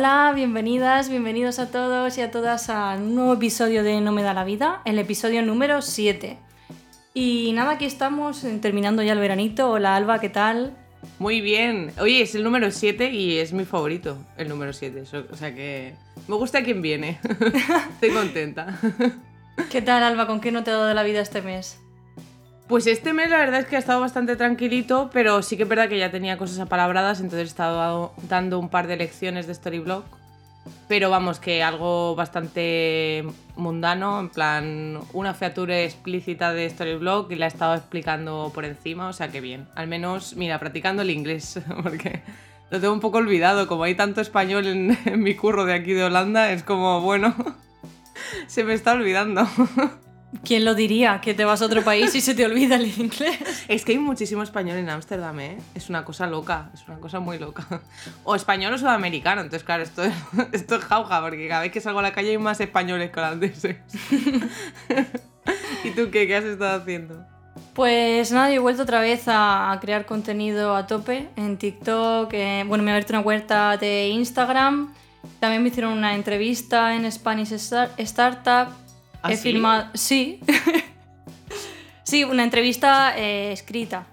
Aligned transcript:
Hola, 0.00 0.32
bienvenidas, 0.34 1.10
bienvenidos 1.10 1.58
a 1.58 1.70
todos 1.70 2.16
y 2.16 2.22
a 2.22 2.30
todas 2.30 2.70
a 2.70 2.94
un 2.96 3.14
nuevo 3.14 3.34
episodio 3.34 3.84
de 3.84 4.00
No 4.00 4.12
me 4.12 4.22
da 4.22 4.32
la 4.32 4.44
vida, 4.44 4.80
el 4.86 4.98
episodio 4.98 5.42
número 5.42 5.82
7. 5.82 6.38
Y 7.12 7.52
nada, 7.52 7.72
aquí 7.72 7.84
estamos 7.84 8.42
eh, 8.44 8.58
terminando 8.62 9.02
ya 9.02 9.12
el 9.12 9.18
veranito. 9.18 9.70
Hola 9.70 9.96
Alba, 9.96 10.18
¿qué 10.18 10.30
tal? 10.30 10.74
Muy 11.18 11.42
bien. 11.42 11.92
Oye, 12.00 12.22
es 12.22 12.34
el 12.34 12.44
número 12.44 12.70
7 12.70 13.10
y 13.10 13.36
es 13.36 13.52
mi 13.52 13.66
favorito, 13.66 14.16
el 14.38 14.48
número 14.48 14.72
7. 14.72 15.02
O 15.30 15.36
sea 15.36 15.54
que 15.54 15.92
me 16.28 16.36
gusta 16.36 16.64
quien 16.64 16.80
viene. 16.80 17.20
Estoy 17.92 18.08
contenta. 18.08 18.78
¿Qué 19.70 19.82
tal 19.82 20.02
Alba? 20.02 20.26
¿Con 20.26 20.40
qué 20.40 20.50
no 20.50 20.64
te 20.64 20.70
ha 20.70 20.78
dado 20.78 20.94
la 20.94 21.02
vida 21.02 21.20
este 21.20 21.42
mes? 21.42 21.78
Pues 22.70 22.86
este 22.86 23.12
mes 23.12 23.28
la 23.28 23.38
verdad 23.38 23.58
es 23.58 23.66
que 23.66 23.74
ha 23.74 23.80
estado 23.80 24.00
bastante 24.00 24.36
tranquilito, 24.36 25.10
pero 25.12 25.42
sí 25.42 25.56
que 25.56 25.64
es 25.64 25.68
verdad 25.68 25.88
que 25.88 25.98
ya 25.98 26.12
tenía 26.12 26.38
cosas 26.38 26.60
apalabradas, 26.60 27.18
entonces 27.18 27.48
he 27.48 27.48
estado 27.48 28.14
dando 28.28 28.60
un 28.60 28.68
par 28.68 28.86
de 28.86 28.96
lecciones 28.96 29.48
de 29.48 29.54
Storyblog. 29.56 30.04
Pero 30.86 31.10
vamos, 31.10 31.40
que 31.40 31.64
algo 31.64 32.14
bastante 32.14 33.24
mundano, 33.56 34.20
en 34.20 34.28
plan 34.28 35.00
una 35.12 35.34
featura 35.34 35.80
explícita 35.80 36.52
de 36.52 36.70
Storyblog 36.70 37.32
y 37.32 37.34
la 37.34 37.46
he 37.46 37.48
estado 37.48 37.74
explicando 37.74 38.52
por 38.54 38.64
encima, 38.64 39.08
o 39.08 39.12
sea 39.12 39.32
que 39.32 39.40
bien. 39.40 39.66
Al 39.74 39.88
menos, 39.88 40.36
mira, 40.36 40.60
practicando 40.60 41.02
el 41.02 41.10
inglés, 41.10 41.58
porque 41.82 42.22
lo 42.70 42.80
tengo 42.80 42.94
un 42.94 43.00
poco 43.00 43.18
olvidado, 43.18 43.66
como 43.66 43.82
hay 43.82 43.96
tanto 43.96 44.20
español 44.20 44.68
en 44.68 44.96
mi 45.20 45.34
curro 45.34 45.64
de 45.64 45.74
aquí 45.74 45.92
de 45.92 46.04
Holanda, 46.04 46.52
es 46.52 46.62
como, 46.62 47.00
bueno, 47.00 47.34
se 48.46 48.62
me 48.62 48.74
está 48.74 48.92
olvidando. 48.92 49.44
¿Quién 50.44 50.64
lo 50.64 50.74
diría? 50.74 51.20
Que 51.20 51.34
te 51.34 51.44
vas 51.44 51.60
a 51.60 51.66
otro 51.66 51.82
país 51.82 52.14
y 52.14 52.20
se 52.20 52.34
te 52.36 52.44
olvida 52.46 52.76
el 52.76 52.86
inglés. 52.86 53.38
Es 53.66 53.84
que 53.84 53.92
hay 53.92 53.98
muchísimo 53.98 54.42
español 54.44 54.76
en 54.78 54.88
Ámsterdam, 54.88 55.40
¿eh? 55.40 55.58
Es 55.74 55.88
una 55.90 56.04
cosa 56.04 56.26
loca, 56.28 56.70
es 56.72 56.86
una 56.86 56.98
cosa 56.98 57.18
muy 57.18 57.38
loca. 57.38 57.66
O 58.22 58.36
español 58.36 58.72
o 58.74 58.78
sudamericano, 58.78 59.40
entonces 59.40 59.64
claro, 59.64 59.82
esto 59.82 60.04
es, 60.04 60.14
esto 60.52 60.76
es 60.76 60.84
jauja, 60.84 61.20
porque 61.20 61.48
cada 61.48 61.62
vez 61.62 61.72
que 61.72 61.80
salgo 61.80 61.98
a 61.98 62.02
la 62.02 62.12
calle 62.12 62.30
hay 62.30 62.38
más 62.38 62.60
españoles 62.60 63.10
que 63.10 63.18
holandeses. 63.18 63.76
¿Y 65.84 65.90
tú 65.90 66.10
qué? 66.10 66.26
¿Qué 66.26 66.36
has 66.36 66.44
estado 66.44 66.80
haciendo? 66.80 67.24
Pues 67.74 68.30
nada, 68.32 68.50
yo 68.50 68.56
he 68.56 68.58
vuelto 68.58 68.82
otra 68.82 69.00
vez 69.00 69.24
a, 69.26 69.76
crear 69.80 70.04
contenido 70.06 70.76
a 70.76 70.86
tope 70.86 71.28
en 71.36 71.56
TikTok. 71.56 72.32
eh, 72.34 72.64
bueno, 72.66 72.84
me 72.84 72.90
he 72.90 72.94
abierto 72.94 73.14
una 73.14 73.22
cuenta 73.22 73.76
de 73.76 74.08
Instagram. 74.08 74.92
También 75.38 75.62
me 75.62 75.68
hicieron 75.70 75.92
una 75.92 76.14
entrevista 76.14 76.94
en 76.94 77.10
Spanish 77.10 77.52
Star- 77.52 77.90
Startup. 77.96 78.68
¿Ah, 79.22 79.32
he 79.32 79.36
sí? 79.36 79.42
firmado. 79.42 79.86
Sí. 79.94 80.40
sí, 82.04 82.24
una 82.24 82.44
entrevista 82.44 83.16
eh, 83.16 83.52
escrita. 83.52 84.06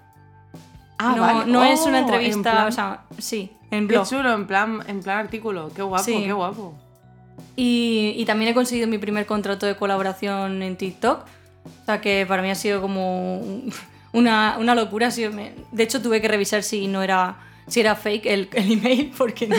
Ah, 0.98 1.14
no 1.16 1.22
vale. 1.22 1.50
no 1.50 1.64
es 1.64 1.80
Oh, 1.80 1.88
una 1.88 1.98
en 1.98 2.04
entrevista, 2.04 2.50
plan- 2.52 2.66
o 2.68 2.72
sea, 2.72 3.02
sí, 3.18 3.52
en 3.70 3.86
Qué 3.86 3.94
blog. 3.94 4.08
chulo, 4.08 4.32
en 4.34 4.46
plan, 4.46 4.82
en 4.88 5.00
plan 5.00 5.18
artículo. 5.18 5.70
Qué 5.74 5.82
guapo, 5.82 6.02
Sí. 6.04 6.24
qué 6.24 6.32
guapo. 6.32 6.74
Y, 7.54 8.14
y 8.16 8.24
también 8.24 8.50
he 8.50 8.54
conseguido 8.54 8.88
mi 8.88 8.98
primer 8.98 9.24
contrato 9.26 9.66
de 9.66 9.76
colaboración 9.76 10.62
en 10.62 10.76
TikTok. 10.76 11.20
O 11.82 11.84
sea 11.86 12.00
que 12.00 12.24
para 12.26 12.42
mí 12.42 12.50
ha 12.50 12.54
sido 12.54 12.80
como 12.80 13.38
un- 13.38 13.72
una, 14.12 14.56
una 14.58 14.74
locura. 14.74 15.08
ha 15.08 15.10
sido- 15.12 15.32
me- 15.32 15.52
de 15.70 15.82
hecho, 15.84 16.02
tuve 16.02 16.20
que 16.20 16.28
revisar 16.28 16.62
si 16.64 16.88
no 16.88 17.02
era, 17.02 17.36
si 17.68 17.80
era 17.80 17.94
fake 17.94 18.26
el, 18.26 18.48
el 18.52 18.72
email 18.72 19.12
porque 19.16 19.46
no, 19.46 19.56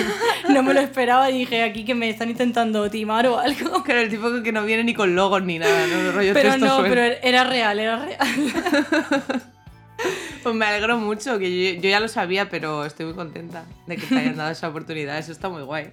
no 0.49 0.63
me 0.63 0.73
lo 0.73 0.81
esperaba 0.81 1.29
y 1.29 1.39
dije 1.39 1.63
aquí 1.63 1.85
que 1.85 1.95
me 1.95 2.09
están 2.09 2.29
intentando 2.29 2.89
timar 2.89 3.27
o 3.27 3.39
algo. 3.39 3.83
Era 3.87 4.01
el 4.01 4.09
tipo 4.09 4.41
que 4.43 4.51
no 4.51 4.65
viene 4.65 4.83
ni 4.83 4.93
con 4.93 5.15
logos 5.15 5.43
ni 5.43 5.59
nada, 5.59 5.87
¿no? 5.87 6.11
Rollo 6.11 6.33
Pero 6.33 6.57
no, 6.57 6.77
suelto. 6.77 6.83
pero 6.89 7.01
era 7.23 7.43
real, 7.43 7.79
era 7.79 8.05
real. 8.05 8.19
Pues 10.41 10.55
me 10.55 10.65
alegro 10.65 10.97
mucho, 10.97 11.37
que 11.37 11.73
yo, 11.75 11.81
yo 11.81 11.89
ya 11.89 11.99
lo 11.99 12.07
sabía, 12.07 12.49
pero 12.49 12.85
estoy 12.85 13.07
muy 13.07 13.15
contenta 13.15 13.65
de 13.87 13.97
que 13.97 14.05
te 14.05 14.17
hayan 14.17 14.37
dado 14.37 14.51
esa 14.51 14.69
oportunidad. 14.69 15.17
Eso 15.17 15.33
está 15.33 15.49
muy 15.49 15.63
guay. 15.63 15.89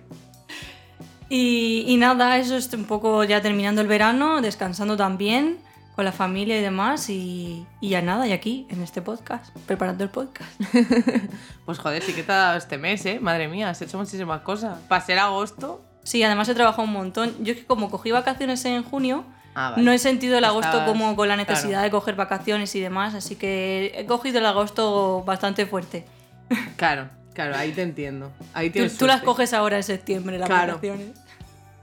Y, 1.29 1.85
y 1.89 1.97
nada, 1.97 2.39
eso 2.39 2.57
es 2.57 2.73
un 2.73 2.85
poco 2.85 3.25
ya 3.25 3.43
terminando 3.43 3.81
el 3.81 3.89
verano, 3.89 4.41
descansando 4.41 4.97
también 4.97 5.59
con 5.97 6.05
la 6.05 6.13
familia 6.13 6.59
y 6.59 6.63
demás. 6.63 7.11
Y, 7.11 7.67
y 7.81 7.89
ya 7.89 8.03
nada, 8.03 8.29
y 8.29 8.33
aquí, 8.33 8.67
en 8.71 8.83
este 8.83 9.03
podcast, 9.03 9.57
preparando 9.67 10.05
el 10.05 10.11
podcast. 10.11 10.51
Pues 11.65 11.79
joder, 11.79 12.01
sí 12.03 12.13
que 12.13 12.23
te 12.23 12.31
ha 12.31 12.37
dado 12.37 12.59
este 12.59 12.79
mes, 12.79 13.05
¿eh? 13.07 13.19
Madre 13.21 13.49
mía, 13.49 13.71
has 13.71 13.83
hecho 13.83 13.99
muchísimas 13.99 14.43
cosas. 14.43 14.79
Para 14.89 15.05
ser 15.05 15.19
agosto. 15.19 15.85
Sí, 16.05 16.23
además 16.23 16.49
he 16.49 16.55
trabajado 16.55 16.85
un 16.85 16.93
montón. 16.93 17.35
Yo 17.43 17.55
es 17.55 17.59
que 17.59 17.67
como 17.67 17.91
cogí 17.91 18.13
vacaciones 18.13 18.65
en 18.67 18.85
junio, 18.85 19.25
Ah, 19.57 19.71
vale. 19.71 19.83
no 19.83 19.91
he 19.91 19.99
sentido 19.99 20.39
el 20.39 20.45
agosto 20.45 20.69
Estabas- 20.69 20.87
como 20.89 21.17
con 21.17 21.27
la 21.29 21.35
necesidad 21.37 21.71
claro. 21.71 21.83
de 21.85 21.91
coger 21.91 22.15
vacaciones 22.15 22.73
y 22.77 22.81
demás, 22.81 23.15
así 23.15 23.35
que 23.37 23.91
he 23.97 24.07
cogido 24.07 24.39
el 24.39 24.47
agosto 24.47 25.25
bastante 25.27 25.67
fuerte. 25.67 26.05
Claro, 26.77 27.09
claro, 27.35 27.57
ahí 27.57 27.73
te 27.73 27.83
entiendo. 27.83 28.31
Ahí 28.55 28.71
tienes 28.71 28.97
tú 28.99 29.07
las 29.09 29.23
coges 29.23 29.53
ahora 29.55 29.79
en 29.79 29.83
septiembre, 29.83 30.39
las 30.39 30.49
Claro. 30.49 30.75
vacaciones. 30.75 31.19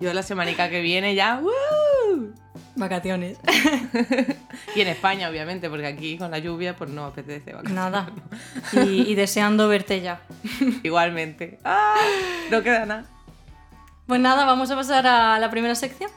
Yo 0.03 0.11
la 0.11 0.21
semanica 0.21 0.69
que 0.69 0.81
viene 0.81 1.15
ya. 1.15 1.39
¡woo! 1.41 2.33
Vacaciones. 2.75 3.37
Y 4.75 4.81
en 4.81 4.87
España, 4.87 5.29
obviamente, 5.29 5.69
porque 5.69 5.85
aquí 5.87 6.17
con 6.17 6.29
la 6.31 6.39
lluvia, 6.39 6.75
pues 6.75 6.89
no 6.89 7.05
apetece. 7.05 7.53
vacaciones. 7.53 7.73
Nada. 7.73 8.09
Y, 8.85 9.09
y 9.09 9.15
deseando 9.15 9.69
verte 9.69 10.01
ya. 10.01 10.19
Igualmente. 10.83 11.57
¡Ah! 11.63 11.95
No 12.51 12.61
queda 12.61 12.85
nada. 12.85 13.05
Pues 14.05 14.19
nada, 14.19 14.43
vamos 14.45 14.69
a 14.71 14.75
pasar 14.75 15.07
a 15.07 15.39
la 15.39 15.49
primera 15.49 15.73
sección. 15.73 16.11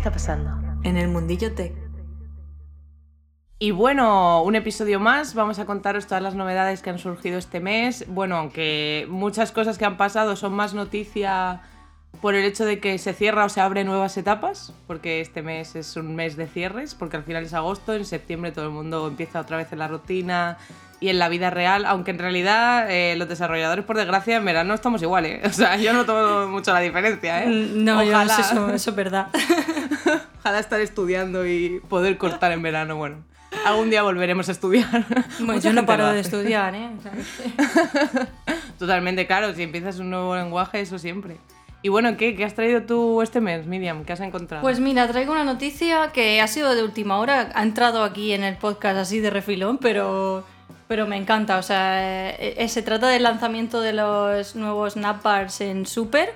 Está 0.00 0.10
pasando? 0.10 0.50
En 0.82 0.96
el 0.96 1.08
mundillo 1.08 1.54
tech. 1.54 1.74
Y 3.58 3.70
bueno, 3.70 4.42
un 4.42 4.54
episodio 4.54 4.98
más. 4.98 5.34
Vamos 5.34 5.58
a 5.58 5.66
contaros 5.66 6.06
todas 6.06 6.22
las 6.22 6.34
novedades 6.34 6.80
que 6.80 6.88
han 6.88 6.98
surgido 6.98 7.36
este 7.36 7.60
mes. 7.60 8.06
Bueno, 8.08 8.36
aunque 8.36 9.06
muchas 9.10 9.52
cosas 9.52 9.76
que 9.76 9.84
han 9.84 9.98
pasado 9.98 10.36
son 10.36 10.54
más 10.54 10.72
noticia 10.72 11.60
por 12.22 12.34
el 12.34 12.46
hecho 12.46 12.64
de 12.64 12.80
que 12.80 12.96
se 12.96 13.12
cierra 13.12 13.44
o 13.44 13.50
se 13.50 13.60
abre 13.60 13.84
nuevas 13.84 14.16
etapas, 14.16 14.72
porque 14.86 15.20
este 15.20 15.42
mes 15.42 15.76
es 15.76 15.94
un 15.96 16.14
mes 16.14 16.34
de 16.36 16.46
cierres, 16.46 16.94
porque 16.94 17.18
al 17.18 17.24
final 17.24 17.44
es 17.44 17.52
agosto, 17.52 17.92
en 17.92 18.06
septiembre 18.06 18.52
todo 18.52 18.64
el 18.64 18.72
mundo 18.72 19.06
empieza 19.06 19.38
otra 19.38 19.58
vez 19.58 19.70
en 19.70 19.80
la 19.80 19.88
rutina 19.88 20.56
y 21.00 21.08
en 21.08 21.18
la 21.18 21.28
vida 21.30 21.48
real, 21.50 21.86
aunque 21.86 22.10
en 22.10 22.18
realidad 22.18 22.90
eh, 22.90 23.16
los 23.16 23.28
desarrolladores, 23.28 23.84
por 23.84 23.96
desgracia, 23.96 24.36
en 24.36 24.44
verano 24.44 24.74
estamos 24.74 25.00
igual, 25.02 25.26
¿eh? 25.26 25.40
O 25.46 25.52
sea, 25.52 25.76
yo 25.76 25.92
no 25.92 26.04
tomo 26.04 26.46
mucho 26.48 26.72
la 26.72 26.80
diferencia, 26.80 27.42
¿eh? 27.42 27.46
Mm, 27.48 27.84
No, 27.84 28.02
yo 28.02 28.10
no 28.12 28.16
Ojalá. 28.18 28.34
sé, 28.36 28.42
eso, 28.42 28.70
eso 28.74 28.90
es 28.90 28.96
verdad. 28.96 29.28
Ojalá 30.40 30.58
estar 30.58 30.80
estudiando 30.80 31.46
y 31.46 31.80
poder 31.88 32.16
cortar 32.18 32.52
en 32.52 32.62
verano, 32.62 32.96
bueno. 32.96 33.16
Algún 33.66 33.90
día 33.90 34.02
volveremos 34.02 34.48
a 34.48 34.52
estudiar. 34.52 34.88
Bueno, 35.38 35.54
Mucha 35.54 35.68
yo 35.70 35.72
no 35.72 35.84
paro 35.86 36.06
de 36.12 36.20
estudiar, 36.20 36.74
¿eh? 36.74 36.88
O 36.98 37.02
sea, 37.02 37.12
que- 37.12 38.26
Totalmente, 38.78 39.26
claro, 39.26 39.52
si 39.54 39.62
empiezas 39.62 39.98
un 39.98 40.10
nuevo 40.10 40.34
lenguaje, 40.36 40.80
eso 40.80 40.98
siempre. 40.98 41.36
Y 41.82 41.88
bueno, 41.88 42.16
¿qué, 42.16 42.34
¿Qué 42.36 42.44
has 42.44 42.54
traído 42.54 42.82
tú 42.82 43.22
este 43.22 43.40
mes, 43.40 43.66
Miriam? 43.66 44.04
¿Qué 44.04 44.12
has 44.12 44.20
encontrado? 44.20 44.62
Pues 44.62 44.80
mira, 44.80 45.08
traigo 45.08 45.32
una 45.32 45.44
noticia 45.44 46.10
que 46.12 46.40
ha 46.40 46.46
sido 46.46 46.74
de 46.74 46.82
última 46.82 47.18
hora, 47.18 47.50
ha 47.54 47.62
entrado 47.62 48.04
aquí 48.04 48.32
en 48.32 48.44
el 48.44 48.56
podcast 48.56 48.98
así 48.98 49.18
de 49.20 49.30
refilón, 49.30 49.78
pero, 49.78 50.44
pero 50.90 51.06
me 51.06 51.16
encanta. 51.16 51.56
O 51.58 51.62
sea, 51.62 52.32
eh, 52.34 52.54
eh, 52.58 52.68
se 52.68 52.82
trata 52.82 53.06
del 53.06 53.22
lanzamiento 53.22 53.80
de 53.80 53.92
los 53.92 54.56
nuevos 54.56 54.94
Snapbars 54.94 55.60
en 55.60 55.86
Super 55.86 56.34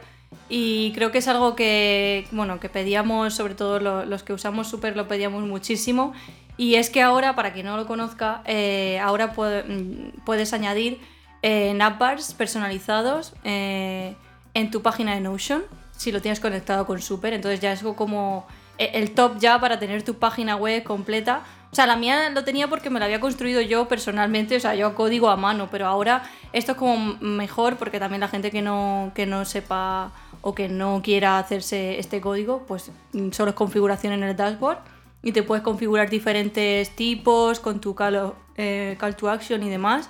y 0.49 0.93
creo 0.93 1.11
que 1.11 1.19
es 1.19 1.27
algo 1.27 1.56
que, 1.56 2.29
bueno, 2.31 2.61
que 2.61 2.69
pedíamos, 2.69 3.35
sobre 3.35 3.56
todo 3.56 3.81
lo- 3.81 4.05
los 4.05 4.23
que 4.23 4.33
usamos 4.33 4.69
Super 4.69 4.95
lo 4.97 5.09
pedíamos 5.09 5.43
muchísimo 5.43 6.12
Y 6.56 6.77
es 6.77 6.89
que 6.89 7.03
ahora, 7.03 7.35
para 7.35 7.53
quien 7.53 7.67
no 7.67 7.77
lo 7.77 7.85
conozca, 7.89 8.43
eh, 8.47 9.01
ahora 9.03 9.27
mm, 9.35 10.23
puedes 10.25 10.53
añadir 10.53 11.00
eh, 11.43 11.73
navbars 11.75 12.33
personalizados 12.35 13.33
en 13.43 14.71
tu 14.71 14.83
página 14.83 15.17
de 15.17 15.21
Notion, 15.21 15.65
si 15.97 16.12
lo 16.12 16.23
tienes 16.23 16.39
conectado 16.39 16.87
con 16.87 17.03
Super. 17.03 17.33
Entonces 17.33 17.59
ya 17.59 17.73
es 17.73 17.83
como 17.83 18.47
el 18.79 19.11
top 19.15 19.39
ya 19.41 19.59
para 19.59 19.81
tener 19.81 20.05
tu 20.05 20.15
página 20.21 20.55
web 20.55 20.85
completa. 20.85 21.43
O 21.75 21.76
sea, 21.76 21.88
la 21.88 21.97
mía 21.97 22.31
lo 22.31 22.44
tenía 22.44 22.69
porque 22.69 22.88
me 22.88 23.00
la 23.00 23.06
había 23.06 23.19
construido 23.19 23.61
yo 23.61 23.88
personalmente, 23.88 24.55
o 24.56 24.61
sea, 24.61 24.76
yo 24.76 24.94
código 24.94 25.29
a 25.29 25.37
mano, 25.37 25.67
pero 25.73 25.88
ahora 25.88 26.23
esto 26.53 26.71
es 26.71 26.79
como 26.79 27.17
mejor 27.21 27.79
porque 27.79 27.99
también 27.99 28.21
la 28.21 28.29
gente 28.29 28.53
que 28.53 28.62
no, 28.62 29.11
que 29.12 29.26
no 29.26 29.44
sepa 29.44 30.12
o 30.41 30.55
que 30.55 30.69
no 30.69 31.00
quiera 31.03 31.37
hacerse 31.41 31.99
este 31.99 32.21
código, 32.21 32.62
pues 32.69 32.93
solo 33.32 33.50
es 33.50 33.56
configuración 33.56 34.12
en 34.12 34.23
el 34.23 34.37
dashboard 34.37 34.79
y 35.25 35.32
te 35.32 35.43
puedes 35.43 35.65
configurar 35.65 36.09
diferentes 36.09 36.94
tipos 36.94 37.59
con 37.59 37.81
tu 37.81 37.97
call, 37.97 38.35
eh, 38.56 38.94
call 39.00 39.17
to 39.17 39.29
action 39.29 39.61
y 39.65 39.69
demás. 39.69 40.09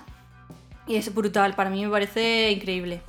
Y 0.87 0.97
es 0.97 1.15
brutal, 1.15 1.55
para 1.55 1.71
mí 1.71 1.83
me 1.83 1.91
parece 1.91 2.53
increíble. 2.53 3.01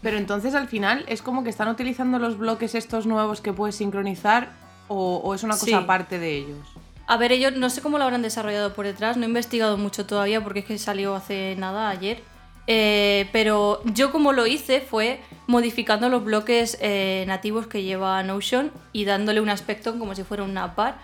Pero 0.00 0.16
entonces 0.16 0.54
al 0.54 0.66
final 0.66 1.04
es 1.08 1.20
como 1.20 1.44
que 1.44 1.50
están 1.50 1.68
utilizando 1.68 2.18
los 2.18 2.38
bloques 2.38 2.74
estos 2.74 3.04
nuevos 3.04 3.42
que 3.42 3.52
puedes 3.52 3.74
sincronizar 3.76 4.48
o, 4.88 5.16
o 5.22 5.34
es 5.34 5.42
una 5.42 5.52
cosa 5.52 5.66
Sí. 5.66 5.74
aparte 5.74 6.18
de 6.18 6.38
ellos. 6.38 6.66
A 7.10 7.16
ver, 7.16 7.32
ellos 7.32 7.56
no 7.56 7.70
sé 7.70 7.82
cómo 7.82 7.98
lo 7.98 8.04
habrán 8.04 8.22
desarrollado 8.22 8.72
por 8.72 8.86
detrás, 8.86 9.16
no 9.16 9.24
he 9.24 9.26
investigado 9.26 9.76
mucho 9.76 10.06
todavía 10.06 10.44
porque 10.44 10.60
es 10.60 10.64
que 10.64 10.78
salió 10.78 11.16
hace 11.16 11.56
nada, 11.58 11.88
ayer. 11.88 12.22
Eh, 12.68 13.28
pero 13.32 13.82
yo 13.84 14.12
como 14.12 14.32
lo 14.32 14.46
hice 14.46 14.80
fue 14.80 15.20
modificando 15.48 16.08
los 16.08 16.22
bloques 16.22 16.78
eh, 16.80 17.24
nativos 17.26 17.66
que 17.66 17.82
lleva 17.82 18.22
Notion 18.22 18.70
y 18.92 19.06
dándole 19.06 19.40
un 19.40 19.48
aspecto 19.48 19.98
como 19.98 20.14
si 20.14 20.22
fuera 20.22 20.44
un 20.44 20.54
navbar. 20.54 20.98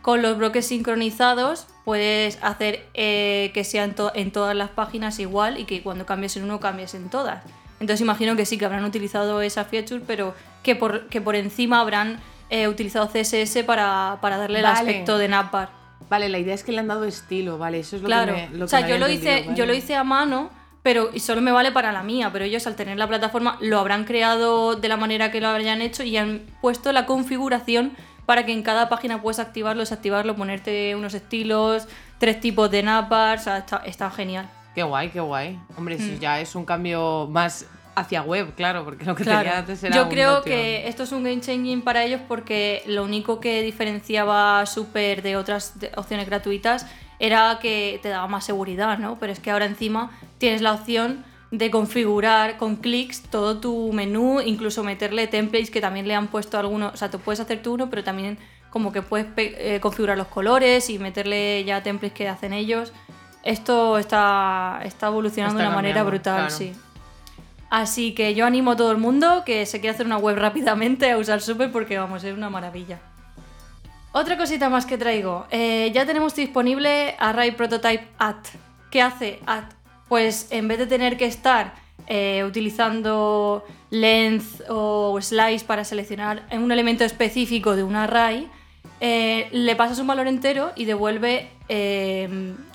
Con 0.00 0.22
los 0.22 0.38
bloques 0.38 0.66
sincronizados 0.66 1.66
puedes 1.84 2.38
hacer 2.40 2.86
eh, 2.94 3.50
que 3.52 3.62
sean 3.64 3.94
en 4.14 4.32
todas 4.32 4.56
las 4.56 4.70
páginas 4.70 5.18
igual 5.18 5.60
y 5.60 5.66
que 5.66 5.82
cuando 5.82 6.06
cambies 6.06 6.34
en 6.38 6.44
uno 6.44 6.60
cambies 6.60 6.94
en 6.94 7.10
todas. 7.10 7.44
Entonces 7.78 8.00
imagino 8.00 8.36
que 8.36 8.46
sí, 8.46 8.56
que 8.56 8.64
habrán 8.64 8.86
utilizado 8.86 9.42
esa 9.42 9.66
feature, 9.66 10.02
pero 10.06 10.34
que 10.62 10.76
por, 10.76 11.08
que 11.08 11.20
por 11.20 11.36
encima 11.36 11.80
habrán 11.80 12.20
eh, 12.52 12.68
utilizado 12.68 13.08
CSS 13.08 13.64
para, 13.64 14.18
para 14.20 14.36
darle 14.36 14.58
el 14.58 14.64
Vale. 14.64 14.78
aspecto 14.78 15.18
de 15.18 15.26
navbar. 15.28 15.70
Vale, 16.08 16.28
la 16.28 16.38
idea 16.38 16.54
es 16.54 16.62
que 16.62 16.72
le 16.72 16.78
han 16.80 16.88
dado 16.88 17.04
estilo, 17.04 17.56
vale, 17.58 17.78
eso 17.80 17.96
es 17.96 18.02
lo 18.02 18.06
Claro, 18.06 18.34
que 18.34 18.48
me 18.48 18.58
lo 18.58 18.64
o 18.66 18.68
sea, 18.68 18.80
que 18.80 18.84
me 18.86 18.90
yo 18.92 18.98
lo, 18.98 19.08
hice, 19.10 19.30
entendido, 19.30 19.54
yo 19.56 19.64
lo 19.64 19.72
vale. 19.72 19.78
hice 19.78 19.96
a 19.96 20.04
mano, 20.04 20.50
pero 20.82 21.10
y 21.14 21.20
solo 21.20 21.40
me 21.40 21.50
vale 21.52 21.72
para 21.72 21.90
la 21.92 22.02
mía, 22.02 22.28
pero 22.32 22.44
ellos 22.44 22.66
al 22.66 22.76
tener 22.76 22.98
la 22.98 23.08
plataforma 23.08 23.56
lo 23.60 23.78
habrán 23.78 24.04
creado 24.04 24.76
de 24.76 24.88
la 24.88 24.96
manera 24.98 25.30
que 25.32 25.40
lo 25.40 25.48
hayan 25.48 25.80
hecho 25.80 26.02
y 26.02 26.16
han 26.18 26.42
puesto 26.60 26.92
la 26.92 27.06
configuración 27.06 27.92
para 28.26 28.44
que 28.44 28.52
en 28.52 28.62
cada 28.62 28.88
página 28.90 29.22
puedas 29.22 29.38
activarlo, 29.38 29.80
desactivarlo, 29.80 30.36
ponerte 30.36 30.94
unos 30.94 31.14
estilos, 31.14 31.88
tres 32.18 32.40
tipos 32.40 32.70
de 32.70 32.82
navbars, 32.82 33.40
o 33.42 33.44
sea, 33.44 33.58
está, 33.58 33.78
está 33.86 34.10
genial. 34.10 34.48
Qué 34.74 34.82
guay, 34.82 35.08
qué 35.10 35.20
guay. 35.20 35.58
Hombre, 35.76 35.94
eso 35.96 36.04
Mm. 36.12 36.18
ya 36.20 36.40
es 36.40 36.54
un 36.54 36.64
cambio 36.64 37.26
más 37.30 37.66
hacia 37.94 38.22
web, 38.22 38.54
claro, 38.54 38.84
porque 38.84 39.04
lo 39.04 39.14
que 39.14 39.22
Claro. 39.24 39.40
tenía 39.40 39.58
antes 39.58 39.82
era 39.84 39.94
Yo 39.96 40.08
creo 40.08 40.42
que 40.42 40.88
esto 40.88 41.02
es 41.02 41.12
un 41.12 41.22
game 41.24 41.40
changing 41.40 41.82
para 41.82 42.04
ellos 42.04 42.20
porque 42.26 42.82
lo 42.86 43.04
único 43.04 43.38
que 43.40 43.62
diferenciaba 43.62 44.64
Super 44.66 45.22
de 45.22 45.36
otras 45.36 45.74
opciones 45.96 46.26
gratuitas 46.26 46.86
era 47.18 47.58
que 47.60 48.00
te 48.02 48.08
daba 48.08 48.26
más 48.28 48.44
seguridad, 48.44 48.98
¿no? 48.98 49.18
Pero 49.18 49.32
es 49.32 49.40
que 49.40 49.50
ahora 49.50 49.66
encima 49.66 50.10
tienes 50.38 50.60
la 50.62 50.72
opción 50.72 51.24
de 51.50 51.70
configurar 51.70 52.56
con 52.56 52.76
clics 52.76 53.22
todo 53.24 53.58
tu 53.60 53.92
menú, 53.92 54.40
incluso 54.40 54.82
meterle 54.82 55.26
templates 55.26 55.70
que 55.70 55.80
también 55.82 56.08
le 56.08 56.14
han 56.14 56.28
puesto 56.28 56.58
algunos, 56.58 56.94
o 56.94 56.96
sea, 56.96 57.10
te 57.10 57.18
puedes 57.18 57.40
hacer 57.40 57.62
tú 57.62 57.74
uno, 57.74 57.90
pero 57.90 58.02
también 58.02 58.38
como 58.70 58.90
que 58.90 59.02
puedes 59.02 59.26
eh, 59.36 59.78
configurar 59.82 60.16
los 60.16 60.28
colores 60.28 60.88
y 60.88 60.98
meterle 60.98 61.62
ya 61.64 61.82
templates 61.82 62.16
que 62.16 62.26
hacen 62.26 62.54
ellos. 62.54 62.92
Esto 63.42 63.98
está, 63.98 64.80
está 64.82 65.08
evolucionando 65.08 65.58
Está 65.58 65.64
de 65.64 65.68
una 65.68 65.76
manera 65.76 66.02
brutal, 66.04 66.34
claro. 66.46 66.50
sí. 66.50 66.72
Así 67.72 68.12
que 68.12 68.34
yo 68.34 68.44
animo 68.44 68.72
a 68.72 68.76
todo 68.76 68.92
el 68.92 68.98
mundo 68.98 69.44
que 69.46 69.64
se 69.64 69.80
quiera 69.80 69.94
hacer 69.94 70.04
una 70.04 70.18
web 70.18 70.36
rápidamente 70.36 71.10
a 71.10 71.16
usar 71.16 71.40
Super 71.40 71.72
porque 71.72 71.96
vamos, 71.96 72.22
es 72.22 72.34
una 72.34 72.50
maravilla. 72.50 73.00
Otra 74.12 74.36
cosita 74.36 74.68
más 74.68 74.84
que 74.84 74.98
traigo. 74.98 75.46
Eh, 75.50 75.90
ya 75.94 76.04
tenemos 76.04 76.36
disponible 76.36 77.16
Array 77.18 77.52
Prototype 77.52 78.08
At. 78.18 78.44
¿Qué 78.90 79.00
hace 79.00 79.40
At? 79.46 79.72
Pues 80.10 80.48
en 80.50 80.68
vez 80.68 80.80
de 80.80 80.86
tener 80.86 81.16
que 81.16 81.24
estar 81.24 81.72
eh, 82.08 82.44
utilizando 82.46 83.64
length 83.88 84.64
o 84.68 85.18
slice 85.22 85.64
para 85.64 85.84
seleccionar 85.84 86.42
un 86.52 86.70
elemento 86.72 87.04
específico 87.04 87.74
de 87.74 87.84
un 87.84 87.96
array, 87.96 88.50
eh, 89.00 89.48
le 89.50 89.76
pasas 89.76 89.98
un 89.98 90.08
valor 90.08 90.26
entero 90.26 90.72
y 90.76 90.84
devuelve 90.84 91.48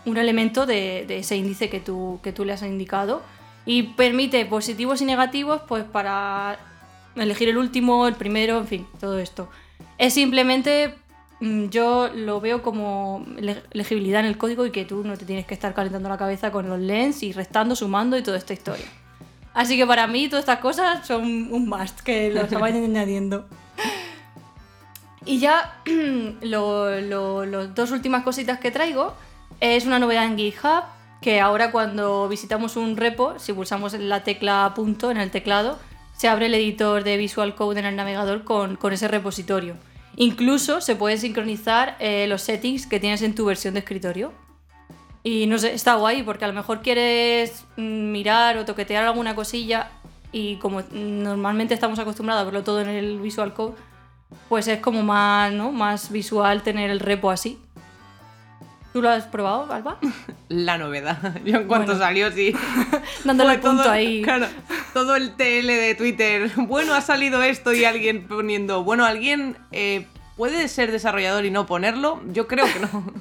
un 0.06 0.18
elemento 0.18 0.66
de, 0.66 1.06
ese 1.08 1.38
índice 1.38 1.70
que 1.70 1.80
tú 1.82 2.20
le 2.44 2.54
has 2.54 2.64
indicado 2.64 3.22
y 3.68 3.84
permite 3.84 4.44
positivos 4.46 5.02
y 5.02 5.06
negativos 5.06 5.62
pues 5.68 5.84
para 5.84 6.58
elegir 7.16 7.50
el 7.50 7.58
último, 7.58 8.08
el 8.08 8.16
primero, 8.16 8.58
en 8.58 8.66
fin, 8.68 8.88
todo 9.00 9.20
esto. 9.20 9.50
Es 10.00 10.14
simplemente, 10.14 10.96
mm, 11.42 11.66
yo 11.68 12.08
lo 12.16 12.40
veo 12.42 12.62
como 12.64 13.26
le- 13.38 13.62
legibilidad 13.74 14.22
en 14.22 14.28
el 14.28 14.38
código 14.38 14.66
y 14.66 14.72
que 14.72 14.86
tú 14.86 15.04
no 15.04 15.18
te 15.18 15.26
tienes 15.26 15.46
que 15.46 15.54
estar 15.54 15.74
calentando 15.74 16.08
la 16.10 16.18
cabeza 16.18 16.52
con 16.52 16.70
los 16.70 16.80
lens 16.80 17.22
y 17.24 17.34
restando, 17.34 17.76
sumando 17.76 18.18
y 18.18 18.24
toda 18.24 18.38
esta 18.38 18.54
historia. 18.54 18.86
Así 19.54 19.76
que 19.76 19.86
para 19.86 20.08
mí 20.08 20.30
todas 20.30 20.44
estas 20.44 20.60
cosas 20.60 21.06
son 21.06 21.24
un 21.52 21.68
must, 21.68 22.00
que 22.02 22.32
los 22.32 22.50
vayan 22.60 22.84
añadiendo. 22.86 23.48
Y 25.26 25.40
ya 25.40 25.82
lo- 26.42 27.02
lo- 27.02 27.46
los 27.46 27.76
dos 27.76 27.92
últimas 27.92 28.24
cositas 28.24 28.60
que 28.60 28.72
traigo 28.72 29.14
es 29.60 29.86
una 29.86 30.00
novedad 30.00 30.26
en 30.26 30.38
GitHub 30.38 30.84
que 31.22 31.40
ahora 31.40 31.72
cuando 31.72 32.28
visitamos 32.30 32.76
un 32.76 32.98
repo, 32.98 33.40
si 33.40 33.54
pulsamos 33.54 33.94
la 33.94 34.24
tecla 34.24 34.72
punto 34.76 35.12
en 35.12 35.18
el 35.18 35.32
teclado, 35.32 35.80
se 36.16 36.28
abre 36.28 36.48
el 36.48 36.56
editor 36.56 37.04
de 37.04 37.18
Visual 37.18 37.56
Code 37.56 37.80
en 37.80 37.86
el 37.86 37.96
navegador 37.96 38.44
con, 38.44 38.76
con 38.76 38.94
ese 38.94 39.08
repositorio. 39.08 39.76
Incluso 40.16 40.82
se 40.82 40.96
pueden 40.96 41.20
sincronizar 41.20 41.96
eh, 42.00 42.26
los 42.28 42.42
settings 42.42 42.88
que 42.88 43.00
tienes 43.00 43.22
en 43.22 43.36
tu 43.36 43.46
versión 43.46 43.76
de 43.76 43.82
escritorio. 43.82 44.34
Y 45.24 45.46
no 45.46 45.60
sé, 45.60 45.74
está 45.74 45.96
guay 45.96 46.24
porque 46.24 46.46
a 46.46 46.48
lo 46.48 46.54
mejor 46.54 46.82
quieres 46.82 47.66
mm, 47.76 48.12
mirar 48.12 48.58
o 48.58 48.66
toquetear 48.66 49.04
alguna 49.06 49.36
cosilla 49.36 49.92
y 50.32 50.56
como 50.58 50.82
normalmente 50.92 51.74
estamos 51.74 52.00
acostumbrados 52.00 52.42
a 52.42 52.46
verlo 52.46 52.64
todo 52.64 52.82
en 52.82 52.90
el 52.90 53.20
Visual 53.20 53.54
Code, 53.54 53.76
pues 54.50 54.68
es 54.68 54.80
como 54.80 55.04
más, 55.04 55.54
¿no? 55.54 55.72
más 55.72 56.12
visual 56.12 56.64
tener 56.64 56.90
el 56.90 57.00
repo 57.00 57.30
así. 57.30 57.60
¿Tú 58.98 59.04
lo 59.04 59.12
has 59.12 59.26
probado, 59.26 59.72
Alba? 59.72 60.00
La 60.50 60.80
novedad. 60.80 61.36
Yo 61.46 61.58
en 61.58 61.68
cuanto 61.68 61.92
Bueno. 61.92 62.00
salió, 62.04 62.32
sí. 62.32 62.52
Dándole 63.24 63.60
Fue 63.60 63.70
punto 63.70 63.84
todo- 63.84 63.92
ahí. 63.92 64.24
Claro, 64.24 64.48
todo 64.92 65.16
el 65.16 65.36
TL 65.36 65.68
de 65.68 65.94
Twitter. 65.96 66.50
Bueno, 66.58 66.96
ha 66.96 67.02
salido 67.02 67.44
esto 67.44 67.74
y 67.74 67.86
alguien 67.86 68.28
poniendo. 68.28 68.84
Bueno, 68.84 69.06
alguien 69.06 69.56
eh, 69.72 70.08
puede 70.36 70.68
ser 70.68 70.92
desarrollador 70.92 71.46
y 71.46 71.52
no 71.52 71.68
ponerlo. 71.68 72.24
Yo 72.32 72.48
creo 72.48 72.66
que 72.66 72.80
no. 72.80 73.14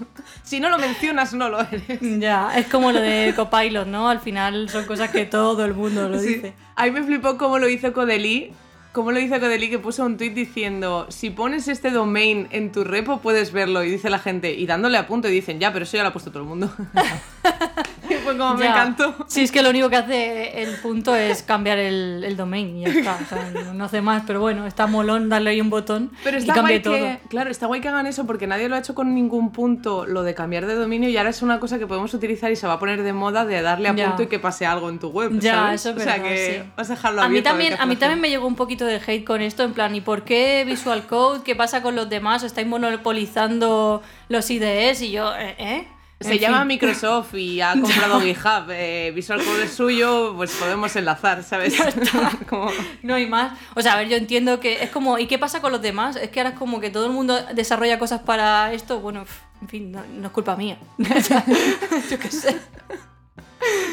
si 0.42 0.60
no 0.60 0.70
lo 0.70 0.78
mencionas, 0.78 1.34
no 1.34 1.50
lo 1.50 1.60
eres. 1.60 1.84
Ya, 2.00 2.56
es 2.56 2.68
como 2.68 2.90
lo 2.90 3.02
de 3.02 3.34
Copilot, 3.36 3.86
¿no? 3.86 4.08
Al 4.08 4.20
final 4.20 4.70
son 4.70 4.86
cosas 4.86 5.10
que 5.10 5.26
todo 5.26 5.62
el 5.66 5.74
mundo 5.74 6.08
lo 6.08 6.18
Sí. 6.18 6.36
dice. 6.36 6.54
A 6.74 6.86
mí 6.86 6.90
me 6.90 7.02
flipó 7.02 7.36
cómo 7.36 7.58
lo 7.58 7.68
hizo 7.68 7.92
Codeli. 7.92 8.54
Cómo 8.96 9.12
lo 9.12 9.20
hizo 9.20 9.38
Codeli 9.38 9.68
que 9.68 9.78
puso 9.78 10.06
un 10.06 10.16
tweet 10.16 10.30
diciendo, 10.30 11.04
si 11.10 11.28
pones 11.28 11.68
este 11.68 11.90
domain 11.90 12.48
en 12.50 12.72
tu 12.72 12.82
repo 12.82 13.18
puedes 13.20 13.52
verlo. 13.52 13.84
Y 13.84 13.90
dice 13.90 14.08
la 14.08 14.18
gente, 14.18 14.54
y 14.54 14.64
dándole 14.64 14.96
a 14.96 15.06
punto 15.06 15.28
y 15.28 15.32
dicen, 15.32 15.60
ya, 15.60 15.70
pero 15.70 15.82
eso 15.82 15.98
ya 15.98 16.02
lo 16.02 16.08
ha 16.08 16.12
puesto 16.14 16.30
todo 16.30 16.44
el 16.44 16.48
mundo. 16.48 16.70
y 18.08 18.14
fue 18.14 18.38
como 18.38 18.54
me 18.54 18.66
encantó. 18.66 19.14
Sí, 19.28 19.42
es 19.42 19.52
que 19.52 19.62
lo 19.62 19.68
único 19.68 19.90
que 19.90 19.96
hace 19.96 20.62
el 20.62 20.76
punto 20.76 21.14
es 21.14 21.42
cambiar 21.42 21.76
el, 21.76 22.24
el 22.24 22.38
domain 22.38 22.74
y 22.78 22.84
ya 22.84 22.88
está. 22.88 23.18
O 23.22 23.26
sea, 23.28 23.72
no, 23.74 23.84
hace 23.84 24.00
más, 24.00 24.22
pero 24.26 24.40
bueno, 24.40 24.66
está 24.66 24.86
molón 24.86 25.28
darle 25.28 25.50
ahí 25.50 25.60
un 25.60 25.68
botón 25.68 26.10
Pero 26.24 26.38
y 26.38 26.40
está 26.40 26.62
guay 26.62 26.80
todo. 26.80 26.94
que, 26.94 27.18
claro, 27.28 27.50
está 27.50 27.66
guay 27.66 27.82
que 27.82 27.88
hagan 27.88 28.06
eso 28.06 28.26
porque 28.26 28.46
nadie 28.46 28.70
lo 28.70 28.76
ha 28.76 28.78
hecho 28.78 28.94
con 28.94 29.14
ningún 29.14 29.52
punto 29.52 30.06
lo 30.06 30.22
de 30.22 30.34
cambiar 30.34 30.64
de 30.66 30.74
dominio 30.74 31.10
y 31.10 31.16
ahora 31.18 31.28
es 31.28 31.42
una 31.42 31.60
cosa 31.60 31.78
que 31.78 31.86
podemos 31.86 32.14
utilizar 32.14 32.50
y 32.50 32.56
se 32.56 32.66
va 32.66 32.72
a 32.74 32.78
poner 32.78 33.02
de 33.02 33.12
moda 33.12 33.44
de 33.44 33.60
darle 33.60 33.88
a 33.90 33.94
Ya. 33.94 34.06
punto 34.08 34.22
y 34.22 34.26
que 34.28 34.38
pase 34.38 34.64
algo 34.64 34.88
en 34.88 34.98
tu 34.98 35.08
web. 35.10 35.38
Ya, 35.38 35.54
¿sabes? 35.54 35.80
eso 35.82 35.90
es 35.90 35.96
O 35.96 36.00
sea 36.00 36.12
verdad, 36.16 36.28
que 36.30 36.62
sí. 36.64 36.70
vas 36.76 36.88
a 36.90 36.94
dejarlo 36.94 37.20
A 37.22 37.28
mí 37.28 37.42
también, 37.42 37.74
a 37.78 37.84
mí 37.84 37.96
también 37.96 38.20
me 38.22 38.30
llegó 38.30 38.46
un 38.46 38.56
poquito 38.56 38.85
de 38.86 39.00
hate 39.06 39.24
con 39.24 39.42
esto, 39.42 39.62
en 39.64 39.72
plan, 39.74 39.94
¿y 39.94 40.00
por 40.00 40.24
qué 40.24 40.64
Visual 40.66 41.06
Code? 41.06 41.42
¿Qué 41.44 41.54
pasa 41.54 41.82
con 41.82 41.94
los 41.96 42.08
demás? 42.08 42.42
¿Estáis 42.42 42.66
monopolizando 42.66 44.02
los 44.28 44.50
IDEs? 44.50 45.02
Y 45.02 45.10
yo, 45.10 45.34
¿eh? 45.36 45.54
eh? 45.58 45.88
Se 46.20 46.32
En 46.32 46.38
llama 46.38 46.58
fin. 46.60 46.68
Microsoft 46.68 47.34
y 47.34 47.60
ha 47.60 47.72
comprado 47.80 48.20
GitHub. 48.22 48.70
eh, 48.70 49.12
Visual 49.14 49.44
Code 49.44 49.64
es 49.64 49.72
suyo, 49.74 50.32
pues 50.34 50.50
podemos 50.52 50.96
enlazar, 50.96 51.42
¿sabes? 51.42 51.74
Como- 52.48 52.70
No 53.02 53.14
hay 53.16 53.26
más. 53.26 53.58
O 53.74 53.82
sea, 53.82 53.92
a 53.92 53.96
ver, 53.98 54.08
yo 54.08 54.16
entiendo 54.16 54.58
que 54.58 54.82
es 54.82 54.88
como, 54.88 55.18
¿y 55.18 55.26
qué 55.26 55.38
pasa 55.38 55.60
con 55.60 55.72
los 55.72 55.82
demás? 55.82 56.16
Es 56.16 56.30
que 56.30 56.40
ahora 56.40 56.50
es 56.50 56.58
como 56.58 56.80
que 56.80 56.88
todo 56.88 57.04
el 57.04 57.12
mundo 57.12 57.38
desarrolla 57.54 57.98
cosas 57.98 58.20
para 58.22 58.72
esto. 58.72 59.00
Bueno, 59.00 59.26
en 59.60 59.68
fin, 59.68 59.92
no, 59.92 60.02
no 60.14 60.28
es 60.28 60.32
culpa 60.32 60.56
mía. 60.56 60.78
Yo 60.98 62.18
qué 62.18 62.30
sé. 62.30 62.56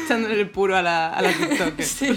echándole 0.06 0.40
el 0.40 0.48
puro 0.50 0.76
a 0.76 0.82
la, 0.82 1.08
a 1.12 1.20
la 1.20 1.30
TikToker. 1.30 1.84
Sí. 1.84 2.08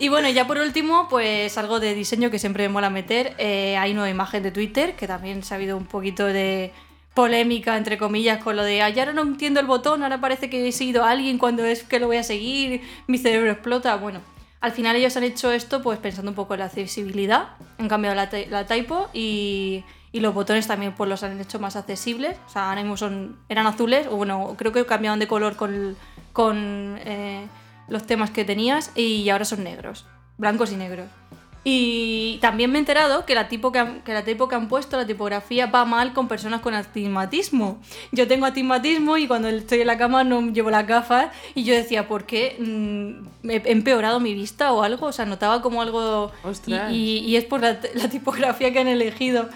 Y 0.00 0.08
bueno, 0.08 0.28
ya 0.28 0.46
por 0.46 0.58
último, 0.58 1.08
pues 1.08 1.58
algo 1.58 1.80
de 1.80 1.94
diseño 1.94 2.30
que 2.30 2.38
siempre 2.38 2.68
me 2.68 2.72
mola 2.72 2.88
meter. 2.88 3.34
Eh, 3.38 3.76
hay 3.76 3.94
nueva 3.94 4.08
imagen 4.08 4.42
de 4.44 4.52
Twitter, 4.52 4.94
que 4.94 5.08
también 5.08 5.42
se 5.42 5.54
ha 5.54 5.56
habido 5.56 5.76
un 5.76 5.86
poquito 5.86 6.24
de 6.24 6.72
polémica, 7.14 7.76
entre 7.76 7.98
comillas, 7.98 8.40
con 8.40 8.54
lo 8.54 8.62
de, 8.62 8.80
ay, 8.80 8.96
ahora 9.00 9.12
no 9.12 9.22
entiendo 9.22 9.58
el 9.58 9.66
botón, 9.66 10.04
ahora 10.04 10.20
parece 10.20 10.48
que 10.48 10.68
he 10.68 10.70
seguido 10.70 11.02
a 11.02 11.10
alguien 11.10 11.36
cuando 11.36 11.64
es 11.64 11.82
que 11.82 11.98
lo 11.98 12.06
voy 12.06 12.16
a 12.16 12.22
seguir, 12.22 12.80
mi 13.08 13.18
cerebro 13.18 13.50
explota. 13.50 13.96
Bueno, 13.96 14.20
al 14.60 14.70
final 14.70 14.94
ellos 14.94 15.16
han 15.16 15.24
hecho 15.24 15.50
esto 15.50 15.82
pues 15.82 15.98
pensando 15.98 16.30
un 16.30 16.36
poco 16.36 16.54
en 16.54 16.60
la 16.60 16.66
accesibilidad, 16.66 17.48
han 17.78 17.88
cambiado 17.88 18.14
la, 18.14 18.30
la 18.50 18.66
typo 18.68 19.08
y, 19.12 19.82
y 20.12 20.20
los 20.20 20.32
botones 20.32 20.68
también 20.68 20.94
pues 20.94 21.10
los 21.10 21.24
han 21.24 21.40
hecho 21.40 21.58
más 21.58 21.74
accesibles. 21.74 22.36
O 22.46 22.50
sea, 22.50 22.68
ahora 22.68 22.82
mismo 22.82 22.96
son, 22.96 23.36
eran 23.48 23.66
azules, 23.66 24.06
o 24.08 24.14
bueno, 24.14 24.54
creo 24.56 24.70
que 24.70 24.86
cambiaban 24.86 25.18
de 25.18 25.26
color 25.26 25.56
con, 25.56 25.96
con 26.32 27.00
eh, 27.04 27.48
los 27.88 28.06
temas 28.06 28.30
que 28.30 28.44
tenías 28.44 28.90
y 28.94 29.28
ahora 29.28 29.44
son 29.44 29.64
negros, 29.64 30.06
blancos 30.36 30.72
y 30.72 30.76
negros. 30.76 31.06
Y 31.64 32.38
también 32.40 32.70
me 32.70 32.78
he 32.78 32.80
enterado 32.80 33.26
que 33.26 33.34
la, 33.34 33.48
tipo 33.48 33.72
que, 33.72 33.78
han, 33.80 34.00
que 34.00 34.14
la 34.14 34.24
tipo 34.24 34.48
que 34.48 34.54
han 34.54 34.68
puesto, 34.68 34.96
la 34.96 35.06
tipografía, 35.06 35.66
va 35.66 35.84
mal 35.84 36.14
con 36.14 36.26
personas 36.26 36.60
con 36.60 36.72
astigmatismo. 36.72 37.80
Yo 38.12 38.26
tengo 38.26 38.46
astigmatismo 38.46 39.18
y 39.18 39.26
cuando 39.26 39.48
estoy 39.48 39.82
en 39.82 39.88
la 39.88 39.98
cama 39.98 40.24
no 40.24 40.40
llevo 40.50 40.70
las 40.70 40.86
gafas 40.86 41.30
y 41.54 41.64
yo 41.64 41.74
decía, 41.74 42.08
¿por 42.08 42.24
qué 42.24 42.56
mm, 42.58 43.50
he 43.50 43.70
empeorado 43.72 44.18
mi 44.18 44.32
vista 44.32 44.72
o 44.72 44.82
algo? 44.82 45.06
O 45.08 45.12
sea, 45.12 45.26
notaba 45.26 45.60
como 45.60 45.82
algo... 45.82 46.32
y-. 46.66 46.94
Y, 46.94 47.18
y 47.18 47.36
es 47.36 47.44
por 47.44 47.60
la, 47.60 47.78
la 47.94 48.08
tipografía 48.08 48.72
que 48.72 48.78
han 48.78 48.88
elegido. 48.88 49.48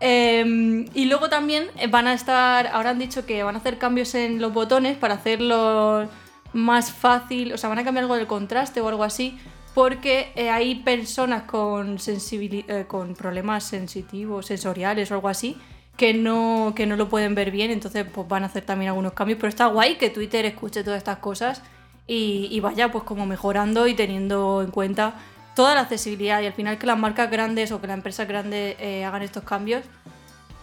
Eh, 0.00 0.86
y 0.94 1.06
luego 1.06 1.28
también 1.28 1.70
van 1.90 2.06
a 2.06 2.14
estar, 2.14 2.68
ahora 2.68 2.90
han 2.90 3.00
dicho 3.00 3.26
que 3.26 3.42
van 3.42 3.56
a 3.56 3.58
hacer 3.58 3.78
cambios 3.78 4.14
en 4.14 4.40
los 4.40 4.52
botones 4.52 4.96
para 4.96 5.14
hacerlo 5.14 6.08
más 6.52 6.92
fácil, 6.92 7.52
o 7.52 7.58
sea, 7.58 7.68
van 7.68 7.78
a 7.78 7.84
cambiar 7.84 8.04
algo 8.04 8.16
del 8.16 8.26
contraste 8.26 8.80
o 8.80 8.88
algo 8.88 9.04
así, 9.04 9.38
porque 9.74 10.32
eh, 10.34 10.50
hay 10.50 10.76
personas 10.76 11.44
con, 11.44 11.98
eh, 12.06 12.84
con 12.88 13.14
problemas 13.14 13.64
sensitivos, 13.64 14.46
sensoriales 14.46 15.10
o 15.10 15.14
algo 15.14 15.28
así, 15.28 15.56
que 15.96 16.14
no, 16.14 16.72
que 16.76 16.86
no 16.86 16.96
lo 16.96 17.08
pueden 17.08 17.34
ver 17.34 17.50
bien, 17.50 17.70
entonces 17.70 18.06
pues 18.12 18.26
van 18.28 18.44
a 18.44 18.46
hacer 18.46 18.64
también 18.64 18.90
algunos 18.90 19.12
cambios, 19.12 19.38
pero 19.38 19.48
está 19.48 19.66
guay 19.66 19.96
que 19.96 20.10
Twitter 20.10 20.44
escuche 20.46 20.84
todas 20.84 20.98
estas 20.98 21.18
cosas 21.18 21.62
y, 22.06 22.48
y 22.50 22.60
vaya 22.60 22.90
pues 22.90 23.04
como 23.04 23.26
mejorando 23.26 23.86
y 23.86 23.94
teniendo 23.94 24.62
en 24.62 24.70
cuenta 24.70 25.14
toda 25.58 25.74
la 25.74 25.80
accesibilidad 25.80 26.40
y 26.40 26.46
al 26.46 26.52
final 26.52 26.78
que 26.78 26.86
las 26.86 26.96
marcas 26.96 27.28
grandes 27.32 27.72
o 27.72 27.80
que 27.80 27.88
las 27.88 27.96
empresas 27.96 28.28
grandes 28.28 28.76
eh, 28.78 29.04
hagan 29.04 29.22
estos 29.22 29.42
cambios 29.42 29.82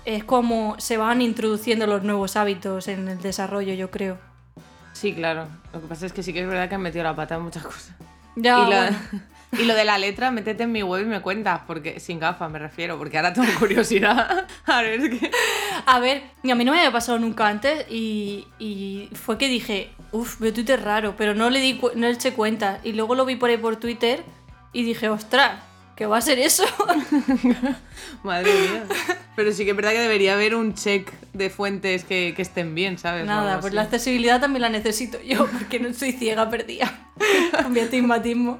es 0.05 0.23
como 0.23 0.75
se 0.79 0.95
van 0.95 1.21
introduciendo 1.21 1.85
los 1.85 2.03
nuevos 2.03 2.37
hábitos 2.37 2.87
en 2.87 3.09
el 3.09 3.21
desarrollo, 3.21 3.73
yo 3.73 3.91
creo. 3.91 4.17
Sí, 4.95 5.13
claro. 5.13 5.47
Lo 5.73 5.81
que 5.81 5.87
pasa 5.87 6.05
es 6.05 6.13
que 6.13 6.23
sí 6.23 6.31
que 6.31 6.41
es 6.41 6.47
verdad 6.47 6.69
que 6.69 6.75
han 6.75 6.81
metido 6.81 7.03
la 7.03 7.15
pata 7.15 7.35
en 7.35 7.41
muchas 7.41 7.63
cosas. 7.63 7.91
Ya, 8.37 8.65
y, 8.65 8.71
lo, 8.71 9.61
y 9.61 9.65
lo 9.65 9.75
de 9.75 9.83
la 9.83 9.97
letra, 9.97 10.31
métete 10.31 10.63
en 10.63 10.71
mi 10.71 10.83
web 10.83 11.03
y 11.03 11.05
me 11.05 11.21
cuentas, 11.21 11.61
porque 11.67 11.99
sin 11.99 12.17
gafas 12.17 12.49
me 12.49 12.59
refiero, 12.59 12.97
porque 12.97 13.17
ahora 13.17 13.33
tengo 13.33 13.47
curiosidad. 13.59 14.47
A 14.65 14.81
ver, 14.81 15.01
es 15.01 15.19
que... 15.19 15.31
A 15.85 15.99
ver, 15.99 16.23
y 16.43 16.51
a 16.51 16.55
mí 16.55 16.63
no 16.63 16.71
me 16.71 16.79
había 16.79 16.93
pasado 16.93 17.19
nunca 17.19 17.45
antes 17.45 17.85
y, 17.89 18.47
y 18.57 19.09
fue 19.13 19.37
que 19.37 19.49
dije, 19.49 19.91
uff, 20.13 20.39
veo 20.39 20.53
Twitter 20.53 20.81
raro, 20.81 21.15
pero 21.17 21.35
no 21.35 21.49
le, 21.49 21.59
di, 21.59 21.79
no 21.95 22.07
le 22.07 22.11
eché 22.11 22.31
cuenta. 22.31 22.79
Y 22.81 22.93
luego 22.93 23.15
lo 23.15 23.25
vi 23.25 23.35
por 23.35 23.49
ahí 23.49 23.57
por 23.57 23.75
Twitter 23.75 24.23
y 24.71 24.83
dije, 24.83 25.09
ostras, 25.09 25.59
¿qué 25.95 26.05
va 26.05 26.17
a 26.17 26.21
ser 26.21 26.39
eso? 26.39 26.63
Madre 28.23 28.53
mía. 28.53 28.83
Pero 29.35 29.51
sí 29.51 29.63
que 29.65 29.71
es 29.71 29.75
verdad 29.75 29.91
que 29.91 29.99
debería 29.99 30.33
haber 30.33 30.55
un 30.55 30.73
check 30.73 31.11
de 31.33 31.49
fuentes 31.49 32.03
que, 32.03 32.33
que 32.35 32.41
estén 32.41 32.75
bien, 32.75 32.97
¿sabes? 32.97 33.25
Nada, 33.25 33.55
pues 33.55 33.67
así. 33.67 33.75
la 33.75 33.81
accesibilidad 33.83 34.39
también 34.39 34.61
la 34.61 34.69
necesito 34.69 35.21
yo, 35.21 35.47
porque 35.59 35.79
no 35.79 35.93
soy 35.93 36.11
ciega 36.11 36.49
perdida 36.49 36.93
con 37.63 37.73
mi 37.73 37.79
astigmatismo. 37.79 38.59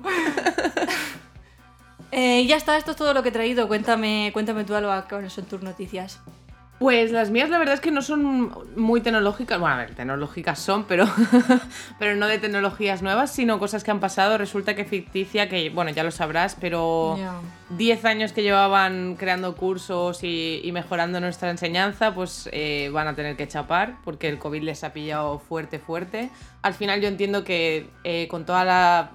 Eh, 2.12 2.42
y 2.42 2.48
ya 2.48 2.56
está, 2.56 2.78
esto 2.78 2.92
es 2.92 2.98
todo 2.98 3.14
lo 3.14 3.24
que 3.24 3.30
he 3.30 3.32
traído. 3.34 3.68
Cuéntame, 3.68 4.30
cuéntame 4.34 4.64
tú, 4.64 4.74
Alba, 4.76 5.08
cuáles 5.08 5.34
son 5.34 5.46
tus 5.46 5.62
noticias. 5.62 6.22
Pues 6.78 7.12
las 7.12 7.32
mías 7.32 7.50
la 7.50 7.58
verdad 7.58 7.76
es 7.76 7.80
que 7.80 7.92
no 7.92 8.02
son 8.02 8.52
muy 8.76 9.00
tecnológicas. 9.00 9.60
Bueno, 9.60 9.76
a 9.76 9.78
ver, 9.80 9.96
tecnológicas 9.96 10.60
son, 10.60 10.84
pero, 10.84 11.06
pero 12.00 12.16
no 12.18 12.28
de 12.28 12.38
tecnologías 12.38 13.02
nuevas, 13.02 13.32
sino 13.32 13.60
cosas 13.60 13.84
que 13.86 13.92
han 13.92 14.02
pasado. 14.02 14.38
Resulta 14.38 14.76
que 14.76 14.84
ficticia, 14.84 15.48
que 15.48 15.70
bueno, 15.70 15.92
ya 15.92 16.04
lo 16.04 16.12
sabrás, 16.12 16.58
pero 16.60 17.16
Ya. 17.18 17.40
10 17.70 18.06
años 18.06 18.34
que 18.34 18.44
llevaban 18.44 19.16
creando 19.16 19.56
cursos 19.56 20.24
y, 20.24 20.60
y 20.64 20.72
mejorando 20.74 21.20
nuestra 21.22 21.50
enseñanza, 21.50 22.14
pues 22.14 22.50
eh, 22.52 22.90
van 22.92 23.08
a 23.08 23.16
tener 23.16 23.38
que 23.38 23.48
chapar 23.48 23.96
porque 24.04 24.28
el 24.28 24.38
COVID 24.38 24.62
les 24.62 24.84
ha 24.84 24.92
pillado 24.92 25.40
fuerte, 25.40 25.80
fuerte. 25.80 26.30
Al 26.62 26.74
final 26.74 27.00
yo 27.00 27.08
entiendo 27.08 27.46
que 27.46 27.90
eh, 28.04 28.28
con 28.28 28.46
toda 28.46 28.66
la, 28.66 29.12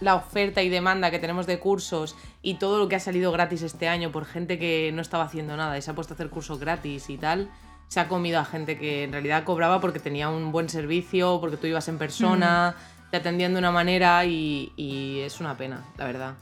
la 0.00 0.14
oferta 0.14 0.62
y 0.62 0.68
demanda 0.68 1.10
que 1.10 1.18
tenemos 1.18 1.46
de 1.46 1.58
cursos 1.58 2.16
y 2.42 2.54
todo 2.54 2.78
lo 2.78 2.88
que 2.88 2.96
ha 2.96 3.00
salido 3.00 3.32
gratis 3.32 3.62
este 3.62 3.88
año 3.88 4.10
por 4.10 4.24
gente 4.24 4.58
que 4.58 4.90
no 4.92 5.02
estaba 5.02 5.24
haciendo 5.24 5.56
nada 5.56 5.76
y 5.78 5.82
se 5.82 5.90
ha 5.90 5.94
puesto 5.94 6.14
a 6.14 6.16
hacer 6.16 6.30
cursos 6.30 6.58
gratis 6.58 7.10
y 7.10 7.18
tal, 7.18 7.50
se 7.88 8.00
ha 8.00 8.08
comido 8.08 8.38
a 8.38 8.44
gente 8.44 8.78
que 8.78 9.04
en 9.04 9.12
realidad 9.12 9.44
cobraba 9.44 9.80
porque 9.80 9.98
tenía 9.98 10.28
un 10.28 10.52
buen 10.52 10.68
servicio, 10.68 11.38
porque 11.40 11.56
tú 11.56 11.66
ibas 11.66 11.88
en 11.88 11.98
persona, 11.98 12.74
te 13.10 13.18
atendían 13.18 13.52
de 13.52 13.58
una 13.58 13.72
manera 13.72 14.24
y, 14.24 14.72
y 14.76 15.20
es 15.20 15.40
una 15.40 15.56
pena, 15.56 15.84
la 15.98 16.06
verdad. 16.06 16.34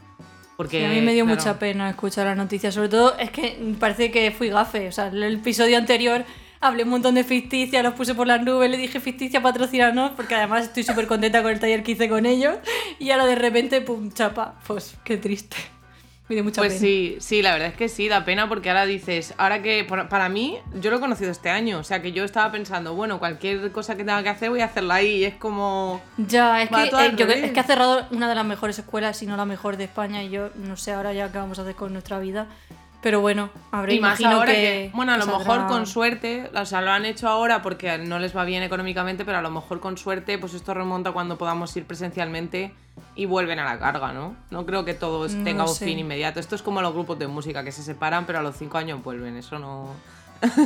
Porque, 0.55 0.79
Sí, 0.79 0.85
a 0.85 0.89
mí 0.89 1.01
me 1.01 1.13
dio 1.13 1.23
claro, 1.23 1.39
mucha 1.39 1.57
pena 1.57 1.89
escuchar 1.89 2.27
las 2.27 2.37
noticias, 2.37 2.73
sobre 2.75 2.89
todo 2.89 3.17
es 3.17 3.31
que 3.31 3.75
parece 3.79 4.11
que 4.11 4.29
fui 4.31 4.49
gafe. 4.49 4.89
O 4.89 4.91
sea, 4.91 5.07
el 5.07 5.35
episodio 5.35 5.77
anterior 5.77 6.25
hablé 6.61 6.83
un 6.83 6.89
montón 6.89 7.15
de 7.15 7.23
ficticia, 7.23 7.81
los 7.83 7.93
puse 7.93 8.15
por 8.15 8.27
las 8.27 8.41
nubes, 8.43 8.69
le 8.69 8.77
dije 8.77 8.99
ficticia 8.99 9.41
patrocinanos, 9.41 10.11
porque 10.15 10.35
además 10.35 10.65
estoy 10.65 10.83
súper 10.83 11.07
contenta 11.07 11.41
con 11.41 11.51
el 11.51 11.59
taller 11.59 11.83
que 11.83 11.93
hice 11.93 12.09
con 12.09 12.25
ellos. 12.25 12.57
Y 12.99 13.11
ahora 13.11 13.25
de 13.25 13.35
repente, 13.35 13.81
pum, 13.81 14.11
chapa. 14.11 14.55
Pues 14.67 14.95
qué 15.03 15.17
triste. 15.17 15.57
Me 16.27 16.35
dio 16.35 16.43
mucha 16.43 16.61
Pues 16.61 16.73
pena. 16.73 16.81
sí, 16.81 17.17
sí, 17.19 17.41
la 17.41 17.53
verdad 17.53 17.69
es 17.69 17.73
que 17.75 17.89
sí, 17.89 18.07
da 18.07 18.23
pena 18.23 18.47
porque 18.47 18.69
ahora 18.69 18.85
dices, 18.85 19.33
ahora 19.39 19.63
que 19.63 19.83
para 19.83 20.29
mí, 20.29 20.59
yo 20.75 20.91
lo 20.91 20.97
he 20.97 20.99
conocido 20.99 21.31
este 21.31 21.49
año, 21.49 21.79
o 21.79 21.83
sea 21.83 22.03
que 22.03 22.11
yo 22.11 22.23
estaba 22.23 22.51
pensando, 22.51 22.93
bueno, 22.93 23.17
cualquier 23.17 23.71
cosa 23.71 23.97
que 23.97 24.03
tenga 24.03 24.21
que 24.21 24.29
hacer 24.29 24.51
voy 24.51 24.61
a 24.61 24.65
hacerla 24.65 24.93
ahí 24.95 25.15
y 25.15 25.23
es 25.23 25.33
como... 25.33 25.99
Ya, 26.17 26.61
es 26.61 26.69
que, 26.69 26.83
eh, 26.83 27.13
yo 27.17 27.25
es 27.25 27.51
que 27.51 27.59
ha 27.59 27.63
cerrado 27.63 28.05
una 28.11 28.29
de 28.29 28.35
las 28.35 28.45
mejores 28.45 28.77
escuelas, 28.77 29.17
si 29.17 29.25
no 29.25 29.37
la 29.37 29.45
mejor 29.45 29.75
de 29.77 29.85
España, 29.85 30.21
y 30.21 30.29
yo 30.29 30.51
no 30.55 30.77
sé 30.77 30.91
ahora 30.91 31.13
ya 31.13 31.31
qué 31.31 31.39
vamos 31.39 31.57
a 31.57 31.63
hacer 31.63 31.73
con 31.73 31.93
nuestra 31.93 32.19
vida. 32.19 32.45
Pero 33.01 33.21
bueno, 33.21 33.49
habrá 33.71 33.93
Y 33.93 33.99
más 34.01 34.21
ahora 34.21 34.51
que, 34.51 34.57
que, 34.61 34.91
bueno, 34.93 35.13
a 35.13 35.17
lo 35.17 35.25
mejor 35.25 35.67
con 35.67 35.87
suerte, 35.87 36.49
o 36.53 36.65
sea, 36.65 36.81
lo 36.81 36.91
han 36.91 37.05
hecho 37.05 37.29
ahora 37.29 37.61
porque 37.61 37.97
no 37.97 38.19
les 38.19 38.35
va 38.35 38.43
bien 38.43 38.61
económicamente, 38.61 39.23
pero 39.23 39.37
a 39.37 39.41
lo 39.41 39.49
mejor 39.49 39.79
con 39.79 39.97
suerte, 39.97 40.37
pues 40.37 40.53
esto 40.53 40.73
remonta 40.73 41.11
cuando 41.13 41.37
podamos 41.37 41.73
ir 41.77 41.85
presencialmente 41.85 42.73
y 43.15 43.25
vuelven 43.25 43.59
a 43.59 43.63
la 43.63 43.79
carga, 43.79 44.11
¿no? 44.11 44.35
No 44.49 44.65
creo 44.65 44.83
que 44.83 44.93
todo 44.93 45.27
No 45.29 45.43
tenga 45.45 45.63
un 45.63 45.73
sé. 45.73 45.85
fin 45.85 45.99
inmediato. 45.99 46.41
Esto 46.41 46.55
es 46.55 46.61
como 46.61 46.81
los 46.81 46.93
grupos 46.93 47.17
de 47.17 47.27
música 47.27 47.63
que 47.63 47.71
se 47.71 47.83
separan, 47.83 48.25
pero 48.25 48.39
a 48.39 48.41
los 48.41 48.57
cinco 48.57 48.77
años 48.77 49.01
vuelven, 49.01 49.37
eso 49.37 49.59
no... 49.59 49.87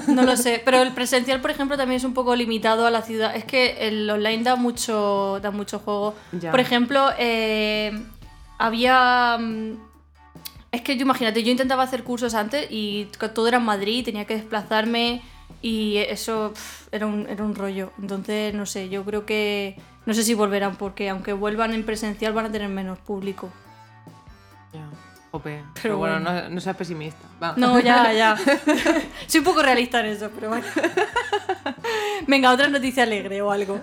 No 0.07 0.23
lo 0.23 0.35
sé, 0.37 0.59
pero 0.65 0.81
el 0.81 0.91
presencial, 0.91 1.39
por 1.39 1.51
ejemplo, 1.51 1.77
también 1.77 1.97
es 1.97 2.03
un 2.03 2.15
poco 2.15 2.35
limitado 2.35 2.87
a 2.87 2.91
la 2.91 3.03
ciudad. 3.03 3.35
Es 3.35 3.45
que 3.45 3.87
el 3.87 4.09
online 4.09 4.41
da 4.41 4.55
mucho, 4.55 5.39
da 5.41 5.51
mucho 5.51 5.77
juego. 5.77 6.15
Ya. 6.31 6.49
Por 6.49 6.59
ejemplo, 6.59 7.11
eh, 7.19 7.91
había... 8.57 9.37
Es 10.74 10.82
que 10.82 10.98
yo 10.98 11.03
imagínate, 11.03 11.44
yo 11.44 11.51
intentaba 11.51 11.84
hacer 11.84 12.03
cursos 12.03 12.34
antes 12.34 12.65
y 12.72 13.08
todo 13.36 13.48
era 13.48 13.58
en 13.58 13.63
Madrid, 13.63 14.03
tenía 14.03 14.25
que 14.25 14.34
desplazarme 14.34 15.22
y 15.62 15.98
eso 15.98 16.51
era, 16.92 17.06
un, 17.06 17.30
era 17.30 17.44
un 17.44 17.53
rollo. 17.53 17.92
Entonces, 18.01 18.56
no 18.56 18.65
sé, 18.65 18.89
yo 18.89 19.06
creo 19.06 19.24
que... 19.24 19.77
No 20.08 20.15
sé 20.15 20.24
si 20.24 20.34
volverán 20.34 20.75
porque 20.75 21.10
aunque 21.10 21.32
vuelvan 21.32 21.75
en 21.75 21.86
presencial 21.86 22.34
van 22.34 22.48
a 22.48 22.51
tener 22.51 22.70
menos 22.70 22.98
público. 22.98 23.51
Jope. 25.33 25.63
Pero, 25.73 25.81
Pero 25.81 25.97
bueno, 25.97 26.21
bueno. 26.21 26.43
No, 26.43 26.49
no 26.49 26.61
seas 26.61 26.77
pesimista. 26.77 27.27
Va. 27.41 27.53
No, 27.57 27.79
ya, 27.79 28.13
ya. 28.13 28.37
Soy 29.27 29.39
un 29.39 29.45
poco 29.45 29.63
realista 29.63 29.99
en 29.99 30.05
eso, 30.07 30.29
pero 30.33 30.49
bueno. 30.49 30.65
Venga, 32.27 32.51
otra 32.51 32.67
noticia 32.67 33.03
alegre 33.03 33.41
o 33.41 33.51
algo. 33.51 33.81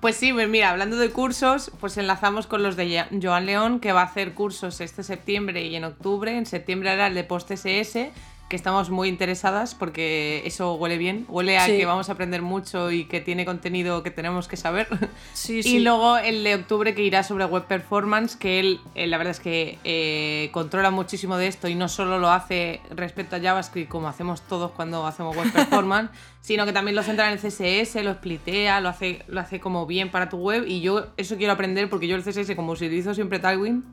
Pues 0.00 0.16
sí, 0.16 0.32
pues 0.32 0.48
mira, 0.48 0.70
hablando 0.70 0.96
de 0.96 1.10
cursos, 1.10 1.70
pues 1.80 1.96
enlazamos 1.96 2.46
con 2.46 2.62
los 2.62 2.76
de 2.76 3.04
Joan 3.22 3.46
León, 3.46 3.80
que 3.80 3.92
va 3.92 4.02
a 4.02 4.04
hacer 4.04 4.34
cursos 4.34 4.80
este 4.80 5.02
septiembre 5.02 5.64
y 5.64 5.74
en 5.76 5.84
octubre. 5.84 6.36
En 6.36 6.46
septiembre 6.46 6.90
hará 6.90 7.06
el 7.08 7.14
de 7.14 7.24
Post 7.24 7.50
SS, 7.50 8.12
que 8.50 8.56
estamos 8.56 8.90
muy 8.90 9.08
interesadas 9.08 9.74
porque 9.74 10.42
eso 10.44 10.74
huele 10.74 10.98
bien. 10.98 11.24
Huele 11.28 11.56
a 11.56 11.64
Sí. 11.64 11.78
que 11.78 11.86
vamos 11.86 12.08
a 12.10 12.12
aprender 12.12 12.42
mucho 12.42 12.90
y 12.90 13.04
que 13.04 13.20
tiene 13.20 13.46
contenido 13.46 14.02
que 14.02 14.10
tenemos 14.10 14.48
que 14.48 14.56
saber. 14.58 14.88
Sí, 15.32 15.60
Y 15.64 15.78
luego 15.78 16.18
el 16.18 16.42
de 16.44 16.56
octubre 16.56 16.94
que 16.94 17.02
irá 17.02 17.22
sobre 17.22 17.44
web 17.46 17.64
performance, 17.64 18.36
que 18.36 18.58
él, 18.60 18.80
eh, 18.94 19.06
la 19.06 19.16
verdad 19.16 19.30
es 19.30 19.40
que 19.40 19.78
eh, 19.84 20.50
controla 20.52 20.90
muchísimo 20.90 21.36
de 21.38 21.46
esto 21.46 21.68
y 21.68 21.74
no 21.74 21.88
solo 21.88 22.18
lo 22.18 22.30
hace 22.30 22.80
respecto 22.90 23.36
a 23.36 23.40
JavaScript 23.40 23.88
como 23.88 24.08
hacemos 24.08 24.42
todos 24.42 24.72
cuando 24.72 25.06
hacemos 25.06 25.36
web 25.36 25.50
performance, 25.52 26.10
sino 26.40 26.66
que 26.66 26.72
también 26.72 26.96
lo 26.96 27.02
centra 27.04 27.30
en 27.30 27.34
el 27.34 27.38
CSS, 27.38 28.02
lo 28.02 28.12
splitea, 28.14 28.80
lo 28.80 28.88
hace, 28.88 29.22
lo 29.28 29.40
hace 29.40 29.60
como 29.60 29.86
bien 29.86 30.10
para 30.10 30.28
tu 30.28 30.38
web 30.38 30.64
y 30.66 30.80
yo 30.80 31.06
eso 31.16 31.36
quiero 31.36 31.52
aprender 31.52 31.88
porque 31.88 32.08
yo 32.08 32.16
el 32.16 32.22
CSS 32.24 32.56
como 32.56 32.72
utilizo 32.72 33.14
siempre 33.14 33.38
Tailwind 33.38 33.84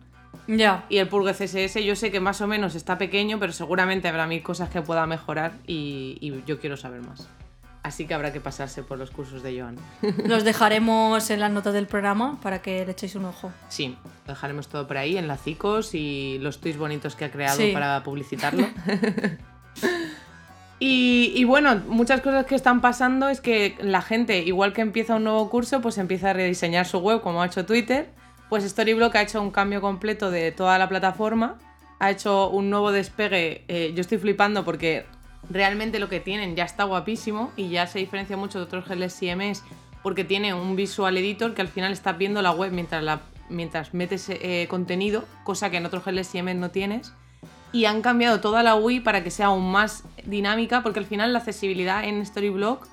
Ya. 0.47 0.85
y 0.89 0.97
el 0.97 1.07
Purge 1.07 1.33
CSS 1.33 1.83
yo 1.83 1.95
sé 1.95 2.11
que 2.11 2.19
más 2.19 2.39
o 2.41 2.47
menos 2.47 2.75
está 2.75 2.97
pequeño, 2.97 3.39
pero 3.39 3.51
seguramente 3.53 4.07
habrá 4.07 4.27
mil 4.27 4.41
cosas 4.43 4.69
que 4.69 4.81
pueda 4.81 5.05
mejorar 5.05 5.53
y, 5.67 6.17
y 6.21 6.43
yo 6.45 6.59
quiero 6.59 6.77
saber 6.77 7.01
más. 7.01 7.27
Así 7.83 8.05
que 8.05 8.13
habrá 8.13 8.33
que 8.33 8.41
pasarse 8.41 8.83
por 8.83 8.97
los 8.97 9.11
cursos 9.11 9.43
de 9.43 9.59
Joan. 9.61 9.77
Los 10.25 10.43
dejaremos 10.43 11.29
en 11.29 11.39
las 11.39 11.51
notas 11.51 11.73
del 11.73 11.87
programa 11.87 12.37
para 12.41 12.61
que 12.61 12.85
le 12.85 12.91
echéis 12.91 13.15
un 13.15 13.23
ojo. 13.25 13.51
Sí, 13.69 13.95
lo 14.25 14.33
dejaremos 14.33 14.67
todo 14.67 14.87
por 14.87 14.97
ahí 14.97 15.17
en 15.17 15.27
las 15.29 15.41
cicos 15.41 15.93
y 15.95 16.37
los 16.41 16.59
tweets 16.59 16.77
bonitos 16.77 17.15
que 17.15 17.25
ha 17.25 17.31
creado 17.31 17.57
Sí. 17.57 17.71
para 17.73 18.03
publicitarlo. 18.03 18.67
Y, 20.79 21.33
y 21.35 21.43
bueno, 21.43 21.81
muchas 21.87 22.21
cosas 22.21 22.45
que 22.45 22.53
están 22.53 22.81
pasando 22.81 23.29
es 23.29 23.41
que 23.41 23.75
la 23.81 24.03
gente, 24.03 24.43
igual 24.43 24.73
que 24.73 24.81
empieza 24.81 25.15
un 25.15 25.23
nuevo 25.23 25.49
curso, 25.49 25.81
pues 25.81 25.97
empieza 25.97 26.29
a 26.29 26.33
rediseñar 26.33 26.85
su 26.85 26.99
web, 26.99 27.21
como 27.21 27.41
ha 27.41 27.47
hecho 27.47 27.65
Twitter. 27.65 28.09
Pues 28.49 28.63
Storyblock 28.63 29.15
ha 29.15 29.21
hecho 29.21 29.41
un 29.41 29.51
cambio 29.51 29.81
completo 29.81 30.31
de 30.31 30.53
toda 30.53 30.77
la 30.77 30.87
plataforma, 30.87 31.57
ha 31.99 32.11
hecho 32.11 32.49
un 32.49 32.69
nuevo 32.69 32.91
despegue. 32.91 33.65
eh, 33.67 33.91
yo 33.93 34.01
estoy 34.01 34.17
flipando 34.19 34.63
porque 34.63 35.05
realmente 35.49 35.99
lo 35.99 36.07
que 36.07 36.21
tienen 36.21 36.55
ya 36.55 36.63
está 36.63 36.85
guapísimo 36.85 37.51
y 37.57 37.69
ya 37.69 37.87
se 37.87 37.99
diferencia 37.99 38.37
mucho 38.37 38.59
de 38.59 38.65
otros 38.65 38.87
GLS 38.87 39.19
CMS 39.19 39.63
porque 40.01 40.23
tiene 40.23 40.53
un 40.53 40.77
visual 40.77 41.17
editor 41.17 41.53
que 41.53 41.61
al 41.61 41.67
final 41.67 41.91
estás 41.91 42.17
viendo 42.17 42.41
la 42.41 42.51
web 42.51 42.71
mientras, 42.71 43.19
mientras 43.49 43.93
metes 43.93 44.29
eh, 44.29 44.67
contenido, 44.69 45.25
cosa 45.43 45.69
que 45.69 45.77
en 45.77 45.85
otros 45.85 46.05
GLS 46.05 46.29
CMS 46.29 46.55
no 46.55 46.71
tienes. 46.71 47.11
Y 47.73 47.83
han 47.83 48.01
cambiado 48.01 48.39
toda 48.39 48.63
la 48.63 48.75
UI 48.75 49.01
para 49.01 49.25
que 49.25 49.31
sea 49.31 49.47
aún 49.47 49.69
más 49.69 50.05
dinámica 50.23 50.83
porque 50.83 50.99
al 50.99 51.05
final 51.05 51.33
la 51.33 51.39
accesibilidad 51.39 52.05
en 52.05 52.25
Storyblock 52.25 52.87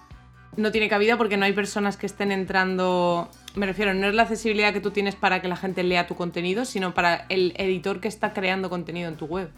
no 0.56 0.72
tiene 0.72 0.88
cabida 0.88 1.16
porque 1.16 1.36
no 1.36 1.44
hay 1.44 1.52
personas 1.52 1.96
que 1.96 2.06
estén 2.06 2.32
entrando. 2.32 3.28
Me 3.54 3.66
refiero, 3.66 3.94
no 3.94 4.06
es 4.06 4.14
la 4.14 4.22
accesibilidad 4.22 4.72
que 4.72 4.80
tú 4.80 4.90
tienes 4.90 5.14
para 5.14 5.42
que 5.42 5.48
la 5.48 5.56
gente 5.56 5.82
lea 5.82 6.06
tu 6.06 6.14
contenido, 6.14 6.64
sino 6.64 6.94
para 6.94 7.26
el 7.28 7.54
editor 7.56 8.00
que 8.00 8.08
está 8.08 8.32
creando 8.32 8.70
contenido 8.70 9.08
en 9.08 9.16
tu 9.16 9.26
web. 9.26 9.50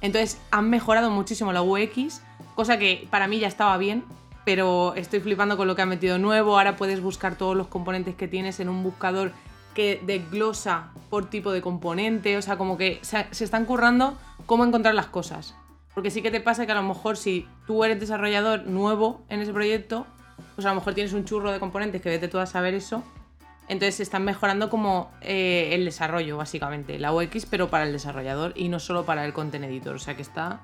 Entonces 0.00 0.40
han 0.50 0.70
mejorado 0.70 1.10
muchísimo 1.10 1.52
la 1.52 1.62
UX, 1.62 2.22
cosa 2.54 2.78
que 2.78 3.06
para 3.10 3.28
mí 3.28 3.38
ya 3.38 3.48
estaba 3.48 3.76
bien, 3.76 4.04
pero 4.44 4.94
estoy 4.94 5.20
flipando 5.20 5.56
con 5.56 5.66
lo 5.66 5.76
que 5.76 5.82
han 5.82 5.88
metido 5.88 6.18
nuevo. 6.18 6.58
Ahora 6.58 6.76
puedes 6.76 7.00
buscar 7.00 7.36
todos 7.36 7.56
los 7.56 7.66
componentes 7.68 8.14
que 8.14 8.28
tienes 8.28 8.60
en 8.60 8.68
un 8.68 8.82
buscador 8.82 9.32
que 9.74 10.00
desglosa 10.04 10.90
por 11.10 11.30
tipo 11.30 11.52
de 11.52 11.60
componente, 11.60 12.36
o 12.36 12.42
sea, 12.42 12.56
como 12.56 12.76
que 12.76 12.98
se, 13.02 13.26
se 13.30 13.44
están 13.44 13.64
currando 13.64 14.18
cómo 14.46 14.64
encontrar 14.64 14.94
las 14.94 15.06
cosas. 15.06 15.54
Porque 15.94 16.10
sí 16.10 16.22
que 16.22 16.30
te 16.30 16.40
pasa 16.40 16.66
que 16.66 16.72
a 16.72 16.76
lo 16.76 16.82
mejor 16.82 17.16
si 17.16 17.46
tú 17.66 17.84
eres 17.84 18.00
desarrollador 18.00 18.66
nuevo 18.66 19.22
en 19.28 19.40
ese 19.40 19.52
proyecto, 19.52 20.06
pues 20.54 20.66
a 20.66 20.70
lo 20.70 20.76
mejor 20.76 20.94
tienes 20.94 21.12
un 21.12 21.24
churro 21.24 21.52
de 21.52 21.58
componentes 21.58 22.00
que 22.00 22.08
vete 22.08 22.28
tú 22.28 22.38
a 22.38 22.46
saber 22.46 22.74
eso. 22.74 23.02
Entonces 23.68 24.00
están 24.00 24.24
mejorando 24.24 24.68
como 24.68 25.12
eh, 25.20 25.70
el 25.72 25.84
desarrollo, 25.84 26.36
básicamente, 26.36 26.98
la 26.98 27.14
UX, 27.14 27.46
pero 27.46 27.68
para 27.68 27.84
el 27.84 27.92
desarrollador 27.92 28.52
y 28.56 28.68
no 28.68 28.80
solo 28.80 29.04
para 29.04 29.24
el 29.24 29.32
content 29.32 29.64
editor. 29.64 29.94
O 29.94 29.98
sea 29.98 30.16
que 30.16 30.22
está, 30.22 30.60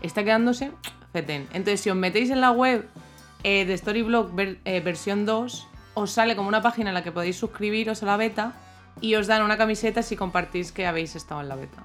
está 0.00 0.24
quedándose 0.24 0.72
fetén. 1.12 1.46
Entonces, 1.52 1.82
si 1.82 1.90
os 1.90 1.96
metéis 1.96 2.30
en 2.30 2.40
la 2.40 2.52
web 2.52 2.88
eh, 3.44 3.66
de 3.66 3.76
Storyblock 3.76 4.32
eh, 4.64 4.80
versión 4.80 5.26
2, 5.26 5.68
os 5.94 6.10
sale 6.10 6.34
como 6.34 6.48
una 6.48 6.62
página 6.62 6.90
en 6.90 6.94
la 6.94 7.02
que 7.02 7.12
podéis 7.12 7.36
suscribiros 7.36 8.02
a 8.02 8.06
la 8.06 8.16
beta 8.16 8.54
y 9.00 9.14
os 9.16 9.26
dan 9.26 9.42
una 9.42 9.58
camiseta 9.58 10.02
si 10.02 10.16
compartís 10.16 10.72
que 10.72 10.86
habéis 10.86 11.14
estado 11.16 11.42
en 11.42 11.48
la 11.48 11.56
beta. 11.56 11.84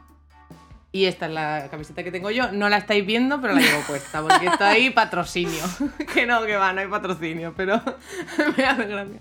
Y 0.94 1.06
esta 1.06 1.28
es 1.28 1.32
la 1.32 1.68
camiseta 1.72 2.04
que 2.04 2.12
tengo 2.12 2.32
yo. 2.32 2.52
No 2.52 2.68
la 2.68 2.78
estáis 2.78 3.06
viendo, 3.06 3.40
pero 3.40 3.54
la 3.54 3.62
llevo 3.62 3.82
puesta, 3.88 4.22
porque 4.22 4.48
está 4.48 4.70
ahí 4.70 4.90
patrocinio. 4.90 5.64
que 6.14 6.26
no, 6.26 6.44
que 6.46 6.58
va, 6.58 6.74
no 6.74 6.82
hay 6.82 6.88
patrocinio, 6.88 7.54
pero 7.56 7.82
me 8.58 8.66
hace 8.66 8.86
gracia. 8.86 9.20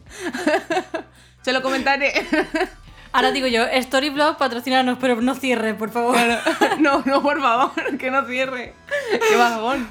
Se 1.43 1.53
lo 1.53 1.63
comentaré. 1.63 2.13
Ahora 3.13 3.33
digo 3.33 3.47
yo, 3.47 3.65
Storyblog, 3.81 4.37
patrocínanos, 4.37 4.99
pero 5.01 5.21
no 5.21 5.35
cierre, 5.35 5.75
por 5.75 5.91
favor. 5.91 6.17
no, 6.81 7.03
no, 7.07 7.23
por 7.23 7.41
favor, 7.41 7.99
que 7.99 8.11
no 8.11 8.25
cierre. 8.27 8.75
Qué 9.29 9.37
bajón. 9.37 9.89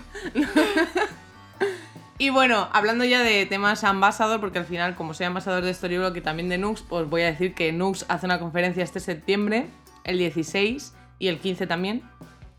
y 2.17 2.29
bueno, 2.29 2.69
hablando 2.71 3.03
ya 3.03 3.21
de 3.21 3.45
temas 3.45 3.83
ambassador, 3.83 4.39
porque 4.39 4.59
al 4.59 4.65
final, 4.65 4.95
como 4.95 5.13
soy 5.13 5.25
ambasador 5.25 5.63
de 5.63 5.73
Storyblock 5.73 6.15
y 6.17 6.21
también 6.21 6.49
de 6.49 6.57
Nux, 6.57 6.81
pues 6.81 7.09
voy 7.09 7.23
a 7.23 7.25
decir 7.25 7.53
que 7.53 7.73
Nux 7.73 8.05
hace 8.07 8.25
una 8.25 8.39
conferencia 8.39 8.83
este 8.83 8.99
septiembre, 8.99 9.67
el 10.03 10.17
16 10.17 10.93
y 11.19 11.27
el 11.27 11.37
15 11.39 11.67
también. 11.67 12.01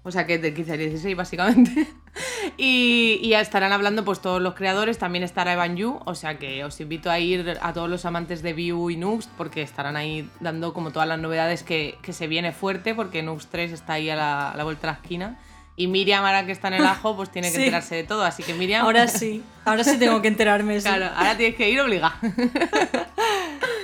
O 0.03 0.11
sea 0.11 0.27
que 0.27 0.39
del 0.39 0.55
15 0.55 0.73
al 0.73 0.79
16 0.79 1.17
básicamente. 1.17 1.87
y, 2.57 3.19
y 3.23 3.35
estarán 3.35 3.71
hablando 3.73 4.03
pues 4.05 4.21
todos 4.21 4.41
los 4.41 4.55
creadores, 4.55 4.97
también 4.99 5.23
estará 5.25 5.53
Evan 5.53 5.77
Yu, 5.77 6.01
o 6.05 6.15
sea 6.15 6.39
que 6.39 6.65
os 6.65 6.81
invito 6.81 7.11
a 7.11 7.19
ir 7.19 7.59
a 7.61 7.73
todos 7.75 7.91
los 7.91 8.07
amantes 8.07 8.43
de 8.43 8.55
Vue 8.55 8.95
y 8.95 8.97
Nux 8.97 9.29
porque 9.37 9.61
estarán 9.61 9.97
ahí 9.97 10.27
dando 10.41 10.73
como 10.73 10.91
todas 10.91 11.07
las 11.07 11.19
novedades 11.19 11.63
que, 11.63 11.99
que 12.03 12.15
se 12.15 12.29
viene 12.29 12.53
fuerte 12.53 12.95
porque 12.95 13.23
Nux 13.23 13.47
3 13.49 13.73
está 13.73 13.95
ahí 13.95 14.09
a 14.09 14.17
la, 14.17 14.51
a 14.53 14.57
la 14.57 14.65
vuelta 14.65 14.87
de 14.87 14.93
la 14.95 14.99
esquina. 15.03 15.39
Y 15.77 15.87
Miriam, 15.87 16.25
ahora 16.25 16.45
que 16.47 16.53
está 16.53 16.69
en 16.69 16.75
el 16.75 16.85
ajo, 16.87 17.17
pues 17.17 17.31
tiene 17.31 17.49
que 17.49 17.55
Sí. 17.57 17.63
enterarse 17.63 17.95
de 17.95 18.05
todo. 18.05 18.23
Así 18.25 18.43
que 18.43 18.53
Miriam, 18.55 18.85
Ahora 18.85 19.07
sí, 19.09 19.43
ahora 19.65 19.83
sí 19.85 19.99
tengo 19.99 20.21
que 20.21 20.29
enterarme. 20.29 20.79
sí. 20.81 20.87
Claro, 20.89 21.07
ahora 21.17 21.37
tienes 21.37 21.57
que 21.57 21.71
ir 21.71 21.81
obligada. 21.81 22.19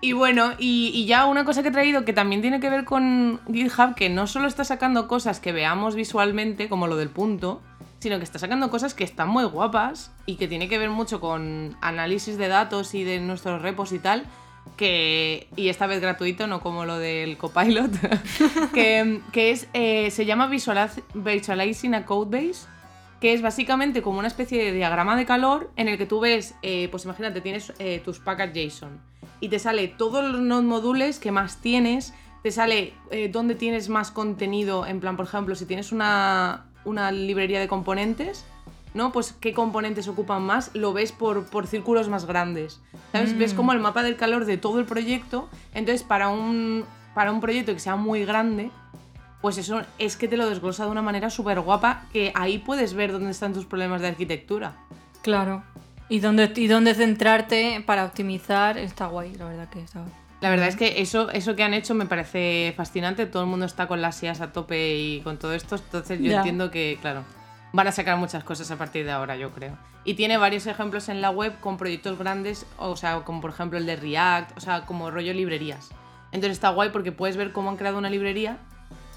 y 0.00 0.12
bueno, 0.12 0.52
y, 0.58 1.04
ya 1.06 1.26
una 1.26 1.44
cosa 1.44 1.62
que 1.62 1.68
he 1.68 1.72
traído 1.72 2.04
que 2.04 2.12
también 2.12 2.40
tiene 2.40 2.58
que 2.60 2.70
ver 2.70 2.84
con 2.84 3.40
GitHub, 3.52 3.94
que 3.94 4.08
no 4.08 4.26
solo 4.26 4.48
está 4.48 4.64
sacando 4.64 5.06
cosas 5.08 5.40
que 5.40 5.52
veamos 5.52 5.94
visualmente, 5.94 6.68
como 6.68 6.86
lo 6.86 6.96
del 6.96 7.10
punto, 7.10 7.60
sino 7.98 8.16
que 8.16 8.24
está 8.24 8.38
sacando 8.38 8.70
cosas 8.70 8.94
que 8.94 9.04
están 9.04 9.28
muy 9.28 9.44
guapas 9.44 10.10
y 10.24 10.36
que 10.36 10.48
tiene 10.48 10.68
que 10.68 10.78
ver 10.78 10.88
mucho 10.88 11.20
con 11.20 11.76
análisis 11.82 12.38
de 12.38 12.48
datos 12.48 12.94
y 12.94 13.04
de 13.04 13.20
nuestros 13.20 13.60
repos 13.60 13.92
y 13.92 13.98
tal. 13.98 14.24
Que, 14.76 15.48
y 15.56 15.68
esta 15.68 15.86
vez 15.86 16.00
gratuito, 16.00 16.46
no 16.46 16.60
como 16.60 16.86
lo 16.86 16.96
del 16.96 17.36
copilot, 17.36 17.90
que, 18.74 19.20
que 19.32 19.50
es, 19.50 19.68
eh, 19.74 20.10
se 20.10 20.24
llama 20.24 20.48
Visualiz- 20.48 21.02
Visualizing 21.12 21.94
a 21.94 22.06
Codebase, 22.06 22.66
que 23.20 23.34
es 23.34 23.42
básicamente 23.42 24.00
como 24.00 24.18
una 24.18 24.28
especie 24.28 24.64
de 24.64 24.72
diagrama 24.72 25.16
de 25.16 25.26
calor 25.26 25.70
en 25.76 25.88
el 25.88 25.98
que 25.98 26.06
tú 26.06 26.20
ves, 26.20 26.54
eh, 26.62 26.88
pues 26.90 27.04
imagínate, 27.04 27.42
tienes 27.42 27.74
eh, 27.78 28.00
tus 28.02 28.18
packets 28.18 28.54
JSON 28.54 29.10
y 29.40 29.48
te 29.48 29.58
sale 29.58 29.88
todos 29.88 30.24
los 30.24 30.40
node 30.40 30.62
modules 30.62 31.18
que 31.18 31.32
más 31.32 31.60
tienes, 31.60 32.14
te 32.42 32.50
sale 32.50 32.94
eh, 33.10 33.28
dónde 33.28 33.54
tienes 33.54 33.88
más 33.88 34.10
contenido, 34.10 34.86
en 34.86 35.00
plan, 35.00 35.16
por 35.16 35.26
ejemplo, 35.26 35.54
si 35.54 35.66
tienes 35.66 35.92
una, 35.92 36.66
una 36.84 37.10
librería 37.10 37.60
de 37.60 37.68
componentes, 37.68 38.44
¿no? 38.94 39.12
Pues 39.12 39.32
qué 39.32 39.52
componentes 39.52 40.08
ocupan 40.08 40.42
más, 40.42 40.70
lo 40.74 40.92
ves 40.92 41.12
por, 41.12 41.44
por 41.46 41.66
círculos 41.66 42.08
más 42.08 42.24
grandes. 42.24 42.80
¿Sabes? 43.12 43.36
Ves 43.36 43.54
como 43.54 43.72
el 43.72 43.80
mapa 43.80 44.02
del 44.02 44.16
calor 44.16 44.44
de 44.44 44.56
todo 44.56 44.78
el 44.78 44.84
proyecto. 44.84 45.48
Entonces, 45.74 46.02
para 46.02 46.28
un, 46.28 46.84
para 47.14 47.32
un 47.32 47.40
proyecto 47.40 47.72
que 47.72 47.80
sea 47.80 47.96
muy 47.96 48.24
grande, 48.24 48.70
pues 49.40 49.58
eso 49.58 49.82
es 49.98 50.16
que 50.16 50.28
te 50.28 50.36
lo 50.36 50.48
desglosa 50.48 50.84
de 50.84 50.90
una 50.90 51.02
manera 51.02 51.30
súper 51.30 51.60
guapa, 51.60 52.04
que 52.12 52.32
ahí 52.34 52.58
puedes 52.58 52.94
ver 52.94 53.12
dónde 53.12 53.30
están 53.30 53.52
tus 53.52 53.64
problemas 53.64 54.00
de 54.00 54.08
arquitectura. 54.08 54.76
Claro. 55.22 55.62
Y 56.10 56.20
dónde, 56.20 56.52
y 56.56 56.66
dónde 56.66 56.94
centrarte 56.94 57.82
para 57.86 58.04
optimizar 58.04 58.76
está 58.76 59.06
guay, 59.06 59.34
la 59.36 59.46
verdad 59.46 59.68
que 59.70 59.80
está 59.80 60.00
guay. 60.00 60.12
La 60.40 60.50
verdad 60.50 60.68
es 60.68 60.76
que 60.76 61.00
eso, 61.00 61.30
eso 61.30 61.54
que 61.54 61.62
han 61.62 61.72
hecho 61.74 61.94
me 61.94 62.06
parece 62.06 62.72
fascinante. 62.76 63.26
Todo 63.26 63.42
el 63.44 63.48
mundo 63.48 63.66
está 63.66 63.86
con 63.86 64.02
las 64.02 64.22
IAS 64.22 64.40
a 64.40 64.52
tope 64.52 64.96
y 64.96 65.20
con 65.20 65.38
todo 65.38 65.52
esto. 65.54 65.76
Entonces 65.76 66.18
yo 66.18 66.30
Ya. 66.30 66.38
entiendo 66.38 66.70
que, 66.70 66.98
claro, 67.00 67.24
van 67.72 67.86
a 67.86 67.92
sacar 67.92 68.16
muchas 68.16 68.42
cosas 68.42 68.70
a 68.70 68.76
partir 68.76 69.04
de 69.04 69.12
ahora, 69.12 69.36
yo 69.36 69.50
creo. 69.50 69.76
Y 70.04 70.14
tiene 70.14 70.38
varios 70.38 70.66
ejemplos 70.66 71.08
en 71.10 71.20
la 71.20 71.30
web 71.30 71.60
con 71.60 71.76
proyectos 71.76 72.18
grandes, 72.18 72.66
o 72.78 72.96
sea, 72.96 73.20
como 73.20 73.40
por 73.42 73.50
ejemplo 73.50 73.78
el 73.78 73.84
de 73.86 73.96
React, 73.96 74.56
o 74.56 74.60
sea, 74.60 74.86
como 74.86 75.10
rollo 75.10 75.34
librerías. 75.34 75.90
Entonces 76.32 76.52
está 76.52 76.70
guay 76.70 76.88
porque 76.88 77.12
puedes 77.12 77.36
ver 77.36 77.52
cómo 77.52 77.68
han 77.70 77.76
creado 77.76 77.98
una 77.98 78.08
librería 78.08 78.56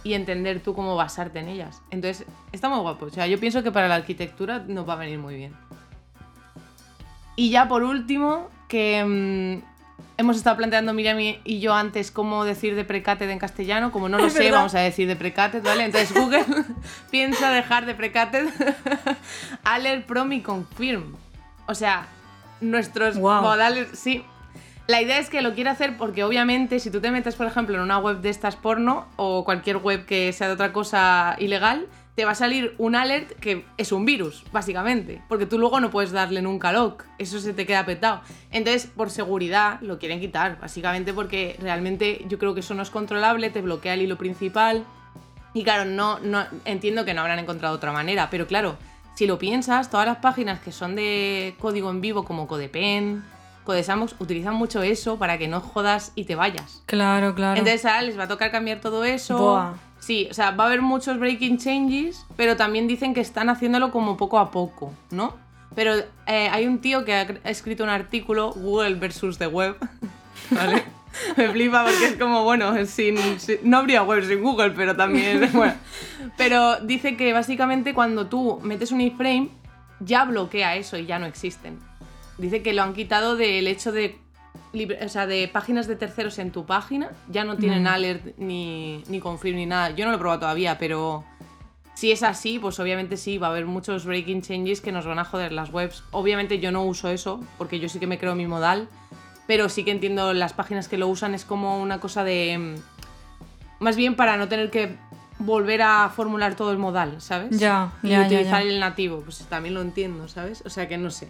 y 0.04 0.16
entender 0.16 0.60
tú 0.62 0.74
cómo 0.74 0.98
basarte 0.98 1.40
en 1.40 1.48
ellas. 1.48 1.82
Entonces 1.90 2.28
está 2.52 2.68
muy 2.68 2.80
guapo. 2.80 3.06
O 3.06 3.10
sea, 3.10 3.28
yo 3.28 3.40
pienso 3.40 3.64
que 3.64 3.72
para 3.72 3.88
la 3.88 3.96
arquitectura 3.96 4.60
nos 4.68 4.88
va 4.88 4.94
a 4.94 4.98
venir 4.98 5.20
muy 5.20 5.36
bien. 5.38 5.56
Y 7.36 7.50
ya 7.50 7.68
por 7.68 7.84
último, 7.84 8.50
que 8.68 9.04
mm, 9.04 9.74
hemos 10.18 10.38
estado 10.38 10.58
planteando 10.58 10.94
Miriam 10.94 11.20
y 11.20 11.60
yo 11.60 11.74
antes 11.74 12.12
cómo 12.12 12.46
decir 12.46 12.76
deprecated 12.76 13.30
en 13.30 13.40
castellano. 13.40 13.92
Como 13.92 14.10
no 14.10 14.18
lo 14.20 14.30
sé, 14.30 14.40
verdad. 14.40 14.58
vamos 14.58 14.76
a 14.76 14.80
decir 14.80 15.08
deprecated, 15.08 15.64
¿vale? 15.64 15.86
Entonces 15.86 16.14
Google 16.20 16.46
piensa 17.12 17.52
dejar 17.52 17.86
deprecated 17.86 18.50
alert 19.64 20.06
prom 20.06 20.32
y 20.34 20.42
confirm. 20.42 21.16
O 21.68 21.76
sea, 21.76 22.08
nuestros 22.62 23.16
modales, 23.18 23.88
sí. 23.94 24.24
La 24.86 25.02
idea 25.02 25.18
es 25.18 25.30
que 25.30 25.42
lo 25.42 25.54
quiere 25.54 25.70
hacer 25.70 25.96
porque 25.96 26.26
obviamente 26.26 26.80
si 26.80 26.92
tú 26.92 27.00
te 27.00 27.10
metes, 27.10 27.36
por 27.36 27.48
ejemplo, 27.48 27.76
en 27.76 27.82
una 27.82 28.00
web 28.00 28.20
de 28.20 28.30
estas 28.30 28.58
porno 28.58 29.08
o 29.16 29.46
cualquier 29.46 29.78
web 29.78 30.06
que 30.06 30.34
sea 30.34 30.48
de 30.48 30.54
otra 30.54 30.74
cosa 30.74 31.38
ilegal, 31.40 31.88
te 32.16 32.26
va 32.26 32.32
a 32.32 32.36
salir 32.36 32.76
un 32.78 32.96
alert 32.96 33.32
que 33.40 33.66
es 33.78 33.92
un 33.92 34.06
virus, 34.06 34.44
básicamente. 34.52 35.22
Porque 35.28 35.46
tú 35.46 35.58
luego 35.58 35.80
no 35.80 35.90
puedes 35.90 36.12
darle 36.12 36.42
nunca 36.42 36.72
lock. 36.72 37.06
Eso 37.18 37.40
se 37.40 37.54
te 37.54 37.66
queda 37.66 37.86
petado. 37.86 38.22
Entonces, 38.52 38.86
por 38.86 39.10
seguridad, 39.10 39.80
lo 39.82 39.98
quieren 39.98 40.20
quitar. 40.20 40.60
Básicamente 40.60 41.14
porque 41.14 41.58
realmente 41.60 42.24
yo 42.28 42.38
creo 42.38 42.54
que 42.54 42.60
eso 42.60 42.76
no 42.76 42.84
es 42.84 42.92
controlable, 42.92 43.50
te 43.50 43.62
bloquea 43.62 43.96
el 43.96 44.04
hilo 44.04 44.18
principal. 44.18 44.86
Y 45.56 45.64
claro, 45.64 45.86
no, 45.86 46.20
no 46.20 46.46
entiendo 46.66 47.06
que 47.06 47.14
no 47.14 47.22
habrán 47.22 47.40
encontrado 47.40 47.76
otra 47.76 47.92
manera, 47.92 48.30
pero 48.30 48.48
claro, 48.48 48.76
si 49.16 49.28
lo 49.28 49.38
piensas, 49.38 49.90
todas 49.90 50.08
las 50.08 50.18
páginas 50.18 50.60
que 50.60 50.72
son 50.72 50.96
de 50.96 51.56
código 51.60 51.92
en 51.92 52.02
vivo 52.02 52.26
como 52.26 52.48
Codepen, 52.48 53.24
Codesandbox, 53.64 54.16
utilizan 54.20 54.56
mucho 54.56 54.82
eso 54.82 55.18
para 55.18 55.38
que 55.38 55.48
no 55.48 55.62
jodas 55.62 56.12
y 56.16 56.26
te 56.26 56.36
vayas. 56.36 56.82
Claro, 56.88 57.36
claro. 57.36 57.60
Entonces 57.60 57.86
ahora 57.86 58.02
les 58.02 58.18
va 58.18 58.24
a 58.24 58.28
tocar 58.28 58.52
cambiar 58.52 58.82
todo 58.82 59.04
eso. 59.04 59.38
Buah. 59.38 59.74
Sí, 60.06 60.28
o 60.30 60.34
sea, 60.34 60.52
va 60.52 60.66
a 60.66 60.68
haber 60.68 60.82
muchos 60.82 61.18
breaking 61.18 61.58
changes, 61.60 62.26
pero 62.36 62.58
también 62.58 62.88
dicen 62.88 63.14
que 63.14 63.22
están 63.22 63.50
haciéndolo 63.50 63.90
como 63.92 64.18
poco 64.18 64.38
a 64.38 64.52
poco, 64.52 64.94
¿no? 65.12 65.36
Pero 65.76 65.94
eh, 66.28 66.50
hay 66.52 66.68
un 66.68 66.80
tío 66.80 67.06
que 67.06 67.16
ha 67.16 67.26
cr- 67.28 67.40
ha 67.44 67.50
escrito 67.50 67.84
un 67.86 67.90
artículo, 67.90 68.52
Google 68.52 68.96
versus 68.96 69.38
the 69.38 69.48
web, 69.48 69.78
¿vale? 70.52 70.84
me 71.38 71.48
flipa 71.50 71.86
porque 71.86 72.06
es 72.08 72.16
como, 72.18 72.44
bueno, 72.44 72.74
sin, 72.86 73.18
sin- 73.40 73.60
no 73.64 73.78
habría 73.78 74.04
web 74.04 74.26
sin 74.28 74.42
Google, 74.42 74.72
pero 74.72 74.94
también, 74.96 75.50
bueno. 75.54 75.76
Pero 76.38 76.82
dice 76.82 77.16
que 77.16 77.32
básicamente 77.32 77.94
cuando 77.94 78.28
tú 78.28 78.60
metes 78.62 78.92
un 78.92 79.00
iframe, 79.00 79.50
ya 80.02 80.26
bloquea 80.26 80.76
eso 80.76 80.98
y 80.98 81.06
ya 81.06 81.18
no 81.18 81.28
existen. 81.28 81.80
Dice 82.38 82.62
que 82.62 82.74
lo 82.74 82.84
han 82.84 82.94
quitado 82.94 83.38
del 83.38 83.68
hecho 83.68 83.92
de, 83.94 84.18
o 85.06 85.10
sea, 85.10 85.28
de 85.28 85.48
páginas 85.48 85.88
de 85.88 85.96
terceros 85.96 86.40
en 86.40 86.52
tu 86.52 86.66
página, 86.66 87.12
ya 87.30 87.44
no 87.44 87.58
tienen 87.58 87.84
Mm. 87.84 87.88
alert 87.88 88.38
ni, 88.38 89.04
ni 89.08 89.20
confirm 89.20 89.56
ni 89.58 89.66
nada. 89.66 89.92
Yo 89.92 90.06
no 90.06 90.12
lo 90.12 90.18
he 90.18 90.20
probado 90.20 90.40
todavía, 90.42 90.78
pero 90.80 91.24
si 91.94 92.12
es 92.12 92.24
así, 92.24 92.58
pues 92.60 92.80
obviamente 92.80 93.18
sí, 93.18 93.38
va 93.38 93.48
a 93.48 93.50
haber 93.52 93.66
muchos 93.66 94.06
breaking 94.06 94.42
changes 94.42 94.82
que 94.82 94.92
nos 94.92 95.06
van 95.06 95.20
a 95.20 95.26
joder 95.26 95.52
las 95.52 95.72
webs. 95.72 96.04
Obviamente 96.12 96.60
yo 96.60 96.72
no 96.72 96.84
uso 96.84 97.10
eso, 97.10 97.40
porque 97.58 97.80
yo 97.80 97.88
sí 97.90 98.00
que 98.00 98.08
me 98.08 98.18
creo 98.18 98.34
mi 98.36 98.48
modal, 98.48 98.88
pero 99.46 99.70
sí 99.70 99.84
que 99.84 99.92
entiendo 99.92 100.34
las 100.34 100.54
páginas 100.54 100.88
que 100.88 100.98
lo 100.98 101.08
usan, 101.08 101.36
es 101.36 101.46
como 101.46 101.80
una 101.82 102.00
cosa 102.00 102.24
de... 102.24 102.58
mm, 102.58 103.84
Más 103.84 103.96
bien 103.96 104.16
para 104.16 104.38
no 104.38 104.48
tener 104.48 104.72
que 104.72 104.96
volver 105.40 105.82
a 105.82 106.10
formular 106.16 106.56
todo 106.56 106.72
el 106.72 106.78
modal, 106.78 107.20
¿sabes? 107.20 107.60
Ya, 107.60 107.92
y 108.02 108.10
ya, 108.10 108.22
ya, 108.22 108.26
utilizar 108.28 108.62
el 108.62 108.80
nativo, 108.80 109.22
pues 109.22 109.40
también 109.50 109.74
lo 109.76 109.82
entiendo, 109.82 110.28
¿sabes? 110.28 110.64
O 110.66 110.70
sea 110.70 110.88
que 110.88 110.98
no 110.98 111.10
sé. 111.12 111.28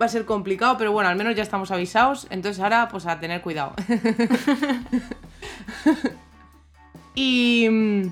Va 0.00 0.06
a 0.06 0.08
ser 0.08 0.24
complicado, 0.24 0.76
pero 0.78 0.92
bueno, 0.92 1.08
al 1.08 1.16
menos 1.16 1.34
ya 1.34 1.42
estamos 1.42 1.70
avisados, 1.70 2.26
entonces 2.30 2.62
ahora 2.62 2.88
pues 2.88 3.06
a 3.06 3.18
tener 3.18 3.40
cuidado. 3.40 3.74
y, 7.14 7.68
mm, 7.68 8.08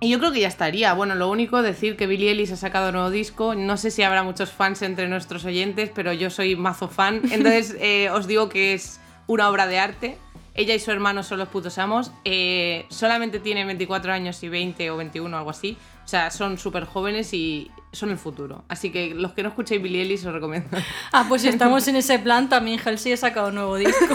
y 0.00 0.10
yo 0.10 0.18
creo 0.20 0.30
que 0.30 0.40
ya 0.40 0.48
estaría. 0.48 0.94
Bueno, 0.94 1.16
lo 1.16 1.28
único 1.28 1.60
decir 1.60 1.96
que 1.96 2.06
Billie 2.06 2.30
Ellis 2.30 2.52
ha 2.52 2.56
sacado 2.56 2.92
nuevo 2.92 3.10
disco. 3.10 3.56
No 3.56 3.76
sé 3.76 3.90
si 3.90 4.02
habrá 4.02 4.22
muchos 4.22 4.50
fans 4.50 4.82
entre 4.82 5.08
nuestros 5.08 5.44
oyentes, 5.44 5.90
pero 5.92 6.12
yo 6.12 6.30
soy 6.30 6.54
mazo 6.54 6.88
fan. 6.88 7.22
Entonces 7.32 7.76
eh, 7.80 8.08
os 8.10 8.28
digo 8.28 8.48
que 8.48 8.74
es 8.74 9.00
una 9.26 9.48
obra 9.48 9.66
de 9.66 9.80
arte. 9.80 10.18
Ella 10.54 10.74
y 10.74 10.78
su 10.78 10.92
hermano 10.92 11.24
son 11.24 11.38
los 11.38 11.48
putos 11.48 11.78
amos. 11.78 12.12
Eh, 12.24 12.86
solamente 12.90 13.40
tiene 13.40 13.64
24 13.64 14.12
años 14.12 14.40
y 14.42 14.48
20 14.48 14.90
o 14.90 14.96
21, 14.96 15.36
algo 15.36 15.50
así. 15.50 15.76
O 16.08 16.10
sea, 16.10 16.30
son 16.30 16.56
súper 16.56 16.86
jóvenes 16.86 17.34
y 17.34 17.70
son 17.92 18.08
el 18.08 18.16
futuro. 18.16 18.64
Así 18.68 18.88
que 18.90 19.12
los 19.14 19.32
que 19.32 19.42
no 19.42 19.50
escuchéis 19.50 19.82
Billie 19.82 20.00
Ellis 20.00 20.24
os 20.24 20.32
recomiendo. 20.32 20.70
Ah, 21.12 21.26
pues 21.28 21.42
si 21.42 21.48
estamos 21.48 21.86
en 21.86 21.96
ese 21.96 22.18
plan, 22.18 22.48
también 22.48 22.80
Halsey 22.82 23.12
ha 23.12 23.18
sacado 23.18 23.48
un 23.48 23.56
nuevo 23.56 23.76
disco. 23.76 24.06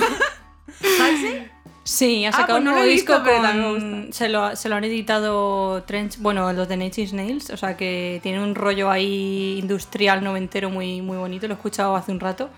Sí, 1.84 2.26
ha 2.26 2.30
Ah, 2.30 2.32
sacado 2.32 2.54
pues 2.54 2.58
un 2.62 2.64
nuevo 2.64 2.84
visto, 2.84 3.14
disco 3.14 3.24
pero 3.24 3.42
con... 3.44 4.12
Se 4.12 4.28
lo, 4.28 4.56
se 4.56 4.70
lo 4.70 4.76
han 4.76 4.86
editado 4.86 5.84
Trench, 5.84 6.18
bueno, 6.18 6.52
los 6.52 6.68
de 6.68 6.74
Inch 6.84 7.14
Nails, 7.14 7.52
o 7.52 7.58
sea 7.58 7.78
que 7.78 8.20
tiene 8.24 8.42
un 8.42 8.56
rollo 8.56 8.90
ahí 8.90 9.60
industrial 9.60 10.24
noventero 10.24 10.72
muy, 10.72 11.00
muy 11.04 11.18
bonito, 11.18 11.48
lo 11.48 11.54
he 11.54 11.58
escuchado 11.58 11.96
hace 11.96 12.12
un 12.12 12.20
rato. 12.20 12.50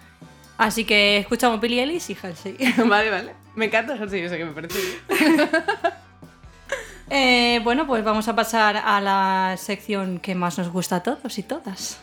Así 0.57 0.85
que 0.85 1.17
escuchamos 1.17 1.59
Billie 1.59 1.83
Ellis 1.83 2.09
y 2.09 2.15
Halsey. 2.23 2.55
vale, 2.87 3.09
vale. 3.09 3.33
Me 3.55 3.65
encanta 3.65 3.97
sí, 4.07 4.21
yo 4.21 4.29
sé 4.29 4.37
que 4.37 4.45
me 4.45 4.51
parece 4.53 4.79
bien. 4.79 5.49
Eh, 7.09 7.61
bueno, 7.63 7.85
pues 7.85 8.03
vamos 8.03 8.27
a 8.27 8.35
pasar 8.35 8.77
a 8.77 8.99
la 8.99 9.55
sección 9.57 10.19
que 10.19 10.33
más 10.33 10.57
nos 10.57 10.69
gusta 10.69 10.97
a 10.97 11.03
todos 11.03 11.37
y 11.37 11.43
todas. 11.43 11.99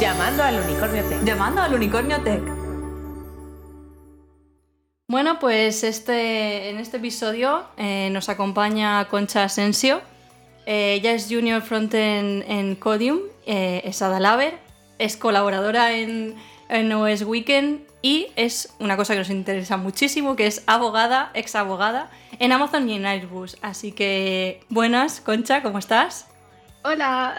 Llamando 0.00 0.42
al 0.42 0.60
unicornio 0.60 1.04
Tech. 1.04 1.24
Llamando 1.24 1.62
al 1.62 1.74
Unicornio 1.74 2.22
Tech. 2.22 2.42
Bueno, 5.08 5.38
pues 5.38 5.84
este, 5.84 6.70
en 6.70 6.78
este 6.78 6.96
episodio 6.96 7.64
eh, 7.76 8.10
nos 8.10 8.28
acompaña 8.28 9.06
Concha 9.08 9.44
Asensio. 9.44 10.00
Eh, 10.66 10.94
ella 10.94 11.12
es 11.12 11.28
Junior 11.30 11.62
Frontend 11.62 12.44
en 12.48 12.74
Codium, 12.74 13.20
eh, 13.46 13.82
es 13.84 14.02
Adalaver, 14.02 14.58
es 14.98 15.16
colaboradora 15.16 15.92
en, 15.92 16.34
en 16.68 16.92
OS 16.92 17.22
Weekend 17.22 17.80
y 18.02 18.28
es 18.36 18.74
una 18.78 18.96
cosa 18.96 19.14
que 19.14 19.20
nos 19.20 19.30
interesa 19.30 19.76
muchísimo, 19.76 20.36
que 20.36 20.46
es 20.46 20.62
abogada, 20.66 21.30
ex 21.34 21.54
abogada 21.56 22.10
en 22.38 22.52
Amazon 22.52 22.88
y 22.88 22.94
en 22.94 23.06
Airbus. 23.06 23.56
Así 23.62 23.92
que 23.92 24.60
buenas, 24.68 25.20
Concha, 25.20 25.62
¿cómo 25.62 25.78
estás? 25.78 26.28
Hola, 26.84 27.34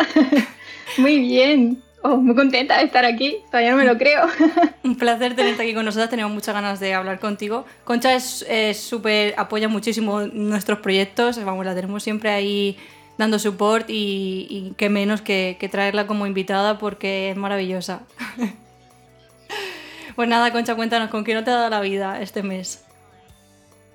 muy 0.98 1.20
bien. 1.20 1.84
Oh, 2.04 2.18
muy 2.18 2.36
contenta 2.36 2.78
de 2.78 2.86
estar 2.86 3.06
aquí, 3.06 3.38
todavía 3.48 3.72
no 3.72 3.78
me 3.78 3.86
lo 3.86 3.98
creo. 3.98 4.28
Un 4.84 4.96
placer 4.98 5.36
tenerte 5.36 5.64
aquí 5.64 5.74
con 5.74 5.84
nosotras, 5.84 6.10
tenemos 6.10 6.32
muchas 6.32 6.54
ganas 6.54 6.80
de 6.80 6.94
hablar 6.94 7.20
contigo. 7.20 7.66
Concha 7.84 8.14
es 8.14 8.46
es 8.48 8.80
súper, 8.80 9.34
apoya 9.38 9.68
muchísimo 9.68 10.22
nuestros 10.22 10.80
proyectos, 10.80 11.44
vamos, 11.44 11.66
la 11.66 11.74
tenemos 11.74 12.04
siempre 12.04 12.30
ahí 12.30 12.78
dando 13.18 13.40
support 13.40 13.90
y, 13.90 14.48
y 14.50 14.74
qué 14.78 14.90
menos 14.90 15.22
que, 15.22 15.58
traerla 15.72 16.08
como 16.08 16.28
invitada 16.28 16.78
porque 16.78 17.32
es 17.32 17.38
maravillosa. 17.38 18.02
pues 20.16 20.30
nada, 20.30 20.52
Concha, 20.52 20.76
cuéntanos, 20.76 21.10
¿con 21.10 21.24
qué 21.24 21.34
no 21.34 21.44
te 21.44 21.52
ha 21.52 21.56
dado 21.56 21.70
la 21.70 21.82
vida 21.82 22.22
este 22.22 22.44
mes? 22.44 22.84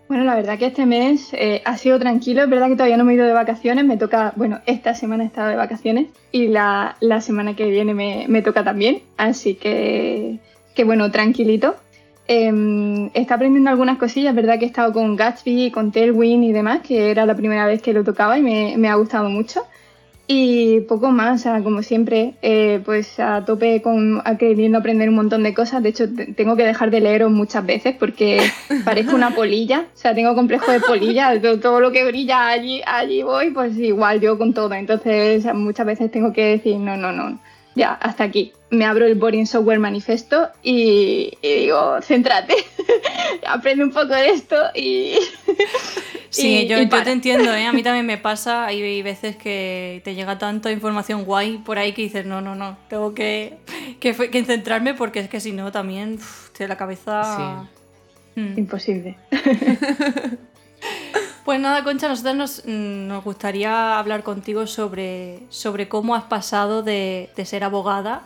Bueno, 0.08 0.24
la 0.24 0.34
verdad 0.34 0.58
que 0.58 0.66
este 0.66 0.84
mes 0.84 1.32
eh, 1.32 1.62
ha 1.64 1.78
sido 1.78 1.98
tranquilo, 1.98 2.42
es 2.42 2.50
verdad 2.50 2.68
que 2.68 2.74
todavía 2.74 2.98
no 2.98 3.04
me 3.04 3.12
he 3.12 3.16
ido 3.16 3.24
de 3.24 3.32
vacaciones, 3.32 3.84
me 3.86 3.96
toca, 3.96 4.34
bueno, 4.36 4.60
esta 4.66 4.94
semana 4.94 5.22
he 5.22 5.26
estado 5.26 5.48
de 5.48 5.56
vacaciones 5.56 6.08
y 6.32 6.48
la, 6.48 6.96
la 7.00 7.22
semana 7.22 7.56
que 7.56 7.70
viene 7.70 7.94
me, 7.94 8.26
me 8.28 8.42
toca 8.42 8.62
también, 8.62 9.02
así 9.16 9.54
que, 9.54 10.38
que 10.74 10.84
bueno, 10.84 11.10
tranquilito. 11.10 11.76
Eh, 12.28 13.10
está 13.14 13.34
aprendiendo 13.34 13.70
algunas 13.70 13.98
cosillas, 13.98 14.34
verdad 14.34 14.58
que 14.58 14.64
he 14.64 14.68
estado 14.68 14.92
con 14.92 15.16
Gatsby, 15.16 15.70
con 15.70 15.92
Tailwind 15.92 16.44
y 16.44 16.52
demás, 16.52 16.80
que 16.86 17.10
era 17.10 17.26
la 17.26 17.34
primera 17.34 17.66
vez 17.66 17.82
que 17.82 17.92
lo 17.92 18.04
tocaba 18.04 18.38
y 18.38 18.42
me, 18.42 18.74
me 18.76 18.88
ha 18.88 18.94
gustado 18.94 19.28
mucho. 19.28 19.62
Y 20.28 20.80
poco 20.82 21.10
más, 21.10 21.40
o 21.40 21.42
sea, 21.42 21.62
como 21.62 21.82
siempre, 21.82 22.34
eh, 22.42 22.80
pues 22.84 23.18
a 23.18 23.44
tope 23.44 23.82
con 23.82 24.22
a- 24.24 24.38
queriendo 24.38 24.78
aprender 24.78 25.08
un 25.08 25.16
montón 25.16 25.42
de 25.42 25.52
cosas. 25.52 25.82
De 25.82 25.88
hecho, 25.90 26.08
te- 26.14 26.26
tengo 26.26 26.56
que 26.56 26.62
dejar 26.64 26.90
de 26.92 27.00
leeros 27.00 27.30
muchas 27.32 27.66
veces 27.66 27.96
porque 27.98 28.40
parezco 28.84 29.16
una 29.16 29.34
polilla. 29.34 29.86
O 29.92 29.96
sea, 29.98 30.14
tengo 30.14 30.34
complejo 30.34 30.70
de 30.70 30.80
polilla. 30.80 31.38
Todo, 31.42 31.58
todo 31.58 31.80
lo 31.80 31.90
que 31.90 32.04
brilla 32.06 32.48
allí, 32.48 32.80
allí 32.86 33.22
voy, 33.24 33.50
pues 33.50 33.76
igual 33.76 34.20
yo 34.20 34.38
con 34.38 34.54
todo. 34.54 34.72
Entonces, 34.74 35.44
muchas 35.54 35.86
veces 35.86 36.10
tengo 36.10 36.32
que 36.32 36.44
decir, 36.46 36.78
no, 36.78 36.96
no, 36.96 37.10
no, 37.12 37.38
ya, 37.74 37.92
hasta 37.94 38.24
aquí. 38.24 38.52
Me 38.70 38.84
abro 38.86 39.04
el 39.06 39.14
Boring 39.16 39.46
Software 39.46 39.78
Manifesto 39.78 40.50
y, 40.62 41.36
y 41.42 41.54
digo, 41.60 41.98
céntrate, 42.02 42.54
aprende 43.46 43.84
un 43.84 43.90
poco 43.90 44.08
de 44.14 44.30
esto 44.30 44.56
y... 44.74 45.14
Sí, 46.30 46.60
y- 46.62 46.66
yo, 46.66 46.78
y 46.78 46.84
yo 46.84 46.88
para. 46.88 47.04
te 47.04 47.10
entiendo, 47.12 47.52
¿eh? 47.54 47.66
a 47.66 47.74
mí 47.74 47.82
también 47.82 48.06
me 48.06 48.16
pasa, 48.16 48.64
hay, 48.64 48.80
hay 48.80 49.02
veces 49.02 49.36
que 49.36 50.00
te 50.02 50.14
llega 50.14 50.38
tanta 50.38 50.72
información 50.72 51.24
guay 51.24 51.58
por 51.58 51.76
ahí 51.78 51.92
que 51.92 52.00
dices, 52.00 52.24
no, 52.24 52.40
no, 52.40 52.54
no, 52.54 52.78
tengo 52.88 53.12
que, 53.14 53.58
que, 54.00 54.14
que 54.14 54.44
centrarme 54.44 54.94
porque 54.94 55.20
es 55.20 55.28
que 55.28 55.40
si 55.40 55.52
no 55.52 55.70
también 55.72 56.14
uf, 56.14 56.48
te 56.52 56.66
la 56.66 56.78
cabeza... 56.78 57.68
Mm. 58.34 58.58
Imposible. 58.58 59.18
Pues 61.44 61.58
nada, 61.60 61.82
Concha, 61.82 62.08
nosotros 62.08 62.36
nos, 62.36 62.62
mm, 62.64 63.08
nos 63.08 63.24
gustaría 63.24 63.98
hablar 63.98 64.22
contigo 64.22 64.66
sobre, 64.66 65.40
sobre 65.48 65.88
cómo 65.88 66.14
has 66.14 66.24
pasado 66.24 66.82
de, 66.84 67.30
de 67.36 67.44
ser 67.44 67.64
abogada 67.64 68.22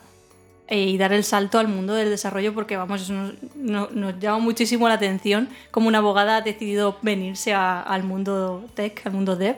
eh, 0.68 0.82
y 0.84 0.98
dar 0.98 1.12
el 1.14 1.24
salto 1.24 1.58
al 1.58 1.68
mundo 1.68 1.94
del 1.94 2.10
desarrollo, 2.10 2.52
porque 2.52 2.76
vamos, 2.76 3.02
eso 3.02 3.14
nos, 3.14 3.32
no- 3.54 3.88
nos 3.92 4.18
llama 4.18 4.38
muchísimo 4.40 4.86
la 4.88 4.94
atención 4.94 5.48
cómo 5.70 5.88
una 5.88 5.98
abogada 5.98 6.36
ha 6.36 6.40
decidido 6.42 6.98
venirse 7.00 7.54
a- 7.54 7.80
al 7.80 8.02
mundo 8.02 8.64
tech, 8.74 9.00
al 9.06 9.12
mundo 9.12 9.34
dev. 9.36 9.56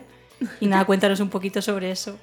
Y 0.60 0.66
nada, 0.68 0.84
cuéntanos 0.86 1.18
un 1.18 1.28
poquito 1.30 1.60
sobre 1.60 1.90
eso. 1.90 2.16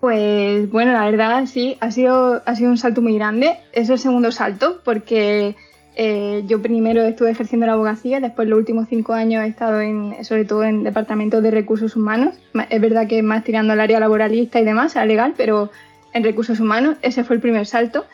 Pues 0.00 0.70
bueno, 0.70 0.92
la 0.92 1.04
verdad 1.04 1.46
sí, 1.46 1.76
ha 1.80 1.90
sido, 1.90 2.42
ha 2.46 2.54
sido 2.54 2.70
un 2.70 2.78
salto 2.78 3.02
muy 3.02 3.14
grande. 3.14 3.56
Es 3.72 3.88
el 3.90 3.98
segundo 3.98 4.30
salto 4.32 4.80
porque 4.84 5.56
eh, 5.96 6.42
yo 6.46 6.62
primero 6.62 7.02
estuve 7.02 7.30
ejerciendo 7.30 7.66
la 7.66 7.74
abogacía, 7.74 8.20
después 8.20 8.48
los 8.48 8.58
últimos 8.58 8.88
cinco 8.88 9.12
años 9.12 9.44
he 9.44 9.48
estado 9.48 9.80
en, 9.80 10.24
sobre 10.24 10.44
todo 10.44 10.64
en 10.64 10.84
departamentos 10.84 11.42
de 11.42 11.50
recursos 11.50 11.96
humanos. 11.96 12.34
Ma- 12.52 12.66
Es 12.70 12.80
verdad 12.80 13.06
que 13.06 13.22
más 13.22 13.44
tirando 13.44 13.72
al 13.72 13.80
área 13.80 14.00
laboralista 14.00 14.60
y 14.60 14.64
demás, 14.64 14.96
a 14.96 15.04
legal, 15.04 15.34
pero 15.36 15.70
en 16.14 16.24
recursos 16.24 16.60
humanos 16.60 16.96
ese 17.02 17.24
fue 17.24 17.36
el 17.36 17.42
primer 17.42 17.66
salto. 17.66 18.04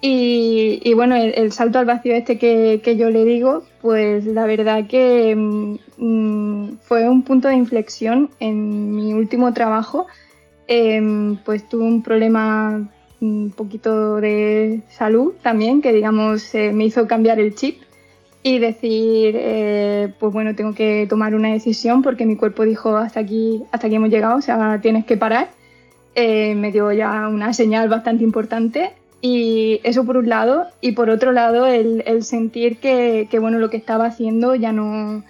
Y, 0.00 0.80
y 0.84 0.94
bueno, 0.94 1.16
el, 1.16 1.34
el 1.34 1.50
salto 1.50 1.78
al 1.80 1.84
vacío 1.86 2.14
este 2.14 2.38
que, 2.38 2.80
que 2.84 2.96
yo 2.96 3.10
le 3.10 3.24
digo, 3.24 3.64
pues 3.82 4.24
la 4.26 4.46
verdad 4.46 4.86
que 4.86 5.34
mm, 5.36 5.74
mm, 5.98 6.76
fue 6.82 7.08
un 7.08 7.22
punto 7.24 7.48
de 7.48 7.56
inflexión 7.56 8.30
en 8.38 8.94
mi 8.94 9.12
último 9.12 9.52
trabajo 9.52 10.06
em, 10.68 11.36
pues 11.44 11.68
tuve 11.68 11.82
un 11.84 12.02
problema 12.02 12.88
un 13.20 13.50
poquito 13.50 14.16
de 14.16 14.80
salud 14.90 15.34
también, 15.42 15.82
que 15.82 15.92
digamos 15.92 16.54
eh, 16.54 16.72
me 16.72 16.84
hizo 16.84 17.06
cambiar 17.06 17.40
el 17.40 17.54
chip 17.54 17.82
y 18.42 18.58
decir, 18.58 19.34
eh, 19.36 20.12
pues 20.18 20.32
bueno, 20.32 20.54
tengo 20.54 20.72
que 20.74 21.06
tomar 21.08 21.34
una 21.34 21.52
decisión 21.52 22.02
porque 22.02 22.24
mi 22.24 22.36
cuerpo 22.36 22.64
dijo 22.64 22.96
hasta 22.96 23.20
aquí, 23.20 23.64
hasta 23.72 23.88
aquí 23.88 23.96
hemos 23.96 24.10
llegado, 24.10 24.36
o 24.36 24.42
sea, 24.42 24.80
tienes 24.80 25.04
que 25.04 25.16
parar. 25.16 25.50
Eh, 26.14 26.54
me 26.54 26.72
dio 26.72 26.90
ya 26.92 27.28
una 27.28 27.52
señal 27.52 27.88
bastante 27.88 28.24
importante 28.24 28.92
y 29.20 29.80
eso 29.84 30.04
por 30.04 30.16
un 30.16 30.28
lado 30.28 30.66
y 30.80 30.92
por 30.92 31.10
otro 31.10 31.32
lado 31.32 31.66
el, 31.66 32.22
sentir 32.22 32.78
que, 32.78 33.28
que, 33.30 33.38
bueno, 33.38 33.58
lo 33.58 33.70
que 33.70 33.76
estaba 33.76 34.06
haciendo 34.06 34.54
ya 34.54 34.72
no, 34.72 35.22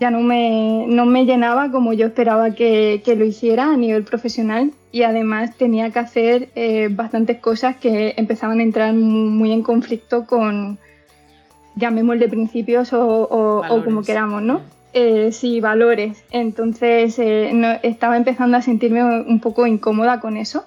ya 0.00 0.10
no 0.10 0.20
me, 0.20 0.86
no 0.88 1.06
me 1.06 1.24
llenaba 1.24 1.70
como 1.70 1.92
yo 1.92 2.06
esperaba 2.06 2.50
que, 2.52 3.02
que 3.04 3.16
lo 3.16 3.24
hiciera 3.24 3.72
a 3.72 3.76
nivel 3.76 4.04
profesional 4.04 4.72
y 4.92 5.02
además 5.02 5.56
tenía 5.56 5.90
que 5.90 5.98
hacer 5.98 6.48
eh, 6.54 6.88
bastantes 6.90 7.38
cosas 7.38 7.76
que 7.76 8.14
empezaban 8.16 8.60
a 8.60 8.62
entrar 8.62 8.94
muy 8.94 9.52
en 9.52 9.62
conflicto 9.62 10.26
con, 10.26 10.78
llamémosle 11.78 12.28
principios 12.28 12.92
o, 12.92 13.00
o, 13.00 13.66
o 13.66 13.84
como 13.84 14.02
queramos, 14.02 14.42
¿no? 14.42 14.60
Eh, 14.92 15.30
sí, 15.32 15.60
valores. 15.60 16.24
Entonces 16.30 17.18
eh, 17.18 17.50
no, 17.54 17.68
estaba 17.82 18.16
empezando 18.16 18.56
a 18.56 18.62
sentirme 18.62 19.02
un 19.04 19.40
poco 19.40 19.66
incómoda 19.66 20.20
con 20.20 20.36
eso. 20.36 20.64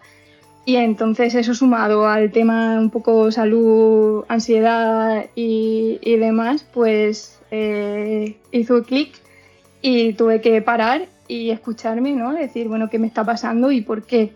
Y 0.63 0.75
entonces 0.75 1.33
eso 1.33 1.55
sumado 1.55 2.07
al 2.07 2.31
tema 2.31 2.79
un 2.79 2.91
poco 2.91 3.31
salud, 3.31 4.23
ansiedad 4.27 5.25
y, 5.35 5.99
y 6.01 6.17
demás, 6.17 6.65
pues 6.71 7.39
eh, 7.49 8.37
hizo 8.51 8.83
clic 8.83 9.11
y 9.81 10.13
tuve 10.13 10.41
que 10.41 10.61
parar 10.61 11.07
y 11.27 11.49
escucharme, 11.49 12.13
¿no? 12.13 12.33
Decir, 12.33 12.67
bueno, 12.67 12.89
¿qué 12.89 12.99
me 12.99 13.07
está 13.07 13.23
pasando 13.23 13.71
y 13.71 13.81
por 13.81 14.03
qué? 14.03 14.33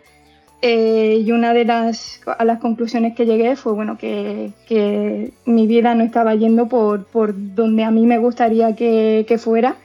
Eh, 0.61 1.21
y 1.23 1.31
una 1.31 1.53
de 1.53 1.65
las, 1.65 2.21
a 2.25 2.43
las 2.45 2.59
conclusiones 2.59 3.15
que 3.15 3.25
llegué 3.25 3.55
fue, 3.55 3.73
bueno, 3.73 3.97
que, 3.97 4.51
que 4.67 5.31
mi 5.45 5.67
vida 5.67 5.93
no 5.93 6.03
estaba 6.03 6.33
yendo 6.35 6.67
por, 6.67 7.05
por 7.05 7.33
donde 7.35 7.83
a 7.83 7.91
mí 7.91 8.05
me 8.05 8.17
gustaría 8.17 8.75
que, 8.75 9.25
que 9.27 9.37
fuera 9.37 9.75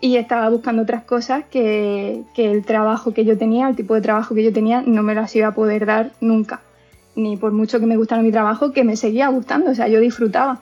y 0.00 0.16
estaba 0.16 0.48
buscando 0.48 0.82
otras 0.82 1.04
cosas 1.04 1.44
que, 1.50 2.22
que, 2.34 2.50
el 2.50 2.64
trabajo 2.64 3.12
que 3.12 3.24
yo 3.24 3.36
tenía, 3.36 3.68
el 3.68 3.76
tipo 3.76 3.94
de 3.94 4.00
trabajo 4.00 4.34
que 4.34 4.42
yo 4.42 4.52
tenía, 4.52 4.82
no 4.82 5.02
me 5.02 5.14
las 5.14 5.34
iba 5.36 5.48
a 5.48 5.54
poder 5.54 5.86
dar 5.86 6.12
nunca. 6.20 6.60
Ni 7.14 7.36
por 7.36 7.52
mucho 7.52 7.78
que 7.78 7.86
me 7.86 7.96
gustara 7.96 8.22
mi 8.22 8.32
trabajo, 8.32 8.72
que 8.72 8.84
me 8.84 8.96
seguía 8.96 9.28
gustando, 9.28 9.70
o 9.70 9.74
sea, 9.74 9.88
yo 9.88 10.00
disfrutaba. 10.00 10.60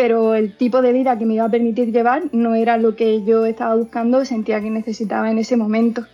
Pero 0.00 0.34
el 0.34 0.56
tipo 0.56 0.80
de 0.80 0.94
vida 0.94 1.18
que 1.18 1.26
me 1.26 1.34
iba 1.34 1.44
a 1.44 1.50
permitir 1.50 1.92
llevar 1.92 2.22
no 2.32 2.54
era 2.54 2.78
lo 2.78 2.96
que 2.96 3.22
yo 3.22 3.44
estaba 3.44 3.74
buscando, 3.74 4.24
sentía 4.24 4.58
que 4.62 4.70
necesitaba 4.70 5.30
en 5.30 5.36
ese 5.36 5.58
momento. 5.58 6.06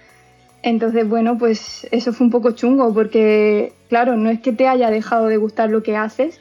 Entonces, 0.65 1.09
bueno, 1.09 1.39
pues 1.39 1.87
eso 1.93 2.13
fue 2.13 2.27
un 2.27 2.33
poco 2.33 2.51
chungo, 2.51 2.93
porque, 2.93 3.73
claro, 3.89 4.17
no 4.17 4.29
es 4.29 4.41
que 4.41 4.51
te 4.51 4.67
haya 4.67 4.91
dejado 4.91 5.27
de 5.27 5.37
gustar 5.37 5.71
lo 5.71 5.85
que 5.85 5.97
haces, 5.97 6.41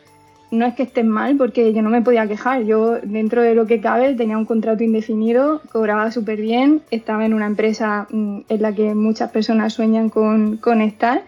no 0.50 0.66
es 0.66 0.74
que 0.74 0.82
estés 0.82 1.06
mal, 1.06 1.38
porque 1.38 1.72
yo 1.72 1.84
no 1.84 1.92
me 1.92 2.02
podía 2.02 2.28
quejar. 2.28 2.64
Yo, 2.64 2.98
dentro 3.04 3.44
de 3.44 3.54
lo 3.54 3.68
que 3.68 3.80
cabe, 3.80 4.16
tenía 4.16 4.40
un 4.40 4.46
contrato 4.46 4.84
indefinido, 4.84 5.62
cobraba 5.72 6.10
súper 6.10 6.42
bien, 6.42 6.82
estaba 6.90 7.28
en 7.28 7.36
una 7.36 7.46
empresa 7.46 8.08
mm, 8.10 8.40
en 8.50 8.62
la 8.64 8.74
que 8.74 8.96
muchas 8.96 9.30
personas 9.30 9.72
sueñan 9.74 10.10
con, 10.10 10.58
con, 10.58 10.82
estar. 10.82 11.22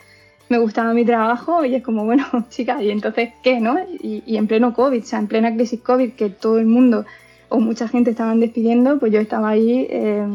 Me 0.49 0.57
gustaba 0.59 0.93
mi 0.93 1.05
trabajo 1.05 1.65
y 1.65 1.75
es 1.75 1.83
como, 1.83 2.05
bueno, 2.05 2.25
chicas, 2.49 2.81
¿y 2.81 2.91
entonces 2.91 3.31
qué, 3.43 3.59
no? 3.59 3.77
Y, 4.01 4.23
y, 4.25 4.37
en 4.37 4.47
pleno 4.47 4.73
COVID, 4.73 5.01
o 5.01 5.05
sea, 5.05 5.19
en 5.19 5.27
plena 5.27 5.53
crisis 5.53 5.81
COVID, 5.81 6.13
que 6.13 6.29
todo 6.29 6.57
el 6.59 6.65
mundo 6.65 7.05
o 7.49 7.59
mucha 7.59 7.87
gente 7.87 8.11
estaban 8.11 8.39
despidiendo, 8.39 8.99
pues 8.99 9.11
yo 9.11 9.19
estaba 9.19 9.49
ahí, 9.49 9.87
eh, 9.89 10.25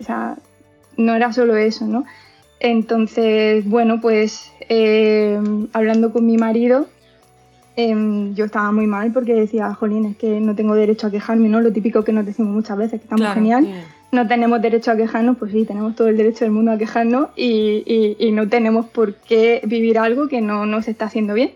o 0.00 0.04
sea, 0.04 0.36
no 0.96 1.14
era 1.14 1.32
solo 1.32 1.56
eso, 1.56 1.86
¿no? 1.86 2.04
Entonces, 2.60 3.68
bueno, 3.68 4.00
pues 4.00 4.52
eh, 4.68 5.40
hablando 5.72 6.12
con 6.12 6.26
mi 6.26 6.36
marido, 6.36 6.86
eh, 7.76 8.32
yo 8.34 8.44
estaba 8.44 8.70
muy 8.70 8.86
mal 8.86 9.12
porque 9.12 9.34
decía, 9.34 9.74
jolín, 9.74 10.04
es 10.04 10.16
que 10.16 10.40
no 10.40 10.54
tengo 10.54 10.74
derecho 10.74 11.06
a 11.06 11.10
quejarme, 11.10 11.48
¿no? 11.48 11.60
Lo 11.60 11.72
típico 11.72 12.04
que 12.04 12.12
nos 12.12 12.26
decimos 12.26 12.54
muchas 12.54 12.76
veces, 12.76 13.00
que 13.00 13.04
estamos 13.04 13.22
claro, 13.22 13.34
genial. 13.34 13.84
No 14.12 14.26
tenemos 14.26 14.60
derecho 14.60 14.90
a 14.90 14.96
quejarnos, 14.96 15.36
pues 15.38 15.52
sí, 15.52 15.64
tenemos 15.64 15.94
todo 15.94 16.08
el 16.08 16.16
derecho 16.16 16.44
del 16.44 16.52
mundo 16.52 16.72
a 16.72 16.78
quejarnos 16.78 17.28
y, 17.36 17.82
y, 17.86 18.16
y 18.18 18.32
no 18.32 18.48
tenemos 18.48 18.86
por 18.86 19.14
qué 19.14 19.60
vivir 19.64 19.98
algo 19.98 20.26
que 20.28 20.40
no 20.40 20.66
nos 20.66 20.88
está 20.88 21.04
haciendo 21.04 21.34
bien. 21.34 21.52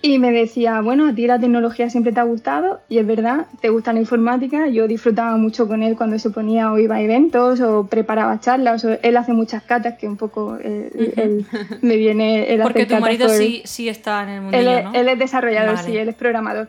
Y 0.00 0.20
me 0.20 0.30
decía, 0.30 0.80
bueno, 0.80 1.08
a 1.08 1.14
ti 1.14 1.26
la 1.26 1.40
tecnología 1.40 1.90
siempre 1.90 2.12
te 2.12 2.20
ha 2.20 2.22
gustado 2.22 2.80
y 2.88 2.98
es 2.98 3.06
verdad, 3.06 3.46
te 3.60 3.68
gusta 3.68 3.92
la 3.92 3.98
informática. 3.98 4.68
Yo 4.68 4.86
disfrutaba 4.86 5.36
mucho 5.36 5.66
con 5.66 5.82
él 5.82 5.96
cuando 5.96 6.20
se 6.20 6.30
ponía 6.30 6.70
o 6.70 6.78
iba 6.78 6.96
a 6.96 7.00
eventos 7.00 7.60
o 7.60 7.84
preparaba 7.88 8.38
charlas. 8.38 8.84
O 8.84 8.96
él 9.02 9.16
hace 9.16 9.32
muchas 9.32 9.64
catas 9.64 9.98
que 9.98 10.06
un 10.06 10.16
poco 10.16 10.56
él, 10.62 10.90
uh 10.94 10.98
-huh. 10.98 11.12
él 11.16 11.46
me 11.82 11.96
viene... 11.96 12.52
Él 12.52 12.60
Porque 12.62 12.86
tu 12.86 12.96
marido 12.98 13.26
por... 13.26 13.34
sí, 13.34 13.62
sí 13.64 13.88
está 13.88 14.22
en 14.22 14.28
el 14.28 14.40
mundillo, 14.42 14.70
él, 14.70 14.84
¿no? 14.84 14.94
Él 14.94 15.08
es 15.08 15.18
desarrollador, 15.18 15.74
vale. 15.74 15.88
sí, 15.88 15.96
él 15.96 16.08
es 16.08 16.14
programador. 16.14 16.68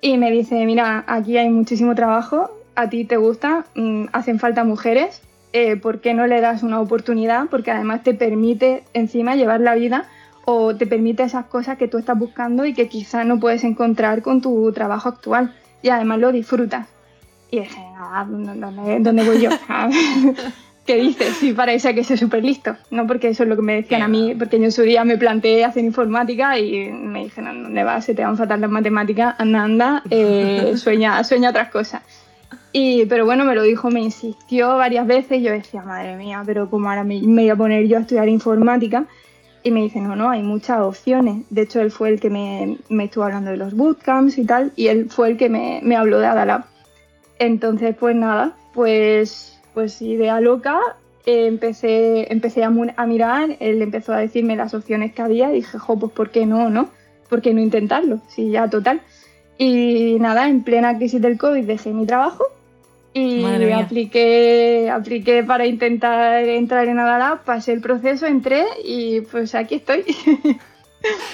Y 0.00 0.16
me 0.16 0.30
dice, 0.30 0.64
mira, 0.64 1.04
aquí 1.06 1.36
hay 1.36 1.50
muchísimo 1.50 1.94
trabajo, 1.94 2.50
a 2.74 2.88
ti 2.88 3.04
te 3.04 3.16
gusta, 3.16 3.66
mmm, 3.74 4.06
hacen 4.12 4.38
falta 4.38 4.64
mujeres, 4.64 5.22
eh, 5.52 5.76
¿por 5.76 6.00
qué 6.00 6.14
no 6.14 6.26
le 6.26 6.40
das 6.40 6.62
una 6.62 6.80
oportunidad? 6.80 7.46
Porque 7.50 7.70
además 7.70 8.02
te 8.02 8.14
permite 8.14 8.84
encima 8.94 9.36
llevar 9.36 9.60
la 9.60 9.74
vida 9.74 10.06
o 10.44 10.74
te 10.74 10.86
permite 10.86 11.22
esas 11.22 11.46
cosas 11.46 11.78
que 11.78 11.88
tú 11.88 11.98
estás 11.98 12.18
buscando 12.18 12.64
y 12.64 12.74
que 12.74 12.88
quizás 12.88 13.26
no 13.26 13.38
puedes 13.38 13.64
encontrar 13.64 14.22
con 14.22 14.40
tu 14.40 14.72
trabajo 14.72 15.08
actual 15.08 15.54
y 15.82 15.90
además 15.90 16.18
lo 16.18 16.32
disfrutas. 16.32 16.88
Y 17.50 17.60
dije, 17.60 17.80
ah, 17.96 18.26
¿dónde, 18.28 19.00
dónde 19.00 19.24
voy 19.24 19.42
yo? 19.42 19.50
¿Qué 20.86 20.96
dices? 20.96 21.36
Sí, 21.36 21.52
parece 21.52 21.94
que 21.94 22.02
soy 22.02 22.16
súper 22.16 22.42
listo. 22.42 22.76
No 22.90 23.06
porque 23.06 23.28
eso 23.28 23.44
es 23.44 23.48
lo 23.48 23.54
que 23.54 23.62
me 23.62 23.76
decían 23.76 24.02
a 24.02 24.08
mí, 24.08 24.34
porque 24.36 24.58
yo 24.58 24.64
en 24.64 24.72
su 24.72 24.82
día 24.82 25.04
me 25.04 25.16
planteé 25.16 25.64
hacer 25.64 25.84
informática 25.84 26.58
y 26.58 26.90
me 26.90 27.24
dijeron, 27.24 27.62
¿dónde 27.62 27.84
vas? 27.84 28.04
Se 28.04 28.14
te 28.14 28.22
van 28.22 28.34
a 28.34 28.36
faltar 28.36 28.58
las 28.58 28.70
matemáticas, 28.70 29.36
anda, 29.38 29.62
anda, 29.62 30.02
eh, 30.10 30.72
sueña, 30.76 31.22
sueña 31.22 31.50
otras 31.50 31.68
cosas. 31.70 32.02
Y, 32.72 33.04
pero 33.06 33.26
bueno, 33.26 33.44
me 33.44 33.54
lo 33.54 33.62
dijo, 33.62 33.90
me 33.90 34.00
insistió 34.00 34.76
varias 34.76 35.06
veces 35.06 35.42
yo 35.42 35.52
decía, 35.52 35.82
madre 35.82 36.16
mía, 36.16 36.42
pero 36.46 36.70
como 36.70 36.88
ahora 36.88 37.04
me, 37.04 37.20
me 37.20 37.42
voy 37.42 37.50
a 37.50 37.56
poner 37.56 37.86
yo 37.86 37.98
a 37.98 38.00
estudiar 38.00 38.28
informática? 38.28 39.06
Y 39.62 39.70
me 39.70 39.82
dice, 39.82 40.00
no, 40.00 40.16
no, 40.16 40.30
hay 40.30 40.42
muchas 40.42 40.80
opciones. 40.80 41.44
De 41.50 41.62
hecho, 41.62 41.80
él 41.80 41.90
fue 41.90 42.08
el 42.08 42.18
que 42.18 42.30
me, 42.30 42.78
me 42.88 43.04
estuvo 43.04 43.24
hablando 43.24 43.50
de 43.50 43.58
los 43.58 43.74
bootcamps 43.74 44.38
y 44.38 44.44
tal, 44.44 44.72
y 44.74 44.88
él 44.88 45.08
fue 45.10 45.30
el 45.30 45.36
que 45.36 45.50
me, 45.50 45.80
me 45.82 45.96
habló 45.96 46.18
de 46.18 46.26
Adalab. 46.26 46.64
Entonces, 47.38 47.94
pues 47.94 48.16
nada, 48.16 48.56
pues, 48.72 49.60
pues 49.74 50.00
idea 50.00 50.40
loca, 50.40 50.80
eh, 51.26 51.46
empecé, 51.46 52.32
empecé 52.32 52.64
a, 52.64 52.72
a, 52.96 53.06
mirar, 53.06 53.56
él 53.60 53.82
empezó 53.82 54.14
a 54.14 54.18
decirme 54.18 54.56
las 54.56 54.72
opciones 54.74 55.12
que 55.12 55.22
había, 55.22 55.52
y 55.52 55.56
dije, 55.56 55.78
jo, 55.78 55.98
pues 55.98 56.12
¿por 56.12 56.30
qué 56.30 56.46
no, 56.46 56.70
no? 56.70 56.88
¿Por 57.28 57.42
qué 57.42 57.52
no 57.52 57.60
intentarlo? 57.60 58.20
Sí, 58.28 58.50
ya 58.50 58.68
total. 58.68 59.02
Y 59.58 60.16
nada, 60.20 60.48
en 60.48 60.64
plena 60.64 60.96
crisis 60.96 61.20
del 61.20 61.38
COVID 61.38 61.64
dejé 61.64 61.92
mi 61.92 62.06
trabajo 62.06 62.44
y 63.14 63.44
apliqué, 63.72 64.90
apliqué 64.90 65.42
para 65.42 65.66
intentar 65.66 66.44
entrar 66.44 66.88
en 66.88 66.98
Adalab, 66.98 67.44
pasé 67.44 67.72
el 67.72 67.80
proceso, 67.80 68.26
entré 68.26 68.64
y 68.84 69.20
pues 69.22 69.54
aquí 69.54 69.76
estoy. 69.76 70.04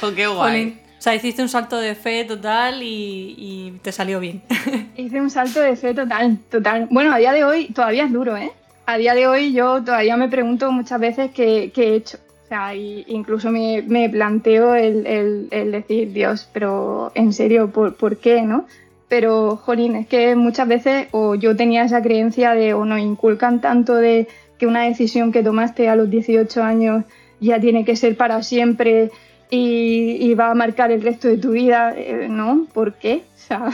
Oh, 0.00 0.10
qué 0.16 0.26
guay. 0.26 0.50
Jolín. 0.50 0.80
O 0.98 1.00
sea, 1.02 1.14
hiciste 1.14 1.42
un 1.42 1.48
salto 1.48 1.78
de 1.78 1.94
fe 1.94 2.24
total 2.24 2.82
y, 2.82 3.34
y, 3.36 3.78
te 3.82 3.92
salió 3.92 4.18
bien. 4.18 4.42
Hice 4.96 5.20
un 5.20 5.30
salto 5.30 5.60
de 5.60 5.76
fe 5.76 5.94
total, 5.94 6.38
total. 6.50 6.88
Bueno, 6.90 7.12
a 7.12 7.18
día 7.18 7.32
de 7.32 7.44
hoy 7.44 7.66
todavía 7.66 8.04
es 8.04 8.12
duro, 8.12 8.36
¿eh? 8.36 8.50
A 8.86 8.96
día 8.96 9.14
de 9.14 9.28
hoy 9.28 9.52
yo 9.52 9.84
todavía 9.84 10.16
me 10.16 10.28
pregunto 10.28 10.72
muchas 10.72 10.98
veces 10.98 11.30
qué, 11.32 11.70
qué 11.72 11.88
he 11.88 11.94
hecho. 11.96 12.18
O 12.44 12.48
sea, 12.48 12.74
y 12.74 13.04
incluso 13.08 13.50
me, 13.50 13.82
me 13.82 14.08
planteo 14.08 14.74
el, 14.74 15.06
el, 15.06 15.48
el, 15.50 15.70
decir, 15.70 16.12
Dios, 16.12 16.48
pero 16.52 17.12
en 17.14 17.32
serio, 17.32 17.70
¿por, 17.70 17.94
¿por 17.94 18.16
qué, 18.16 18.42
no? 18.42 18.66
Pero 19.08 19.56
jolín, 19.56 19.96
es 19.96 20.06
que 20.06 20.36
muchas 20.36 20.68
veces 20.68 21.08
o 21.12 21.34
yo 21.34 21.56
tenía 21.56 21.84
esa 21.84 22.02
creencia 22.02 22.54
de 22.54 22.74
o 22.74 22.84
nos 22.84 23.00
inculcan 23.00 23.60
tanto 23.60 23.94
de 23.94 24.28
que 24.58 24.66
una 24.66 24.82
decisión 24.82 25.32
que 25.32 25.42
tomaste 25.42 25.88
a 25.88 25.96
los 25.96 26.10
18 26.10 26.62
años 26.62 27.04
ya 27.40 27.60
tiene 27.60 27.84
que 27.84 27.96
ser 27.96 28.16
para 28.16 28.42
siempre 28.42 29.10
y, 29.50 30.34
va 30.34 30.50
a 30.50 30.54
marcar 30.54 30.92
el 30.92 31.00
resto 31.00 31.28
de 31.28 31.38
tu 31.38 31.52
vida, 31.52 31.94
eh, 31.96 32.26
¿no? 32.28 32.66
¿Por 32.72 32.94
qué? 32.94 33.22
O 33.34 33.48
sea, 33.48 33.70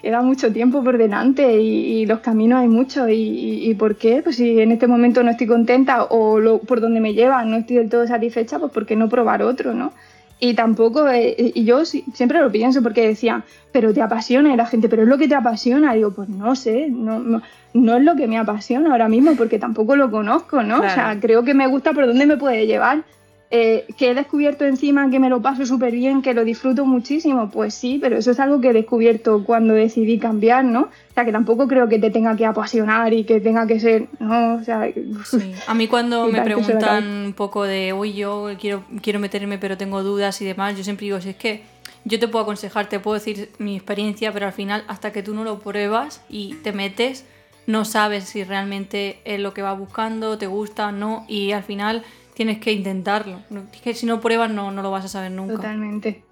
queda 0.00 0.22
mucho 0.22 0.52
tiempo 0.52 0.84
por 0.84 0.96
delante 0.96 1.60
y, 1.60 2.06
los 2.06 2.20
caminos 2.20 2.60
hay 2.60 2.68
muchos 2.68 3.08
y, 3.10 3.68
y, 3.68 3.74
¿por 3.74 3.96
qué? 3.96 4.22
Pues 4.22 4.36
si 4.36 4.60
en 4.60 4.70
este 4.70 4.86
momento 4.86 5.24
no 5.24 5.30
estoy 5.32 5.48
contenta 5.48 6.04
o 6.04 6.38
lo, 6.38 6.58
por 6.58 6.80
donde 6.80 7.00
me 7.00 7.14
llevan 7.14 7.50
no 7.50 7.56
estoy 7.56 7.76
del 7.76 7.90
todo 7.90 8.06
satisfecha, 8.06 8.60
pues 8.60 8.70
¿por 8.70 8.86
qué 8.86 8.94
no 8.94 9.08
probar 9.08 9.42
otro, 9.42 9.74
no? 9.74 9.92
Y 10.42 10.54
tampoco, 10.54 11.06
eh, 11.08 11.52
y 11.54 11.64
yo 11.64 11.84
siempre 11.84 12.40
lo 12.40 12.50
pienso 12.50 12.82
porque 12.82 13.06
decía, 13.06 13.44
pero 13.72 13.92
te 13.92 14.00
apasiona 14.00 14.52
y 14.52 14.56
la 14.56 14.64
gente, 14.64 14.88
pero 14.88 15.02
es 15.02 15.08
lo 15.08 15.18
que 15.18 15.28
te 15.28 15.34
apasiona. 15.34 15.92
digo, 15.92 16.12
pues 16.12 16.30
no 16.30 16.56
sé, 16.56 16.88
no, 16.88 17.18
no, 17.18 17.42
no, 17.74 17.96
es 17.96 18.02
lo 18.02 18.16
que 18.16 18.26
me 18.26 18.38
apasiona 18.38 18.90
ahora 18.90 19.08
mismo 19.08 19.36
porque 19.36 19.58
tampoco 19.58 19.96
lo 19.96 20.10
conozco, 20.10 20.62
¿no? 20.62 20.78
Claro. 20.78 20.92
O 20.92 20.94
sea, 20.94 21.20
creo 21.20 21.44
que 21.44 21.52
me 21.52 21.66
gusta 21.66 21.92
por 21.92 22.06
dónde 22.06 22.24
me 22.24 22.38
puede 22.38 22.66
llevar. 22.66 23.04
Eh, 23.52 23.86
que 23.96 24.10
he 24.10 24.14
descubierto 24.14 24.64
encima 24.64 25.10
que 25.10 25.18
me 25.18 25.28
lo 25.28 25.42
paso 25.42 25.66
súper 25.66 25.92
bien, 25.92 26.22
que 26.22 26.34
lo 26.34 26.44
disfruto 26.44 26.84
muchísimo, 26.84 27.50
pues 27.50 27.74
sí, 27.74 27.98
pero 28.00 28.16
eso 28.16 28.30
es 28.30 28.38
algo 28.38 28.60
que 28.60 28.68
he 28.68 28.72
descubierto 28.72 29.42
cuando 29.44 29.74
decidí 29.74 30.20
cambiar, 30.20 30.64
¿no? 30.64 30.82
O 30.82 31.14
sea, 31.14 31.24
que 31.24 31.32
tampoco 31.32 31.66
creo 31.66 31.88
que 31.88 31.98
te 31.98 32.12
tenga 32.12 32.36
que 32.36 32.46
apasionar 32.46 33.12
y 33.12 33.24
que 33.24 33.40
tenga 33.40 33.66
que 33.66 33.80
ser, 33.80 34.06
¿no? 34.20 34.54
O 34.54 34.62
sea, 34.62 34.88
sí. 35.24 35.52
A 35.66 35.74
mí 35.74 35.88
cuando 35.88 36.28
me 36.28 36.42
preguntan 36.42 37.26
un 37.26 37.32
poco 37.32 37.64
de, 37.64 37.92
uy, 37.92 38.12
yo 38.12 38.50
quiero, 38.60 38.84
quiero 39.02 39.18
meterme 39.18 39.58
pero 39.58 39.76
tengo 39.76 40.04
dudas 40.04 40.40
y 40.40 40.44
demás, 40.44 40.76
yo 40.76 40.84
siempre 40.84 41.06
digo, 41.06 41.20
si 41.20 41.30
es 41.30 41.36
que 41.36 41.64
yo 42.04 42.20
te 42.20 42.28
puedo 42.28 42.44
aconsejar, 42.44 42.88
te 42.88 43.00
puedo 43.00 43.14
decir 43.14 43.50
mi 43.58 43.74
experiencia, 43.74 44.32
pero 44.32 44.46
al 44.46 44.52
final 44.52 44.84
hasta 44.86 45.10
que 45.10 45.24
tú 45.24 45.34
no 45.34 45.42
lo 45.42 45.58
pruebas 45.58 46.22
y 46.28 46.54
te 46.62 46.70
metes, 46.72 47.24
no 47.66 47.84
sabes 47.84 48.24
si 48.24 48.44
realmente 48.44 49.18
es 49.24 49.40
lo 49.40 49.54
que 49.54 49.62
vas 49.62 49.76
buscando, 49.76 50.38
te 50.38 50.46
gusta 50.46 50.86
o 50.86 50.92
no, 50.92 51.24
y 51.26 51.50
al 51.50 51.64
final 51.64 52.04
tienes 52.34 52.58
que 52.58 52.72
intentarlo. 52.72 53.40
Es 53.72 53.80
que 53.80 53.94
si 53.94 54.06
no 54.06 54.20
pruebas 54.20 54.50
no, 54.50 54.70
no 54.70 54.82
lo 54.82 54.90
vas 54.90 55.04
a 55.04 55.08
saber 55.08 55.30
nunca. 55.30 55.56
Totalmente. 55.56 56.22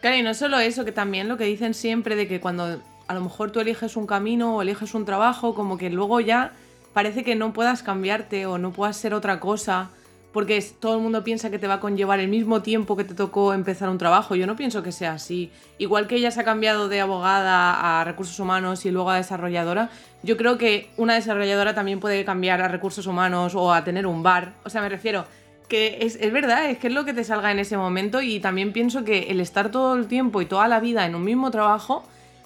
Claro, 0.00 0.16
y 0.16 0.22
no 0.22 0.34
solo 0.34 0.58
eso, 0.58 0.84
que 0.84 0.92
también 0.92 1.28
lo 1.28 1.36
que 1.36 1.44
dicen 1.44 1.74
siempre 1.74 2.16
de 2.16 2.26
que 2.26 2.40
cuando 2.40 2.82
a 3.06 3.14
lo 3.14 3.20
mejor 3.20 3.52
tú 3.52 3.60
eliges 3.60 3.96
un 3.96 4.06
camino 4.06 4.56
o 4.56 4.62
eliges 4.62 4.94
un 4.94 5.04
trabajo, 5.04 5.54
como 5.54 5.78
que 5.78 5.90
luego 5.90 6.20
ya 6.20 6.52
parece 6.92 7.24
que 7.24 7.34
no 7.34 7.52
puedas 7.52 7.82
cambiarte 7.82 8.46
o 8.46 8.58
no 8.58 8.72
puedas 8.72 8.96
ser 8.96 9.14
otra 9.14 9.38
cosa, 9.40 9.90
porque 10.32 10.56
es- 10.56 10.74
todo 10.80 10.96
el 10.96 11.02
mundo 11.02 11.22
piensa 11.24 11.50
que 11.50 11.58
te 11.58 11.66
va 11.66 11.74
a 11.74 11.80
conllevar 11.80 12.20
el 12.20 12.28
mismo 12.28 12.62
tiempo 12.62 12.96
que 12.96 13.04
te 13.04 13.14
tocó 13.14 13.52
empezar 13.52 13.88
un 13.88 13.98
trabajo. 13.98 14.34
Yo 14.34 14.46
no 14.46 14.56
pienso 14.56 14.82
que 14.82 14.92
sea 14.92 15.12
así. 15.12 15.50
Igual 15.78 16.06
que 16.06 16.16
ella 16.16 16.30
se 16.30 16.40
ha 16.40 16.44
cambiado 16.44 16.88
de 16.88 17.00
abogada 17.00 18.00
a 18.00 18.04
recursos 18.04 18.38
humanos 18.40 18.84
y 18.86 18.90
luego 18.90 19.10
a 19.10 19.16
desarrolladora, 19.16 19.90
yo 20.22 20.36
creo 20.36 20.58
que 20.58 20.88
una 20.96 21.14
desarrolladora 21.14 21.74
también 21.74 22.00
puede 22.00 22.24
cambiar 22.24 22.60
a 22.62 22.68
recursos 22.68 23.06
humanos 23.06 23.54
o 23.54 23.72
a 23.72 23.84
tener 23.84 24.06
un 24.06 24.22
bar. 24.22 24.54
O 24.64 24.70
sea, 24.70 24.80
me 24.80 24.88
refiero 24.88 25.24
que 25.68 25.98
es, 26.02 26.16
es 26.20 26.32
verdad, 26.32 26.68
es 26.70 26.78
que 26.78 26.88
es 26.88 26.92
lo 26.92 27.04
que 27.04 27.14
te 27.14 27.24
salga 27.24 27.50
en 27.50 27.58
ese 27.58 27.76
momento 27.76 28.20
y 28.20 28.40
también 28.40 28.72
pienso 28.72 29.04
que 29.04 29.30
el 29.30 29.40
estar 29.40 29.70
todo 29.70 29.94
el 29.96 30.06
tiempo 30.06 30.42
y 30.42 30.46
toda 30.46 30.68
la 30.68 30.80
vida 30.80 31.06
en 31.06 31.14
un 31.14 31.24
mismo 31.24 31.50
trabajo 31.50 32.04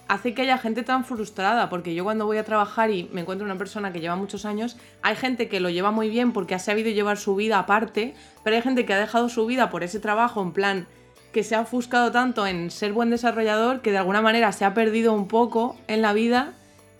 hace 0.08 0.34
que 0.34 0.42
haya 0.42 0.58
gente 0.58 0.82
tan 0.82 1.04
frustrada, 1.04 1.68
porque 1.68 1.94
yo 1.94 2.04
cuando 2.04 2.26
voy 2.26 2.38
a 2.38 2.44
trabajar 2.44 2.90
y 2.90 3.08
me 3.12 3.22
encuentro 3.22 3.44
una 3.44 3.58
persona 3.58 3.92
que 3.92 4.00
lleva 4.00 4.16
muchos 4.16 4.44
años, 4.44 4.76
hay 5.02 5.16
gente 5.16 5.48
que 5.48 5.60
lo 5.60 5.70
lleva 5.70 5.90
muy 5.90 6.08
bien 6.08 6.32
porque 6.32 6.54
ha 6.54 6.58
sabido 6.58 6.90
llevar 6.90 7.16
su 7.18 7.34
vida 7.34 7.58
aparte, 7.58 8.14
pero 8.44 8.56
hay 8.56 8.62
gente 8.62 8.86
que 8.86 8.94
ha 8.94 8.98
dejado 8.98 9.28
su 9.28 9.46
vida 9.46 9.70
por 9.70 9.82
ese 9.82 10.00
trabajo 10.00 10.42
en 10.42 10.52
plan 10.52 10.86
que 11.32 11.42
se 11.42 11.54
ha 11.54 11.60
ofuscado 11.60 12.12
tanto 12.12 12.46
en 12.46 12.70
ser 12.70 12.92
buen 12.92 13.10
desarrollador 13.10 13.82
que 13.82 13.90
de 13.90 13.98
alguna 13.98 14.22
manera 14.22 14.52
se 14.52 14.64
ha 14.64 14.74
perdido 14.74 15.12
un 15.12 15.28
poco 15.28 15.76
en 15.86 16.00
la 16.02 16.12
vida 16.12 16.54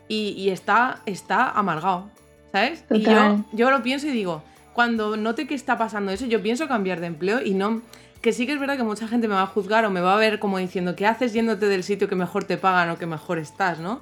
y, 0.09 0.35
y 0.37 0.51
está, 0.51 1.01
está 1.07 1.49
amargado, 1.51 2.11
¿sabes? 2.53 2.85
Y 2.91 3.01
yo, 3.01 3.45
yo 3.53 3.71
lo 3.71 3.83
pienso 3.83 4.09
y 4.09 4.11
digo, 4.11 4.43
cuando 4.73 5.17
note 5.17 5.47
que 5.47 5.55
está 5.55 5.79
pasando 5.79 6.13
eso, 6.13 6.27
yo 6.27 6.43
pienso 6.43 6.69
cambiar 6.69 7.01
de 7.01 7.07
empleo 7.07 7.41
y 7.43 7.55
no... 7.55 7.83
Que 8.27 8.33
sí 8.33 8.45
que 8.45 8.55
es 8.55 8.59
verdad 8.59 8.77
que 8.77 8.83
mucha 8.83 9.07
gente 9.07 9.29
me 9.29 9.37
va 9.37 9.43
a 9.43 9.47
juzgar 9.47 9.85
o 9.85 9.91
me 9.91 10.01
va 10.01 10.15
a 10.15 10.17
ver 10.17 10.41
como 10.41 10.59
diciendo, 10.59 10.97
¿qué 10.97 11.07
haces 11.07 11.33
yéndote 11.33 11.67
del 11.67 11.85
sitio 11.85 12.09
que 12.09 12.17
mejor 12.17 12.43
te 12.43 12.57
pagan 12.57 12.91
o 12.91 12.99
que 12.99 13.07
mejor 13.07 13.39
estás, 13.39 13.79
no? 13.79 14.01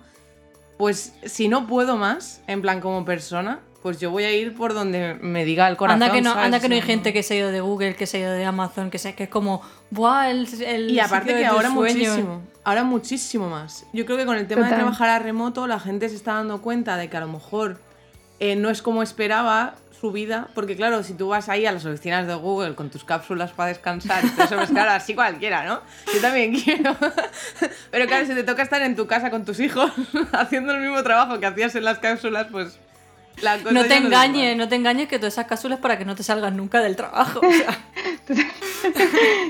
Pues 0.78 1.12
si 1.26 1.46
no 1.48 1.66
puedo 1.66 1.98
más, 1.98 2.40
en 2.46 2.62
plan 2.62 2.80
como 2.80 3.04
persona, 3.04 3.60
pues 3.82 4.00
yo 4.00 4.10
voy 4.10 4.24
a 4.24 4.32
ir 4.32 4.54
por 4.54 4.72
donde 4.72 5.12
me 5.20 5.44
diga 5.44 5.68
el 5.68 5.76
corazón. 5.76 6.02
anda 6.02 6.14
que 6.14 6.22
no, 6.22 6.30
¿sabes? 6.30 6.46
anda 6.46 6.58
que 6.58 6.70
no 6.70 6.74
hay 6.74 6.80
gente 6.80 7.12
que 7.12 7.22
se 7.22 7.34
ha 7.34 7.36
ido 7.36 7.50
de 7.50 7.60
Google, 7.60 7.96
que 7.96 8.06
se 8.06 8.16
ha 8.16 8.20
ido 8.20 8.32
de 8.32 8.46
Amazon, 8.46 8.88
que, 8.88 8.96
se, 8.96 9.14
que 9.14 9.24
es 9.24 9.28
como, 9.28 9.60
¡buah! 9.90 10.30
El, 10.30 10.48
el 10.62 10.90
Y 10.90 11.00
aparte 11.00 11.36
que 11.36 11.44
ahora 11.44 11.68
sueños". 11.68 12.14
muchísimo, 12.14 12.42
ahora 12.64 12.82
muchísimo 12.82 13.50
más. 13.50 13.84
Yo 13.92 14.06
creo 14.06 14.16
que 14.16 14.24
con 14.24 14.38
el 14.38 14.46
tema 14.46 14.70
de 14.70 14.74
trabajar 14.74 15.10
a 15.10 15.18
remoto 15.18 15.66
la 15.66 15.80
gente 15.80 16.08
se 16.08 16.16
está 16.16 16.32
dando 16.32 16.62
cuenta 16.62 16.96
de 16.96 17.10
que 17.10 17.16
a 17.18 17.20
lo 17.20 17.28
mejor 17.28 17.78
eh, 18.40 18.56
no 18.56 18.70
es 18.70 18.80
como 18.80 19.02
esperaba 19.02 19.74
su 20.04 20.12
vida, 20.12 20.48
porque 20.54 20.76
claro, 20.76 21.02
si 21.02 21.14
tú 21.14 21.28
vas 21.28 21.48
ahí 21.48 21.64
a 21.64 21.72
las 21.72 21.86
oficinas 21.86 22.26
de 22.26 22.34
Google 22.34 22.74
con 22.74 22.90
tus 22.90 23.04
cápsulas 23.04 23.52
para 23.52 23.68
descansar, 23.70 24.22
eso, 24.22 24.56
pues 24.56 24.68
claro, 24.68 24.90
así 24.90 25.14
cualquiera, 25.14 25.64
¿no? 25.64 25.80
Yo 26.12 26.20
también 26.20 26.54
quiero. 26.60 26.94
Pero 27.90 28.06
claro, 28.06 28.26
si 28.26 28.34
te 28.34 28.42
toca 28.42 28.62
estar 28.62 28.82
en 28.82 28.96
tu 28.96 29.06
casa 29.06 29.30
con 29.30 29.46
tus 29.46 29.60
hijos 29.60 29.90
haciendo 30.32 30.74
el 30.74 30.82
mismo 30.82 31.02
trabajo 31.02 31.40
que 31.40 31.46
hacías 31.46 31.74
en 31.76 31.84
las 31.84 32.00
cápsulas, 32.00 32.48
pues 32.52 32.78
la 33.40 33.56
cosa 33.56 33.72
No 33.72 33.80
te 33.86 33.94
es 33.96 34.04
engañes, 34.04 34.42
igual. 34.42 34.58
no 34.58 34.68
te 34.68 34.74
engañes 34.76 35.08
que 35.08 35.18
todas 35.18 35.32
esas 35.32 35.46
cápsulas 35.46 35.78
para 35.78 35.96
que 35.96 36.04
no 36.04 36.14
te 36.14 36.22
salgas 36.22 36.52
nunca 36.52 36.82
del 36.82 36.96
trabajo. 36.96 37.40
o 37.40 37.50
sea. 37.50 37.78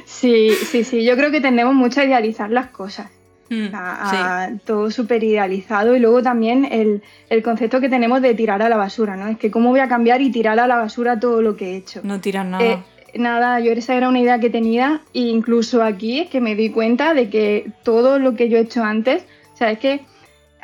Sí, 0.07 0.51
sí, 0.71 0.85
sí. 0.85 1.05
Yo 1.05 1.17
creo 1.17 1.33
que 1.33 1.41
tendemos 1.41 1.75
mucho 1.75 2.01
a 2.01 2.05
idealizar 2.05 2.49
las 2.51 2.69
cosas. 2.69 3.11
Mm, 3.51 3.75
a, 3.75 4.45
a 4.45 4.51
todo 4.65 4.91
súper 4.91 5.23
idealizado 5.23 5.95
y 5.95 5.99
luego 6.01 6.23
también 6.23 6.65
el, 6.65 7.03
el 7.29 7.43
concepto 7.43 7.81
que 7.81 7.89
tenemos 7.91 8.23
de 8.23 8.35
tirar 8.35 8.63
a 8.63 8.69
la 8.69 8.77
basura, 8.77 9.17
¿no? 9.17 9.29
Es 9.29 9.37
que 9.39 9.51
cómo 9.51 9.71
voy 9.71 9.81
a 9.81 9.89
cambiar 9.89 10.23
y 10.23 10.31
tirar 10.31 10.59
a 10.61 10.67
la 10.67 10.77
basura 10.77 11.21
todo 11.21 11.43
lo 11.43 11.55
que 11.57 11.73
he 11.73 11.77
hecho. 11.77 12.01
sí, 12.03 12.09
no 12.09 12.21
tiras 12.21 12.47
nada. 12.47 12.65
Eh, 12.65 12.79
nada, 13.19 13.61
yo 13.61 13.73
esa 13.73 13.95
era 13.95 14.09
una 14.09 14.21
idea 14.21 14.41
que 14.41 14.49
tenía 14.51 15.03
e 15.13 15.21
incluso 15.21 15.83
aquí 15.83 16.21
es 16.21 16.31
que 16.31 16.41
me 16.41 16.55
di 16.55 16.71
cuenta 16.71 17.13
de 17.15 17.29
que 17.29 17.71
todo 17.83 18.19
lo 18.19 18.35
que 18.35 18.49
yo 18.49 18.57
he 18.57 18.63
hecho 18.63 18.83
antes, 18.83 19.25
o 19.53 19.57
sea, 19.57 19.71
es 19.71 19.79
que 19.79 20.01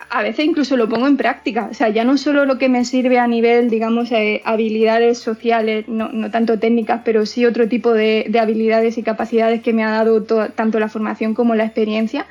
a 0.09 0.23
veces 0.23 0.47
incluso 0.47 0.77
lo 0.79 0.89
pongo 0.89 1.07
en 1.07 1.19
práctica, 1.19 1.69
o 1.71 1.75
sea, 1.75 1.91
ya 1.91 2.05
no 2.05 2.17
solo 2.17 2.47
lo 2.47 2.57
que 2.57 2.69
me 2.71 2.85
sirve 2.87 3.19
a 3.19 3.27
nivel, 3.27 3.69
digamos, 3.69 4.11
eh, 4.13 4.41
habilidades 4.47 5.19
sociales, 5.19 5.87
no, 5.87 6.09
no 6.09 6.31
tanto 6.31 6.59
técnicas, 6.59 7.03
pero 7.05 7.27
sí 7.27 7.45
otro 7.45 7.69
tipo 7.69 7.93
de, 7.93 8.25
de 8.29 8.41
habilidades 8.41 8.97
y 8.97 9.03
capacidades 9.03 9.61
que 9.63 9.73
me 9.75 9.85
ha 9.85 9.91
dado 9.91 10.23
to- 10.23 10.49
tanto 10.55 10.81
la 10.81 10.89
formación 10.89 11.35
como 11.35 11.55
la 11.55 11.65
experiencia, 11.65 12.27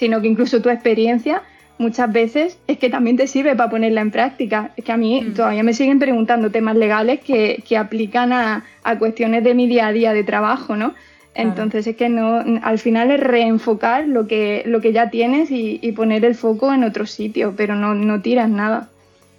sino 0.00 0.20
que 0.20 0.26
incluso 0.28 0.60
tu 0.60 0.68
experiencia 0.70 1.42
muchas 1.78 2.12
veces 2.12 2.58
es 2.66 2.78
que 2.78 2.90
también 2.90 3.16
te 3.16 3.26
sirve 3.26 3.54
para 3.54 3.70
ponerla 3.70 4.00
en 4.00 4.10
práctica. 4.10 4.70
Es 4.76 4.84
que 4.84 4.92
a 4.92 4.96
mí 4.96 5.20
Mm. 5.22 5.34
todavía 5.34 5.62
me 5.62 5.72
siguen 5.74 5.98
preguntando 5.98 6.50
temas 6.50 6.76
legales 6.76 7.20
que, 7.20 7.62
que 7.68 7.76
aplican 7.76 8.32
a, 8.32 8.64
a 8.82 8.98
cuestiones 8.98 9.44
de 9.44 9.54
mi 9.54 9.66
día 9.66 9.86
a 9.86 9.92
día 9.92 10.12
de 10.12 10.24
trabajo, 10.24 10.74
¿no? 10.76 10.94
Entonces 11.34 11.86
es 11.86 11.96
que 11.96 12.08
no, 12.08 12.42
al 12.62 12.78
final 12.78 13.10
es 13.12 13.20
reenfocar 13.20 14.06
lo 14.08 14.26
que, 14.26 14.62
lo 14.66 14.80
que 14.80 14.92
ya 14.92 15.10
tienes 15.10 15.50
y, 15.50 15.78
y 15.80 15.92
poner 15.92 16.24
el 16.24 16.34
foco 16.34 16.72
en 16.74 16.82
otro 16.82 17.06
sitio, 17.06 17.54
pero 17.56 17.74
no, 17.76 17.94
no 17.94 18.20
tiras 18.20 18.50
nada. 18.50 18.88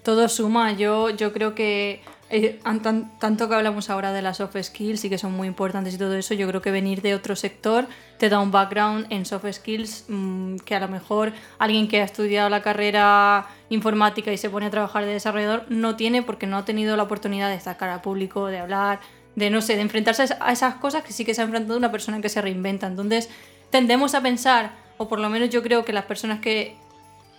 Todo 0.04 0.28
suma. 0.30 0.72
Yo, 0.74 1.10
yo 1.10 1.34
creo 1.34 1.54
que 1.54 2.00
eh, 2.32 2.60
an- 2.64 2.82
tan- 2.82 3.18
tanto 3.20 3.48
que 3.50 3.56
hablamos 3.56 3.90
ahora 3.90 4.14
de 4.14 4.22
las 4.22 4.38
soft 4.38 4.56
skills 4.62 5.04
y 5.06 5.10
que 5.10 5.18
son 5.18 5.34
muy 5.34 5.48
importantes 5.48 5.94
y 5.94 5.98
todo 5.98 6.16
eso, 6.16 6.34
yo 6.34 6.48
creo 6.48 6.62
que 6.62 6.72
venir 6.72 7.02
de 7.02 7.14
otro 7.14 7.36
sector 7.36 7.86
te 8.18 8.30
da 8.30 8.40
un 8.40 8.52
background 8.52 9.06
en 9.10 9.26
soft 9.26 9.46
skills 9.52 10.06
mm, 10.08 10.56
que 10.66 10.76
a 10.76 10.80
lo 10.80 10.88
mejor 10.88 11.34
alguien 11.60 11.88
que 11.88 12.02
ha 12.02 12.04
estudiado 12.06 12.50
la 12.50 12.62
carrera 12.62 13.48
informática 13.70 14.32
y 14.32 14.38
se 14.38 14.50
pone 14.50 14.66
a 14.68 14.70
trabajar 14.70 15.06
de 15.06 15.14
desarrollador 15.14 15.66
no 15.70 15.96
tiene 15.96 16.24
porque 16.24 16.48
no 16.48 16.58
ha 16.58 16.66
tenido 16.66 16.96
la 16.98 17.04
oportunidad 17.04 17.50
de 17.50 17.56
estar 17.56 17.78
cara 17.78 17.96
al 17.96 18.02
público, 18.02 18.48
de 18.48 18.60
hablar, 18.60 19.00
de 19.36 19.50
no 19.50 19.62
sé, 19.62 19.76
de 19.76 19.82
enfrentarse 19.82 20.26
a 20.40 20.52
esas 20.52 20.76
cosas 20.76 21.04
que 21.04 21.14
sí 21.14 21.26
que 21.26 21.34
se 21.34 21.42
ha 21.42 21.46
enfrentado 21.46 21.78
una 21.78 21.92
persona 21.92 22.22
que 22.22 22.30
se 22.30 22.42
reinventa. 22.42 22.88
Entonces 22.88 23.30
tendemos 23.70 24.16
a 24.16 24.22
pensar, 24.22 24.72
o 24.98 25.08
por 25.08 25.20
lo 25.20 25.30
menos 25.30 25.50
yo 25.50 25.64
creo 25.64 25.84
que 25.86 25.94
las 25.94 26.06
personas 26.06 26.40
que 26.40 26.76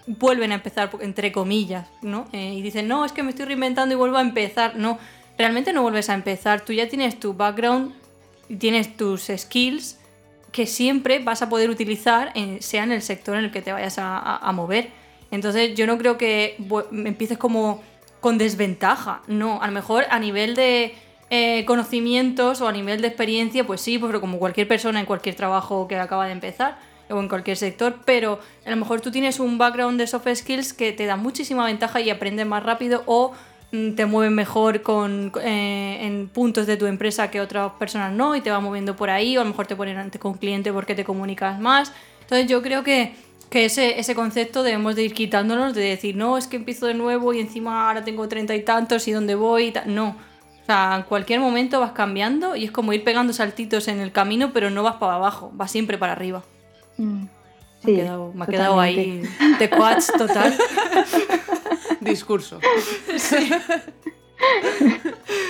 vuelven 0.06 0.52
a 0.52 0.56
empezar, 0.56 0.90
entre 1.00 1.32
comillas, 1.32 1.88
¿no? 2.02 2.26
Eh, 2.32 2.54
y 2.54 2.62
dicen, 2.62 2.88
no, 2.88 3.04
es 3.04 3.12
que 3.12 3.22
me 3.22 3.30
estoy 3.30 3.46
reinventando 3.46 3.94
y 3.94 3.96
vuelvo 3.96 4.16
a 4.16 4.20
empezar. 4.20 4.76
No, 4.76 4.98
realmente 5.38 5.72
no 5.72 5.82
vuelves 5.82 6.10
a 6.10 6.14
empezar. 6.14 6.62
Tú 6.62 6.72
ya 6.72 6.88
tienes 6.88 7.18
tu 7.20 7.34
background, 7.34 7.94
tienes 8.58 8.96
tus 8.96 9.30
skills 9.36 9.98
que 10.50 10.66
siempre 10.66 11.18
vas 11.20 11.40
a 11.40 11.48
poder 11.48 11.70
utilizar, 11.70 12.32
sea 12.60 12.84
en 12.84 12.92
el 12.92 13.00
sector 13.00 13.36
en 13.38 13.44
el 13.44 13.50
que 13.50 13.62
te 13.62 13.72
vayas 13.72 13.96
a, 13.98 14.50
mover. 14.52 14.90
Entonces 15.30 15.74
yo 15.74 15.86
no 15.86 15.96
creo 15.96 16.18
que 16.18 16.56
empieces 16.92 17.38
como 17.38 17.82
con 18.20 18.36
desventaja. 18.36 19.22
No, 19.28 19.62
a 19.62 19.66
lo 19.66 19.72
mejor 19.72 20.04
a 20.10 20.18
nivel 20.18 20.54
de 20.54 20.94
eh, 21.30 21.64
conocimientos 21.64 22.60
o 22.60 22.68
a 22.68 22.72
nivel 22.72 23.00
de 23.00 23.08
experiencia, 23.08 23.66
pues 23.66 23.80
sí, 23.80 23.98
pues, 23.98 24.10
pero 24.10 24.20
como 24.20 24.38
cualquier 24.38 24.68
persona 24.68 25.00
en 25.00 25.06
cualquier 25.06 25.36
trabajo 25.36 25.88
que 25.88 25.96
acaba 25.96 26.26
de 26.26 26.32
empezar 26.32 26.91
o 27.12 27.20
en 27.20 27.28
cualquier 27.28 27.56
sector, 27.56 27.96
pero 28.04 28.40
a 28.64 28.70
lo 28.70 28.76
mejor 28.76 29.00
tú 29.00 29.10
tienes 29.10 29.40
un 29.40 29.58
background 29.58 29.98
de 29.98 30.06
soft 30.06 30.28
skills 30.34 30.72
que 30.72 30.92
te 30.92 31.06
da 31.06 31.16
muchísima 31.16 31.66
ventaja 31.66 32.00
y 32.00 32.10
aprendes 32.10 32.46
más 32.46 32.62
rápido 32.62 33.02
o 33.06 33.32
mm, 33.72 33.92
te 33.92 34.06
mueven 34.06 34.34
mejor 34.34 34.82
con, 34.82 35.32
eh, 35.42 35.98
en 36.02 36.28
puntos 36.28 36.66
de 36.66 36.76
tu 36.76 36.86
empresa 36.86 37.30
que 37.30 37.40
otras 37.40 37.72
personas 37.72 38.12
no 38.12 38.34
y 38.34 38.40
te 38.40 38.50
va 38.50 38.60
moviendo 38.60 38.96
por 38.96 39.10
ahí 39.10 39.36
o 39.36 39.40
a 39.40 39.44
lo 39.44 39.50
mejor 39.50 39.66
te 39.66 39.76
ponen 39.76 39.98
ante 39.98 40.18
con 40.18 40.34
cliente 40.34 40.72
porque 40.72 40.94
te 40.94 41.04
comunicas 41.04 41.60
más. 41.60 41.92
Entonces 42.22 42.48
yo 42.48 42.62
creo 42.62 42.82
que, 42.82 43.14
que 43.50 43.66
ese, 43.66 44.00
ese 44.00 44.14
concepto 44.14 44.62
debemos 44.62 44.96
de 44.96 45.04
ir 45.04 45.14
quitándonos 45.14 45.74
de 45.74 45.82
decir, 45.82 46.16
no, 46.16 46.38
es 46.38 46.46
que 46.46 46.56
empiezo 46.56 46.86
de 46.86 46.94
nuevo 46.94 47.34
y 47.34 47.40
encima 47.40 47.88
ahora 47.88 48.02
tengo 48.04 48.26
treinta 48.28 48.54
y 48.54 48.62
tantos 48.62 49.06
y 49.08 49.12
dónde 49.12 49.34
voy 49.34 49.66
y 49.66 49.72
tal. 49.72 49.94
No. 49.94 50.16
O 50.62 50.64
sea, 50.64 50.94
en 50.96 51.02
cualquier 51.02 51.40
momento 51.40 51.80
vas 51.80 51.92
cambiando 51.92 52.54
y 52.54 52.64
es 52.64 52.70
como 52.70 52.92
ir 52.92 53.02
pegando 53.02 53.32
saltitos 53.32 53.88
en 53.88 54.00
el 54.00 54.12
camino, 54.12 54.52
pero 54.52 54.70
no 54.70 54.82
vas 54.82 54.96
para 54.96 55.16
abajo, 55.16 55.50
vas 55.54 55.72
siempre 55.72 55.98
para 55.98 56.12
arriba. 56.12 56.44
Mm. 56.96 57.22
Me 57.22 57.28
Sí, 57.84 57.94
ha 57.94 58.04
quedado, 58.04 58.32
me 58.32 58.44
ha 58.44 58.46
quedado 58.46 58.80
ahí 58.80 59.22
de 59.58 59.70
quads 59.70 60.12
total. 60.16 60.56
Discurso. 62.00 62.60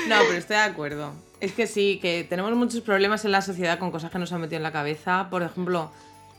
no, 0.08 0.16
pero 0.26 0.38
estoy 0.38 0.56
de 0.56 0.62
acuerdo. 0.62 1.12
Es 1.40 1.52
que 1.52 1.66
sí, 1.66 1.98
que 2.00 2.24
tenemos 2.24 2.54
muchos 2.54 2.80
problemas 2.80 3.24
en 3.24 3.32
la 3.32 3.42
sociedad 3.42 3.78
con 3.78 3.90
cosas 3.90 4.10
que 4.10 4.18
nos 4.18 4.32
han 4.32 4.40
metido 4.40 4.56
en 4.58 4.62
la 4.62 4.72
cabeza. 4.72 5.28
Por 5.28 5.42
ejemplo, 5.42 5.90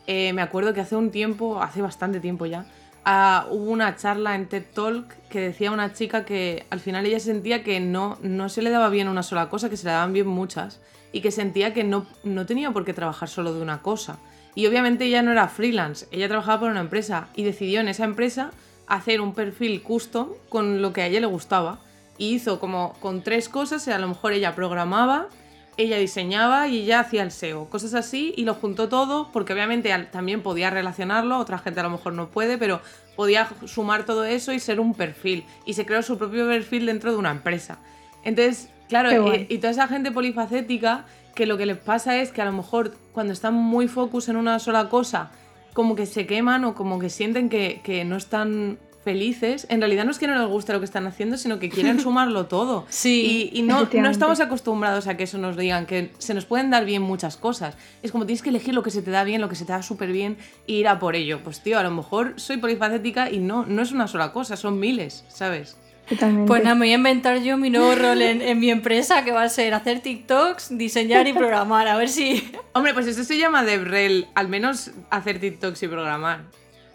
eh, 0.08 0.34
me 0.34 0.42
acuerdo 0.42 0.74
que 0.74 0.82
hace 0.82 0.96
un 0.96 1.12
tiempo, 1.12 1.62
hace 1.62 1.82
bastante 1.82 2.20
tiempo 2.20 2.46
ya, 2.46 2.66
ah, 3.06 3.48
hubo 3.52 3.72
una 3.72 3.96
charla 3.96 4.36
en 4.36 4.48
TED 4.48 4.66
Talk 4.74 5.14
que 5.30 5.40
decía 5.40 5.72
una 5.72 5.94
chica 5.94 6.26
que 6.26 6.66
al 6.70 6.80
final 6.80 7.06
ella 7.06 7.20
sentía 7.20 7.64
que 7.64 7.80
no, 7.80 8.18
no 8.22 8.50
se 8.50 8.62
le 8.62 8.70
daba 8.70 8.90
bien 8.90 9.08
una 9.08 9.24
sola 9.24 9.50
cosa, 9.50 9.70
que 9.70 9.78
se 9.78 9.86
le 9.86 9.92
daban 9.92 10.14
bien 10.14 10.28
muchas, 10.28 10.80
y 11.12 11.22
que 11.22 11.32
sentía 11.32 11.74
que 11.74 11.84
no, 11.84 12.06
no 12.24 12.46
tenía 12.46 12.72
por 12.72 12.86
qué 12.86 12.94
trabajar 12.94 13.30
solo 13.30 13.54
de 13.54 13.62
una 13.62 13.82
cosa. 13.82 14.20
Y 14.56 14.68
obviamente 14.68 15.06
ella 15.06 15.22
no 15.24 15.32
era 15.32 15.48
freelance, 15.48 16.08
ella 16.12 16.28
trabajaba 16.28 16.62
por 16.62 16.72
una 16.72 16.82
empresa 16.82 17.30
y 17.36 17.44
decidió 17.44 17.80
en 17.80 17.88
esa 17.88 18.04
empresa 18.04 18.52
hacer 18.88 19.22
un 19.22 19.34
perfil 19.34 19.82
custom 19.82 20.30
con 20.50 20.82
lo 20.82 20.94
que 20.94 21.02
a 21.02 21.08
ella 21.08 21.20
le 21.20 21.28
gustaba. 21.28 21.80
Y 22.18 22.36
hizo 22.36 22.60
como 22.60 22.94
con 23.00 23.24
tres 23.24 23.50
cosas, 23.50 23.88
a 23.88 23.98
lo 23.98 24.08
mejor 24.08 24.34
ella 24.34 24.54
programaba, 24.54 25.30
ella 25.78 25.98
diseñaba 25.98 26.68
y 26.68 26.82
ella 26.82 27.00
hacía 27.00 27.24
el 27.24 27.32
SEO, 27.32 27.70
cosas 27.70 27.96
así, 27.96 28.34
y 28.38 28.46
lo 28.46 28.54
juntó 28.54 28.90
todo, 28.90 29.32
porque 29.32 29.54
obviamente 29.54 29.92
también 30.12 30.42
podía 30.42 30.70
relacionarlo, 30.70 31.40
otra 31.40 31.58
gente 31.58 31.80
a 31.80 31.84
lo 31.84 31.90
mejor 31.90 32.14
no 32.14 32.30
puede, 32.30 32.60
pero 32.60 32.82
podía 33.16 33.50
sumar 33.66 34.06
todo 34.06 34.26
eso 34.26 34.54
y 34.54 34.60
ser 34.60 34.80
un 34.80 34.94
perfil. 34.94 35.46
Y 35.66 35.74
se 35.74 35.86
creó 35.86 36.04
su 36.04 36.20
propio 36.20 36.48
perfil 36.48 36.86
dentro 36.86 37.12
de 37.12 37.18
una 37.18 37.32
empresa. 37.32 37.80
Entonces, 38.24 38.70
claro, 38.88 39.10
eh, 39.10 39.20
guay. 39.20 39.48
y 39.50 39.58
toda 39.58 39.72
esa 39.72 39.88
gente 39.88 40.12
polifacética 40.12 41.06
que 41.36 41.46
lo 41.46 41.58
que 41.58 41.66
les 41.66 41.78
pasa 41.78 42.18
es 42.18 42.32
que 42.32 42.42
a 42.42 42.46
lo 42.46 42.52
mejor 42.52 42.96
cuando 43.12 43.34
están 43.34 43.54
muy 43.54 43.88
focus 43.88 44.30
en 44.30 44.36
una 44.36 44.60
sola 44.60 44.90
cosa 44.90 45.32
como 45.74 45.96
que 45.96 46.06
se 46.06 46.28
queman 46.28 46.66
o 46.66 46.76
como 46.76 47.00
que 47.00 47.10
sienten 47.10 47.50
que, 47.50 47.82
que 47.84 48.06
no 48.06 48.16
están 48.16 48.78
felices, 49.04 49.68
en 49.70 49.82
realidad 49.82 50.06
no 50.06 50.12
es 50.12 50.18
que 50.18 50.28
no 50.28 50.38
les 50.38 50.48
guste 50.48 50.72
lo 50.72 50.80
que 50.80 50.86
están 50.86 51.06
haciendo, 51.06 51.38
sino 51.38 51.60
que 51.60 51.70
quieren 51.70 52.00
sumarlo 52.02 52.46
todo. 52.46 52.86
Sí, 52.90 53.52
Y, 53.54 53.60
y 53.60 53.62
no, 53.64 53.90
no 53.92 54.10
estamos 54.10 54.40
acostumbrados 54.40 55.08
a 55.08 55.18
que 55.18 55.24
eso 55.24 55.38
nos 55.38 55.58
digan, 55.58 55.86
que 55.86 56.12
se 56.20 56.34
nos 56.34 56.46
pueden 56.46 56.70
dar 56.70 56.86
bien 56.86 57.02
muchas 57.02 57.36
cosas. 57.36 57.76
Es 58.02 58.12
como 58.12 58.26
tienes 58.26 58.42
que 58.42 58.50
elegir 58.50 58.74
lo 58.74 58.84
que 58.84 58.92
se 58.92 59.02
te 59.02 59.12
da 59.12 59.24
bien, 59.24 59.42
lo 59.42 59.50
que 59.50 59.56
se 59.56 59.66
te 59.66 59.74
da 59.74 59.82
súper 59.82 60.12
bien 60.12 60.38
e 60.68 60.74
ir 60.74 60.88
a 60.88 61.00
por 61.00 61.16
ello. 61.16 61.42
Pues 61.44 61.62
tío, 61.62 61.78
a 61.80 61.84
lo 61.84 61.92
mejor 61.92 62.34
soy 62.38 62.58
polifacética 62.58 63.30
y 63.30 63.40
no, 63.40 63.66
no 63.66 63.82
es 63.82 63.92
una 63.92 64.08
sola 64.08 64.32
cosa, 64.32 64.56
son 64.56 64.80
miles, 64.80 65.26
¿sabes? 65.28 65.78
Totalmente. 66.10 66.48
Pues 66.48 66.64
nada, 66.64 66.76
me 66.76 66.82
voy 66.82 66.92
a 66.92 66.96
inventar 66.96 67.40
yo 67.42 67.56
mi 67.58 67.70
nuevo 67.70 67.96
rol 67.96 68.22
en, 68.22 68.42
en 68.42 68.60
mi 68.60 68.70
empresa, 68.70 69.24
que 69.24 69.32
va 69.32 69.44
a 69.44 69.50
ser 69.50 69.74
hacer 69.74 70.02
TikToks, 70.02 70.78
diseñar 70.78 71.28
y 71.28 71.34
programar. 71.34 71.88
A 71.88 71.96
ver 71.98 72.10
si. 72.10 72.52
Hombre, 72.74 72.94
pues 72.94 73.08
eso 73.08 73.24
se 73.24 73.38
llama 73.38 73.64
DevRel, 73.64 74.28
al 74.36 74.48
menos 74.50 74.92
hacer 75.10 75.40
TikToks 75.40 75.82
y 75.84 75.88
programar. 75.88 76.42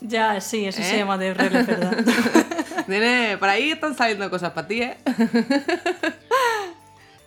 Ya, 0.00 0.40
sí, 0.40 0.64
eso 0.66 0.80
se 0.82 0.94
¿Eh? 0.94 0.98
llama 0.98 1.18
de 1.18 1.34
rol, 1.34 1.56
es 1.56 1.66
verdad. 1.66 1.98
Nene, 2.86 3.36
por 3.38 3.48
ahí 3.48 3.70
están 3.72 3.96
saliendo 3.96 4.30
cosas 4.30 4.52
para 4.52 4.68
ti, 4.68 4.82
¿eh? 4.82 4.96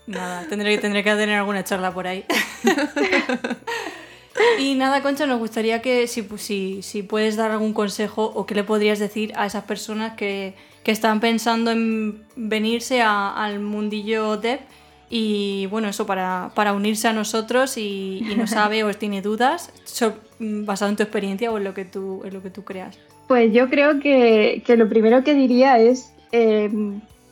Nada, 0.08 0.46
tendré, 0.50 0.78
tendré 0.78 1.04
que 1.04 1.12
tener 1.16 1.38
alguna 1.38 1.64
charla 1.64 1.94
por 1.94 2.08
ahí. 2.08 2.26
y 4.60 4.74
nada, 4.76 5.02
Concha, 5.02 5.26
nos 5.26 5.40
gustaría 5.40 5.82
que 5.82 6.08
si, 6.08 6.24
pu- 6.24 6.38
si, 6.38 6.82
si 6.82 7.04
puedes 7.04 7.36
dar 7.36 7.52
algún 7.52 7.74
consejo 7.74 8.26
o 8.26 8.46
qué 8.46 8.56
le 8.56 8.64
podrías 8.64 9.00
decir 9.00 9.34
a 9.36 9.46
esas 9.46 9.64
personas 9.66 10.14
que, 10.16 10.56
que 10.84 10.92
están 10.92 11.20
pensando 11.20 11.72
en 11.72 12.24
venirse 12.36 13.02
a- 13.02 13.32
al 13.34 13.60
mundillo 13.60 14.38
dev 14.38 14.60
y 15.10 15.66
bueno, 15.68 15.90
eso 15.90 16.06
para, 16.06 16.52
para 16.56 16.74
unirse 16.74 17.08
a 17.08 17.14
nosotros 17.14 17.78
y, 17.78 18.24
y 18.30 18.36
no 18.36 18.48
sabe 18.48 18.84
o 18.84 18.94
tiene 19.04 19.22
dudas 19.22 19.72
so- 19.84 20.16
basado 20.40 20.90
en 20.90 20.98
tu 20.98 21.04
experiencia 21.04 21.52
o 21.52 21.58
en 21.58 21.64
lo 21.66 21.74
que 21.74 21.86
tú, 21.86 22.22
en 22.26 22.34
lo 22.34 22.42
que 22.42 22.50
tú 22.50 22.64
creas. 22.64 22.98
Pues 23.28 23.54
yo 23.54 23.70
creo 23.70 24.00
que, 24.00 24.64
que 24.66 24.76
lo 24.78 24.90
primero 24.90 25.24
que 25.24 25.34
diría 25.34 25.78
es 25.80 26.14
eh, 26.32 26.70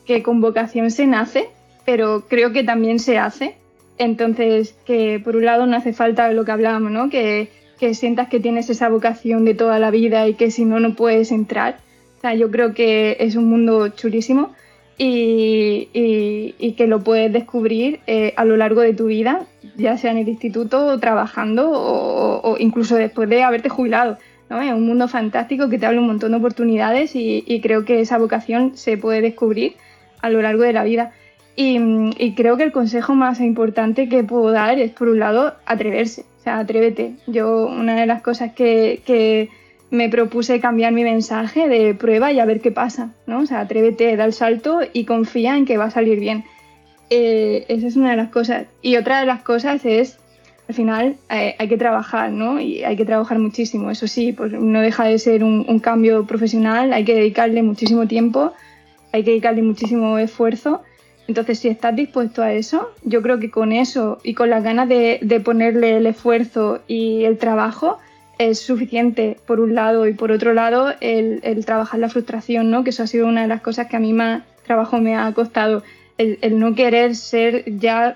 que 0.05 0.23
con 0.23 0.41
vocación 0.41 0.91
se 0.91 1.07
nace, 1.07 1.49
pero 1.85 2.25
creo 2.27 2.51
que 2.53 2.63
también 2.63 2.99
se 2.99 3.17
hace. 3.17 3.55
Entonces, 3.97 4.75
que 4.85 5.19
por 5.23 5.35
un 5.35 5.43
lado 5.45 5.65
no 5.65 5.75
hace 5.75 5.91
falta 5.91 6.31
lo 6.31 6.45
que 6.45 6.51
hablábamos, 6.51 6.91
¿no? 6.91 7.09
Que, 7.09 7.49
que 7.79 7.93
sientas 7.93 8.29
que 8.29 8.39
tienes 8.39 8.69
esa 8.69 8.87
vocación 8.89 9.43
de 9.43 9.55
toda 9.55 9.77
la 9.79 9.91
vida 9.91 10.25
y 10.27 10.35
que 10.35 10.51
si 10.51 10.63
no, 10.65 10.79
no 10.79 10.95
puedes 10.95 11.31
entrar. 11.31 11.79
O 12.19 12.21
sea, 12.21 12.35
yo 12.35 12.51
creo 12.51 12.73
que 12.73 13.15
es 13.21 13.37
un 13.37 13.49
mundo 13.49 13.87
chulísimo 13.87 14.53
y, 14.97 15.87
y- 15.93 16.73
que 16.73 16.85
lo 16.85 16.99
puedes 16.99 17.31
descubrir 17.31 18.01
eh, 18.07 18.33
a 18.35 18.43
lo 18.43 18.57
largo 18.57 18.81
de 18.81 18.93
tu 18.93 19.05
vida, 19.05 19.45
ya 19.77 19.97
sea 19.97 20.11
en 20.11 20.17
el 20.17 20.27
instituto, 20.27 20.85
o 20.85 20.99
trabajando 20.99 21.71
o, 21.71 22.57
incluso 22.59 22.97
después 22.97 23.29
de 23.29 23.43
haberte 23.43 23.69
jubilado. 23.69 24.17
¿no? 24.49 24.59
Es 24.59 24.73
un 24.73 24.85
mundo 24.85 25.07
fantástico 25.07 25.69
que 25.69 25.77
te 25.77 25.85
abre 25.85 25.99
un 25.99 26.07
montón 26.07 26.31
de 26.31 26.37
oportunidades 26.39 27.15
y, 27.15 27.61
creo 27.63 27.85
que 27.85 28.01
esa 28.01 28.17
vocación 28.17 28.75
se 28.75 28.97
puede 28.97 29.21
descubrir 29.21 29.75
a 30.21 30.29
lo 30.29 30.41
largo 30.41 30.63
de 30.63 30.73
la 30.73 30.83
vida. 30.83 31.13
Y, 31.55 32.33
creo 32.35 32.57
que 32.57 32.63
el 32.63 32.73
consejo 32.73 33.15
más 33.15 33.39
importante 33.39 34.09
que 34.09 34.25
puedo 34.25 34.51
dar 34.51 34.77
es, 34.77 34.91
por 34.91 35.07
un 35.07 35.19
lado, 35.19 35.55
atreverse. 35.65 36.25
O 36.39 36.43
sea, 36.43 36.59
atrévete. 36.59 37.15
Yo, 37.27 37.65
una 37.67 37.95
de 37.95 38.07
las 38.07 38.21
cosas 38.21 38.51
que 38.51 39.49
me 39.91 40.09
propuse 40.09 40.59
cambiar 40.59 40.93
mi 40.93 41.03
mensaje 41.03 41.67
de 41.67 41.95
prueba 41.95 42.31
y 42.31 42.39
a 42.39 42.45
ver 42.45 42.61
qué 42.61 42.71
pasa, 42.71 43.13
¿no? 43.25 43.39
O 43.39 43.45
sea, 43.45 43.61
atrévete, 43.61 44.15
da 44.15 44.25
el 44.25 44.33
salto 44.33 44.81
y 44.93 45.05
confía 45.05 45.57
en 45.57 45.65
que 45.65 45.77
va 45.77 45.85
a 45.85 45.91
salir 45.91 46.19
bien. 46.19 46.43
Eh, 47.09 47.65
esa 47.69 47.87
es 47.87 47.95
una 47.95 48.11
de 48.11 48.17
las 48.17 48.29
cosas. 48.29 48.67
Y 48.81 48.97
otra 48.97 49.19
de 49.19 49.25
las 49.25 49.41
cosas 49.41 49.83
es 49.85 50.19
al 50.67 50.75
final 50.75 51.17
eh, 51.31 51.55
hay 51.57 51.67
que 51.67 51.77
trabajar, 51.77 52.31
¿no? 52.31 52.61
Y 52.61 52.83
hay 52.83 52.95
que 52.95 53.03
trabajar 53.03 53.39
muchísimo. 53.39 53.89
Eso 53.89 54.05
sí, 54.05 54.33
pues 54.33 54.51
no 54.51 54.81
deja 54.81 55.05
de 55.05 55.17
ser 55.17 55.43
un, 55.43 55.65
un 55.67 55.79
cambio 55.79 56.27
profesional, 56.27 56.93
hay 56.93 57.03
que 57.03 57.15
dedicarle 57.15 57.63
muchísimo 57.63 58.07
tiempo, 58.07 58.53
hay 59.11 59.23
que 59.23 59.31
dedicarle 59.31 59.63
muchísimo 59.63 60.19
esfuerzo. 60.19 60.83
Entonces, 61.27 61.57
si 61.57 61.69
estás 61.69 61.95
dispuesto 61.95 62.43
a 62.43 62.53
eso, 62.53 62.91
yo 63.03 63.23
creo 63.23 63.39
que 63.39 63.49
con 63.49 63.71
eso 63.71 64.19
y 64.23 64.35
con 64.35 64.51
las 64.51 64.63
ganas 64.63 64.87
de, 64.87 65.19
de 65.23 65.39
ponerle 65.39 65.97
el 65.97 66.05
esfuerzo 66.05 66.81
y 66.87 67.23
el 67.23 67.39
trabajo 67.39 67.97
es 68.39 68.59
suficiente 68.59 69.37
por 69.45 69.59
un 69.59 69.75
lado 69.75 70.07
y 70.07 70.13
por 70.13 70.31
otro 70.31 70.53
lado 70.53 70.93
el, 71.01 71.41
el 71.43 71.65
trabajar 71.65 71.99
la 71.99 72.09
frustración, 72.09 72.71
¿no? 72.71 72.83
Que 72.83 72.89
eso 72.89 73.03
ha 73.03 73.07
sido 73.07 73.27
una 73.27 73.43
de 73.43 73.47
las 73.47 73.61
cosas 73.61 73.85
que 73.87 73.97
a 73.97 73.99
mí 73.99 74.13
más 74.13 74.41
trabajo 74.65 74.97
me 74.99 75.15
ha 75.15 75.31
costado 75.33 75.83
el, 76.17 76.39
el 76.41 76.57
no 76.57 76.73
querer 76.73 77.15
ser 77.15 77.63
ya 77.79 78.15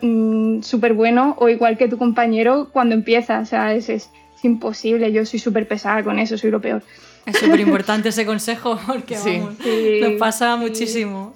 súper 0.62 0.94
bueno 0.94 1.36
o 1.40 1.50
igual 1.50 1.78
que 1.78 1.88
tu 1.88 1.98
compañero 1.98 2.70
cuando 2.72 2.96
empieza. 2.96 3.40
O 3.40 3.46
sea, 3.46 3.74
es, 3.76 3.90
es, 3.90 4.10
es 4.36 4.46
imposible. 4.46 5.12
Yo 5.12 5.26
soy 5.26 5.40
súper 5.40 5.68
pesada 5.68 6.04
con 6.04 6.18
eso, 6.20 6.38
soy 6.38 6.52
lo 6.52 6.60
peor. 6.62 6.82
Es 7.26 7.38
súper 7.38 7.60
importante 7.60 8.10
ese 8.10 8.26
consejo 8.26 8.78
porque 8.88 9.16
Sí. 9.16 9.38
vamos, 9.40 9.56
Sí, 9.64 10.00
nos 10.02 10.14
pasa 10.14 10.56
sí. 10.56 10.62
muchísimo. 10.62 11.34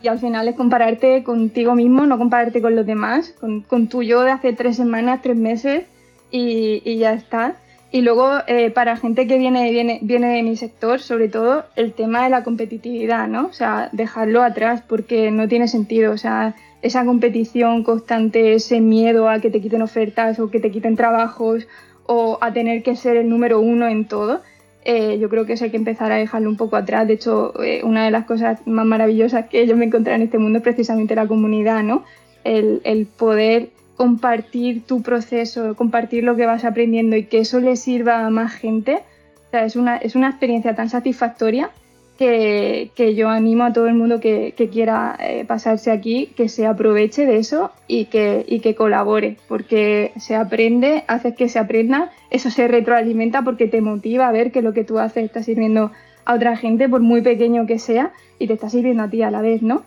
Y 0.00 0.06
al 0.06 0.20
final 0.20 0.46
es 0.46 0.54
compararte 0.54 1.24
contigo 1.24 1.74
mismo, 1.74 2.06
no 2.06 2.18
compararte 2.18 2.62
con 2.62 2.76
los 2.76 2.86
demás, 2.86 3.34
con, 3.40 3.62
con 3.62 3.88
tu 3.88 4.04
yo 4.04 4.22
de 4.22 4.30
hace 4.30 4.52
tres 4.52 4.76
semanas, 4.76 5.20
tres 5.22 5.36
meses 5.36 5.84
y, 6.30 6.82
y 6.84 6.98
ya 6.98 7.14
está. 7.14 7.56
Y 7.90 8.02
luego, 8.02 8.30
eh, 8.46 8.70
para 8.70 8.96
gente 8.96 9.26
que 9.26 9.38
viene, 9.38 9.70
viene, 9.70 9.98
viene 10.02 10.34
de 10.34 10.42
mi 10.42 10.56
sector, 10.56 11.00
sobre 11.00 11.28
todo, 11.28 11.64
el 11.74 11.94
tema 11.94 12.24
de 12.24 12.30
la 12.30 12.44
competitividad, 12.44 13.28
¿no? 13.28 13.46
O 13.46 13.52
sea, 13.52 13.88
dejarlo 13.92 14.42
atrás 14.42 14.82
porque 14.86 15.30
no 15.30 15.48
tiene 15.48 15.68
sentido. 15.68 16.12
O 16.12 16.18
sea, 16.18 16.54
esa 16.82 17.04
competición 17.06 17.84
constante, 17.84 18.54
ese 18.54 18.80
miedo 18.80 19.30
a 19.30 19.40
que 19.40 19.50
te 19.50 19.62
quiten 19.62 19.80
ofertas 19.80 20.38
o 20.38 20.50
que 20.50 20.60
te 20.60 20.70
quiten 20.70 20.96
trabajos 20.96 21.66
o 22.04 22.38
a 22.42 22.52
tener 22.52 22.82
que 22.82 22.94
ser 22.94 23.16
el 23.16 23.28
número 23.28 23.58
uno 23.60 23.88
en 23.88 24.06
todo, 24.06 24.42
eh, 24.84 25.18
yo 25.18 25.30
creo 25.30 25.46
que 25.46 25.54
eso 25.54 25.64
hay 25.64 25.70
que 25.70 25.76
empezar 25.78 26.12
a 26.12 26.16
dejarlo 26.16 26.50
un 26.50 26.56
poco 26.56 26.76
atrás. 26.76 27.06
De 27.06 27.14
hecho, 27.14 27.54
eh, 27.62 27.80
una 27.84 28.04
de 28.04 28.10
las 28.10 28.26
cosas 28.26 28.66
más 28.66 28.84
maravillosas 28.84 29.48
que 29.48 29.66
yo 29.66 29.76
me 29.76 29.86
encontré 29.86 30.14
en 30.14 30.22
este 30.22 30.38
mundo 30.38 30.58
es 30.58 30.62
precisamente 30.62 31.14
la 31.14 31.26
comunidad, 31.26 31.82
¿no? 31.82 32.04
El, 32.44 32.80
el 32.84 33.06
poder 33.06 33.70
compartir 33.98 34.84
tu 34.86 35.02
proceso, 35.02 35.74
compartir 35.74 36.22
lo 36.22 36.36
que 36.36 36.46
vas 36.46 36.64
aprendiendo 36.64 37.16
y 37.16 37.24
que 37.24 37.40
eso 37.40 37.58
le 37.58 37.74
sirva 37.74 38.24
a 38.24 38.30
más 38.30 38.54
gente. 38.54 39.00
O 39.48 39.50
sea, 39.50 39.64
es 39.64 39.74
una, 39.74 39.96
es 39.96 40.14
una 40.14 40.30
experiencia 40.30 40.76
tan 40.76 40.88
satisfactoria 40.88 41.70
que, 42.16 42.92
que 42.94 43.16
yo 43.16 43.28
animo 43.28 43.64
a 43.64 43.72
todo 43.72 43.88
el 43.88 43.94
mundo 43.94 44.20
que, 44.20 44.54
que 44.56 44.68
quiera 44.68 45.16
eh, 45.18 45.44
pasarse 45.44 45.90
aquí, 45.90 46.30
que 46.36 46.48
se 46.48 46.64
aproveche 46.64 47.26
de 47.26 47.38
eso 47.38 47.72
y 47.88 48.04
que, 48.04 48.46
y 48.46 48.60
que 48.60 48.76
colabore, 48.76 49.36
porque 49.48 50.12
se 50.16 50.36
aprende, 50.36 51.02
haces 51.08 51.34
que 51.34 51.48
se 51.48 51.58
aprenda, 51.58 52.12
eso 52.30 52.50
se 52.50 52.68
retroalimenta 52.68 53.42
porque 53.42 53.66
te 53.66 53.80
motiva 53.80 54.28
a 54.28 54.32
ver 54.32 54.52
que 54.52 54.62
lo 54.62 54.72
que 54.72 54.84
tú 54.84 55.00
haces 55.00 55.24
está 55.24 55.42
sirviendo 55.42 55.90
a 56.24 56.34
otra 56.34 56.56
gente, 56.56 56.88
por 56.88 57.00
muy 57.00 57.20
pequeño 57.20 57.66
que 57.66 57.80
sea, 57.80 58.12
y 58.38 58.46
te 58.46 58.52
está 58.52 58.70
sirviendo 58.70 59.02
a 59.02 59.10
ti 59.10 59.22
a 59.22 59.32
la 59.32 59.42
vez, 59.42 59.60
¿no? 59.62 59.82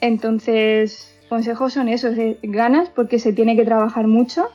Entonces, 0.00 1.14
consejos 1.30 1.72
son 1.72 1.88
esos, 1.88 2.18
eh, 2.18 2.36
ganas 2.42 2.90
porque 2.90 3.18
se 3.18 3.32
tiene 3.32 3.56
que 3.56 3.64
trabajar 3.64 4.06
mucho, 4.06 4.48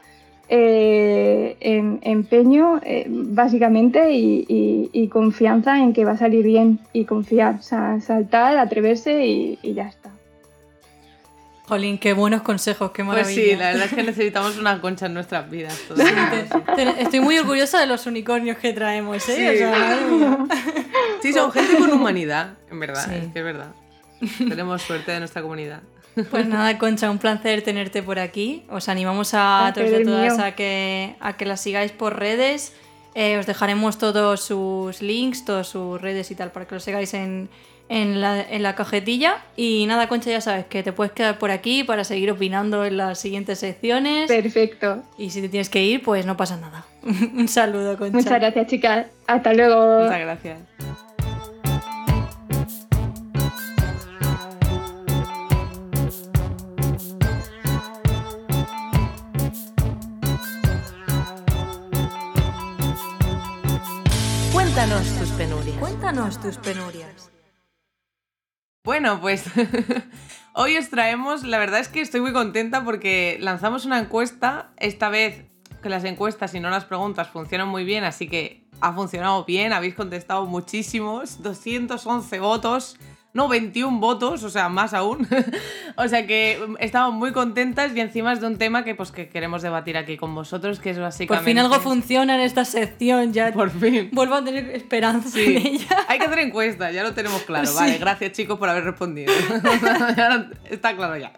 eh, 0.47 1.57
em- 1.59 1.97
empeño 2.03 2.79
eh, 2.83 3.07
básicamente 3.09 4.11
y, 4.11 4.45
y- 4.47 4.89
y 4.93 5.07
confianza 5.07 5.79
en 5.79 5.91
que 5.93 6.05
va 6.05 6.11
a 6.11 6.17
salir 6.17 6.45
bien 6.45 6.77
y 6.93 7.05
confiar, 7.05 7.55
o 7.55 7.61
sea, 7.63 7.99
saltar, 8.01 8.57
atreverse 8.59 9.25
y, 9.25 9.57
y 9.63 9.73
ya 9.73 9.87
está. 9.87 10.11
Jolín, 11.67 11.97
qué 11.97 12.13
buenos 12.13 12.43
consejos, 12.43 12.91
qué 12.91 13.03
Pues 13.03 13.07
maravilla. 13.17 13.41
sí, 13.41 13.55
la 13.55 13.67
verdad 13.71 13.85
es 13.87 13.93
que 13.93 14.03
necesitamos 14.03 14.59
una 14.59 14.79
concha 14.81 15.07
en 15.07 15.15
nuestras 15.15 15.49
vidas. 15.49 15.75
todos. 15.87 15.99
Te- 16.03 16.75
te- 16.75 17.01
Estoy 17.01 17.21
muy 17.21 17.39
orgullosa 17.39 17.79
de 17.79 17.87
los 17.87 18.05
unicornios 18.05 18.57
que 18.59 18.71
traemos, 18.71 19.27
¿eh? 19.29 19.35
Sí. 19.35 19.47
O 19.47 19.57
sea, 19.57 19.71
madre 19.71 20.05
mía. 20.11 20.37
Sí, 21.23 21.33
son 21.33 21.51
gente 21.51 21.75
con 21.77 21.91
humanidad, 21.91 22.53
en 22.69 22.79
verdad, 22.79 23.03
Sí. 23.09 23.15
es 23.15 23.33
que 23.33 23.39
es 23.39 23.45
verdad. 23.45 23.71
Tenemos 24.37 24.83
suerte 24.83 25.11
de 25.13 25.17
nuestra 25.19 25.41
comunidad. 25.41 25.81
Pues 26.31 26.47
nada, 26.47 26.77
Concha, 26.77 27.11
un 27.11 27.17
placer 27.17 27.61
tenerte 27.61 28.01
por 28.01 28.19
aquí. 28.19 28.63
Os 28.69 28.89
animamos 28.89 29.33
a 29.33 29.71
todos 29.75 29.89
y 29.89 29.95
a 29.95 30.03
todas 30.03 30.39
a 30.39 30.55
que, 30.55 31.15
a 31.19 31.35
que 31.37 31.45
la 31.45 31.57
sigáis 31.57 31.91
por 31.91 32.17
redes. 32.17 32.73
Eh, 33.15 33.37
os 33.37 33.45
dejaremos 33.45 33.97
todos 33.97 34.41
sus 34.41 35.01
links, 35.01 35.45
todas 35.45 35.67
sus 35.67 36.01
redes 36.01 36.31
y 36.31 36.35
tal, 36.35 36.51
para 36.51 36.67
que 36.67 36.75
los 36.75 36.83
sigáis 36.83 37.13
en, 37.13 37.49
en, 37.89 38.21
la, 38.21 38.41
en 38.41 38.63
la 38.63 38.75
cajetilla. 38.75 39.37
Y 39.55 39.85
nada, 39.87 40.07
Concha, 40.07 40.31
ya 40.31 40.41
sabes 40.41 40.65
que 40.65 40.83
te 40.83 40.91
puedes 40.91 41.13
quedar 41.13 41.37
por 41.37 41.51
aquí 41.51 41.83
para 41.83 42.03
seguir 42.03 42.31
opinando 42.31 42.85
en 42.85 42.97
las 42.97 43.19
siguientes 43.19 43.59
secciones. 43.59 44.27
Perfecto. 44.27 45.03
Y 45.17 45.29
si 45.29 45.41
te 45.41 45.49
tienes 45.49 45.69
que 45.69 45.83
ir, 45.83 46.03
pues 46.03 46.25
no 46.25 46.35
pasa 46.37 46.57
nada. 46.57 46.85
un 47.03 47.47
saludo, 47.47 47.97
Concha. 47.97 48.17
Muchas 48.17 48.39
gracias, 48.39 48.67
chicas. 48.67 49.07
Hasta 49.27 49.53
luego. 49.53 50.03
Muchas 50.03 50.19
gracias. 50.19 50.59
Tus 66.05 66.57
penurias. 66.57 67.31
Bueno, 68.83 69.19
pues 69.19 69.45
hoy 70.53 70.77
os 70.77 70.91
traemos, 70.91 71.43
la 71.43 71.57
verdad 71.57 71.79
es 71.79 71.87
que 71.87 71.99
estoy 71.99 72.21
muy 72.21 72.31
contenta 72.31 72.85
porque 72.85 73.39
lanzamos 73.41 73.85
una 73.85 73.97
encuesta, 73.97 74.69
esta 74.77 75.09
vez 75.09 75.47
que 75.81 75.89
las 75.89 76.03
encuestas 76.03 76.53
y 76.53 76.59
no 76.59 76.69
las 76.69 76.85
preguntas 76.85 77.29
funcionan 77.29 77.69
muy 77.69 77.85
bien, 77.85 78.03
así 78.03 78.27
que 78.27 78.67
ha 78.81 78.93
funcionado 78.93 79.45
bien, 79.45 79.73
habéis 79.73 79.95
contestado 79.95 80.45
muchísimos, 80.45 81.41
211 81.41 82.39
votos 82.39 82.97
no 83.35 83.49
21 83.49 83.99
votos, 83.99 84.43
o 84.43 84.49
sea, 84.49 84.69
más 84.69 84.93
aún. 84.93 85.27
o 85.97 86.07
sea 86.07 86.25
que 86.25 86.57
estamos 86.79 87.13
muy 87.13 87.33
contentas 87.33 87.91
y 87.93 87.99
encima 87.99 88.31
es 88.31 88.39
de 88.39 88.47
un 88.47 88.57
tema 88.57 88.85
que 88.85 88.95
pues 88.95 89.11
que 89.11 89.27
queremos 89.27 89.61
debatir 89.61 89.97
aquí 89.97 90.15
con 90.15 90.33
vosotros, 90.33 90.79
que 90.79 90.91
es 90.91 90.99
básicamente... 90.99 91.35
Por 91.35 91.45
fin 91.45 91.59
algo 91.59 91.75
funciona 91.81 92.35
en 92.35 92.41
esta 92.41 92.63
sección, 92.63 93.33
ya 93.33 93.51
Por 93.51 93.71
fin. 93.71 94.09
vuelvo 94.13 94.35
a 94.35 94.43
tener 94.43 94.69
esperanza 94.71 95.37
en 95.37 95.57
ella. 95.57 96.05
Hay 96.07 96.17
que 96.17 96.25
hacer 96.25 96.39
encuestas, 96.39 96.93
ya 96.93 97.03
lo 97.03 97.13
tenemos 97.13 97.43
claro. 97.43 97.69
Vale, 97.75 97.97
gracias 97.97 98.31
chicos 98.31 98.57
por 98.57 98.69
haber 98.69 98.85
respondido. 98.85 99.33
Está 100.69 100.95
claro 100.95 101.17
ya. 101.17 101.33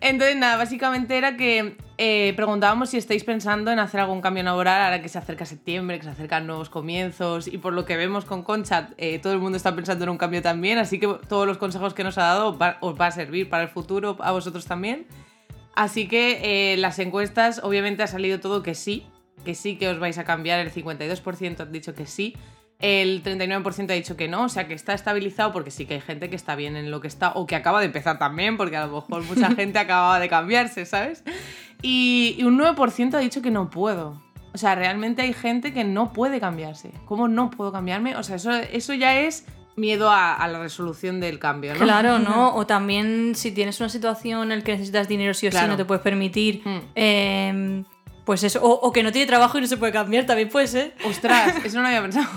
Entonces, 0.00 0.36
nada, 0.36 0.56
básicamente 0.56 1.18
era 1.18 1.36
que 1.36 1.76
eh, 1.98 2.32
preguntábamos 2.36 2.90
si 2.90 2.98
estáis 2.98 3.24
pensando 3.24 3.72
en 3.72 3.80
hacer 3.80 3.98
algún 4.00 4.20
cambio 4.20 4.44
laboral 4.44 4.80
ahora 4.82 5.02
que 5.02 5.08
se 5.08 5.18
acerca 5.18 5.44
septiembre, 5.44 5.98
que 5.98 6.04
se 6.04 6.10
acercan 6.10 6.46
nuevos 6.46 6.70
comienzos 6.70 7.48
y 7.48 7.58
por 7.58 7.72
lo 7.72 7.84
que 7.84 7.96
vemos 7.96 8.24
con 8.24 8.44
Concha, 8.44 8.90
eh, 8.96 9.18
todo 9.18 9.32
el 9.32 9.40
mundo 9.40 9.56
está 9.56 9.74
pensando 9.74 10.04
en 10.04 10.10
un 10.10 10.16
cambio 10.18 10.40
también, 10.40 10.78
así 10.78 11.00
que 11.00 11.08
todos 11.28 11.46
los 11.48 11.58
consejos 11.58 11.94
que 11.94 12.04
nos 12.04 12.16
ha 12.16 12.22
dado 12.22 12.56
va- 12.56 12.78
os 12.80 12.94
va 13.00 13.06
a 13.08 13.10
servir 13.10 13.48
para 13.50 13.64
el 13.64 13.68
futuro, 13.68 14.16
a 14.20 14.30
vosotros 14.30 14.66
también. 14.66 15.06
Así 15.74 16.06
que 16.06 16.72
eh, 16.72 16.76
las 16.76 16.98
encuestas, 17.00 17.60
obviamente 17.64 18.02
ha 18.04 18.06
salido 18.08 18.38
todo 18.38 18.62
que 18.62 18.74
sí, 18.76 19.04
que 19.44 19.54
sí 19.56 19.76
que 19.78 19.88
os 19.88 19.98
vais 19.98 20.18
a 20.18 20.24
cambiar, 20.24 20.60
el 20.60 20.70
52% 20.72 21.60
han 21.62 21.72
dicho 21.72 21.94
que 21.94 22.06
sí, 22.06 22.36
el 22.80 23.24
39% 23.24 23.90
ha 23.90 23.94
dicho 23.94 24.16
que 24.16 24.28
no, 24.28 24.44
o 24.44 24.48
sea 24.48 24.68
que 24.68 24.74
está 24.74 24.94
estabilizado 24.94 25.52
porque 25.52 25.70
sí 25.70 25.84
que 25.84 25.94
hay 25.94 26.00
gente 26.00 26.30
que 26.30 26.36
está 26.36 26.54
bien 26.54 26.76
en 26.76 26.90
lo 26.90 27.00
que 27.00 27.08
está 27.08 27.32
o 27.32 27.46
que 27.46 27.56
acaba 27.56 27.80
de 27.80 27.86
empezar 27.86 28.18
también, 28.18 28.56
porque 28.56 28.76
a 28.76 28.86
lo 28.86 28.94
mejor 28.94 29.24
mucha 29.24 29.50
gente 29.56 29.78
acababa 29.78 30.20
de 30.20 30.28
cambiarse, 30.28 30.86
¿sabes? 30.86 31.24
Y, 31.82 32.36
y 32.38 32.44
un 32.44 32.58
9% 32.58 33.14
ha 33.14 33.18
dicho 33.18 33.42
que 33.42 33.50
no 33.50 33.70
puedo. 33.70 34.22
O 34.54 34.58
sea, 34.58 34.74
realmente 34.74 35.22
hay 35.22 35.32
gente 35.32 35.72
que 35.72 35.84
no 35.84 36.12
puede 36.12 36.40
cambiarse. 36.40 36.92
¿Cómo 37.04 37.28
no 37.28 37.50
puedo 37.50 37.70
cambiarme? 37.70 38.16
O 38.16 38.22
sea, 38.22 38.36
eso, 38.36 38.52
eso 38.52 38.94
ya 38.94 39.20
es 39.20 39.44
miedo 39.76 40.10
a, 40.10 40.34
a 40.34 40.48
la 40.48 40.58
resolución 40.58 41.20
del 41.20 41.38
cambio, 41.38 41.74
¿no? 41.74 41.80
Claro, 41.80 42.18
¿no? 42.18 42.54
O 42.54 42.66
también 42.66 43.34
si 43.34 43.52
tienes 43.52 43.78
una 43.80 43.88
situación 43.88 44.50
en 44.50 44.58
la 44.58 44.64
que 44.64 44.72
necesitas 44.72 45.08
dinero 45.08 45.34
sí 45.34 45.48
o 45.48 45.52
sí, 45.52 45.58
no 45.66 45.76
te 45.76 45.84
puedes 45.84 46.02
permitir. 46.02 46.62
Hmm. 46.64 46.78
eh, 46.94 47.84
pues 48.28 48.44
eso, 48.44 48.60
o, 48.62 48.68
o 48.70 48.92
que 48.92 49.02
no 49.02 49.10
tiene 49.10 49.26
trabajo 49.26 49.56
y 49.56 49.62
no 49.62 49.66
se 49.66 49.78
puede 49.78 49.90
cambiar, 49.90 50.26
también 50.26 50.50
puede 50.50 50.66
ser. 50.66 50.94
Ostras, 51.02 51.54
eso 51.64 51.76
no 51.76 51.80
lo 51.82 51.88
había 51.88 52.02
pensado. 52.02 52.28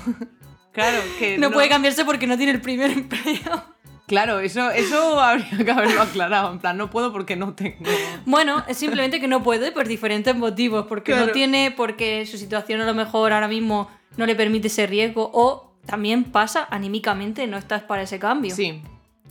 claro, 0.71 0.97
que 1.19 1.37
No, 1.37 1.51
puede 1.51 1.67
cambiarse 1.67 2.05
porque 2.05 2.27
no 2.27 2.37
tiene 2.37 2.53
el 2.53 2.61
primer 2.61 2.91
empleo. 3.01 3.65
Claro, 4.07 4.39
eso, 4.39 4.71
eso 4.71 5.19
habría 5.19 5.49
que 5.65 5.69
haberlo 5.69 6.01
aclarado. 6.01 6.53
En 6.53 6.59
plan, 6.59 6.77
no 6.77 6.89
puedo 6.89 7.11
porque 7.11 7.35
no 7.35 7.55
tengo. 7.55 7.77
Bueno, 8.25 8.63
es 8.69 8.77
simplemente 8.77 9.19
que 9.19 9.27
no 9.27 9.43
puede 9.43 9.73
por 9.73 9.85
diferentes 9.85 10.33
motivos, 10.33 10.85
porque 10.87 11.11
Claro. 11.11 11.25
no 11.25 11.31
tiene, 11.33 11.71
porque 11.75 12.25
su 12.25 12.37
situación 12.37 12.79
a 12.79 12.85
lo 12.85 12.93
mejor 12.93 13.33
ahora 13.33 13.49
mismo 13.49 13.89
no 14.15 14.25
le 14.25 14.33
permite 14.35 14.67
ese 14.67 14.87
riesgo, 14.87 15.29
o 15.33 15.73
también 15.85 16.23
pasa 16.23 16.67
anímicamente, 16.71 17.47
no 17.47 17.57
estás 17.57 17.83
para 17.83 18.03
ese 18.03 18.17
cambio. 18.17 18.55
Sí, 18.55 18.81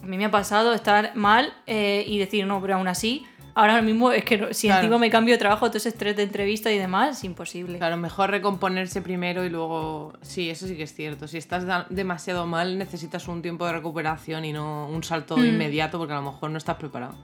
A 0.02 0.06
mí 0.06 0.18
me 0.18 0.26
ha 0.26 0.30
pasado 0.30 0.74
estar 0.74 1.12
mal 1.14 1.54
eh, 1.66 2.04
y 2.06 2.18
decir, 2.18 2.46
no, 2.46 2.61
pero 2.61 2.74
aún 2.74 2.86
así, 2.88 3.24
ahora 3.55 3.82
mismo 3.82 4.12
es 4.12 4.24
que 4.24 4.38
no- 4.38 4.53
si 4.53 4.66
Claro. 4.68 4.82
encima 4.82 4.98
me 4.98 5.11
cambio 5.11 5.34
de 5.34 5.38
trabajo, 5.38 5.66
todo 5.68 5.78
ese 5.78 5.88
estrés 5.90 6.16
de 6.16 6.22
entrevista 6.24 6.70
y 6.72 6.78
demás, 6.78 7.22
imposible. 7.24 7.78
claro, 7.78 7.96
mejor 7.96 8.30
recomponerse 8.30 9.03
primero 9.03 9.44
y 9.44 9.51
luego. 9.51 10.12
Sí, 10.22 10.51
eso 10.51 10.66
sí 10.66 10.76
que 10.76 10.82
es 10.84 10.94
cierto. 10.94 11.26
Si 11.28 11.38
estás 11.38 11.64
demasiado 11.90 12.46
mal, 12.46 12.78
necesitas 12.78 13.26
un 13.28 13.42
tiempo 13.42 13.66
de 13.66 13.72
recuperación 13.72 14.44
y 14.44 14.53
no 14.53 14.88
un 14.88 15.03
salto 15.05 15.36
Mm. 15.36 15.44
inmediato 15.44 15.98
porque 15.98 16.12
a 16.12 16.16
lo 16.16 16.22
mejor 16.30 16.51
no 16.51 16.59
estás 16.59 16.76
preparado 16.76 17.14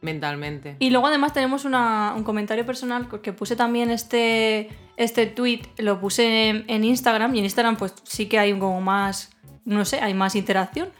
mentalmente. 0.00 0.76
Y 0.78 0.90
luego 0.90 1.08
además 1.08 1.32
tenemos 1.32 1.64
una- 1.64 2.14
un 2.16 2.22
comentario 2.22 2.64
personal 2.64 3.08
que 3.20 3.32
puse 3.32 3.56
también 3.56 3.90
este, 3.90 4.68
este 4.96 5.26
tweet, 5.26 5.62
lo 5.78 6.00
puse 6.00 6.48
en, 6.50 6.64
en 6.68 6.84
Instagram 6.84 7.34
y 7.34 7.38
en 7.40 7.44
Instagram 7.46 7.76
pues 7.76 7.94
sí 8.04 8.26
que 8.26 8.38
hay 8.38 8.56
como 8.58 8.80
más, 8.80 9.30
no 9.64 9.84
sé, 9.84 10.00
hay 10.00 10.14
más 10.14 10.34
interacción. 10.36 10.90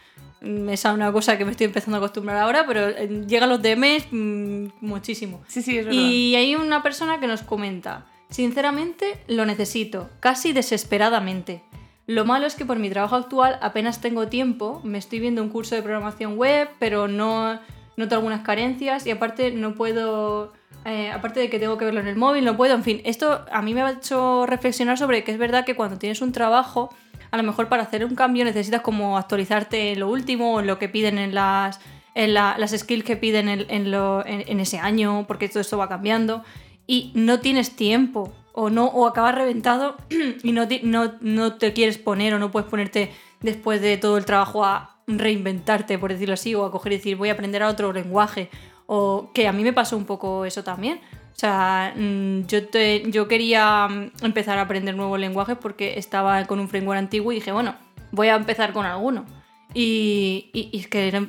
Mm, 0.40 0.68
Esa 0.68 0.90
es 0.90 0.94
una 0.94 1.12
cosa 1.12 1.36
que 1.36 1.44
me 1.44 1.50
estoy 1.50 1.66
empezando 1.66 1.96
a 1.96 1.98
acostumbrar 1.98 2.38
ahora, 2.38 2.64
pero 2.66 2.88
eh, 2.88 3.24
llegan 3.26 3.48
los 3.48 3.62
DMs 3.62 4.06
mm, 4.10 4.66
muchísimo. 4.80 5.42
Sí, 5.48 5.62
sí, 5.62 5.78
es 5.78 5.86
verdad. 5.86 6.00
Y 6.00 6.36
hay 6.36 6.54
una 6.54 6.82
persona 6.82 7.20
que 7.20 7.26
nos 7.26 7.42
comenta, 7.42 8.06
sinceramente 8.30 9.18
lo 9.26 9.46
necesito, 9.46 10.08
casi 10.20 10.52
desesperadamente. 10.52 11.62
Lo 12.06 12.24
malo 12.24 12.46
es 12.46 12.54
que 12.54 12.64
por 12.64 12.78
mi 12.78 12.88
trabajo 12.88 13.16
actual 13.16 13.58
apenas 13.60 14.00
tengo 14.00 14.28
tiempo, 14.28 14.80
me 14.82 14.96
estoy 14.96 15.20
viendo 15.20 15.42
un 15.42 15.50
curso 15.50 15.74
de 15.74 15.82
programación 15.82 16.38
web, 16.38 16.68
pero 16.78 17.06
no 17.06 17.60
noto 17.98 18.14
algunas 18.14 18.40
carencias 18.40 19.06
y 19.06 19.10
aparte 19.10 19.50
no 19.50 19.74
puedo, 19.74 20.52
eh, 20.84 21.10
aparte 21.10 21.40
de 21.40 21.50
que 21.50 21.58
tengo 21.58 21.76
que 21.76 21.84
verlo 21.84 22.00
en 22.00 22.06
el 22.06 22.16
móvil, 22.16 22.44
no 22.44 22.56
puedo, 22.56 22.74
en 22.74 22.84
fin, 22.84 23.02
esto 23.04 23.44
a 23.52 23.60
mí 23.60 23.74
me 23.74 23.82
ha 23.82 23.90
hecho 23.90 24.46
reflexionar 24.46 24.96
sobre 24.96 25.24
que 25.24 25.32
es 25.32 25.38
verdad 25.38 25.66
que 25.66 25.74
cuando 25.74 25.98
tienes 25.98 26.22
un 26.22 26.32
trabajo, 26.32 26.94
a 27.30 27.36
lo 27.36 27.42
mejor 27.42 27.68
para 27.68 27.82
hacer 27.82 28.04
un 28.04 28.14
cambio 28.14 28.44
necesitas 28.44 28.80
como 28.80 29.16
actualizarte 29.18 29.92
en 29.92 30.00
lo 30.00 30.08
último, 30.08 30.54
o 30.54 30.60
en 30.60 30.66
lo 30.66 30.78
que 30.78 30.88
piden 30.88 31.18
en 31.18 31.34
las, 31.34 31.80
en 32.14 32.34
la- 32.34 32.56
las 32.58 32.70
skills 32.72 33.04
que 33.04 33.16
piden 33.16 33.48
en, 33.48 33.66
en 33.70 33.90
lo- 33.90 34.24
en- 34.26 34.60
ese 34.60 34.78
año, 34.78 35.24
porque 35.28 35.48
todo 35.48 35.60
esto 35.60 35.78
va 35.78 35.88
cambiando, 35.88 36.42
y 36.86 37.12
no 37.14 37.40
tienes 37.40 37.76
tiempo, 37.76 38.32
o, 38.52 38.70
no, 38.70 38.86
o 38.86 39.06
acabas 39.06 39.34
reventado 39.34 39.96
y 40.42 40.52
no, 40.52 40.66
ti- 40.66 40.80
no, 40.82 41.12
no 41.20 41.54
te 41.54 41.72
quieres 41.72 41.98
poner 41.98 42.34
o 42.34 42.38
no 42.38 42.50
puedes 42.50 42.68
ponerte 42.68 43.12
después 43.40 43.80
de 43.80 43.96
todo 43.98 44.16
el 44.18 44.24
trabajo 44.24 44.64
a 44.64 44.96
reinventarte, 45.06 45.98
por 45.98 46.12
decirlo 46.12 46.34
así, 46.34 46.54
o 46.54 46.64
a 46.64 46.70
coger 46.72 46.92
y 46.92 46.96
decir 46.96 47.16
voy 47.16 47.28
a 47.28 47.32
aprender 47.32 47.62
a 47.62 47.68
otro 47.68 47.92
lenguaje, 47.92 48.50
o 48.86 49.30
que 49.34 49.46
a 49.46 49.52
mí 49.52 49.62
me 49.62 49.72
pasó 49.72 49.96
un 49.96 50.06
poco 50.06 50.44
eso 50.44 50.64
también. 50.64 51.00
O 51.38 51.40
sea, 51.40 51.94
mm, 51.96 52.46
yo, 52.48 52.66
te- 52.66 53.08
yo 53.12 53.28
quería 53.28 53.86
mm, 53.86 54.24
empezar 54.24 54.58
a 54.58 54.62
aprender 54.62 54.96
nuevos 54.96 55.20
lenguajes 55.20 55.56
porque 55.56 55.96
estaba 55.96 56.44
con 56.46 56.58
un 56.58 56.68
framework 56.68 56.98
antiguo 56.98 57.30
y 57.30 57.36
dije, 57.36 57.52
bueno, 57.52 57.76
voy 58.10 58.26
a 58.26 58.34
empezar 58.34 58.72
con 58.72 58.84
alguno. 58.84 59.24
Y, 59.72 60.50
y- 60.52 60.68
y 60.72 60.80
es 60.80 60.88
que 60.88 61.06
era- 61.06 61.28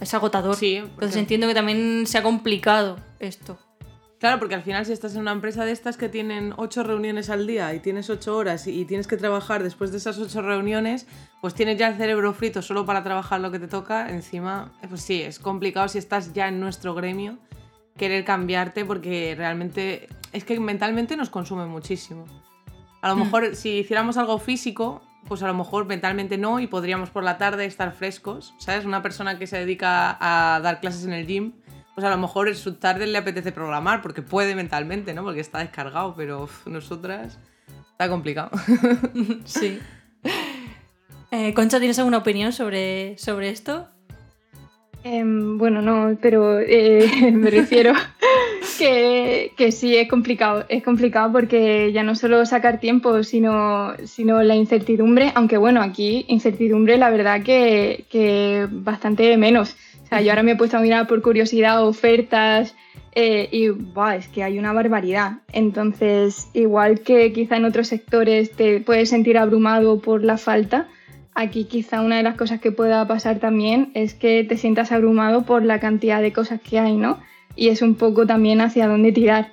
es 0.00 0.14
agotador. 0.14 0.56
Sí, 0.56 0.76
Entonces 0.76 1.16
entiendo 1.16 1.46
que 1.48 1.54
también 1.54 2.06
se 2.06 2.16
ha 2.16 2.22
complicado 2.22 2.98
esto. 3.18 3.58
Claro, 4.18 4.38
porque 4.38 4.54
al 4.54 4.62
final 4.62 4.86
si 4.86 4.92
estás 4.94 5.14
en 5.16 5.20
una 5.20 5.32
empresa 5.32 5.66
de 5.66 5.72
estas 5.72 5.98
que 5.98 6.08
tienen 6.08 6.54
ocho 6.56 6.82
reuniones 6.82 7.28
al 7.28 7.46
día 7.46 7.74
y 7.74 7.80
tienes 7.80 8.08
ocho 8.08 8.34
horas 8.36 8.66
y 8.66 8.86
tienes 8.86 9.06
que 9.06 9.18
trabajar 9.18 9.62
después 9.62 9.90
de 9.90 9.98
esas 9.98 10.16
ocho 10.18 10.40
reuniones, 10.40 11.06
pues 11.42 11.52
tienes 11.52 11.76
ya 11.76 11.88
el 11.88 11.96
cerebro 11.98 12.32
frito 12.32 12.62
solo 12.62 12.86
para 12.86 13.02
trabajar 13.04 13.40
lo 13.40 13.50
que 13.50 13.58
te 13.58 13.68
toca. 13.68 14.08
Encima, 14.08 14.72
eh, 14.80 14.86
pues 14.88 15.02
sí, 15.02 15.20
es 15.20 15.38
complicado 15.38 15.88
si 15.88 15.98
estás 15.98 16.32
ya 16.32 16.48
en 16.48 16.58
nuestro 16.58 16.94
gremio 16.94 17.36
querer 17.96 18.24
cambiarte 18.24 18.84
porque 18.84 19.34
realmente 19.36 20.08
es 20.32 20.44
que 20.44 20.58
mentalmente 20.58 21.16
nos 21.16 21.30
consume 21.30 21.66
muchísimo. 21.66 22.24
A 23.02 23.08
lo 23.08 23.16
mejor 23.16 23.56
si 23.56 23.80
hiciéramos 23.80 24.16
algo 24.16 24.38
físico, 24.38 25.02
pues 25.26 25.42
a 25.42 25.46
lo 25.46 25.54
mejor 25.54 25.86
mentalmente 25.86 26.38
no 26.38 26.60
y 26.60 26.66
podríamos 26.66 27.10
por 27.10 27.24
la 27.24 27.38
tarde 27.38 27.64
estar 27.64 27.92
frescos, 27.92 28.54
¿sabes? 28.58 28.84
Una 28.84 29.02
persona 29.02 29.38
que 29.38 29.46
se 29.46 29.58
dedica 29.58 30.16
a 30.20 30.60
dar 30.60 30.80
clases 30.80 31.04
en 31.04 31.12
el 31.12 31.26
gym, 31.26 31.52
pues 31.94 32.06
a 32.06 32.10
lo 32.10 32.18
mejor 32.18 32.48
en 32.48 32.54
su 32.54 32.74
tarde 32.74 33.06
le 33.06 33.18
apetece 33.18 33.52
programar 33.52 34.02
porque 34.02 34.22
puede 34.22 34.54
mentalmente, 34.54 35.14
¿no? 35.14 35.22
Porque 35.22 35.40
está 35.40 35.58
descargado, 35.58 36.14
pero 36.16 36.44
uf, 36.44 36.66
nosotras 36.66 37.38
está 37.90 38.08
complicado. 38.08 38.50
Sí. 39.44 39.78
Eh, 41.30 41.54
Concha, 41.54 41.78
¿tienes 41.78 41.98
alguna 41.98 42.18
opinión 42.18 42.52
sobre, 42.52 43.16
sobre 43.16 43.48
esto? 43.48 43.88
Em, 45.04 45.58
bueno, 45.58 45.82
no, 45.82 46.16
pero 46.20 46.60
eh, 46.60 47.32
me 47.32 47.50
refiero 47.50 47.92
que, 48.78 49.72
sí 49.72 49.96
es 49.96 50.08
complicado. 50.08 50.64
Es 50.68 50.82
complicado 50.82 51.32
porque 51.32 51.92
ya 51.92 52.02
no 52.02 52.14
solo 52.14 52.46
sacar 52.46 52.78
tiempo, 52.78 53.22
sino, 53.22 53.94
la 53.96 54.54
incertidumbre, 54.54 55.32
aunque 55.34 55.56
bueno, 55.56 55.82
aquí 55.82 56.24
incertidumbre 56.28 56.96
la 56.98 57.10
verdad 57.10 57.42
que, 57.42 58.68
bastante 58.70 59.36
menos. 59.36 59.76
O 60.04 60.06
sea, 60.06 60.20
yo 60.20 60.30
ahora 60.30 60.42
me 60.42 60.52
he 60.52 60.56
puesto 60.56 60.76
a 60.76 60.80
mirar 60.80 61.06
por 61.06 61.22
curiosidad 61.22 61.84
ofertas 61.86 62.74
eh, 63.14 63.48
y 63.50 63.70
es 64.16 64.28
que 64.28 64.42
hay 64.42 64.58
una 64.58 64.72
barbaridad. 64.72 65.38
Entonces, 65.52 66.48
igual 66.52 67.00
que 67.00 67.32
quizá 67.32 67.56
en 67.56 67.64
otros 67.64 67.88
sectores 67.88 68.52
te 68.52 68.80
puedes 68.80 69.08
sentir 69.08 69.38
abrumado 69.38 70.00
por 70.00 70.22
la 70.22 70.38
falta, 70.38 70.88
Aquí 71.34 71.64
quizá 71.64 72.02
una 72.02 72.18
de 72.18 72.22
las 72.22 72.36
cosas 72.36 72.60
que 72.60 72.72
pueda 72.72 73.06
pasar 73.06 73.38
también 73.38 73.90
es 73.94 74.14
que 74.14 74.44
te 74.44 74.56
sientas 74.56 74.92
abrumado 74.92 75.42
por 75.42 75.64
la 75.64 75.80
cantidad 75.80 76.20
de 76.20 76.32
cosas 76.32 76.60
que 76.60 76.78
hay, 76.78 76.94
¿no? 76.94 77.20
Y 77.56 77.68
es 77.68 77.80
un 77.80 77.94
poco 77.94 78.26
también 78.26 78.60
hacia 78.60 78.86
dónde 78.86 79.12
tirar. 79.12 79.52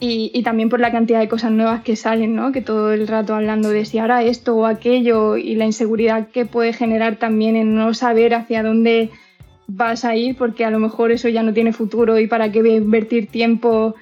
Y, 0.00 0.42
también 0.42 0.68
por 0.68 0.80
la 0.80 0.92
cantidad 0.92 1.20
de 1.20 1.28
cosas 1.28 1.50
nuevas 1.50 1.82
que 1.82 1.96
salen, 1.96 2.34
¿no? 2.34 2.52
Que 2.52 2.60
todo 2.60 2.92
el 2.92 3.08
rato 3.08 3.34
hablando 3.34 3.70
de 3.70 3.86
si 3.86 3.98
ahora 3.98 4.22
esto 4.22 4.54
o 4.54 4.66
aquello 4.66 5.38
y 5.38 5.54
la 5.54 5.64
inseguridad 5.64 6.28
que 6.28 6.44
puede 6.44 6.74
generar 6.74 7.16
también 7.16 7.56
en 7.56 7.74
no 7.74 7.94
saber 7.94 8.34
hacia 8.34 8.62
dónde 8.62 9.10
vas 9.66 10.04
a 10.04 10.14
ir 10.14 10.36
porque 10.36 10.66
a 10.66 10.70
lo 10.70 10.78
mejor 10.78 11.10
eso 11.10 11.30
ya 11.30 11.42
no 11.42 11.54
tiene 11.54 11.72
futuro 11.72 12.18
y 12.18 12.26
para 12.26 12.52
qué 12.52 12.60
voy 12.60 12.74
invertir 12.74 13.28
tiempo, 13.28 13.94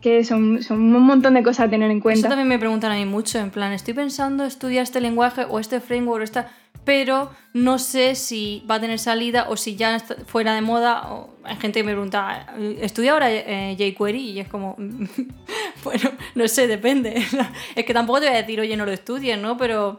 que 0.00 0.24
son, 0.24 0.62
son 0.62 0.94
un 0.94 1.02
montón 1.02 1.34
de 1.34 1.42
cosas 1.42 1.66
a 1.66 1.70
tener 1.70 1.90
en 1.90 1.98
Eso 1.98 2.02
cuenta. 2.02 2.28
también 2.28 2.48
me 2.48 2.58
preguntan 2.58 2.92
a 2.92 2.94
mí 2.94 3.04
mucho, 3.04 3.38
en 3.38 3.50
plan, 3.50 3.72
estoy 3.72 3.94
pensando 3.94 4.44
estudiar 4.44 4.82
este 4.82 5.00
lenguaje 5.00 5.44
o 5.48 5.58
este 5.58 5.80
framework 5.80 6.20
o 6.20 6.24
esta... 6.24 6.52
pero 6.84 7.30
no 7.52 7.78
sé 7.78 8.14
si 8.14 8.64
va 8.70 8.76
a 8.76 8.80
tener 8.80 8.98
salida 8.98 9.46
o 9.48 9.56
si 9.56 9.74
ya 9.74 9.98
fuera 10.26 10.54
de 10.54 10.60
moda. 10.60 11.12
O 11.12 11.30
hay 11.42 11.56
gente 11.56 11.80
que 11.80 11.84
me 11.84 11.92
pregunta, 11.92 12.46
¿estudia 12.80 13.12
ahora 13.12 13.26
eh, 13.30 13.76
jQuery? 13.76 14.30
Y 14.30 14.40
es 14.40 14.48
como, 14.48 14.76
bueno, 15.84 16.10
no 16.34 16.46
sé, 16.46 16.68
depende. 16.68 17.14
es 17.74 17.84
que 17.84 17.92
tampoco 17.92 18.20
te 18.20 18.26
voy 18.26 18.36
a 18.36 18.40
decir, 18.42 18.60
oye, 18.60 18.76
no 18.76 18.86
lo 18.86 18.92
estudies, 18.92 19.38
¿no? 19.38 19.56
Pero, 19.56 19.98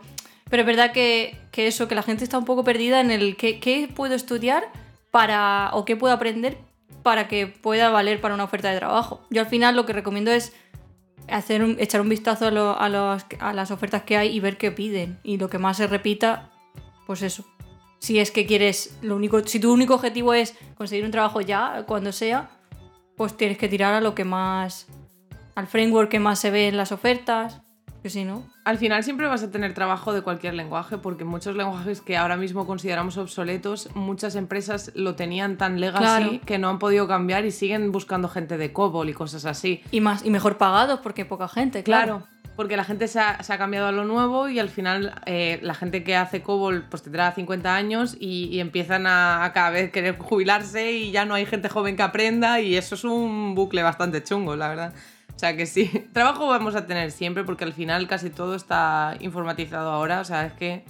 pero 0.50 0.62
es 0.62 0.68
verdad 0.68 0.92
que, 0.94 1.38
que 1.52 1.68
eso, 1.68 1.88
que 1.90 1.96
la 1.96 2.04
gente 2.04 2.24
está 2.24 2.38
un 2.38 2.46
poco 2.46 2.64
perdida 2.64 3.02
en 3.02 3.12
el 3.12 3.36
qué, 3.36 3.60
qué 3.60 3.90
puedo 3.94 4.16
estudiar 4.16 4.64
para 5.12 5.72
o 5.74 5.84
qué 5.84 5.98
puedo 5.98 6.14
aprender 6.14 6.58
para 7.04 7.28
que 7.28 7.48
pueda 7.48 7.90
valer 7.90 8.20
para 8.22 8.34
una 8.34 8.44
oferta 8.44 8.70
de 8.72 8.78
trabajo. 8.78 9.22
Yo 9.30 9.42
al 9.42 9.48
final 9.48 9.76
lo 9.76 9.86
que 9.86 9.94
recomiendo 9.94 10.32
es 10.32 10.54
hacer 11.28 11.64
un- 11.64 11.78
echar 11.80 12.02
un 12.02 12.10
vistazo 12.10 12.46
a, 12.48 12.86
a 12.86 13.18
a 13.40 13.54
las 13.54 13.72
ofertas 13.72 14.04
que 14.04 14.18
hay 14.18 14.36
y 14.36 14.40
ver 14.40 14.58
qué 14.58 14.72
piden. 14.72 15.20
Y 15.24 15.38
lo 15.38 15.50
que 15.50 15.58
más 15.60 15.78
se 15.78 15.88
repita, 15.88 16.50
pues 17.08 17.22
eso. 17.22 17.46
Si 18.00 18.18
es 18.20 18.32
que 18.32 18.46
quieres, 18.46 18.98
lo 19.02 19.16
único, 19.16 19.46
si 19.46 19.60
tu 19.60 19.72
único 19.74 19.94
objetivo 19.96 20.34
es 20.34 20.56
conseguir 20.76 21.04
un 21.06 21.12
trabajo 21.12 21.42
ya, 21.42 21.84
cuando 21.86 22.12
sea, 22.12 22.50
pues 23.18 23.36
tienes 23.36 23.58
que 23.58 23.68
tirar 23.68 23.94
a 23.94 24.02
lo 24.02 24.16
que 24.16 24.24
más, 24.24 24.88
al 25.56 25.68
framework 25.68 26.10
que 26.10 26.20
más 26.20 26.40
se 26.40 26.50
ve 26.52 26.70
en 26.70 26.78
las 26.78 26.92
ofertas, 26.94 27.62
que 28.02 28.10
si 28.10 28.24
no. 28.24 28.44
Al 28.70 28.78
final 28.78 29.04
siempre 29.04 29.26
vas 29.26 29.42
a 29.42 29.50
tener 29.50 29.74
trabajo 29.74 30.14
de 30.14 30.22
cualquier 30.22 30.54
lenguaje, 30.54 31.00
porque 31.00 31.24
muchos 31.24 31.56
lenguajes 31.56 32.02
que 32.02 32.16
ahora 32.18 32.38
mismo 32.38 32.68
consideramos 32.68 33.18
obsoletos, 33.18 33.90
muchas 33.96 34.36
empresas 34.36 34.92
lo 34.94 35.16
tenían 35.16 35.58
tan 35.58 35.80
legacy 35.80 36.00
Claro. 36.04 36.40
que 36.46 36.60
no 36.60 36.70
han 36.70 36.78
podido 36.78 37.08
cambiar 37.08 37.46
y 37.46 37.52
siguen 37.52 37.92
buscando 37.92 38.30
gente 38.30 38.60
de 38.60 38.72
COBOL 38.72 39.10
y 39.10 39.14
cosas 39.14 39.46
así. 39.46 39.82
Y 39.90 40.02
más, 40.02 40.24
y 40.24 40.30
mejor 40.30 40.58
pagados 40.60 41.00
porque 41.00 41.24
hay 41.24 41.28
poca 41.28 41.48
gente, 41.48 41.82
claro. 41.82 42.18
Claro, 42.20 42.28
porque 42.56 42.78
la 42.78 42.84
gente 42.84 43.08
se 43.08 43.20
ha, 43.20 43.42
se 43.42 43.52
ha 43.54 43.58
cambiado 43.58 43.88
a 43.88 43.92
lo 43.92 44.04
nuevo 44.06 44.50
y 44.50 44.60
al 44.60 44.70
final 44.70 45.16
eh, 45.26 45.58
la 45.64 45.74
gente 45.74 46.04
que 46.04 46.16
hace 46.16 46.44
COBOL 46.44 46.84
pues 46.92 47.02
tendrá 47.02 47.32
50 47.32 47.74
años 47.74 48.16
y, 48.20 48.50
y 48.52 48.60
empiezan 48.60 49.08
a, 49.08 49.46
a 49.46 49.52
cada 49.52 49.72
vez 49.72 49.92
querer 49.92 50.20
jubilarse 50.20 50.92
y 50.92 51.10
ya 51.10 51.26
no 51.26 51.34
hay 51.34 51.48
gente 51.48 51.70
joven 51.70 51.96
que 51.96 52.04
aprenda 52.04 52.60
y 52.62 52.76
eso 52.76 52.94
es 52.94 53.04
un 53.04 53.56
bucle 53.56 53.82
bastante 53.82 54.24
chungo, 54.24 54.56
la 54.56 54.68
verdad. 54.70 54.94
O 55.40 55.42
sea 55.42 55.56
que 55.56 55.66
sí, 55.66 55.86
trabajo 56.14 56.48
vamos 56.48 56.76
a 56.76 56.86
tener 56.86 57.12
siempre 57.12 57.46
porque 57.46 57.64
al 57.64 57.72
final 57.72 58.10
casi 58.10 58.30
todo 58.30 58.56
está 58.56 59.16
informatizado 59.22 59.90
ahora, 59.90 60.20
o 60.20 60.26
sea, 60.26 60.48
es 60.48 60.52
que 60.52 60.84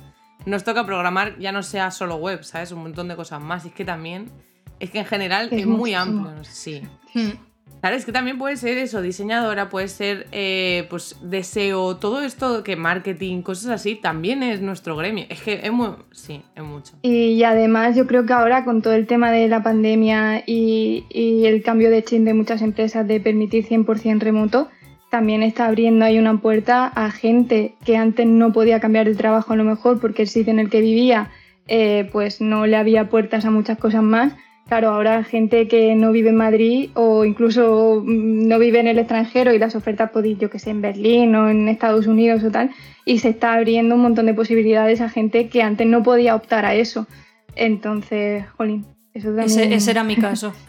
nos 0.48 0.64
toca 0.64 0.88
programar 0.88 1.38
ya 1.38 1.52
no 1.52 1.62
sea 1.62 1.92
solo 1.92 2.16
web, 2.16 2.44
¿sabes? 2.44 2.72
Un 2.72 2.82
montón 2.82 3.08
de 3.10 3.16
cosas 3.16 3.40
más. 3.40 3.66
Y 3.66 3.68
es 3.68 3.76
que 3.76 3.86
también, 3.86 4.32
es 4.80 4.90
que 4.90 4.98
en 4.98 5.06
general 5.06 5.50
Es 5.52 5.60
es, 5.60 5.68
muy 5.68 5.94
amplio, 5.94 6.44
sí. 6.44 6.82
Hmm. 7.14 7.34
Claro, 7.82 7.96
es 7.96 8.06
que 8.06 8.12
también 8.12 8.38
puede 8.38 8.58
ser 8.58 8.78
eso, 8.78 9.02
diseñadora, 9.02 9.70
puede 9.70 9.88
ser 9.88 10.28
eh, 10.32 10.86
pues 10.90 11.18
deseo, 11.22 11.96
todo 11.96 12.22
esto 12.22 12.64
que 12.64 12.76
marketing, 12.76 13.42
cosas 13.42 13.72
así, 13.72 13.96
también 13.96 14.44
es 14.44 14.62
nuestro 14.62 14.98
gremio. 14.98 15.26
Es 15.30 15.42
que 15.42 15.62
es 15.64 15.72
muy. 15.72 15.90
Sí, 16.12 16.42
es 16.56 16.64
mucho. 16.64 16.94
Y 17.02 17.42
además 17.44 17.96
yo 17.96 18.06
creo 18.06 18.26
que 18.26 18.34
ahora 18.34 18.66
con 18.66 18.82
todo 18.82 18.94
el 18.94 19.08
tema 19.08 19.32
de 19.32 19.48
la 19.48 19.64
pandemia 19.64 20.44
y, 20.46 21.06
el 21.10 21.64
cambio 21.64 21.90
de 21.90 22.04
chip 22.04 22.24
de 22.24 22.34
muchas 22.34 22.62
empresas 22.62 23.08
de 23.08 23.20
permitir 23.20 23.66
100% 23.66 24.20
remoto, 24.20 24.70
también 25.10 25.42
está 25.42 25.68
abriendo 25.68 26.06
ahí 26.06 26.20
una 26.20 26.40
puerta 26.40 26.86
a 26.86 27.12
gente 27.12 27.76
que 27.86 27.98
antes 27.98 28.28
no 28.28 28.52
podía 28.52 28.80
cambiar 28.80 29.08
de 29.08 29.16
trabajo 29.16 29.54
a 29.54 29.56
lo 29.56 29.64
mejor 29.64 30.00
porque 30.00 30.24
el 30.24 30.28
sitio 30.28 30.52
en 30.52 30.60
el 30.60 30.70
que 30.70 30.82
vivía 30.82 31.32
eh, 31.68 32.10
pues 32.12 32.42
no 32.42 32.68
le 32.68 32.78
había 32.78 33.10
puertas 33.10 33.46
a 33.46 33.52
muchas 33.52 33.78
cosas 33.78 34.04
más. 34.04 34.34
Claro, 34.70 34.90
ahora 34.90 35.24
gente 35.24 35.68
que 35.68 35.96
no 35.96 36.12
vive 36.12 36.30
en 36.30 36.36
Madrid 36.36 36.92
o 36.94 37.26
incluso 37.26 38.04
mm, 38.06 38.48
no 38.48 38.60
vive 38.60 38.80
en 38.80 38.88
el 38.88 39.00
extranjero 39.00 39.52
y 39.52 39.58
las 39.58 39.76
ofertas 39.76 40.12
podéis, 40.12 40.38
yo 40.38 40.52
que 40.52 40.60
sé, 40.60 40.70
en 40.70 40.82
Berlín 40.82 41.34
o 41.34 41.50
en 41.50 41.68
Estados 41.68 42.06
Unidos 42.06 42.44
o 42.44 42.52
tal, 42.52 42.70
y 43.04 43.18
se 43.18 43.30
está 43.30 43.56
abriendo 43.56 43.96
un 43.96 44.02
montón 44.02 44.28
de 44.28 44.36
posibilidades 44.36 45.02
a 45.02 45.10
gente 45.10 45.50
que 45.50 45.64
antes 45.64 45.88
no 45.88 46.04
podía 46.04 46.36
optar 46.36 46.66
a 46.66 46.76
eso. 46.76 47.08
Entonces, 47.56 48.46
jolín, 48.58 48.86
eso 49.16 49.30
también... 49.30 49.48
Ese, 49.48 49.74
ese 49.74 49.92
era 49.92 50.04
mi 50.04 50.16
caso. 50.16 50.54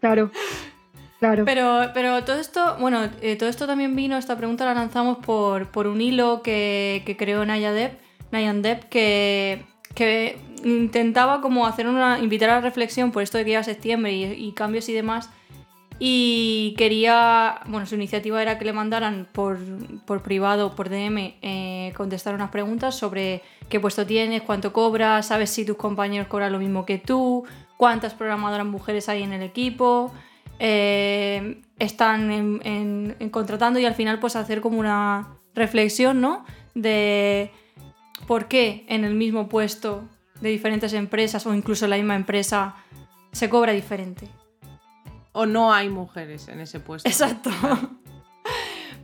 Claro, 0.00 0.30
claro. 1.18 1.44
Pero, 1.44 1.90
pero 1.92 2.24
todo 2.24 2.40
esto, 2.40 2.78
bueno, 2.80 3.10
eh, 3.20 3.36
todo 3.36 3.50
esto 3.50 3.66
también 3.66 3.94
vino, 3.94 4.16
esta 4.16 4.38
pregunta 4.38 4.64
la 4.64 4.72
lanzamos 4.72 5.18
por, 5.18 5.66
por 5.66 5.86
un 5.86 6.00
hilo 6.00 6.40
que, 6.40 7.02
que 7.04 7.18
creó 7.18 7.44
Naya 7.44 7.70
Depp, 7.74 8.00
Nayan 8.32 8.62
Depp, 8.62 8.84
que, 8.84 9.62
que 9.94 10.38
intentaba 10.64 11.40
como 11.40 11.66
hacer 11.66 11.86
una, 11.88 12.18
invitar 12.18 12.50
a 12.50 12.54
la 12.56 12.60
reflexión 12.60 13.12
por 13.12 13.22
esto 13.22 13.38
de 13.38 13.44
que 13.44 13.50
llega 13.50 13.62
septiembre 13.62 14.12
y, 14.12 14.52
cambios 14.52 14.88
y 14.88 14.92
demás. 14.92 15.30
Y 15.98 16.74
quería, 16.78 17.60
bueno, 17.66 17.84
su 17.84 17.94
iniciativa 17.94 18.40
era 18.40 18.58
que 18.58 18.64
le 18.64 18.72
mandaran 18.72 19.28
por, 19.32 19.58
por 20.06 20.22
privado, 20.22 20.74
por 20.74 20.88
DM, 20.88 21.34
eh, 21.42 21.92
contestar 21.94 22.34
unas 22.34 22.50
preguntas 22.50 22.94
sobre 22.94 23.42
qué 23.68 23.80
puesto 23.80 24.06
tienes, 24.06 24.42
cuánto 24.42 24.72
cobras, 24.72 25.26
sabes 25.26 25.50
si 25.50 25.66
tus 25.66 25.76
compañeros 25.76 26.26
cobran 26.28 26.52
lo 26.52 26.58
mismo 26.58 26.86
que 26.86 26.96
tú, 26.96 27.44
cuántas 27.76 28.14
programadoras 28.14 28.66
mujeres 28.66 29.10
hay 29.10 29.22
en 29.22 29.34
el 29.34 29.42
equipo, 29.42 30.10
eh, 30.58 31.60
están 31.78 33.14
contratando 33.30 33.78
y 33.78 33.84
al 33.84 33.94
final 33.94 34.20
pues 34.20 34.36
hacer 34.36 34.60
como 34.60 34.78
una 34.78 35.28
reflexión, 35.54 36.20
¿no? 36.20 36.44
De 36.74 37.50
por 38.26 38.48
qué 38.48 38.84
en 38.88 39.04
el 39.04 39.14
mismo 39.14 39.48
puesto 39.48 40.04
de 40.40 40.48
diferentes 40.48 40.92
empresas 40.92 41.44
o 41.46 41.54
incluso 41.54 41.86
la 41.86 41.96
misma 41.96 42.16
empresa 42.16 42.74
se 43.32 43.48
cobra 43.48 43.72
diferente. 43.72 44.28
O 45.32 45.46
no 45.46 45.72
hay 45.72 45.88
mujeres 45.88 46.48
en 46.48 46.60
ese 46.60 46.80
puesto. 46.80 47.08
Exacto. 47.08 47.50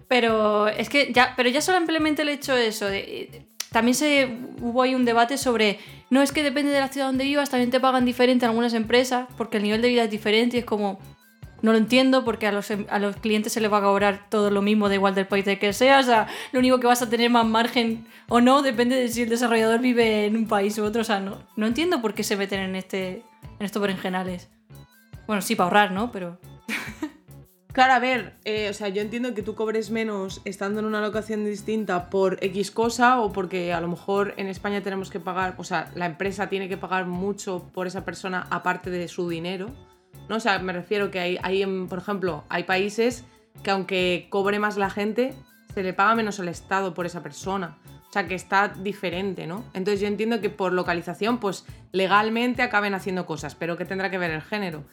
Pero 0.09 0.68
es 0.68 0.89
que 0.89 1.12
ya, 1.12 1.34
pero 1.37 1.49
ya 1.49 1.61
simplemente 1.61 2.22
el 2.22 2.28
hecho 2.28 2.55
de 2.55 2.68
eso, 2.68 2.87
de- 2.87 2.99
eh, 2.99 3.47
también 3.72 3.95
se 3.97 4.39
hubo 4.61 4.82
ahí 4.82 4.95
un 4.95 5.05
debate 5.05 5.37
sobre, 5.37 5.80
no 6.11 6.22
es 6.22 6.30
que 6.30 6.45
depende 6.45 6.70
de 6.70 6.78
la 6.78 6.89
ciudad 6.89 7.09
donde 7.09 7.24
vivas, 7.24 7.51
también 7.51 7.70
te 7.72 7.80
pagan 7.80 8.05
diferente 8.05 8.45
en 8.45 8.51
algunas 8.51 8.72
empresas, 8.74 9.26
porque 9.37 9.57
el 9.57 9.64
nivel 9.64 9.82
de 9.82 9.89
vida 9.89 10.05
es 10.05 10.11
diferente 10.11 10.57
y 10.57 10.61
es 10.61 10.64
como, 10.64 11.01
no 11.67 11.73
lo 11.73 11.79
entiendo 11.79 12.25
porque 12.25 12.47
a 12.47 12.53
los, 12.53 12.71
em- 12.71 12.87
a 12.89 13.01
los 13.01 13.17
clientes 13.17 13.53
se 13.53 13.61
les 13.61 13.73
va 13.73 13.79
a 13.79 13.83
cobrar 13.83 14.31
todo 14.31 14.53
lo 14.53 14.62
mismo, 14.62 14.89
da 14.89 14.95
igual 14.95 15.17
del 15.17 15.27
país 15.27 15.45
de 15.45 15.59
que 15.59 15.73
sea, 15.73 15.99
o 15.99 16.03
sea, 16.05 16.29
lo 16.53 16.61
único 16.61 16.79
que 16.79 16.87
vas 16.87 17.03
a 17.03 17.11
tener 17.11 17.29
más 17.29 17.45
margen 17.45 18.07
o 18.29 18.41
no 18.41 18.62
depende 18.62 18.95
de 18.95 19.09
si 19.09 19.23
el 19.23 19.29
desarrollador 19.29 19.81
vive 19.81 20.27
en 20.27 20.37
un 20.37 20.47
país 20.47 20.79
u 20.79 20.85
otro, 20.85 21.01
o 21.01 21.05
sea, 21.05 21.19
no, 21.19 21.43
no 21.57 21.67
entiendo 21.67 22.01
por 22.01 22.14
qué 22.14 22.23
se 22.23 22.37
meten 22.37 22.61
en, 22.61 22.77
este, 22.77 23.25
en 23.59 23.67
estos 23.67 23.83
berenjenales. 23.83 24.49
Bueno, 25.27 25.43
sí, 25.43 25.57
para 25.57 25.64
ahorrar, 25.64 25.91
¿no? 25.91 26.12
Pero... 26.12 26.39
Claro, 27.73 27.93
a 27.93 27.99
ver, 27.99 28.37
eh, 28.47 28.71
o 28.71 28.73
sea, 28.73 28.89
yo 28.89 29.03
entiendo 29.03 29.35
que 29.35 29.43
tú 29.43 29.55
cobres 29.55 29.91
menos 29.91 30.41
estando 30.47 30.81
en 30.81 30.87
una 30.87 31.03
locación 31.03 31.45
distinta 31.45 32.09
por 32.09 32.39
X 32.43 32.71
cosa 32.71 33.21
o 33.21 33.33
porque 33.33 33.75
a 33.75 33.83
lo 33.83 33.89
mejor 33.89 34.33
en 34.39 34.47
España 34.47 34.81
tenemos 34.81 35.11
que 35.11 35.21
pagar, 35.21 35.57
o 35.59 35.64
sea, 35.64 35.91
la 35.95 36.07
empresa 36.07 36.49
tiene 36.49 36.71
que 36.71 36.79
pagar 36.79 37.05
mucho 37.05 37.69
por 37.75 37.87
esa 37.87 38.03
persona 38.03 38.47
aparte 38.49 38.89
de 38.89 39.09
su 39.09 39.29
dinero, 39.29 39.73
¿no? 40.29 40.37
O 40.37 40.41
sea, 40.41 40.59
me 40.59 40.72
refiero 40.72 41.11
que 41.11 41.20
hay, 41.20 41.39
hay 41.43 41.62
en- 41.62 41.89
por 41.89 41.99
ejemplo, 41.99 42.45
hay 42.49 42.64
países 42.64 43.24
que 43.62 43.70
aunque 43.70 44.27
cobre 44.31 44.59
más 44.59 44.77
la 44.77 44.91
gente, 44.91 45.35
se 45.74 45.83
le 45.83 45.93
paga 45.93 46.14
menos 46.14 46.41
al 46.41 46.49
Estado 46.49 46.95
por 46.95 47.07
esa 47.07 47.22
persona. 47.22 47.77
O 48.09 48.12
sea, 48.12 48.27
que 48.29 48.35
está 48.35 48.68
diferente, 48.68 49.47
¿no? 49.47 49.64
Entonces 49.74 50.01
yo 50.01 50.07
entiendo 50.07 50.41
que 50.41 50.49
por 50.49 50.72
localización, 50.72 51.39
pues 51.39 51.66
legalmente 51.93 52.62
acaben 52.62 52.95
haciendo 52.95 53.27
cosas, 53.27 53.55
pero 53.55 53.77
¿qué 53.77 53.85
tendrá 53.85 54.11
que 54.11 54.16
ver 54.18 54.31
el 54.31 54.43
género? 54.43 54.85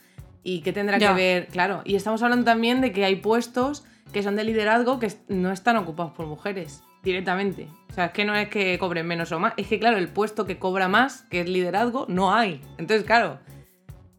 ¿Y 0.43 0.61
qué 0.61 0.73
tendrá 0.73 0.97
Ya. 0.97 1.09
que 1.09 1.13
ver? 1.15 1.47
Claro, 1.47 1.81
y 1.85 1.95
estamos 1.95 2.21
hablando 2.21 2.43
también 2.43 2.81
de 2.81 2.91
que 2.91 3.05
hay 3.05 3.15
puestos 3.17 3.85
que 4.11 4.23
son 4.23 4.35
de 4.35 4.43
liderazgo 4.43 4.99
que 4.99 5.11
no 5.29 5.51
están 5.51 5.77
ocupados 5.77 6.11
por 6.13 6.25
mujeres 6.25 6.83
directamente. 7.01 7.67
O 7.89 7.93
sea, 7.93 8.05
es 8.07 8.11
que 8.11 8.25
no 8.25 8.35
es 8.35 8.49
que 8.49 8.77
cobren 8.77 9.05
menos 9.07 9.31
o 9.31 9.39
más, 9.39 9.53
es 9.57 9.67
que 9.67 9.79
claro, 9.79 9.97
el 9.97 10.09
puesto 10.09 10.45
que 10.45 10.57
cobra 10.59 10.87
más, 10.89 11.21
que 11.29 11.41
es 11.41 11.49
liderazgo, 11.49 12.05
no 12.09 12.33
hay. 12.33 12.61
Entonces, 12.77 13.05
claro. 13.05 13.39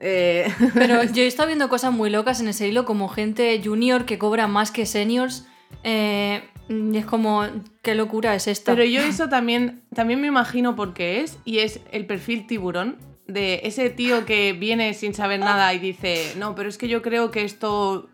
Eh, 0.07 0.53
Pero 0.75 1.03
yo 1.05 1.23
he 1.23 1.27
estado 1.27 1.47
viendo 1.47 1.69
cosas 1.69 1.93
muy 1.93 2.11
locas 2.11 2.41
en 2.41 2.49
ese 2.49 2.69
hilo, 2.69 2.85
como 2.85 3.09
gente 3.09 3.61
junior 3.65 4.05
que 4.05 4.19
cobra 4.19 4.47
más 4.47 4.71
que 4.71 4.87
seniors. 4.87 5.47
eh, 5.83 6.45
y 6.69 6.97
es 6.97 7.05
como, 7.05 7.45
qué 7.83 7.95
locura 7.95 8.35
es 8.35 8.47
esta. 8.47 8.73
Pero 8.73 8.85
yo 8.85 9.03
eso 9.03 9.29
también, 9.29 9.83
también 9.95 10.21
me 10.21 10.29
imagino 10.29 10.77
por 10.77 10.95
qué 10.95 11.21
es, 11.21 11.39
y 11.45 11.59
es 11.59 11.81
el 11.91 12.07
perfil 12.07 12.47
tiburón, 12.47 12.97
de 13.27 13.61
ese 13.65 13.91
tío 13.91 14.27
que 14.27 14.53
viene 14.53 14.93
sin 14.95 15.15
saber 15.15 15.41
nada 15.41 15.73
y 15.73 15.79
dice, 15.79 16.35
no, 16.37 16.55
pero 16.55 16.69
es 16.69 16.79
que 16.79 16.89
yo 16.89 17.03
creo 17.03 17.31
que 17.31 17.45
esto, 17.45 18.09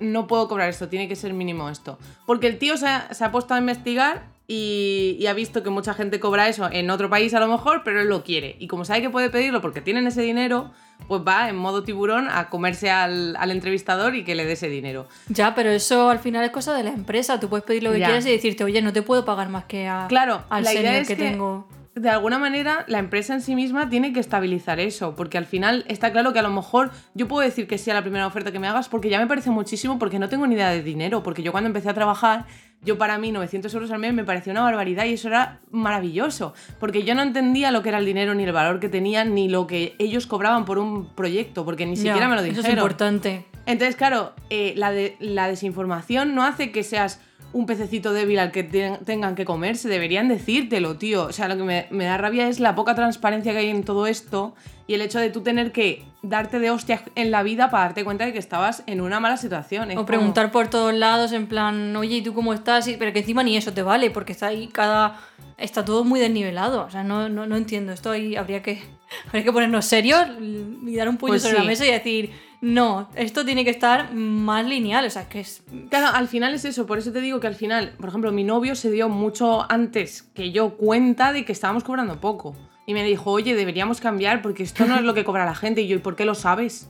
no 0.00 0.26
puedo 0.26 0.48
cobrar 0.48 0.68
esto, 0.68 0.88
tiene 0.88 1.08
que 1.08 1.16
ser 1.16 1.34
mínimo 1.34 1.68
esto. 1.68 1.98
Porque 2.26 2.46
el 2.46 2.58
tío 2.58 2.76
se 2.76 2.86
ha, 2.86 3.12
se 3.12 3.24
ha 3.24 3.32
puesto 3.32 3.54
a 3.54 3.58
investigar 3.58 4.33
y, 4.46 5.16
y 5.18 5.26
ha 5.26 5.32
visto 5.32 5.62
que 5.62 5.70
mucha 5.70 5.94
gente 5.94 6.20
cobra 6.20 6.48
eso 6.48 6.68
en 6.70 6.90
otro 6.90 7.08
país 7.08 7.32
a 7.34 7.40
lo 7.40 7.48
mejor, 7.48 7.82
pero 7.84 8.00
él 8.02 8.08
lo 8.08 8.22
quiere. 8.24 8.56
Y 8.58 8.66
como 8.66 8.84
sabe 8.84 9.00
que 9.02 9.10
puede 9.10 9.30
pedirlo 9.30 9.60
porque 9.60 9.80
tienen 9.80 10.06
ese 10.06 10.20
dinero, 10.22 10.70
pues 11.08 11.22
va 11.26 11.48
en 11.48 11.56
modo 11.56 11.82
tiburón 11.82 12.28
a 12.30 12.50
comerse 12.50 12.90
al, 12.90 13.36
al 13.36 13.50
entrevistador 13.50 14.14
y 14.14 14.22
que 14.24 14.34
le 14.34 14.44
dé 14.44 14.52
ese 14.52 14.68
dinero. 14.68 15.06
Ya, 15.28 15.54
pero 15.54 15.70
eso 15.70 16.10
al 16.10 16.18
final 16.18 16.44
es 16.44 16.50
cosa 16.50 16.74
de 16.74 16.82
la 16.84 16.90
empresa. 16.90 17.40
Tú 17.40 17.48
puedes 17.48 17.64
pedir 17.64 17.82
lo 17.82 17.92
que 17.92 18.00
Ya. 18.00 18.06
quieras 18.06 18.26
y 18.26 18.30
decirte, 18.30 18.64
oye, 18.64 18.82
no 18.82 18.92
te 18.92 19.02
puedo 19.02 19.24
pagar 19.24 19.48
más 19.48 19.64
que 19.64 19.88
a, 19.88 20.06
Claro, 20.08 20.42
al 20.50 20.64
la 20.64 20.74
idea 20.74 20.98
es 20.98 21.08
que, 21.08 21.16
que- 21.16 21.22
tengo. 21.30 21.66
de 21.94 22.10
alguna 22.10 22.38
manera 22.38 22.84
la 22.88 22.98
empresa 22.98 23.34
en 23.34 23.40
sí 23.40 23.54
misma 23.54 23.88
tiene 23.88 24.12
que 24.12 24.20
estabilizar 24.20 24.78
eso, 24.80 25.14
porque 25.14 25.38
al 25.38 25.46
final 25.46 25.84
está 25.88 26.12
claro 26.12 26.32
que 26.34 26.38
a 26.40 26.42
lo 26.42 26.50
mejor 26.50 26.90
yo 27.14 27.28
puedo 27.28 27.42
decir 27.46 27.66
que 27.66 27.78
sí 27.78 27.90
a 27.90 27.94
la 27.94 28.02
primera 28.02 28.26
oferta 28.26 28.50
que 28.52 28.58
me 28.58 28.66
hagas 28.68 28.88
porque 28.88 29.08
ya 29.08 29.18
me 29.20 29.26
parece 29.26 29.50
muchísimo 29.50 29.98
porque 29.98 30.18
no 30.18 30.28
tengo 30.28 30.46
ni 30.46 30.54
idea 30.56 30.70
de 30.70 30.82
dinero, 30.82 31.22
porque 31.22 31.42
yo 31.42 31.50
cuando 31.52 31.68
empecé 31.68 31.88
a 31.88 31.94
trabajar 31.94 32.46
yo 32.84 32.98
para 32.98 33.18
mí 33.18 33.32
900 33.32 33.72
euros 33.74 33.90
al 33.90 33.98
mes 33.98 34.12
me 34.14 34.24
parecía 34.24 34.52
una 34.52 34.62
barbaridad 34.62 35.04
y 35.06 35.14
eso 35.14 35.28
era 35.28 35.60
maravilloso, 35.70 36.54
porque 36.80 37.02
yo 37.04 37.14
no 37.14 37.22
entendía 37.22 37.70
lo 37.70 37.82
que 37.82 37.88
era 37.90 37.98
el 37.98 38.04
dinero, 38.06 38.34
ni 38.34 38.42
el 38.44 38.52
valor 38.52 38.80
que 38.80 38.88
tenían, 38.88 39.34
ni 39.34 39.48
lo 39.48 39.66
que 39.66 39.94
ellos 39.98 40.26
cobraban 40.26 40.64
por 40.64 40.78
un 40.78 41.06
proyecto, 41.14 41.64
porque 41.64 41.86
ni 41.86 41.96
siquiera 41.96 42.28
me 42.28 42.34
lo 42.34 42.40
Eso 42.42 42.50
dijeron. 42.50 42.66
es 42.70 42.72
importante. 42.76 43.46
Entonces, 43.66 43.96
claro, 43.96 44.32
eh, 44.50 44.74
la, 44.76 44.90
de- 44.90 45.16
la 45.20 45.48
desinformación 45.48 46.34
no 46.34 46.44
hace 46.44 46.70
que 46.70 46.82
seas 46.82 47.20
un 47.54 47.64
pececito 47.66 48.12
débil 48.12 48.38
al 48.40 48.52
que 48.52 48.62
te- 48.64 48.98
tengan 49.06 49.34
que 49.34 49.46
comerse, 49.46 49.88
deberían 49.88 50.28
decírtelo, 50.28 50.96
tío. 50.96 51.24
O 51.24 51.32
sea, 51.32 51.48
lo 51.48 51.56
que 51.56 51.62
me, 51.62 51.86
me 51.90 52.04
da 52.04 52.18
rabia 52.18 52.48
es 52.48 52.60
la 52.60 52.74
poca 52.74 52.94
transparencia 52.94 53.52
que 53.52 53.58
hay 53.60 53.68
en 53.70 53.84
todo 53.84 54.06
esto 54.06 54.54
y 54.86 54.92
el 54.94 55.00
hecho 55.00 55.18
de 55.18 55.30
tú 55.30 55.40
tener 55.40 55.72
que 55.72 56.04
darte 56.22 56.58
de 56.58 56.70
hostias 56.70 57.00
en 57.14 57.30
la 57.30 57.42
vida 57.42 57.70
para 57.70 57.84
darte 57.84 58.04
cuenta 58.04 58.26
de 58.26 58.32
que 58.34 58.38
estabas 58.38 58.82
en 58.86 59.00
una 59.00 59.18
mala 59.20 59.36
situación. 59.38 59.96
O 59.96 60.04
preguntar 60.04 60.50
por 60.50 60.68
todos 60.68 60.92
lados 60.92 61.32
en 61.32 61.46
plan, 61.46 61.94
oye, 61.96 62.16
¿y 62.16 62.22
tú 62.22 62.34
cómo 62.34 62.52
estás? 62.52 62.86
Pero 62.98 63.12
que 63.12 63.20
encima 63.20 63.42
ni 63.42 63.56
eso 63.56 63.72
te 63.72 63.82
vale, 63.82 64.10
porque 64.10 64.32
está 64.32 64.48
ahí 64.48 64.66
cada... 64.68 65.18
Está 65.56 65.84
todo 65.84 66.02
muy 66.02 66.18
desnivelado. 66.18 66.84
O 66.84 66.90
sea, 66.90 67.04
no, 67.04 67.28
no, 67.28 67.46
no 67.46 67.56
entiendo. 67.56 67.92
Esto 67.92 68.10
ahí 68.10 68.34
habría 68.34 68.60
que, 68.60 68.82
habría 69.28 69.44
que 69.44 69.52
ponernos 69.52 69.84
serios 69.84 70.20
y 70.40 70.96
dar 70.96 71.08
un 71.08 71.16
puño 71.16 71.30
Pues 71.34 71.42
sobre 71.42 71.54
sí. 71.54 71.60
la 71.62 71.66
mesa 71.68 71.86
y 71.86 71.92
decir, 71.92 72.32
no, 72.64 73.10
esto 73.14 73.44
tiene 73.44 73.62
que 73.62 73.70
estar 73.70 74.14
más 74.14 74.64
lineal. 74.64 75.04
O 75.04 75.10
sea, 75.10 75.22
es 75.22 75.28
que 75.28 75.40
es... 75.40 75.62
Claro, 75.90 76.16
al 76.16 76.28
final 76.28 76.54
es 76.54 76.64
eso, 76.64 76.86
por 76.86 76.96
eso 76.96 77.12
te 77.12 77.20
digo 77.20 77.38
que 77.38 77.46
al 77.46 77.54
final, 77.54 77.92
por 77.98 78.08
ejemplo, 78.08 78.32
mi 78.32 78.42
novio 78.42 78.74
se 78.74 78.90
dio 78.90 79.10
mucho 79.10 79.70
antes 79.70 80.22
que 80.34 80.50
yo 80.50 80.78
cuenta 80.78 81.34
de 81.34 81.44
que 81.44 81.52
estábamos 81.52 81.84
cobrando 81.84 82.22
poco. 82.22 82.56
Y 82.86 82.94
me 82.94 83.04
dijo, 83.04 83.30
oye, 83.30 83.54
deberíamos 83.54 84.00
cambiar 84.00 84.40
porque 84.40 84.62
esto 84.62 84.86
no 84.86 84.96
es 84.96 85.02
lo 85.02 85.12
que 85.12 85.24
cobra 85.24 85.44
la 85.44 85.54
gente. 85.54 85.82
Y 85.82 85.88
yo, 85.88 85.96
¿y 85.96 85.98
por 85.98 86.16
qué 86.16 86.24
lo 86.24 86.34
sabes? 86.34 86.88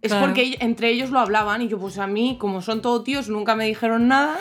Es 0.00 0.12
Claro. 0.12 0.26
porque 0.26 0.56
entre 0.60 0.88
ellos 0.88 1.10
lo 1.10 1.18
hablaban 1.20 1.60
y 1.60 1.68
yo, 1.68 1.78
pues 1.78 1.98
a 1.98 2.06
mí, 2.06 2.38
como 2.40 2.62
son 2.62 2.80
todos 2.80 3.04
tíos, 3.04 3.28
nunca 3.28 3.54
me 3.54 3.66
dijeron 3.66 4.08
nada. 4.08 4.38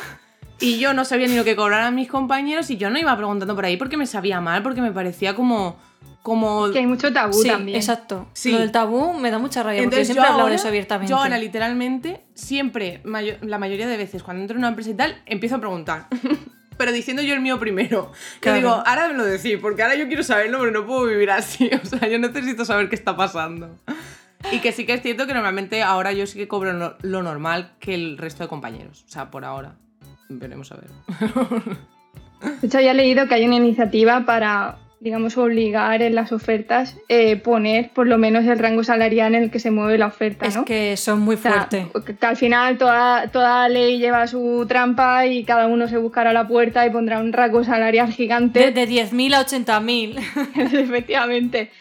Y 0.62 0.80
yo 0.80 0.94
no 0.94 1.04
sabía 1.04 1.28
ni 1.28 1.36
lo 1.36 1.44
que 1.44 1.58
cobraran 1.58 1.96
mis 1.96 2.08
compañeros 2.08 2.70
y 2.70 2.78
yo 2.78 2.90
no 2.90 2.98
iba 2.98 3.16
preguntando 3.18 3.56
por 3.56 3.66
ahí 3.66 3.76
porque 3.76 3.98
me 3.98 4.06
sabía 4.06 4.40
mal, 4.40 4.64
porque 4.64 4.82
me 4.82 4.94
parecía 4.94 5.36
como... 5.36 5.76
como 6.22 6.70
Que 6.72 6.80
hay 6.80 6.86
mucho 6.88 7.12
tabú 7.12 7.34
Sí, 7.34 7.48
también. 7.48 7.78
exacto. 7.78 8.28
Sí. 8.34 8.52
Lo 8.52 8.60
del 8.60 8.72
tabú 8.72 9.14
me 9.14 9.32
da 9.32 9.40
mucha 9.40 9.64
rabia, 9.64 9.80
porque 9.84 9.96
yo 9.96 10.02
Entonces 10.02 10.08
siempre 10.08 10.22
he 10.22 10.24
yo 10.24 10.28
hablado 10.28 10.42
ahora, 10.42 10.50
de 10.52 10.56
eso 10.58 10.68
abiertamente. 10.68 11.10
yo 11.10 11.18
ahora 11.18 11.38
literalmente, 11.40 12.22
siempre, 12.36 13.02
mayo- 13.06 13.38
la 13.42 13.58
mayoría 13.58 13.88
de 13.88 13.98
veces, 13.98 14.22
cuando 14.24 14.42
entro 14.42 14.56
en 14.56 14.60
una 14.60 14.68
empresa 14.70 14.90
y 14.92 14.94
tal, 14.94 15.22
empiezo 15.26 15.56
a 15.56 15.60
preguntar. 15.60 16.08
Pero 16.78 16.92
diciendo 16.92 17.22
yo 17.22 17.34
el 17.36 17.42
mío 17.42 17.60
primero. 17.60 18.12
Que 18.36 18.40
Claro. 18.50 18.58
digo, 18.58 18.70
ahora 18.86 19.08
me 19.08 19.14
lo 19.16 19.24
decís, 19.26 19.58
porque 19.62 19.84
ahora 19.84 19.96
yo 19.96 20.08
quiero 20.08 20.24
saberlo, 20.24 20.58
pero 20.60 20.72
no 20.72 20.84
puedo 20.86 21.06
vivir 21.06 21.30
así. 21.30 21.70
O 21.84 21.86
sea, 21.86 22.08
yo 22.08 22.18
necesito 22.18 22.66
saber 22.66 22.90
qué 22.90 22.96
está 22.96 23.16
pasando. 23.16 23.76
Y 24.52 24.60
que 24.60 24.72
sí 24.72 24.88
que 24.88 24.94
es 24.96 25.02
cierto 25.04 25.28
que 25.28 25.34
normalmente 25.36 25.84
ahora 25.84 26.12
yo 26.14 26.26
sí 26.26 26.40
que 26.40 26.48
cobro 26.48 26.74
lo, 26.74 26.98
lo 27.04 27.22
normal 27.22 27.74
que 27.80 27.94
el 27.94 28.18
resto 28.18 28.44
de 28.44 28.48
compañeros. 28.50 29.04
O 29.08 29.12
sea, 29.12 29.30
por 29.30 29.46
ahora. 29.46 29.76
Veremos 30.30 30.72
a 30.72 30.76
ver. 30.78 30.90
De 32.62 32.68
hecho, 32.68 32.78
había 32.80 32.94
leído 32.96 33.28
que 33.28 33.36
hay 33.36 33.46
una 33.46 33.58
iniciativa 33.58 34.26
para, 34.26 34.78
digamos, 35.04 35.36
obligar 35.36 36.04
en 36.04 36.14
las 36.14 36.32
ofertas 36.32 36.96
eh, 37.10 37.36
poner 37.36 37.90
por 37.90 38.06
lo 38.08 38.20
menos 38.20 38.46
el 38.46 38.60
rango 38.60 38.84
salarial 38.84 39.34
en 39.34 39.42
el 39.44 39.50
que 39.52 39.58
se 39.60 39.72
mueve 39.72 39.98
la 39.98 40.06
oferta, 40.06 40.46
Es 40.46 40.56
¿no? 40.56 40.64
que 40.64 40.96
son 40.96 41.22
muy 41.22 41.36
O 41.36 41.38
sea, 41.40 41.68
fuertes. 41.68 41.88
que 42.20 42.26
al 42.26 42.38
final 42.38 42.78
toda, 42.78 43.28
toda 43.30 43.68
ley 43.68 43.98
lleva 43.98 44.28
su 44.28 44.64
trampa 44.70 45.26
y 45.26 45.44
cada 45.44 45.66
uno 45.66 45.88
se 45.88 45.98
buscará 45.98 46.34
la 46.34 46.48
puerta 46.48 46.86
y 46.86 46.92
pondrá 46.92 47.20
un 47.20 47.34
rango 47.34 47.64
salarial 47.64 48.12
gigante. 48.14 48.60
De, 48.60 48.72
de 48.72 48.88
10.000 48.88 49.34
a 49.34 49.44
80.000. 49.44 50.20
Efectivamente. 50.84 51.72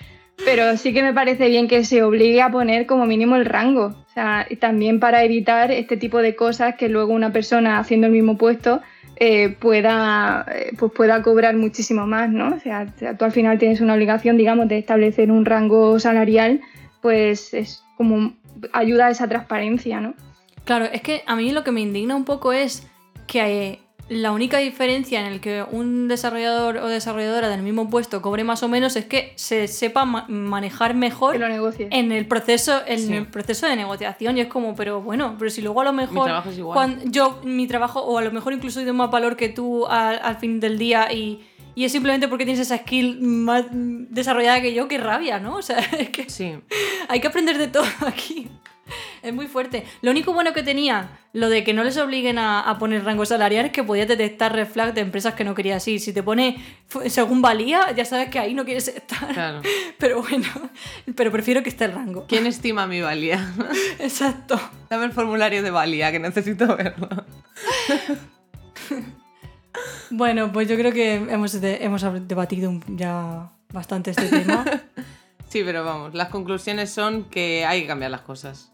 Pero 0.42 0.76
sí 0.78 0.94
que 0.94 1.02
me 1.02 1.12
parece 1.12 1.48
bien 1.48 1.68
que 1.68 1.84
se 1.84 2.02
obligue 2.02 2.40
a 2.40 2.50
poner 2.50 2.86
como 2.86 3.04
mínimo 3.04 3.36
el 3.36 3.44
rango. 3.44 3.86
O 3.88 4.12
sea, 4.14 4.46
y 4.48 4.56
también 4.56 4.98
para 4.98 5.22
evitar 5.24 5.70
este 5.70 5.98
tipo 5.98 6.22
de 6.22 6.34
cosas 6.34 6.76
que 6.76 6.88
luego 6.88 7.12
una 7.12 7.30
persona 7.32 7.78
haciendo 7.78 8.06
el 8.06 8.14
mismo 8.14 8.38
puesto 8.38 8.80
eh, 9.22 9.50
pueda, 9.50 10.46
eh, 10.50 10.72
pues 10.78 10.92
pueda 10.92 11.22
cobrar 11.22 11.54
muchísimo 11.54 12.06
más, 12.06 12.30
¿no? 12.30 12.54
O 12.54 12.58
sea, 12.58 12.86
tú 13.18 13.24
al 13.26 13.32
final 13.32 13.58
tienes 13.58 13.82
una 13.82 13.92
obligación, 13.92 14.38
digamos, 14.38 14.66
de 14.66 14.78
establecer 14.78 15.30
un 15.30 15.44
rango 15.44 16.00
salarial, 16.00 16.62
pues 17.02 17.52
es 17.52 17.84
como 17.98 18.32
ayuda 18.72 19.08
a 19.08 19.10
esa 19.10 19.28
transparencia, 19.28 20.00
¿no? 20.00 20.14
Claro, 20.64 20.86
es 20.86 21.02
que 21.02 21.22
a 21.26 21.36
mí 21.36 21.52
lo 21.52 21.64
que 21.64 21.70
me 21.70 21.82
indigna 21.82 22.16
un 22.16 22.24
poco 22.24 22.54
es 22.54 22.88
que 23.26 23.40
eh, 23.40 23.78
la 24.10 24.32
única 24.32 24.58
diferencia 24.58 25.20
en 25.20 25.26
el 25.26 25.40
que 25.40 25.64
un 25.70 26.08
desarrollador 26.08 26.76
o 26.78 26.88
desarrolladora 26.88 27.48
del 27.48 27.62
mismo 27.62 27.88
puesto 27.88 28.20
cobre 28.20 28.44
más 28.44 28.62
o 28.62 28.68
menos 28.68 28.96
es 28.96 29.04
que 29.06 29.32
se 29.36 29.68
sepa 29.68 30.04
ma- 30.04 30.26
manejar 30.28 30.94
mejor 30.94 31.32
Que 31.34 31.38
lo 31.38 31.48
negocies. 31.48 31.88
en 31.90 32.10
el 32.12 32.26
proceso 32.26 32.82
en 32.86 32.98
Sí. 32.98 33.14
el 33.14 33.26
proceso 33.26 33.66
de 33.68 33.76
negociación 33.76 34.36
y 34.36 34.40
es 34.42 34.48
como 34.48 34.74
pero 34.74 35.00
bueno 35.00 35.36
pero 35.38 35.50
si 35.50 35.62
luego 35.62 35.80
a 35.80 35.84
lo 35.84 35.92
mejor 35.92 36.24
trabajo 36.26 36.50
es 36.50 36.58
igual. 36.58 36.74
cuan- 36.74 37.12
yo 37.12 37.40
mi 37.44 37.66
trabajo 37.66 38.00
o 38.00 38.18
a 38.18 38.22
lo 38.22 38.32
mejor 38.32 38.52
incluso 38.52 38.80
doy 38.80 38.86
de 38.86 38.92
más 38.92 39.10
valor 39.10 39.36
que 39.36 39.48
tú 39.48 39.86
al, 39.86 40.20
al 40.22 40.36
fin 40.36 40.60
del 40.60 40.76
día 40.76 41.12
y, 41.12 41.40
y 41.76 41.84
es 41.84 41.92
simplemente 41.92 42.26
porque 42.28 42.44
tienes 42.44 42.60
esa 42.60 42.78
skill 42.78 43.20
más 43.22 43.64
desarrollada 43.70 44.60
que 44.60 44.74
yo 44.74 44.88
qué 44.88 44.98
rabia 44.98 45.38
no 45.38 45.54
o 45.56 45.62
sea 45.62 45.78
es 45.98 46.10
que 46.10 46.28
Sí. 46.28 46.54
hay 47.08 47.20
que 47.20 47.28
aprender 47.28 47.58
de 47.58 47.68
todo 47.68 47.84
aquí. 48.06 48.48
Es 49.22 49.34
muy 49.34 49.46
fuerte. 49.48 49.84
Lo 50.02 50.10
único 50.10 50.32
bueno 50.32 50.52
que 50.52 50.62
tenía, 50.62 51.18
lo 51.32 51.48
de 51.48 51.62
que 51.64 51.72
no 51.74 51.84
les 51.84 51.96
obliguen 51.98 52.38
a, 52.38 52.60
a 52.60 52.78
poner 52.78 53.04
rango 53.04 53.24
salarial, 53.26 53.66
es 53.66 53.72
que 53.72 53.84
podías 53.84 54.08
detectar 54.08 54.52
red 54.54 54.66
flag 54.66 54.94
de 54.94 55.02
empresas 55.02 55.34
que 55.34 55.44
no 55.44 55.54
querías 55.54 55.86
ir. 55.88 56.00
Si 56.00 56.12
te 56.12 56.22
pone 56.22 56.56
según 57.08 57.42
valía, 57.42 57.90
ya 57.94 58.04
sabes 58.04 58.30
que 58.30 58.38
ahí 58.38 58.54
no 58.54 58.64
quieres 58.64 58.88
estar. 58.88 59.32
Claro. 59.32 59.60
Pero 59.98 60.22
bueno, 60.22 60.46
pero 61.14 61.30
prefiero 61.30 61.62
que 61.62 61.68
esté 61.68 61.84
el 61.84 61.92
rango. 61.92 62.24
¿Quién 62.26 62.46
estima 62.46 62.86
mi 62.86 63.00
valía? 63.02 63.52
Exacto. 63.98 64.58
Dame 64.88 65.04
el 65.04 65.12
formulario 65.12 65.62
de 65.62 65.70
valía, 65.70 66.10
que 66.10 66.18
necesito 66.18 66.74
verlo. 66.76 67.08
Bueno, 70.10 70.50
pues 70.52 70.68
yo 70.68 70.76
creo 70.76 70.92
que 70.92 71.14
hemos, 71.14 71.60
de- 71.60 71.84
hemos 71.84 72.02
debatido 72.26 72.72
ya 72.88 73.50
bastante 73.72 74.10
este 74.10 74.28
tema. 74.28 74.64
Sí, 75.48 75.62
pero 75.64 75.84
vamos, 75.84 76.14
las 76.14 76.28
conclusiones 76.28 76.90
son 76.90 77.24
que 77.24 77.64
hay 77.64 77.82
que 77.82 77.86
cambiar 77.86 78.10
las 78.10 78.22
cosas. 78.22 78.69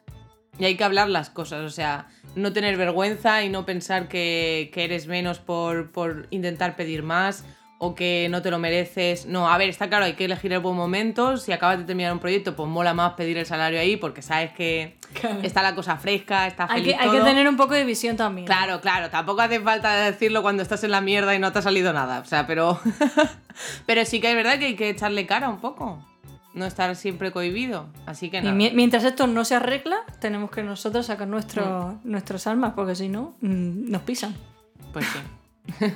Y 0.58 0.64
hay 0.64 0.76
que 0.76 0.84
hablar 0.84 1.08
las 1.08 1.30
cosas, 1.30 1.64
o 1.64 1.70
sea, 1.70 2.06
no 2.34 2.52
tener 2.52 2.76
vergüenza 2.76 3.42
y 3.42 3.48
no 3.48 3.66
pensar 3.66 4.08
que, 4.08 4.70
que 4.72 4.84
eres 4.84 5.06
menos 5.06 5.38
por, 5.38 5.90
por 5.90 6.26
intentar 6.30 6.76
pedir 6.76 7.02
más 7.02 7.44
o 7.78 7.94
que 7.94 8.28
no 8.30 8.40
te 8.42 8.50
lo 8.50 8.58
mereces. 8.58 9.26
No, 9.26 9.50
a 9.50 9.58
ver, 9.58 9.68
está 9.68 9.88
claro, 9.88 10.06
hay 10.06 10.14
que 10.14 10.24
elegir 10.24 10.52
el 10.52 10.60
buen 10.60 10.76
momento. 10.76 11.36
Si 11.36 11.52
acabas 11.52 11.78
de 11.78 11.84
terminar 11.84 12.12
un 12.12 12.18
proyecto, 12.18 12.56
pues 12.56 12.68
mola 12.68 12.94
más 12.94 13.12
pedir 13.12 13.36
el 13.36 13.46
salario 13.46 13.78
ahí 13.78 13.96
porque 13.96 14.22
sabes 14.22 14.52
que 14.52 14.96
está 15.42 15.62
la 15.62 15.74
cosa 15.74 15.96
fresca, 15.96 16.46
está 16.46 16.64
hay, 16.64 16.80
feliz 16.80 16.96
que, 16.96 17.02
hay 17.02 17.10
que 17.10 17.20
tener 17.20 17.48
un 17.48 17.56
poco 17.56 17.74
de 17.74 17.84
visión 17.84 18.16
también. 18.16 18.46
Claro, 18.46 18.80
claro, 18.80 19.10
tampoco 19.10 19.42
hace 19.42 19.60
falta 19.60 19.94
decirlo 19.94 20.42
cuando 20.42 20.62
estás 20.62 20.84
en 20.84 20.90
la 20.90 21.00
mierda 21.00 21.34
y 21.34 21.38
no 21.38 21.52
te 21.52 21.58
ha 21.58 21.62
salido 21.62 21.92
nada, 21.92 22.20
o 22.20 22.24
sea, 22.24 22.46
pero 22.46 22.80
pero 23.86 24.04
sí 24.04 24.20
que 24.20 24.30
es 24.30 24.36
verdad 24.36 24.58
que 24.58 24.66
hay 24.66 24.76
que 24.76 24.88
echarle 24.88 25.26
cara 25.26 25.48
un 25.48 25.60
poco, 25.60 26.02
no 26.56 26.64
estar 26.64 26.96
siempre 26.96 27.30
cohibido, 27.30 27.86
así 28.06 28.30
que 28.30 28.38
Y 28.38 28.42
nada. 28.42 28.54
mientras 28.54 29.04
esto 29.04 29.26
no 29.26 29.44
se 29.44 29.54
arregla, 29.54 29.98
tenemos 30.20 30.50
que 30.50 30.62
nosotros 30.62 31.06
sacar 31.06 31.28
nuestro, 31.28 32.00
nuestras 32.02 32.46
almas, 32.46 32.72
porque 32.74 32.94
si 32.94 33.08
no, 33.10 33.36
mm, 33.42 33.90
nos 33.90 34.02
pisan. 34.02 34.34
Pues 34.92 35.04
sí. 35.06 35.84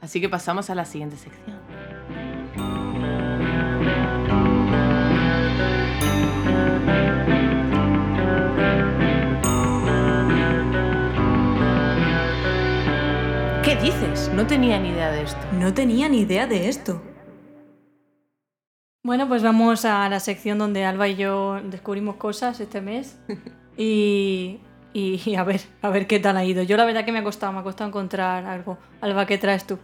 así 0.00 0.20
que 0.20 0.28
pasamos 0.28 0.70
a 0.70 0.76
la 0.76 0.84
siguiente 0.84 1.16
sección. 1.16 1.58
¿Qué 13.64 13.76
dices? 13.76 14.30
No 14.34 14.46
tenía 14.46 14.78
ni 14.80 14.88
idea 14.90 15.10
de 15.12 15.22
esto. 15.22 15.38
No 15.52 15.72
tenía 15.72 16.08
ni 16.08 16.20
idea 16.20 16.46
de 16.46 16.68
esto. 16.68 17.00
Bueno, 19.04 19.26
pues 19.26 19.42
vamos 19.42 19.84
a 19.84 20.08
la 20.08 20.20
sección 20.20 20.58
donde 20.58 20.84
Alba 20.84 21.08
y 21.08 21.16
yo 21.16 21.60
descubrimos 21.64 22.16
cosas 22.16 22.60
este 22.60 22.80
mes. 22.80 23.18
Y, 23.74 24.60
y 24.92 25.34
a 25.36 25.44
ver, 25.44 25.62
a 25.80 25.88
ver 25.88 26.06
qué 26.06 26.18
tal 26.20 26.36
ha 26.36 26.44
ido. 26.44 26.62
Yo 26.62 26.76
la 26.76 26.84
verdad 26.84 27.06
que 27.06 27.12
me 27.12 27.20
ha 27.20 27.24
costado, 27.24 27.50
me 27.54 27.60
ha 27.60 27.62
costado 27.62 27.88
encontrar 27.88 28.44
algo. 28.44 28.76
Alba, 29.00 29.24
¿qué 29.24 29.38
traes 29.38 29.66
tú? 29.66 29.78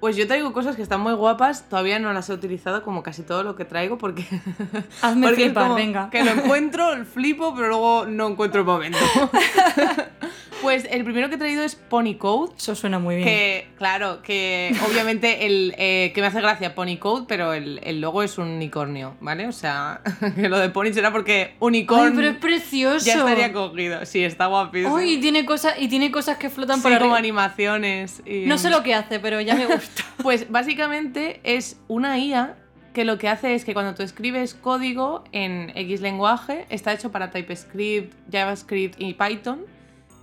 Pues 0.00 0.16
yo 0.16 0.26
traigo 0.26 0.52
cosas 0.52 0.74
que 0.74 0.82
están 0.82 1.00
muy 1.00 1.12
guapas, 1.12 1.68
todavía 1.68 2.00
no 2.00 2.12
las 2.12 2.28
he 2.28 2.32
utilizado 2.32 2.82
como 2.82 3.04
casi 3.04 3.22
todo 3.22 3.44
lo 3.44 3.54
que 3.54 3.64
traigo 3.64 3.96
porque 3.96 4.26
Hazme 5.02 5.28
Porque 5.28 5.44
flipar, 5.44 5.76
venga. 5.76 6.10
Que 6.10 6.24
lo 6.24 6.32
encuentro, 6.32 7.04
flipo, 7.04 7.54
pero 7.54 7.68
luego 7.68 8.06
no 8.06 8.26
encuentro 8.26 8.62
el 8.62 8.66
momento. 8.66 8.98
pues 10.62 10.86
el 10.90 11.04
primero 11.04 11.28
que 11.28 11.34
he 11.34 11.38
traído 11.38 11.62
es 11.62 11.74
Pony 11.74 12.14
Code. 12.16 12.52
Eso 12.56 12.74
suena 12.74 12.98
muy 12.98 13.16
bien. 13.16 13.26
Que, 13.28 13.68
claro, 13.76 14.22
que 14.22 14.74
obviamente 14.88 15.44
el 15.46 15.74
eh, 15.76 16.12
que 16.14 16.20
me 16.20 16.28
hace 16.28 16.40
gracia 16.40 16.74
Pony 16.74 16.96
Code, 16.98 17.26
pero 17.28 17.52
el, 17.52 17.80
el 17.82 18.00
logo 18.00 18.22
es 18.22 18.38
un 18.38 18.48
unicornio, 18.48 19.16
¿vale? 19.20 19.46
O 19.48 19.52
sea, 19.52 20.00
que 20.36 20.48
lo 20.48 20.58
de 20.58 20.70
Pony 20.70 20.92
será 20.92 21.12
porque 21.12 21.54
unicornio 21.60 22.06
Ay, 22.06 22.12
pero 22.16 22.28
es 22.28 22.36
precioso. 22.36 23.04
ya 23.04 23.14
estaría 23.18 23.52
cogido. 23.52 24.06
Sí, 24.06 24.24
está 24.24 24.46
guapísimo. 24.46 24.96
Ay, 24.96 25.14
y 25.14 25.20
tiene 25.20 25.44
cosas, 25.44 25.74
y 25.78 25.88
tiene 25.88 26.10
cosas 26.10 26.38
que 26.38 26.48
flotan 26.48 26.76
Sí, 26.76 26.82
por 26.88 26.98
como 26.98 27.14
animaciones. 27.16 28.22
y- 28.24 28.46
No 28.46 28.56
sé 28.58 28.70
lo 28.70 28.82
que 28.84 28.94
hace, 28.94 29.18
pero 29.20 29.40
ya 29.40 29.54
me 29.54 29.66
gusta. 29.66 30.02
Pues 30.22 30.50
básicamente 30.50 31.40
es 31.42 31.80
una 31.88 32.16
IA 32.18 32.56
que 32.94 33.04
lo 33.04 33.18
que 33.18 33.28
hace 33.28 33.54
es 33.54 33.64
que 33.64 33.72
cuando 33.74 33.94
tú 33.94 34.02
escribes 34.02 34.54
código 34.54 35.24
en 35.32 35.72
X 35.74 36.00
lenguaje, 36.00 36.66
está 36.68 36.92
hecho 36.92 37.10
para 37.10 37.30
TypeScript, 37.30 38.12
JavaScript 38.30 39.00
y 39.00 39.14
Python, 39.14 39.64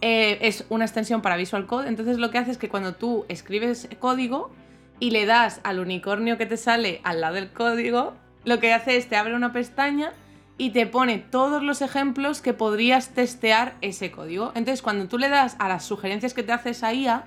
eh, 0.02 0.40
es 0.42 0.66
una 0.70 0.86
extensión 0.86 1.22
para 1.22 1.38
Visual 1.38 1.66
Code. 1.66 1.88
Entonces 1.88 2.18
lo 2.18 2.32
que 2.32 2.38
hace 2.38 2.52
es 2.52 2.58
que 2.58 2.70
cuando 2.70 2.96
tú 2.96 3.26
escribes 3.28 3.90
código 4.00 4.52
y 5.00 5.12
le 5.12 5.26
das 5.26 5.62
al 5.64 5.80
unicornio 5.80 6.38
que 6.38 6.46
te 6.46 6.58
sale 6.58 7.02
al 7.04 7.22
lado 7.22 7.36
del 7.36 7.52
código, 7.52 8.14
lo 8.46 8.60
que 8.60 8.74
hace 8.74 8.98
es 8.98 9.08
te 9.08 9.18
abre 9.18 9.36
una 9.36 9.52
pestaña 9.52 10.14
y 10.58 10.72
te 10.72 10.86
pone 10.86 11.18
todos 11.18 11.64
los 11.64 11.82
ejemplos 11.82 12.42
que 12.42 12.54
podrías 12.54 13.10
testear 13.10 13.76
ese 13.82 14.12
código. 14.12 14.52
Entonces 14.56 14.82
cuando 14.82 15.08
tú 15.08 15.18
le 15.18 15.30
das 15.30 15.56
a 15.60 15.68
las 15.68 15.86
sugerencias 15.86 16.34
que 16.34 16.44
te 16.44 16.52
hace 16.52 16.72
esa 16.72 16.94
IA, 16.94 17.26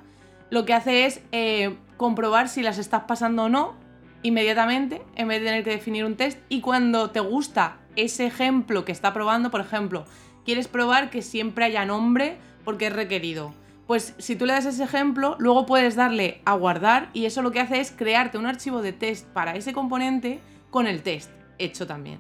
lo 0.50 0.64
que 0.64 0.74
hace 0.74 1.06
es 1.06 1.22
eh, 1.32 1.76
comprobar 1.96 2.48
si 2.48 2.62
las 2.62 2.78
estás 2.78 3.04
pasando 3.04 3.44
o 3.44 3.48
no 3.48 3.74
inmediatamente, 4.22 5.02
en 5.16 5.28
vez 5.28 5.40
de 5.40 5.46
tener 5.46 5.64
que 5.64 5.70
definir 5.70 6.04
un 6.04 6.16
test. 6.16 6.38
Y 6.48 6.60
cuando 6.60 7.10
te 7.10 7.20
gusta 7.20 7.78
ese 7.96 8.26
ejemplo 8.26 8.84
que 8.84 8.92
está 8.92 9.12
probando, 9.12 9.50
por 9.50 9.60
ejemplo, 9.60 10.04
quieres 10.44 10.68
probar 10.68 11.10
que 11.10 11.22
siempre 11.22 11.64
haya 11.64 11.84
nombre 11.84 12.36
porque 12.64 12.86
es 12.88 12.92
requerido. 12.92 13.54
Pues 13.86 14.14
si 14.18 14.36
tú 14.36 14.46
le 14.46 14.52
das 14.52 14.64
ese 14.64 14.84
ejemplo, 14.84 15.36
luego 15.38 15.66
puedes 15.66 15.96
darle 15.96 16.40
a 16.44 16.54
guardar 16.54 17.10
y 17.12 17.26
eso 17.26 17.42
lo 17.42 17.50
que 17.50 17.60
hace 17.60 17.80
es 17.80 17.90
crearte 17.90 18.38
un 18.38 18.46
archivo 18.46 18.80
de 18.80 18.92
test 18.92 19.26
para 19.28 19.54
ese 19.56 19.72
componente 19.72 20.40
con 20.70 20.86
el 20.86 21.02
test 21.02 21.30
hecho 21.58 21.86
también. 21.86 22.18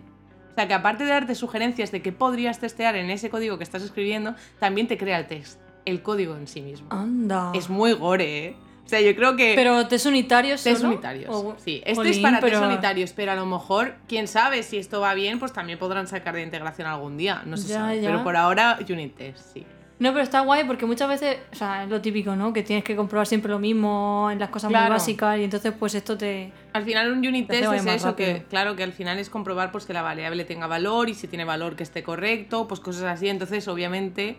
O 0.50 0.54
sea 0.54 0.68
que 0.68 0.74
aparte 0.74 1.04
de 1.04 1.10
darte 1.10 1.34
sugerencias 1.34 1.90
de 1.92 2.02
qué 2.02 2.12
podrías 2.12 2.58
testear 2.58 2.94
en 2.96 3.08
ese 3.10 3.30
código 3.30 3.56
que 3.56 3.64
estás 3.64 3.82
escribiendo, 3.82 4.34
también 4.58 4.86
te 4.86 4.98
crea 4.98 5.18
el 5.18 5.26
test, 5.26 5.58
el 5.86 6.02
código 6.02 6.36
en 6.36 6.46
sí 6.46 6.60
mismo. 6.60 6.88
Anda. 6.90 7.52
Es 7.54 7.70
muy 7.70 7.94
gore, 7.94 8.46
¿eh? 8.48 8.56
O 8.84 8.88
sea, 8.88 9.00
yo 9.00 9.14
creo 9.16 9.36
que... 9.36 9.52
Pero 9.54 9.86
test 9.86 10.04
unitarios 10.06 10.62
Test 10.62 10.78
solo? 10.82 10.92
unitarios. 10.92 11.30
O- 11.34 11.56
sí, 11.64 11.80
este 11.86 12.10
es 12.10 12.18
para 12.18 12.40
pero- 12.40 12.58
test 12.60 12.70
unitarios, 12.70 13.12
pero 13.14 13.32
a 13.32 13.36
lo 13.36 13.46
mejor, 13.46 13.94
quién 14.08 14.28
sabe, 14.28 14.62
si 14.64 14.76
esto 14.76 15.00
va 15.00 15.14
bien, 15.14 15.38
pues 15.38 15.52
también 15.54 15.78
podrán 15.78 16.06
sacar 16.08 16.34
de 16.34 16.42
integración 16.42 16.86
algún 16.88 17.16
día. 17.16 17.42
No 17.46 17.56
se 17.56 17.68
Ya, 17.68 17.74
sabe. 17.76 18.02
ya. 18.02 18.08
Pero 18.10 18.22
por 18.24 18.36
ahora, 18.36 18.78
unit 18.86 19.16
test, 19.16 19.38
sí. 19.54 19.64
No, 20.02 20.10
pero 20.12 20.24
está 20.24 20.40
guay 20.40 20.64
porque 20.64 20.84
muchas 20.84 21.08
veces, 21.08 21.36
o 21.52 21.54
sea, 21.54 21.84
es 21.84 21.88
lo 21.88 22.00
típico, 22.00 22.34
¿no? 22.34 22.52
Que 22.52 22.64
tienes 22.64 22.82
que 22.82 22.96
comprobar 22.96 23.24
siempre 23.24 23.52
lo 23.52 23.60
mismo 23.60 24.30
en 24.32 24.40
las 24.40 24.50
cosas 24.50 24.68
Claro. 24.68 24.86
muy 24.86 24.94
básicas 24.94 25.38
y 25.38 25.44
entonces 25.44 25.72
pues 25.78 25.94
esto 25.94 26.18
te... 26.18 26.50
Al 26.72 26.82
final 26.82 27.12
un 27.12 27.18
unit 27.24 27.48
test 27.48 27.72
es 27.72 27.86
eso, 27.86 28.16
que 28.16 28.42
claro, 28.50 28.74
que 28.74 28.82
al 28.82 28.92
final 28.92 29.20
es 29.20 29.30
comprobar 29.30 29.70
pues 29.70 29.86
que 29.86 29.92
la 29.92 30.02
variable 30.02 30.44
tenga 30.44 30.66
valor 30.66 31.08
y 31.08 31.14
si 31.14 31.28
tiene 31.28 31.44
valor 31.44 31.76
que 31.76 31.84
esté 31.84 32.02
correcto, 32.02 32.66
pues 32.66 32.80
cosas 32.80 33.04
así. 33.04 33.28
Entonces, 33.28 33.68
obviamente, 33.68 34.38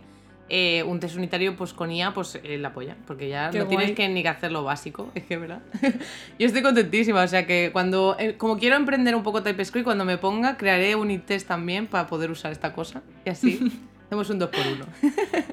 eh, 0.49 0.83
un 0.83 0.99
test 0.99 1.15
unitario 1.15 1.55
pues 1.55 1.71
con 1.71 1.89
IA 1.89 2.13
pues 2.13 2.37
eh, 2.43 2.57
la 2.57 2.67
apoya, 2.67 2.97
porque 3.07 3.29
ya 3.29 3.49
Qué 3.49 3.59
no 3.59 3.67
tienes 3.67 3.93
que 3.93 4.09
ni 4.09 4.21
que 4.21 4.27
hacer 4.27 4.51
lo 4.51 4.65
básico, 4.65 5.11
es 5.15 5.23
que 5.23 5.37
verdad. 5.37 5.61
Yo 6.39 6.45
estoy 6.45 6.61
contentísima, 6.61 7.23
o 7.23 7.27
sea 7.29 7.47
que 7.47 7.69
cuando, 7.71 8.17
eh, 8.19 8.35
como 8.35 8.57
quiero 8.57 8.75
emprender 8.75 9.15
un 9.15 9.23
poco 9.23 9.41
TypeScript, 9.41 9.85
cuando 9.85 10.03
me 10.03 10.17
ponga, 10.17 10.57
crearé 10.57 10.97
unit 10.97 11.25
test 11.25 11.47
también 11.47 11.87
para 11.87 12.07
poder 12.07 12.31
usar 12.31 12.51
esta 12.51 12.73
cosa 12.73 13.01
y 13.23 13.29
así 13.29 13.71
hacemos 14.13 14.29
un 14.29 14.39
2 14.39 14.49
por 14.49 14.67
1 14.67 14.85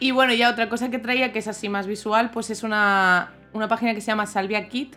Y 0.00 0.12
bueno, 0.12 0.32
ya 0.32 0.50
otra 0.50 0.68
cosa 0.68 0.90
que 0.90 0.98
traía, 0.98 1.32
que 1.32 1.40
es 1.40 1.48
así 1.48 1.68
más 1.68 1.88
visual, 1.88 2.30
pues 2.30 2.50
es 2.50 2.62
una, 2.62 3.32
una 3.52 3.66
página 3.66 3.94
que 3.94 4.00
se 4.00 4.06
llama 4.06 4.26
Salvia 4.26 4.68
Kit, 4.68 4.94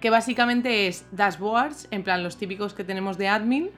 que 0.00 0.10
básicamente 0.10 0.88
es 0.88 1.04
dashboards, 1.12 1.86
en 1.92 2.02
plan 2.02 2.24
los 2.24 2.36
típicos 2.36 2.74
que 2.74 2.82
tenemos 2.82 3.16
de 3.16 3.28
admin, 3.28 3.70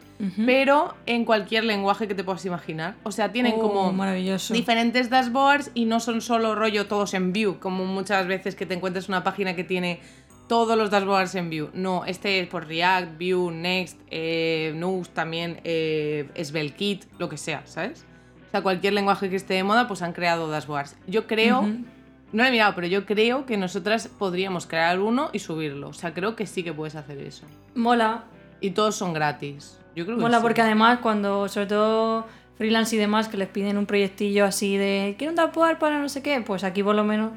pero 0.47 0.95
en 1.05 1.25
cualquier 1.27 1.65
lenguaje 1.65 2.09
que 2.09 2.15
te 2.15 2.25
puedas 2.25 2.47
imaginar. 2.47 2.95
O 3.03 3.11
sea, 3.13 3.33
tienen 3.33 3.55
Oh, 3.57 3.61
como 3.61 3.93
maravilloso. 3.93 4.55
diferentes 4.55 5.11
dashboards 5.11 5.73
y 5.75 5.85
no 5.85 6.01
son 6.01 6.23
solo 6.23 6.55
rollo 6.55 6.87
todos 6.87 7.13
en 7.13 7.33
view, 7.35 7.59
como 7.59 7.85
muchas 7.85 8.27
veces 8.27 8.55
que 8.55 8.65
te 8.65 8.73
encuentres 8.73 9.09
una 9.09 9.23
página 9.25 9.55
que 9.55 9.65
tiene 9.65 10.01
todos 10.49 10.79
los 10.79 10.91
dashboards 10.91 11.35
en 11.35 11.51
view. 11.51 11.69
No, 11.75 12.05
este 12.07 12.41
es 12.41 12.47
por 12.49 12.67
React, 12.67 13.19
Vue, 13.19 13.53
Next, 13.53 13.99
eh, 14.11 14.75
también, 15.13 15.61
eh, 15.65 16.31
SvelteKit, 16.43 17.05
lo 17.19 17.29
que 17.29 17.37
sea, 17.37 17.63
¿sabes? 17.67 18.07
O 18.53 18.55
sea, 18.55 18.63
cualquier 18.63 18.93
lenguaje 18.93 19.31
que 19.31 19.37
esté 19.37 19.55
de 19.55 19.65
moda, 19.65 19.89
pues 19.89 20.03
han 20.03 20.13
creado 20.13 20.47
dashboards. 20.47 20.95
Yo 21.07 21.27
creo, 21.27 21.63
no 21.63 22.43
lo 22.43 22.45
he 22.45 22.51
mirado, 22.51 22.75
pero 22.75 22.87
yo 22.87 23.07
creo 23.07 23.47
que 23.47 23.57
nosotras 23.57 24.09
podríamos 24.09 24.67
crear 24.67 25.01
uno 25.01 25.31
y 25.33 25.39
subirlo. 25.39 25.89
O 25.89 25.93
sea, 25.95 26.13
creo 26.13 26.37
que 26.37 26.45
sí 26.45 26.63
que 26.63 26.75
puedes 26.75 26.95
hacer 26.95 27.17
eso. 27.19 27.47
Mola, 27.75 28.25
Y 28.61 28.73
todos 28.73 28.95
son 28.95 29.15
gratis. 29.15 29.79
Yo 29.97 30.05
creo 30.05 30.19
que 30.19 30.23
mola 30.23 30.37
sí. 30.37 30.43
porque 30.43 30.61
además 30.61 30.99
cuando, 30.99 31.49
sobre 31.49 31.67
todo 31.67 32.27
freelance 32.59 32.95
y 32.95 32.99
demás, 32.99 33.29
que 33.29 33.39
les 33.39 33.49
piden 33.49 33.79
un 33.79 33.87
proyectillo 33.87 34.45
así 34.45 34.77
de 34.77 35.15
quiero 35.17 35.31
un 35.31 35.37
dashboard 35.37 35.79
para 35.79 35.99
no 35.99 36.11
sé 36.11 36.23
qué, 36.23 36.39
pues 36.43 36.63
aquí 36.63 36.83
por 36.83 36.95
lo 36.95 37.05
menos 37.05 37.33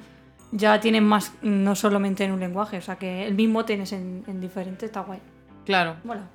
ya 0.51 0.81
tienen 0.81 1.05
más, 1.05 1.31
no 1.41 1.75
solamente 1.75 2.25
en 2.25 2.33
un 2.33 2.41
lenguaje, 2.41 2.77
o 2.77 2.81
sea 2.81 2.97
que 2.97 3.25
el 3.25 3.35
mismo 3.35 3.63
tienes 3.63 3.93
en, 3.93 4.25
en 4.27 4.41
diferente, 4.41 4.85
está 4.85 4.99
guay. 4.99 5.19
Claro. 5.65 5.95
Mola. 6.03 6.27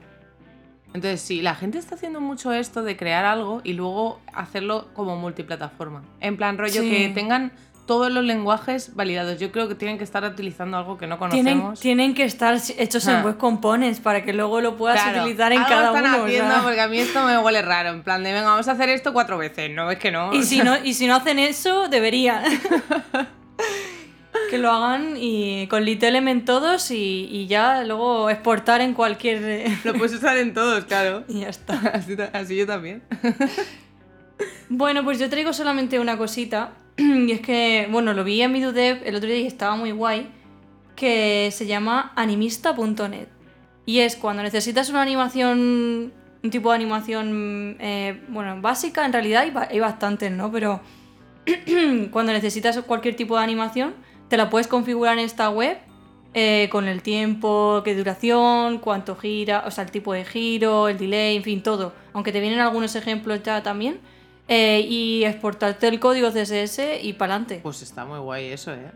Entonces, 0.92 1.20
sí, 1.20 1.40
la 1.40 1.54
gente 1.54 1.78
está 1.78 1.94
haciendo 1.94 2.20
mucho 2.20 2.52
esto 2.52 2.82
de 2.82 2.96
crear 2.96 3.24
algo 3.24 3.60
y 3.62 3.74
luego 3.74 4.20
hacerlo 4.32 4.88
como 4.94 5.16
multiplataforma. 5.16 6.02
En 6.20 6.36
plan, 6.36 6.58
rollo 6.58 6.82
Sí. 6.82 6.90
que 6.90 7.08
tengan 7.10 7.52
todos 7.86 8.12
los 8.12 8.24
lenguajes 8.24 8.94
validados. 8.94 9.38
Yo 9.40 9.50
creo 9.50 9.66
que 9.68 9.74
tienen 9.74 9.98
que 9.98 10.04
estar 10.04 10.22
utilizando 10.24 10.76
algo 10.76 10.96
que 10.98 11.06
no 11.08 11.18
conocemos. 11.18 11.80
tienen 11.80 12.14
que 12.14 12.22
estar 12.24 12.56
hechos 12.78 13.06
en 13.08 13.16
Ah. 13.16 13.22
web 13.24 13.36
components 13.36 13.98
para 14.00 14.24
que 14.24 14.32
luego 14.32 14.60
lo 14.60 14.76
puedas 14.76 15.00
Claro, 15.02 15.22
utilizar 15.22 15.50
en 15.52 15.58
algo 15.58 15.70
cada 15.70 15.86
están 15.88 16.04
uno. 16.14 16.22
o 16.22 16.26
haciendo 16.26 16.52
sea. 16.54 16.62
porque 16.62 16.80
a 16.80 16.88
mí 16.88 16.98
esto 17.00 17.24
me 17.24 17.36
huele 17.38 17.62
raro. 17.62 17.90
En 17.90 18.02
plan 18.04 18.22
de, 18.22 18.32
venga, 18.32 18.46
vamos 18.48 18.68
a 18.68 18.72
hacer 18.72 18.88
esto 18.90 19.12
cuatro 19.12 19.38
veces. 19.38 19.70
No, 19.72 19.90
es 19.90 19.98
que 19.98 20.10
no. 20.12 20.32
Y 20.32 20.42
si 20.44 20.58
no, 20.60 20.76
y 20.84 20.94
si 20.94 21.06
no 21.08 21.14
hacen 21.16 21.38
eso, 21.40 21.88
deberían. 21.88 22.44
que 24.50 24.58
lo 24.58 24.70
hagan 24.70 25.14
y 25.16 25.68
con 25.68 25.84
LitElement 25.84 26.44
todos 26.44 26.90
y, 26.90 27.28
y 27.30 27.46
ya 27.46 27.84
luego 27.84 28.28
exportar 28.28 28.80
en 28.80 28.92
cualquier... 28.92 29.42
eh, 29.42 29.78
Lo 29.84 29.94
puedes 29.94 30.12
usar 30.12 30.36
en 30.36 30.52
todos, 30.52 30.84
claro. 30.84 31.24
y 31.28 31.40
ya 31.40 31.48
está. 31.48 31.78
Así, 32.32 32.56
yo 32.56 32.66
también. 32.66 33.02
Bueno, 34.68 35.04
pues 35.04 35.18
yo 35.18 35.30
traigo 35.30 35.52
solamente 35.52 35.98
una 35.98 36.18
cosita. 36.18 36.72
Y 36.98 37.32
es 37.32 37.40
que, 37.40 37.88
bueno, 37.90 38.12
lo 38.12 38.24
vi 38.24 38.42
en 38.42 38.52
mi 38.52 38.60
Dudev 38.60 39.00
el 39.06 39.14
otro 39.14 39.28
día 39.28 39.38
y 39.38 39.46
estaba 39.46 39.76
muy 39.76 39.92
guay. 39.92 40.30
Que 40.96 41.50
se 41.52 41.66
llama 41.66 42.12
animista.net. 42.16 43.28
Y 43.86 44.00
es 44.00 44.16
cuando 44.16 44.42
necesitas 44.42 44.90
una 44.90 45.00
animación, 45.00 46.12
un 46.42 46.50
tipo 46.50 46.70
de 46.70 46.74
animación, 46.74 47.76
eh, 47.80 48.20
bueno, 48.28 48.60
básica, 48.60 49.06
en 49.06 49.12
realidad 49.12 49.44
hay 49.70 49.80
bastantes, 49.80 50.30
¿no? 50.30 50.52
Pero 50.52 50.80
cuando 52.10 52.32
necesitas 52.32 52.78
cualquier 52.82 53.16
tipo 53.16 53.38
de 53.38 53.44
animación, 53.44 53.94
te 54.30 54.38
la 54.38 54.48
puedes 54.48 54.66
configurar 54.66 55.18
en 55.18 55.24
esta 55.26 55.50
web 55.50 55.76
eh, 56.32 56.68
con 56.70 56.86
el 56.88 57.02
tiempo, 57.02 57.82
qué 57.84 57.94
duración, 57.96 58.78
cuánto 58.78 59.16
gira, 59.16 59.64
o 59.66 59.70
sea, 59.70 59.84
el 59.84 59.90
tipo 59.90 60.12
de 60.14 60.24
giro, 60.24 60.88
el 60.88 60.96
delay, 60.96 61.36
en 61.36 61.42
fin, 61.42 61.62
todo. 61.62 61.92
Aunque 62.14 62.30
te 62.32 62.40
vienen 62.40 62.60
algunos 62.60 62.94
ejemplos 62.96 63.42
ya 63.42 63.62
también. 63.62 63.98
eh, 64.52 64.80
y 64.88 65.24
exportarte 65.24 65.86
el 65.86 66.00
código 66.00 66.28
CSS 66.32 66.98
y 67.02 67.12
para 67.12 67.34
adelante. 67.34 67.60
Pues 67.62 67.82
está 67.82 68.04
muy 68.04 68.18
guay 68.18 68.46
eso, 68.46 68.72
¿eh? 68.72 68.90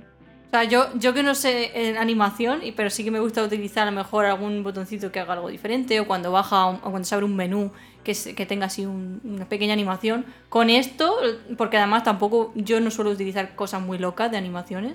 O 0.49 0.51
sea, 0.51 0.65
yo, 0.65 0.87
yo 0.99 1.15
que 1.15 1.23
no 1.23 1.35
sé 1.37 1.71
en 1.91 1.97
animación, 1.97 2.61
pero 2.77 2.91
sí 2.91 3.05
que 3.05 3.13
me 3.13 3.21
gusta 3.21 3.41
utilizar 3.43 3.87
a 3.87 3.91
lo 3.93 3.97
mejor 3.97 4.25
algún 4.25 4.63
botoncito 4.65 5.13
que 5.13 5.21
haga 5.21 5.35
algo 5.35 5.49
diferente, 5.49 5.99
o 6.01 6.07
cuando 6.09 6.33
baja, 6.33 6.67
un- 6.67 6.77
o 6.77 6.91
cuando 6.91 7.05
se 7.05 7.15
abre 7.15 7.25
un 7.25 7.37
menú 7.37 7.71
que, 8.03 8.15
se- 8.15 8.35
que 8.35 8.47
tenga 8.47 8.67
así 8.67 8.85
un- 8.87 9.21
una 9.25 9.49
pequeña 9.49 9.73
animación. 9.75 10.25
Con 10.49 10.71
esto, 10.71 11.15
porque 11.57 11.77
además 11.77 12.03
tampoco 12.05 12.53
yo 12.57 12.81
no 12.81 12.91
suelo 12.91 13.11
utilizar 13.11 13.55
cosas 13.55 13.81
muy 13.81 13.99
locas 13.99 14.31
de 14.33 14.39
animaciones, 14.39 14.95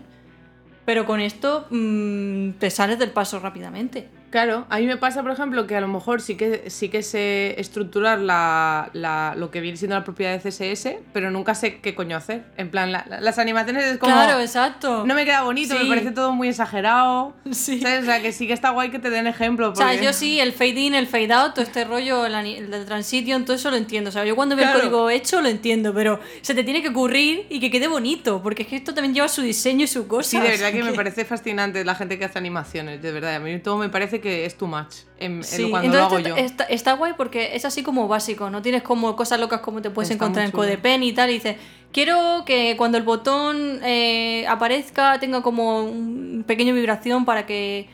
pero 0.90 1.06
con 1.06 1.20
esto 1.20 1.68
mm, 1.70 2.54
te 2.54 2.72
sales 2.72 2.98
del 2.98 3.12
paso 3.12 3.40
rápidamente. 3.40 4.08
Claro, 4.30 4.66
a 4.70 4.78
mí 4.78 4.86
me 4.86 4.98
pasa, 4.98 5.22
por 5.24 5.32
ejemplo, 5.32 5.66
que 5.66 5.76
a 5.76 5.82
lo 5.82 5.88
mejor 5.88 6.22
sí 6.22 6.36
que, 6.36 6.70
sí 6.70 6.90
que 6.90 7.02
sé 7.04 7.60
estructurar 7.60 8.20
la, 8.20 8.90
la- 8.94 9.34
lo 9.36 9.50
que 9.52 9.60
viene 9.62 9.78
siendo 9.78 9.96
la 9.96 10.04
propiedad 10.04 10.32
de 10.40 10.40
CSS, 10.52 10.98
pero 11.14 11.32
nunca 11.32 11.56
sé 11.56 11.80
qué 11.80 11.96
coño 11.96 12.16
hacer. 12.18 12.44
En 12.58 12.70
plan, 12.70 12.92
la- 12.92 13.06
la- 13.10 13.22
las 13.22 13.40
animaciones 13.40 13.84
es 13.86 13.98
como... 13.98 14.14
claro, 14.14 14.40
exacto. 14.40 15.06
No 15.06 15.16
me 15.16 15.26
queda 15.26 15.42
bonito, 15.44 15.76
Sí. 15.76 15.84
me 15.84 15.90
parece 15.90 16.12
todo 16.12 16.32
muy 16.32 16.50
exagerado. 16.50 17.34
Sí. 17.52 17.82
¿Sabes? 17.82 18.04
O 18.04 18.06
sea, 18.06 18.22
que 18.22 18.32
sí 18.32 18.46
que 18.48 18.54
está 18.54 18.70
guay 18.70 18.92
que 18.92 19.00
te 19.00 19.10
den 19.10 19.26
ejemplo. 19.28 19.72
O 19.72 19.76
sea, 19.76 19.88
porque- 19.88 20.04
yo 20.06 20.14
sí, 20.14 20.40
el 20.40 20.54
fade 20.54 20.80
in, 20.80 20.94
el 20.96 21.08
fade 21.08 21.34
out, 21.34 21.54
todo 21.56 21.64
este 21.64 21.84
rollo, 21.86 22.26
el, 22.26 22.36
el 22.36 22.86
transition, 22.86 23.46
todo 23.46 23.56
eso 23.56 23.72
lo 23.72 23.78
entiendo. 23.78 24.10
O 24.10 24.14
sea, 24.14 24.26
yo 24.26 24.36
cuando 24.36 24.56
veo 24.56 24.66
Claro. 24.66 24.78
el 24.80 24.84
código 24.86 25.10
hecho 25.10 25.42
lo 25.42 25.50
entiendo, 25.50 25.94
pero 25.94 26.20
se 26.42 26.54
te 26.54 26.64
tiene 26.64 26.82
que 26.82 26.90
ocurrir 26.90 27.48
y 27.50 27.60
que 27.60 27.72
quede 27.72 27.88
bonito, 27.88 28.42
porque 28.44 28.64
es 28.64 28.68
que 28.70 28.76
esto 28.76 28.94
también 28.94 29.14
lleva 29.16 29.28
su 29.28 29.42
diseño 29.42 29.86
y 29.86 29.88
su 29.88 30.08
cosa. 30.08 30.30
Sí, 30.30 30.38
de 30.40 30.44
verdad 30.50 30.68
así 30.70 30.78
que 30.78 30.84
me 30.84 30.94
parece 30.94 31.26
fascinante 31.26 31.84
la 31.84 31.96
gente 31.96 32.20
que 32.20 32.26
hace 32.26 32.38
animaciones, 32.38 33.02
de 33.02 33.12
verdad. 33.12 33.36
A 33.36 33.40
mí 33.40 33.58
todo 33.60 33.78
me 33.78 33.90
parece 33.90 34.19
que 34.22 34.46
es 34.46 34.58
too 34.58 34.68
much 34.68 34.96
en, 35.18 35.38
en 35.38 35.44
Sí, 35.44 35.70
cuando 35.70 35.92
lo 35.92 36.04
hago 36.04 36.18
entonces 36.18 36.42
yo. 36.42 36.46
está, 36.46 36.64
está 36.66 36.94
guay 36.94 37.14
porque 37.18 37.56
es 37.56 37.66
así 37.66 37.84
como 37.84 38.08
básico, 38.08 38.50
no 38.50 38.62
tienes 38.62 38.84
como 38.84 39.16
cosas 39.16 39.40
locas 39.40 39.62
como 39.62 39.82
te 39.82 39.90
puedes 39.90 40.10
Está 40.10 40.24
encontrar 40.26 40.46
en. 40.46 40.52
Codepen 40.52 41.04
y 41.04 41.14
tal, 41.14 41.30
y 41.30 41.34
dices, 41.34 41.58
quiero 41.92 42.44
que 42.46 42.76
cuando 42.78 42.98
el 42.98 43.04
botón 43.04 43.80
eh, 43.84 44.46
aparezca 44.48 45.20
tenga 45.20 45.42
como 45.42 45.84
un 45.84 46.44
pequeño 46.46 46.74
vibración 46.74 47.26
para 47.26 47.46
que 47.46 47.90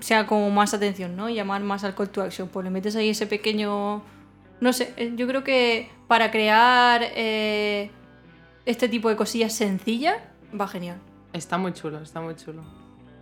sea 0.00 0.26
como 0.26 0.50
más 0.50 0.74
atención, 0.74 1.16
¿no? 1.16 1.28
Y 1.28 1.34
llamar 1.34 1.62
más 1.62 1.84
al 1.84 1.94
call 1.94 2.08
to 2.08 2.22
action. 2.22 2.48
Pues 2.48 2.64
le 2.64 2.70
metes 2.70 2.96
ahí 2.96 3.10
ese 3.10 3.26
pequeño... 3.26 4.02
No 4.60 4.72
sé, 4.72 4.94
eh, 4.96 5.12
yo 5.16 5.26
creo 5.26 5.44
que 5.44 5.90
para 6.08 6.30
crear 6.30 7.02
eh, 7.02 7.90
este 8.64 8.88
tipo 8.88 9.08
de 9.08 9.16
cosillas 9.16 9.52
sencillas 9.52 10.16
va 10.58 10.68
genial. 10.68 10.98
Está 11.32 11.58
muy 11.58 11.72
chulo, 11.72 12.00
está 12.00 12.20
muy 12.20 12.36
chulo. 12.36 12.62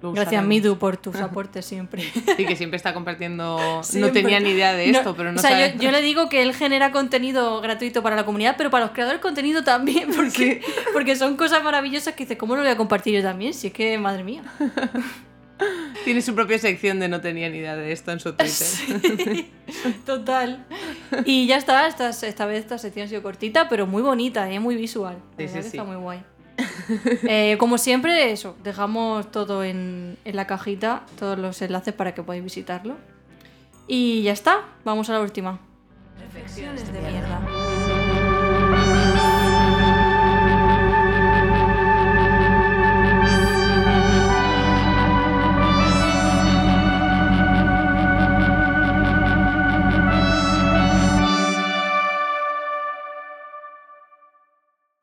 Lo 0.02 0.12
Gracias. 0.12 0.44
Midu, 0.44 0.78
por 0.78 0.96
tus 0.96 1.16
aportes 1.16 1.64
siempre. 1.64 2.02
Sí, 2.36 2.46
que 2.46 2.56
siempre 2.56 2.76
está 2.76 2.94
compartiendo. 2.94 3.82
Siempre. 3.82 4.08
No 4.08 4.12
tenía 4.12 4.40
ni 4.40 4.50
idea 4.50 4.72
de 4.72 4.90
esto, 4.90 5.10
No, 5.10 5.16
pero 5.16 5.32
no 5.32 5.38
o 5.38 5.42
sea, 5.42 5.50
sabe. 5.50 5.74
yo, 5.76 5.82
yo 5.84 5.90
le 5.90 6.02
digo 6.02 6.28
que 6.28 6.42
él 6.42 6.54
genera 6.54 6.92
contenido 6.92 7.60
gratuito 7.60 8.02
para 8.02 8.16
la 8.16 8.24
comunidad, 8.24 8.56
pero 8.56 8.70
para 8.70 8.84
los 8.84 8.92
creadores 8.92 9.20
de 9.20 9.22
contenido 9.22 9.62
también, 9.64 10.10
porque, 10.16 10.62
porque 10.92 11.16
son 11.16 11.36
cosas 11.36 11.62
maravillosas 11.62 12.14
que 12.14 12.24
dice, 12.24 12.36
¿cómo 12.36 12.56
lo 12.56 12.62
voy 12.62 12.70
a 12.70 12.76
compartir 12.76 13.14
yo 13.14 13.22
también? 13.22 13.54
Si 13.54 13.68
es 13.68 13.72
que, 13.72 13.96
madre 13.98 14.24
mía. 14.24 14.42
Tiene 16.04 16.22
su 16.22 16.34
propia 16.34 16.58
sección 16.58 16.98
de 16.98 17.08
no 17.08 17.20
tenía 17.20 17.48
ni 17.48 17.58
idea 17.58 17.76
de 17.76 17.92
esto 17.92 18.10
en 18.10 18.18
su 18.18 18.32
Twitter. 18.32 19.46
Total. 20.04 20.64
Y 21.24 21.46
ya 21.46 21.56
está, 21.56 21.86
esta, 21.86 22.08
esta 22.08 22.46
vez 22.46 22.60
esta 22.60 22.78
sección 22.78 23.06
ha 23.06 23.08
sido 23.08 23.22
cortita, 23.22 23.68
pero 23.68 23.86
muy 23.86 24.02
bonita, 24.02 24.50
¿eh? 24.50 24.58
muy 24.58 24.74
visual. 24.74 25.22
La 25.38 25.46
Sí, 25.46 25.48
sí, 25.48 25.54
que 25.54 25.62
sí. 25.62 25.68
Está 25.68 25.84
muy 25.84 25.96
guay. 25.96 26.24
Eh, 27.24 27.56
como 27.58 27.78
siempre, 27.78 28.32
eso, 28.32 28.56
dejamos 28.62 29.30
todo 29.30 29.64
en, 29.64 30.16
en 30.24 30.36
la 30.36 30.46
cajita, 30.46 31.04
todos 31.18 31.38
los 31.38 31.60
enlaces 31.62 31.94
para 31.94 32.14
que 32.14 32.22
podáis 32.22 32.42
visitarlo. 32.42 32.96
Y 33.86 34.22
ya 34.22 34.32
está, 34.32 34.62
vamos 34.84 35.10
a 35.10 35.14
la 35.14 35.20
última. 35.20 35.60
Reflexiones 36.18 36.92
de 36.92 37.00
mierda. 37.00 37.41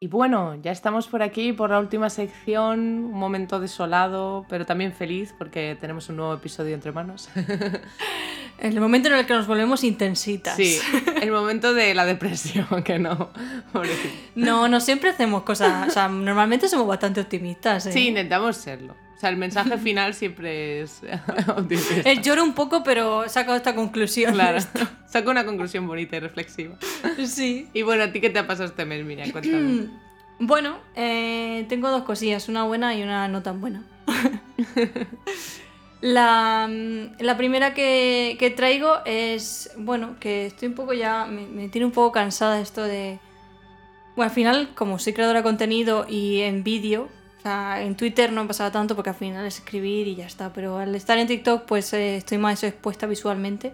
Bueno, 0.09 0.55
ya 0.61 0.71
estamos 0.71 1.07
por 1.07 1.21
aquí, 1.21 1.53
por 1.53 1.69
la 1.69 1.79
última 1.79 2.09
sección. 2.09 2.79
Un 2.79 3.13
momento 3.13 3.59
desolado, 3.59 4.45
pero 4.49 4.65
también 4.65 4.91
feliz 4.91 5.33
porque 5.37 5.77
tenemos 5.79 6.09
un 6.09 6.17
nuevo 6.17 6.33
episodio 6.33 6.73
entre 6.73 6.91
manos. 6.91 7.29
El 8.59 8.79
momento 8.81 9.07
en 9.07 9.15
el 9.15 9.25
que 9.25 9.33
nos 9.33 9.47
volvemos 9.47 9.85
intensitas. 9.85 10.57
Sí, 10.57 10.77
el 11.21 11.31
momento 11.31 11.73
de 11.73 11.95
la 11.95 12.05
depresión, 12.05 12.67
que 12.83 12.99
no. 12.99 13.29
No, 14.35 14.67
no 14.67 14.81
siempre 14.81 15.11
hacemos 15.11 15.43
cosas. 15.43 15.87
O 15.87 15.91
sea, 15.91 16.09
normalmente 16.09 16.67
somos 16.67 16.85
bastante 16.85 17.21
optimistas. 17.21 17.85
¿eh? 17.85 17.93
Sí, 17.93 18.09
intentamos 18.09 18.57
serlo. 18.57 18.97
O 19.19 19.21
sea, 19.21 19.31
el 19.31 19.35
mensaje 19.35 19.77
final 19.79 20.13
siempre 20.13 20.81
es. 20.81 21.01
Eh, 22.05 22.21
lloro 22.21 22.41
un 22.41 22.53
poco, 22.53 22.83
pero 22.83 23.25
he 23.25 23.29
sacado 23.29 23.57
esta 23.57 23.75
conclusión. 23.75 24.33
Claro, 24.33 24.59
saco 25.07 25.29
una 25.29 25.45
conclusión 25.45 25.85
bonita 25.85 26.15
y 26.15 26.19
reflexiva. 26.21 26.77
Sí. 27.25 27.67
Y 27.73 27.81
bueno, 27.81 28.03
¿a 28.03 28.11
ti 28.13 28.21
qué 28.21 28.29
te 28.29 28.39
ha 28.39 28.47
pasado 28.47 28.69
este 28.69 28.85
mes, 28.85 29.03
Miriam? 29.03 29.31
Cuéntame. 29.31 29.87
Bueno, 30.41 30.77
eh, 30.95 31.65
tengo 31.67 31.89
dos 31.89 32.03
cosillas, 32.03 32.47
una 32.47 32.63
buena 32.63 32.95
y 32.95 33.03
una 33.03 33.27
no 33.27 33.43
tan 33.43 33.59
buena. 33.59 33.83
la, 35.99 36.69
la 37.19 37.35
primera 37.35 37.73
que, 37.73 38.37
que 38.39 38.49
traigo 38.49 38.99
es, 39.03 39.69
bueno, 39.75 40.15
que 40.21 40.45
estoy 40.45 40.69
un 40.69 40.75
poco 40.75 40.93
ya, 40.93 41.25
me, 41.25 41.45
me 41.45 41.67
tiene 41.67 41.85
un 41.87 41.91
poco 41.91 42.13
cansada 42.13 42.61
esto 42.61 42.83
de... 42.83 43.19
Bueno, 44.15 44.29
al 44.29 44.33
final, 44.33 44.69
como 44.75 44.97
soy 44.97 45.11
creadora 45.11 45.39
de 45.39 45.43
contenido 45.43 46.05
y 46.07 46.39
en 46.39 46.63
vídeo, 46.63 47.09
o 47.39 47.41
sea, 47.41 47.81
en 47.81 47.95
Twitter 47.95 48.31
no 48.33 48.41
me 48.43 48.47
pasaba 48.49 48.71
tanto 48.71 48.95
porque 48.95 49.11
al 49.11 49.15
final 49.15 49.45
es 49.45 49.55
escribir 49.59 50.07
y 50.07 50.15
ya 50.15 50.25
está, 50.25 50.51
pero 50.53 50.77
al 50.77 50.93
estar 50.93 51.17
en 51.17 51.27
TikTok 51.27 51.63
pues 51.63 51.93
eh, 51.93 52.17
estoy 52.17 52.37
más 52.37 52.63
expuesta 52.63 53.07
visualmente. 53.07 53.73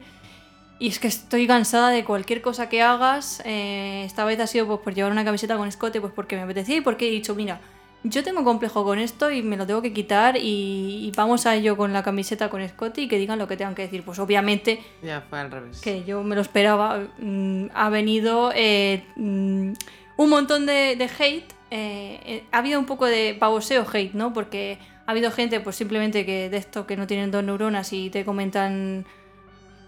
Y 0.78 0.90
es 0.90 1.00
que 1.00 1.08
estoy 1.08 1.48
cansada 1.48 1.90
de 1.90 2.04
cualquier 2.04 2.42
cosa 2.42 2.68
que 2.70 2.82
hagas. 2.82 3.42
eh, 3.46 4.04
esta 4.06 4.26
vez 4.26 4.40
ha 4.40 4.48
sido 4.48 4.68
pues, 4.68 4.80
por 4.82 4.94
llevar 4.94 5.12
una 5.12 5.24
camiseta 5.26 5.56
con 5.58 5.68
escote, 5.68 6.02
pues 6.02 6.14
porque 6.14 6.36
me 6.36 6.42
apetecía 6.44 6.76
y 6.78 6.82
porque 6.82 7.08
he 7.08 7.12
dicho, 7.12 7.34
mira, 7.34 7.60
yo 8.04 8.24
tengo 8.24 8.44
complejo 8.44 8.84
con 8.84 9.00
esto 9.00 9.32
y 9.32 9.42
me 9.42 9.56
lo 9.58 9.66
tengo 9.66 9.82
que 9.82 9.94
quitar 9.94 10.36
y, 10.38 11.08
y 11.08 11.12
vamos 11.16 11.46
a 11.48 11.56
ello 11.56 11.76
con 11.78 11.92
la 11.94 12.04
camiseta 12.04 12.50
con 12.50 12.62
escote 12.62 13.02
y 13.02 13.08
que 13.08 13.18
digan 13.18 13.40
lo 13.40 13.48
que 13.48 13.58
tengan 13.58 13.74
que 13.74 13.84
decir. 13.84 14.04
Pues 14.04 14.20
obviamente 14.20 14.80
Ya 15.02 15.22
fue 15.28 15.40
al 15.40 15.50
revés. 15.50 15.80
que 15.82 16.04
yo 16.04 16.22
me 16.24 16.36
lo 16.36 16.42
esperaba, 16.42 17.08
mm, 17.18 17.68
ha 17.74 17.90
venido 17.90 18.52
eh, 18.54 19.06
mm, 19.16 19.72
un 20.18 20.30
montón 20.30 20.66
de, 20.68 20.96
de 20.98 21.10
hate. 21.18 21.52
Eh, 21.76 22.22
eh, 22.26 22.44
ha 22.52 22.60
habido 22.60 22.80
un 22.80 22.86
poco 22.86 23.06
de 23.06 23.36
pavoseo 23.40 23.86
hate, 23.92 24.14
¿no? 24.14 24.34
Porque 24.34 24.80
ha 25.06 25.12
habido 25.12 25.32
gente, 25.32 25.60
pues 25.60 25.76
simplemente 25.76 26.26
que 26.26 26.50
de 26.50 26.58
esto 26.58 26.88
que 26.88 26.98
no 26.98 27.08
tienen 27.08 27.32
dos 27.32 27.44
neuronas 27.44 27.92
y 27.94 28.10
te 28.10 28.24
comentan. 28.24 29.06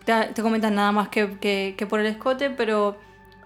Te, 0.05 0.41
comentan 0.41 0.75
nada 0.75 0.91
más 0.91 1.09
que 1.09 1.87
por 1.89 1.99
el 1.99 2.05
escote, 2.05 2.49
pero 2.49 2.97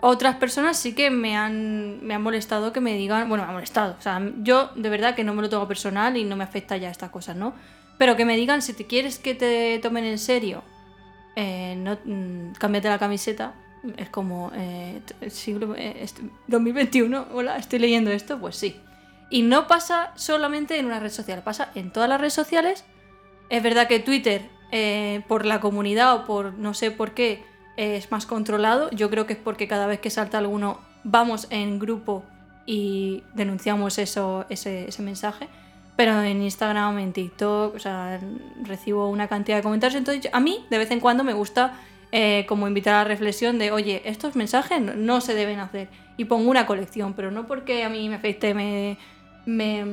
otras 0.02 0.36
personas 0.38 0.78
sí 0.78 0.94
que 0.94 1.12
me 1.12 1.38
han, 1.38 2.06
me 2.06 2.16
han 2.16 2.22
molestado 2.24 2.74
que 2.74 2.82
me 2.82 2.96
digan. 2.96 3.30
Bueno, 3.30 3.44
me 3.44 3.50
han 3.50 3.56
molestado. 3.56 3.96
O 3.98 4.02
sea, 4.02 4.20
yo 4.38 4.72
de 4.76 4.90
verdad 4.90 5.16
que 5.16 5.24
no 5.24 5.34
me 5.34 5.44
lo 5.44 5.50
tomo 5.50 5.68
personal 5.68 6.18
y 6.18 6.24
no 6.24 6.36
me 6.36 6.44
afecta 6.44 6.76
ya 6.78 6.90
estas 6.90 7.12
cosas, 7.12 7.36
¿no? 7.36 7.54
Pero 7.98 8.16
que 8.16 8.26
me 8.26 8.36
digan 8.36 8.64
si 8.64 8.74
te 8.74 8.88
quieres 8.88 9.20
que 9.20 9.36
te 9.36 9.80
tomen 9.80 10.06
en 10.06 10.18
serio 10.18 10.64
eh, 11.36 11.76
no, 11.78 11.98
mm, 12.04 12.54
cámbiate 12.54 12.90
la 12.90 13.00
camiseta. 13.00 13.54
Es 13.98 14.10
como, 14.10 14.52
eh, 14.54 15.02
t- 15.06 15.30
siglo, 15.30 15.76
eh, 15.76 16.04
est- 16.04 16.20
2021, 16.48 17.26
hola, 17.34 17.58
estoy 17.58 17.80
leyendo 17.80 18.12
esto, 18.12 18.40
pues 18.40 18.56
sí. 18.56 18.80
Y 19.30 19.42
no 19.42 19.68
pasa 19.68 20.12
solamente 20.16 20.78
en 20.78 20.86
una 20.86 21.00
red 21.00 21.10
social, 21.10 21.42
pasa 21.42 21.70
en 21.76 21.92
todas 21.92 22.08
las 22.10 22.20
redes 22.20 22.34
sociales. 22.34 22.86
Es 23.50 23.64
verdad 23.64 23.88
que 23.88 24.00
Twitter, 24.00 24.50
eh, 24.72 25.22
por 25.28 25.46
la 25.46 25.60
comunidad 25.60 26.14
o 26.16 26.26
por 26.26 26.54
no 26.54 26.74
sé 26.74 26.92
por 26.92 27.12
qué, 27.14 27.44
eh, 27.78 27.96
es 27.96 28.12
más 28.12 28.26
controlado. 28.26 28.92
Yo 28.92 29.10
creo 29.10 29.26
que 29.26 29.34
es 29.34 29.40
porque 29.40 29.68
cada 29.68 29.88
vez 29.88 30.00
que 30.00 30.10
salta 30.10 30.38
alguno, 30.38 30.80
vamos 31.04 31.48
en 31.50 31.80
grupo 31.80 32.24
y 32.66 33.24
denunciamos 33.34 33.98
eso, 33.98 34.46
ese, 34.50 34.88
ese 34.90 35.02
mensaje. 35.02 35.48
Pero 35.96 36.22
en 36.22 36.42
Instagram, 36.42 37.00
en 37.00 37.14
TikTok, 37.14 37.76
o 37.76 37.80
sea, 37.80 38.20
recibo 38.64 39.10
una 39.10 39.28
cantidad 39.28 39.58
de 39.58 39.64
comentarios. 39.64 39.98
Entonces, 39.98 40.30
a 40.34 40.40
mí, 40.40 40.66
de 40.70 40.78
vez 40.78 40.92
en 40.92 41.00
cuando, 41.00 41.24
me 41.24 41.34
gusta 41.34 41.74
eh, 42.12 42.46
como 42.48 42.68
invitar 42.68 42.96
a 42.96 42.98
la 43.00 43.04
reflexión 43.06 43.58
de, 43.58 43.72
oye, 43.72 44.02
estos 44.06 44.36
mensajes 44.36 44.82
no, 44.82 45.22
se 45.22 45.34
deben 45.34 45.60
hacer. 45.60 45.88
Y 46.18 46.26
pongo 46.26 46.50
una 46.50 46.66
colección, 46.66 47.14
pero 47.14 47.32
no 47.32 47.48
porque 47.48 47.84
a 47.84 47.90
mí 47.90 48.10
me 48.10 48.16
afecte, 48.16 48.54
me, 48.54 48.98
me, 49.46 49.86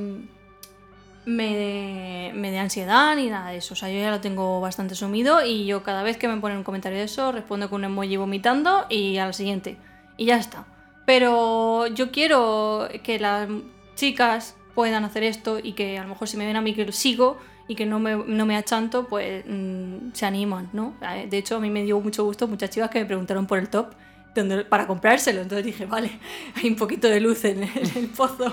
me, 1.24 2.32
me 2.34 2.50
dé 2.50 2.58
ansiedad 2.58 3.14
ni 3.14 3.28
nada 3.28 3.50
de 3.50 3.58
eso. 3.58 3.74
O 3.74 3.76
sea, 3.76 3.88
yo 3.88 4.00
ya 4.00 4.10
lo 4.10 4.20
tengo 4.20 4.60
bastante 4.60 4.94
sumido 4.94 5.44
y 5.44 5.66
yo 5.66 5.82
cada 5.82 6.02
vez 6.02 6.16
que 6.16 6.26
me 6.26 6.36
ponen 6.38 6.58
un 6.58 6.64
comentario 6.64 6.98
de 6.98 7.04
eso, 7.04 7.30
respondo 7.30 7.70
con 7.70 7.80
un 7.80 7.84
emoji 7.84 8.16
vomitando 8.16 8.86
y 8.88 9.18
al 9.18 9.32
siguiente. 9.32 9.76
Y 10.16 10.26
ya 10.26 10.36
está. 10.36 10.66
Pero 11.06 11.86
yo 11.86 12.10
quiero 12.10 12.88
que 13.02 13.18
las 13.20 13.48
chicas 13.94 14.56
puedan 14.74 15.04
hacer 15.04 15.22
esto 15.22 15.58
y 15.62 15.72
que 15.72 15.98
a 15.98 16.02
lo 16.02 16.08
mejor 16.08 16.28
si 16.28 16.36
me 16.36 16.46
ven 16.46 16.56
a 16.56 16.60
mí 16.60 16.74
que 16.74 16.84
lo 16.84 16.92
sigo 16.92 17.38
y 17.68 17.74
que 17.76 17.84
no 17.86 18.00
me, 18.00 18.16
no 18.16 18.46
me 18.46 18.56
achanto, 18.56 19.06
pues 19.06 19.44
mm, 19.46 20.12
se 20.14 20.26
animan, 20.26 20.70
¿no? 20.72 20.94
De 21.28 21.36
hecho, 21.38 21.56
a 21.56 21.60
mí 21.60 21.68
me 21.70 21.82
dio 21.84 22.00
mucho 22.00 22.24
gusto 22.24 22.48
muchas 22.48 22.70
chicas 22.70 22.90
que 22.90 22.98
me 23.00 23.04
preguntaron 23.06 23.46
por 23.46 23.58
el 23.58 23.68
top 23.68 23.88
donde- 24.34 24.64
para 24.64 24.86
comprárselo. 24.86 25.42
Entonces 25.42 25.66
dije, 25.66 25.84
vale, 25.86 26.10
hay 26.56 26.68
un 26.68 26.76
poquito 26.76 27.08
de 27.08 27.20
luz 27.20 27.44
en, 27.44 27.62
en 27.62 27.90
el 27.96 28.06
pozo. 28.08 28.52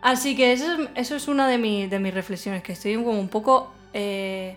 Así 0.00 0.34
que 0.34 0.52
eso 0.52 0.72
es, 0.72 0.88
eso 0.96 1.16
es 1.16 1.28
una 1.28 1.46
de, 1.46 1.58
mi- 1.58 1.86
de 1.86 1.98
mis 2.00 2.12
reflexiones, 2.12 2.62
que 2.62 2.72
estoy 2.72 2.94
como 2.96 3.18
un 3.20 3.28
poco, 3.28 3.72
eh, 3.92 4.56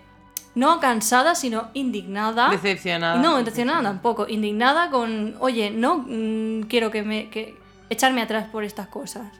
no 0.56 0.80
cansada, 0.80 1.34
sino 1.36 1.68
indignada. 1.74 2.48
Decepcionada. 2.50 3.20
No, 3.22 3.36
decepcionada 3.36 3.82
tampoco. 3.82 4.26
Indignada 4.28 4.90
con, 4.90 5.36
oye, 5.38 5.70
no 5.70 5.98
mm, 6.08 6.62
quiero 6.62 6.90
que 6.90 7.02
me 7.04 7.28
que 7.30 7.54
echarme 7.90 8.22
atrás 8.22 8.48
por 8.50 8.64
estas 8.64 8.88
cosas. 8.88 9.30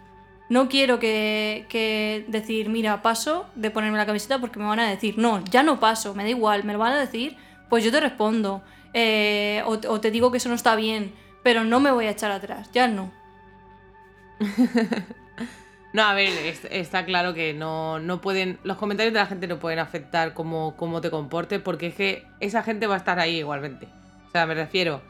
No 0.49 0.69
quiero 0.69 0.99
que, 1.01 2.25
decir, 2.29 2.69
mira, 2.69 3.03
paso 3.03 3.47
de 3.57 3.71
ponerme 3.71 3.99
la 3.99 4.07
camiseta 4.07 4.39
porque 4.41 4.59
me 4.61 4.67
van 4.67 4.79
a 4.81 4.89
decir, 4.89 5.19
no, 5.19 5.43
ya 5.51 5.63
no 5.63 5.81
paso, 5.81 6.15
me 6.15 6.23
da 6.23 6.31
igual, 6.31 6.65
me 6.65 6.73
lo 6.73 6.79
van 6.79 6.93
a 6.93 7.01
decir, 7.01 7.37
pues 7.69 7.85
yo 7.85 7.91
te 7.91 8.01
respondo. 8.01 8.63
Eh, 8.95 9.63
o, 9.67 9.79
te 10.01 10.11
digo 10.11 10.31
que 10.31 10.39
eso 10.39 10.49
no 10.49 10.55
está 10.55 10.77
bien, 10.77 11.13
pero 11.43 11.65
no 11.65 11.81
me 11.81 11.91
voy 11.91 12.07
a 12.07 12.11
echar 12.11 12.31
atrás, 12.31 12.71
ya 12.73 12.89
no. 12.89 13.13
No, 15.93 16.03
a 16.03 16.15
ver, 16.15 16.29
es- 16.47 16.67
está 16.71 17.05
claro 17.07 17.33
que 17.35 17.55
no, 17.55 17.99
no 18.01 18.21
pueden. 18.21 18.59
Los 18.65 18.77
comentarios 18.77 19.15
de 19.15 19.21
la 19.21 19.27
gente 19.27 19.47
no 19.47 19.59
pueden 19.59 19.79
afectar 19.79 20.35
cómo, 20.35 20.77
cómo 20.77 21.01
te 21.01 21.11
comportes, 21.11 21.61
porque 21.63 21.87
es 21.89 21.95
que 21.95 22.27
esa 22.41 22.63
gente 22.63 22.87
va 22.87 22.95
a 22.97 22.99
estar 22.99 23.19
ahí 23.19 23.39
igualmente. 23.39 23.89
O 24.29 24.31
sea, 24.31 24.47
me 24.47 24.55
refiero. 24.55 25.01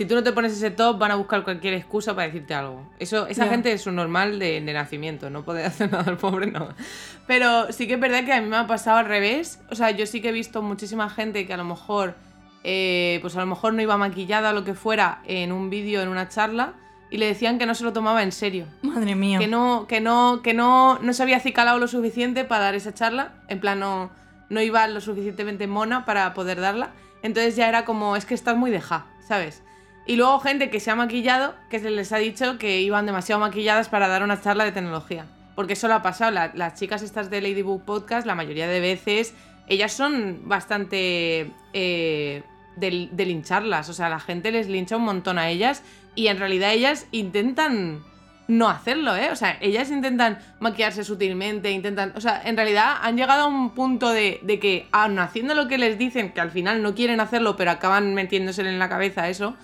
Si 0.00 0.06
tú 0.06 0.14
no 0.14 0.22
te 0.22 0.32
pones 0.32 0.54
ese 0.54 0.70
top, 0.70 0.96
van 0.96 1.10
a 1.10 1.16
buscar 1.16 1.44
cualquier 1.44 1.74
excusa 1.74 2.14
para 2.14 2.26
decirte 2.28 2.54
algo. 2.54 2.88
Eso, 2.98 3.26
esa 3.26 3.44
Ya. 3.44 3.50
gente 3.50 3.70
es 3.70 3.86
un 3.86 3.96
normal 3.96 4.38
de, 4.38 4.58
de 4.62 4.72
nacimiento, 4.72 5.28
no 5.28 5.42
puede 5.44 5.62
hacer 5.66 5.92
nada 5.92 6.10
el 6.10 6.16
pobre, 6.16 6.46
no. 6.46 6.68
Pero 7.26 7.70
sí 7.70 7.86
que 7.86 7.94
es 7.94 8.00
verdad 8.00 8.24
que 8.24 8.32
a 8.32 8.40
mí 8.40 8.48
me 8.48 8.56
ha 8.56 8.66
pasado 8.66 8.96
al 8.96 9.04
revés. 9.04 9.60
O 9.70 9.74
sea, 9.74 9.90
yo 9.90 10.06
sí 10.06 10.22
que 10.22 10.30
he 10.30 10.32
visto 10.32 10.62
muchísima 10.62 11.10
gente 11.10 11.46
que 11.46 11.52
a 11.52 11.58
lo 11.58 11.64
mejor, 11.64 12.14
eh, 12.64 13.18
pues 13.20 13.36
a 13.36 13.40
lo 13.40 13.46
mejor 13.46 13.74
no 13.74 13.82
iba 13.82 13.98
maquillada 13.98 14.50
o 14.50 14.52
lo 14.54 14.64
que 14.64 14.72
fuera 14.72 15.20
en 15.26 15.52
un 15.52 15.68
vídeo, 15.68 16.00
en 16.00 16.08
una 16.08 16.30
charla, 16.30 16.72
y 17.10 17.18
le 17.18 17.26
decían 17.26 17.58
que 17.58 17.66
no 17.66 17.74
se 17.74 17.84
lo 17.84 17.92
tomaba 17.92 18.22
en 18.22 18.32
serio 18.32 18.64
Madre 18.80 19.14
mía. 19.14 19.38
que 19.38 19.48
no, 19.48 19.84
que 19.86 20.00
no, 20.00 20.40
que 20.42 20.54
no, 20.54 20.98
no 21.00 21.12
se 21.12 21.22
había 21.22 21.36
acicalado 21.36 21.78
lo 21.78 21.88
suficiente 21.88 22.46
para 22.46 22.64
dar 22.64 22.74
esa 22.74 22.94
charla. 22.94 23.34
En 23.48 23.60
plan, 23.60 23.78
no, 23.78 24.10
no 24.48 24.62
iba 24.62 24.86
lo 24.88 25.02
suficientemente 25.02 25.66
mona 25.66 26.06
para 26.06 26.32
poder 26.32 26.58
darla. 26.58 26.92
Entonces 27.22 27.54
ya 27.54 27.68
era 27.68 27.84
como, 27.84 28.16
es 28.16 28.24
que 28.24 28.32
estás 28.32 28.56
muy 28.56 28.70
deja, 28.70 29.04
¿sabes? 29.28 29.62
Y 30.10 30.16
luego 30.16 30.40
gente 30.40 30.70
que 30.70 30.80
se 30.80 30.90
ha 30.90 30.96
maquillado, 30.96 31.54
que 31.70 31.78
se 31.78 31.88
les 31.90 32.10
ha 32.12 32.16
dicho 32.18 32.58
que 32.58 32.80
iban 32.80 33.06
demasiado 33.06 33.40
maquilladas 33.40 33.88
para 33.88 34.08
dar 34.08 34.24
una 34.24 34.40
charla 34.40 34.64
de 34.64 34.72
tecnología. 34.72 35.24
porque 35.54 35.74
eso 35.74 35.88
lo 35.88 35.94
ha 35.94 36.02
pasado. 36.02 36.30
La- 36.30 36.50
las 36.54 36.74
chicas 36.80 37.02
estas 37.02 37.28
de 37.30 37.40
Ladybug 37.40 37.82
Podcast, 37.84 38.26
la 38.26 38.34
mayoría 38.34 38.66
de 38.66 38.80
veces, 38.80 39.34
ellas 39.68 39.92
son 39.92 40.48
bastante 40.48 41.50
eh, 41.74 42.42
de, 42.76 43.08
de 43.12 43.26
lincharlas. 43.26 43.88
O 43.88 43.92
sea, 43.92 44.08
la 44.08 44.20
gente 44.20 44.50
les 44.52 44.68
lincha 44.68 44.96
un 44.96 45.04
montón 45.04 45.38
a 45.38 45.48
ellas 45.50 45.82
y 46.14 46.28
en 46.28 46.38
realidad 46.38 46.72
ellas 46.72 47.06
intentan 47.12 48.02
no 48.48 48.68
hacerlo, 48.70 49.14
¿eh? 49.16 49.28
O 49.30 49.36
sea, 49.36 49.58
ellas 49.60 49.90
intentan 49.90 50.38
maquillarse 50.60 51.04
sutilmente, 51.04 51.70
intentan... 51.70 52.12
O 52.16 52.20
sea, 52.20 52.40
en 52.44 52.56
realidad 52.56 52.94
han 53.02 53.16
llegado 53.16 53.42
a 53.42 53.46
un 53.46 53.70
punto 53.74 54.10
de, 54.10 54.40
de 54.42 54.58
que, 54.58 54.88
aun 54.92 55.18
haciendo 55.18 55.54
lo 55.54 55.68
que 55.68 55.78
les 55.78 55.98
dicen, 55.98 56.32
que 56.32 56.40
al 56.40 56.50
final 56.50 56.82
no 56.82 56.94
quieren 56.96 57.20
hacerlo, 57.20 57.56
pero 57.56 57.70
acaban 57.70 58.14
metiéndosele 58.14 58.70
en 58.70 58.78
la 58.80 58.88
cabeza 58.88 59.28
eso, 59.28 59.54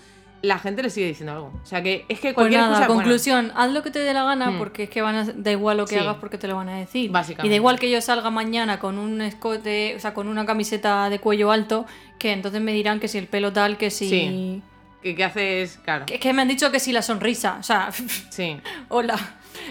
la 0.42 0.58
gente 0.58 0.82
les 0.82 0.92
sigue 0.92 1.06
diciendo 1.08 1.32
algo. 1.32 1.52
O 1.62 1.66
sea, 1.66 1.82
que 1.82 2.04
es 2.08 2.18
que 2.20 2.28
Pues 2.28 2.34
cualquier 2.34 2.60
nada, 2.60 2.72
cosa... 2.72 2.82
es 2.82 2.88
buena. 2.88 3.02
conclusión, 3.02 3.52
haz 3.56 3.70
lo 3.72 3.82
que 3.82 3.90
te 3.90 3.98
dé 3.98 4.12
la 4.14 4.24
gana 4.24 4.50
Hmm. 4.50 4.58
porque 4.58 4.84
es 4.84 4.90
que 4.90 5.02
van 5.02 5.14
a, 5.16 5.24
da 5.24 5.50
igual 5.50 5.76
lo 5.78 5.86
que 5.86 5.94
Sí. 5.96 6.00
hagas 6.00 6.16
porque 6.16 6.38
te 6.38 6.46
lo 6.46 6.56
van 6.56 6.68
a 6.68 6.76
decir. 6.78 7.10
Básicamente. 7.10 7.46
Y 7.46 7.50
da 7.50 7.56
igual 7.56 7.78
que 7.78 7.90
yo 7.90 8.00
salga 8.00 8.30
mañana 8.30 8.78
con 8.78 8.98
un 8.98 9.20
escote, 9.22 9.94
o 9.96 10.00
sea, 10.00 10.14
con 10.14 10.28
una 10.28 10.46
camiseta 10.46 11.08
de 11.10 11.18
cuello 11.18 11.50
alto, 11.50 11.86
que 12.18 12.32
entonces 12.32 12.60
me 12.60 12.72
dirán 12.72 13.00
que 13.00 13.08
si 13.08 13.18
el 13.18 13.26
pelo 13.26 13.52
tal, 13.52 13.76
que 13.76 13.90
si... 13.90 14.08
Sí. 14.08 14.62
Que, 15.02 15.14
que 15.14 15.24
haces... 15.24 15.78
Claro. 15.84 16.06
Que, 16.06 16.18
que 16.18 16.32
me 16.32 16.42
han 16.42 16.48
dicho 16.48 16.70
que 16.72 16.80
si 16.80 16.92
la 16.92 17.02
sonrisa, 17.02 17.56
o 17.60 17.62
sea, 17.62 17.90
Sí. 18.30 18.56
hola. 18.88 19.18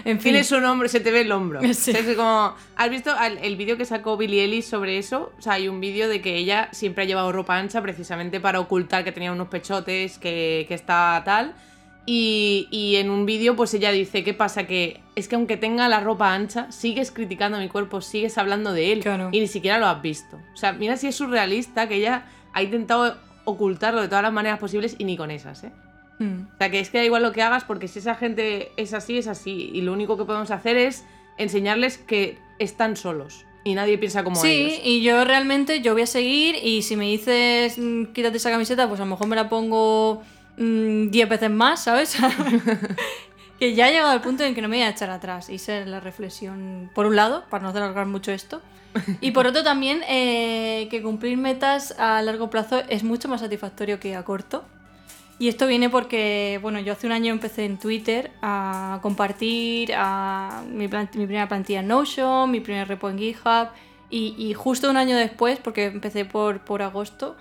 En 0.04 0.16
fin. 0.18 0.32
Tienes 0.32 0.50
un 0.52 0.64
hombro, 0.64 0.88
se 0.88 1.00
te 1.00 1.10
ve 1.10 1.20
el 1.22 1.32
hombro. 1.32 1.60
Sí. 1.74 1.90
Es 1.92 2.16
como, 2.16 2.54
¿Has 2.76 2.90
visto 2.90 3.12
al- 3.12 3.38
el, 3.38 3.56
vídeo 3.56 3.76
que 3.76 3.84
sacó 3.84 4.16
Billie 4.16 4.44
Ellis 4.44 4.66
sobre 4.66 4.98
eso? 4.98 5.32
O 5.38 5.42
sea, 5.42 5.54
hay 5.54 5.68
un 5.68 5.80
vídeo 5.80 6.08
de 6.08 6.20
que 6.20 6.36
ella 6.36 6.68
siempre 6.72 7.04
ha 7.04 7.06
llevado 7.06 7.30
ropa 7.32 7.56
ancha 7.56 7.80
precisamente 7.82 8.40
para 8.40 8.60
ocultar 8.60 9.04
que 9.04 9.12
tenía 9.12 9.30
unos 9.32 9.48
pechotes, 9.48 10.18
que, 10.18 10.64
que 10.68 10.74
está 10.74 11.22
tal. 11.24 11.54
Y, 12.08 12.68
y 12.70 12.96
en 12.96 13.10
un 13.10 13.26
vídeo, 13.26 13.56
pues 13.56 13.74
ella 13.74 13.90
dice: 13.90 14.22
¿Qué 14.22 14.32
pasa? 14.32 14.64
Que 14.66 15.00
es 15.16 15.26
que 15.28 15.34
aunque 15.34 15.56
tenga 15.56 15.88
la 15.88 15.98
ropa 16.00 16.32
ancha, 16.32 16.70
sigues 16.70 17.10
criticando 17.10 17.58
a 17.58 17.60
mi 17.60 17.68
cuerpo, 17.68 18.00
sigues 18.00 18.38
hablando 18.38 18.72
de 18.72 18.92
él. 18.92 19.00
Claro. 19.00 19.28
Y 19.32 19.40
ni 19.40 19.48
siquiera 19.48 19.78
lo 19.78 19.86
has 19.86 20.00
visto. 20.02 20.36
O 20.54 20.56
sea, 20.56 20.72
mira 20.72 20.96
si 20.96 21.08
es 21.08 21.16
surrealista 21.16 21.88
que 21.88 21.96
ella 21.96 22.26
ha 22.52 22.62
intentado 22.62 23.18
ocultarlo 23.46 24.02
de 24.02 24.08
todas 24.08 24.22
las 24.22 24.32
maneras 24.32 24.58
posibles 24.58 24.94
y 24.98 25.04
ni 25.04 25.16
con 25.16 25.30
esas, 25.30 25.64
¿eh? 25.64 25.72
Hmm. 26.18 26.42
O 26.54 26.58
sea, 26.58 26.70
que 26.70 26.80
es 26.80 26.90
que 26.90 26.98
da 26.98 27.04
igual 27.04 27.22
lo 27.22 27.32
que 27.32 27.40
hagas 27.42 27.64
porque 27.64 27.88
si 27.88 28.00
esa 28.00 28.14
gente 28.14 28.72
es 28.76 28.92
así, 28.92 29.16
es 29.16 29.26
así. 29.26 29.70
Y 29.72 29.80
lo 29.80 29.92
único 29.94 30.18
que 30.18 30.24
podemos 30.24 30.50
hacer 30.50 30.76
es 30.76 31.04
enseñarles 31.38 31.96
que 31.98 32.38
están 32.58 32.96
solos 32.96 33.44
y 33.64 33.74
nadie 33.74 33.98
piensa 33.98 34.22
como 34.24 34.36
Sí, 34.36 34.48
ellos. 34.48 34.80
y 34.84 35.02
yo 35.02 35.24
realmente 35.24 35.80
yo 35.80 35.92
voy 35.92 36.02
a 36.02 36.06
seguir 36.06 36.56
y 36.62 36.82
si 36.82 36.96
me 36.96 37.06
dices 37.06 37.78
mm, 37.78 38.12
quítate 38.12 38.36
esa 38.36 38.50
camiseta, 38.50 38.88
pues 38.88 39.00
a 39.00 39.04
lo 39.04 39.10
mejor 39.10 39.26
me 39.26 39.36
la 39.36 39.48
pongo 39.48 40.22
mm, 40.56 41.08
10 41.10 41.28
veces 41.28 41.50
más, 41.50 41.82
¿sabes? 41.82 42.16
que 43.58 43.74
ya 43.74 43.88
he 43.88 43.92
llegado 43.92 44.10
al 44.10 44.20
punto 44.22 44.44
en 44.44 44.54
que 44.54 44.62
no 44.62 44.68
me 44.68 44.76
voy 44.76 44.84
a 44.84 44.90
echar 44.90 45.10
atrás. 45.10 45.50
Hice 45.50 45.84
la 45.84 46.00
reflexión, 46.00 46.90
por 46.94 47.06
un 47.06 47.16
lado, 47.16 47.44
para 47.50 47.64
no 47.64 47.70
alargar 47.70 48.06
mucho 48.06 48.32
esto. 48.32 48.60
Y 49.20 49.30
por 49.32 49.46
otro 49.46 49.62
también, 49.62 50.02
eh, 50.08 50.88
que 50.90 51.02
cumplir 51.02 51.36
metas 51.36 51.94
a 51.98 52.22
largo 52.22 52.50
plazo 52.50 52.82
es 52.88 53.04
mucho 53.04 53.28
más 53.28 53.40
satisfactorio 53.40 54.00
que 54.00 54.16
a 54.16 54.24
corto. 54.24 54.64
Y 55.38 55.48
esto 55.48 55.66
viene 55.66 55.90
porque, 55.90 56.58
bueno, 56.62 56.80
yo 56.80 56.94
hace 56.94 57.06
un 57.06 57.12
año 57.12 57.32
empecé 57.32 57.66
en 57.66 57.78
Twitter 57.78 58.30
a 58.40 59.00
compartir 59.02 59.92
mi, 60.72 60.88
primera 60.88 61.46
plantilla 61.46 61.80
en 61.80 61.88
Notion, 61.88 62.50
mi 62.50 62.60
primer 62.60 62.88
repo 62.88 63.10
en 63.10 63.18
GitHub, 63.18 63.68
y, 64.08 64.54
justo 64.54 64.88
un 64.88 64.96
año 64.96 65.16
después, 65.16 65.58
porque 65.58 65.86
empecé 65.86 66.24
por, 66.24 66.60
por 66.60 66.80
agosto, 66.80 67.36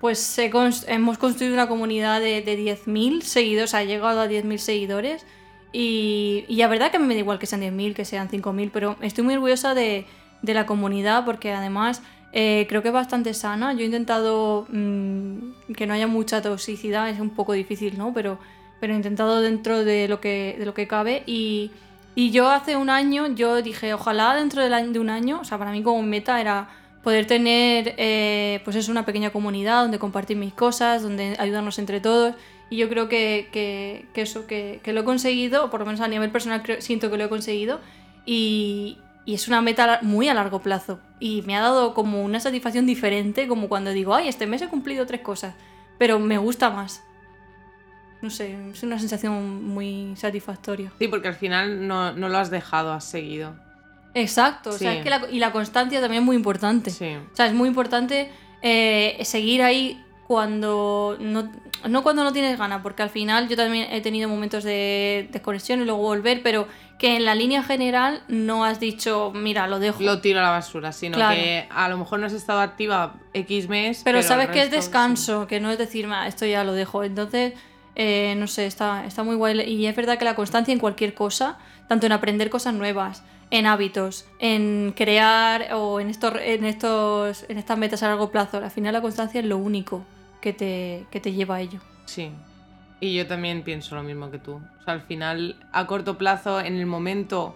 pues 0.00 0.38
hemos 0.38 1.18
construido 1.18 1.54
una 1.54 1.68
comunidad 1.68 2.20
de, 2.20 2.42
de 2.42 2.58
10.000 2.58 3.20
seguidores, 3.20 3.74
ha 3.74 3.84
llegado 3.84 4.20
a 4.20 4.26
10.000 4.26 4.56
seguidores, 4.58 5.26
y, 5.72 6.44
y 6.48 6.56
la 6.56 6.68
verdad 6.68 6.90
que 6.90 6.96
a 6.96 7.00
mí 7.00 7.06
me 7.06 7.14
da 7.14 7.20
igual 7.20 7.38
que 7.38 7.46
sean 7.46 7.60
10.000, 7.60 7.94
que 7.94 8.04
sean 8.04 8.28
5.000, 8.28 8.70
pero 8.72 8.96
estoy 9.02 9.22
muy 9.24 9.34
orgullosa 9.34 9.74
de, 9.74 10.06
de 10.42 10.54
la 10.54 10.66
comunidad 10.66 11.24
porque 11.24 11.52
además 11.52 12.02
eh, 12.32 12.66
creo 12.68 12.82
que 12.82 12.88
es 12.88 12.94
bastante 12.94 13.34
sana. 13.34 13.72
Yo 13.72 13.80
he 13.80 13.84
intentado 13.86 14.66
mm, 14.70 15.72
que 15.76 15.86
no 15.86 15.94
haya 15.94 16.06
mucha 16.06 16.42
toxicidad, 16.42 17.08
es 17.08 17.20
un 17.20 17.30
poco 17.30 17.52
difícil, 17.52 17.96
¿no? 17.98 18.12
Pero, 18.12 18.38
pero 18.80 18.92
he 18.92 18.96
intentado 18.96 19.40
dentro 19.40 19.84
de 19.84 20.08
lo 20.08 20.20
que, 20.20 20.56
de 20.58 20.66
lo 20.66 20.74
que 20.74 20.86
cabe 20.86 21.22
y, 21.26 21.70
y 22.14 22.30
yo 22.30 22.48
hace 22.50 22.76
un 22.76 22.90
año, 22.90 23.26
yo 23.34 23.62
dije, 23.62 23.94
ojalá 23.94 24.34
dentro 24.34 24.62
año- 24.62 24.92
de 24.92 24.98
un 24.98 25.10
año, 25.10 25.40
o 25.40 25.44
sea, 25.44 25.58
para 25.58 25.70
mí 25.72 25.82
como 25.82 26.02
meta 26.02 26.40
era 26.40 26.68
poder 27.02 27.26
tener, 27.26 27.94
eh, 27.98 28.60
pues 28.64 28.74
es 28.76 28.88
una 28.88 29.06
pequeña 29.06 29.30
comunidad 29.30 29.82
donde 29.82 29.98
compartir 29.98 30.36
mis 30.36 30.52
cosas, 30.52 31.02
donde 31.02 31.36
ayudarnos 31.38 31.78
entre 31.78 32.00
todos. 32.00 32.34
Y 32.68 32.78
yo 32.78 32.88
creo 32.88 33.08
que, 33.08 33.48
que- 33.52 34.06
eso, 34.20 34.46
que, 34.48 34.80
que 34.82 34.92
lo 34.92 35.02
he 35.02 35.04
conseguido, 35.04 35.70
por 35.70 35.80
lo 35.80 35.86
menos 35.86 36.00
a 36.00 36.08
nivel 36.08 36.30
personal 36.30 36.62
siento 36.80 37.08
que 37.10 37.16
lo 37.16 37.24
he 37.24 37.28
conseguido. 37.28 37.80
Y, 38.26 38.98
y 39.26 39.34
es 39.34 39.46
una 39.48 39.60
meta 39.60 39.98
muy 40.02 40.28
a 40.28 40.34
largo 40.34 40.60
plazo. 40.62 41.00
Y 41.20 41.42
me 41.42 41.54
ha 41.56 41.60
dado 41.60 41.92
como 41.92 42.22
una 42.22 42.40
satisfacción 42.40 42.86
diferente, 42.86 43.46
como 43.46 43.68
cuando 43.68 43.90
digo, 43.90 44.14
ay, 44.14 44.28
este 44.28 44.46
mes 44.46 44.62
he 44.62 44.68
cumplido 44.68 45.04
tres 45.04 45.20
cosas, 45.20 45.54
pero 45.98 46.18
me 46.18 46.38
gusta 46.38 46.70
más. 46.70 47.02
No 48.22 48.30
sé, 48.30 48.56
es 48.72 48.82
una 48.82 48.98
sensación 48.98 49.64
muy 49.66 50.14
satisfactoria. 50.16 50.90
Sí, 50.98 51.08
porque 51.08 51.28
al 51.28 51.34
final 51.34 51.86
no, 51.86 52.12
no 52.12 52.28
lo 52.30 52.38
has 52.38 52.50
dejado, 52.50 52.92
has 52.92 53.04
seguido. 53.04 53.54
Exacto, 54.14 54.70
o 54.70 54.72
sea, 54.72 54.92
Sí. 54.92 54.98
es 54.98 55.04
que 55.04 55.10
la, 55.10 55.26
y 55.30 55.38
la 55.38 55.52
constancia 55.52 56.00
también 56.00 56.22
es 56.22 56.26
muy 56.26 56.36
importante. 56.36 56.90
Sí. 56.90 57.16
O 57.30 57.36
sea, 57.36 57.46
es 57.46 57.52
muy 57.52 57.68
importante 57.68 58.30
eh, 58.62 59.18
seguir 59.24 59.62
ahí 59.62 60.02
cuando 60.26 61.16
no, 61.20 61.50
no 61.88 62.02
cuando 62.02 62.24
no 62.24 62.32
tienes 62.32 62.58
ganas, 62.58 62.82
porque 62.82 63.02
al 63.02 63.10
final 63.10 63.48
yo 63.48 63.56
también 63.56 63.86
he 63.90 64.00
tenido 64.00 64.28
momentos 64.28 64.64
de 64.64 65.28
desconexión 65.30 65.80
y 65.80 65.84
luego 65.84 66.00
volver, 66.00 66.42
pero 66.42 66.66
que 66.98 67.16
en 67.16 67.24
la 67.24 67.34
línea 67.34 67.62
general 67.62 68.22
no 68.28 68.64
has 68.64 68.80
dicho, 68.80 69.30
mira, 69.34 69.66
lo 69.68 69.78
dejo. 69.78 70.02
Lo 70.02 70.20
tiro 70.20 70.40
a 70.40 70.42
la 70.42 70.50
basura, 70.50 70.92
sino 70.92 71.14
Claro. 71.16 71.36
que 71.36 71.66
a 71.70 71.88
lo 71.88 71.98
mejor 71.98 72.18
no 72.18 72.26
has 72.26 72.32
estado 72.32 72.60
activa 72.60 73.14
X 73.34 73.68
mes. 73.68 74.02
pero, 74.04 74.22
sabes 74.22 74.48
que 74.50 74.62
es 74.62 74.70
descanso, 74.70 75.46
que 75.46 75.60
no 75.60 75.70
es 75.70 75.78
decir, 75.78 76.06
"Ma, 76.08 76.26
esto 76.26 76.44
ya 76.46 76.64
lo 76.64 76.72
dejo. 76.72 77.04
Entonces, 77.04 77.52
eh, 77.94 78.34
no 78.36 78.46
sé, 78.46 78.66
está, 78.66 79.04
está 79.06 79.22
muy 79.22 79.36
guay. 79.36 79.60
Y 79.60 79.86
es 79.86 79.94
verdad 79.94 80.18
que 80.18 80.24
la 80.24 80.34
constancia 80.34 80.72
en 80.72 80.78
cualquier 80.80 81.14
cosa, 81.14 81.58
tanto 81.88 82.06
en 82.06 82.12
aprender 82.12 82.50
cosas 82.50 82.74
nuevas, 82.74 83.22
en 83.50 83.66
hábitos, 83.66 84.26
en 84.38 84.92
crear 84.96 85.68
o 85.74 86.00
en 86.00 86.10
estos, 86.10 86.34
en 86.40 86.64
estos, 86.64 87.44
en 87.48 87.58
estas 87.58 87.78
metas 87.78 88.02
a 88.02 88.08
largo 88.08 88.30
plazo, 88.30 88.58
al 88.58 88.70
final 88.70 88.92
la 88.92 89.00
constancia 89.00 89.40
es 89.40 89.46
lo 89.46 89.56
único 89.58 90.04
que 90.40 90.52
te, 90.52 91.06
que 91.10 91.20
te 91.20 91.32
lleva 91.32 91.56
a 91.56 91.60
ello. 91.60 91.80
Sí. 92.06 92.30
Y 93.00 93.14
yo 93.14 93.26
también 93.26 93.62
pienso 93.62 93.94
lo 93.94 94.02
mismo 94.02 94.30
que 94.30 94.38
tú. 94.38 94.54
O 94.54 94.84
sea, 94.84 94.94
al 94.94 95.02
final, 95.02 95.56
a 95.72 95.86
corto 95.86 96.16
plazo, 96.18 96.60
en 96.60 96.76
el 96.76 96.86
momento, 96.86 97.54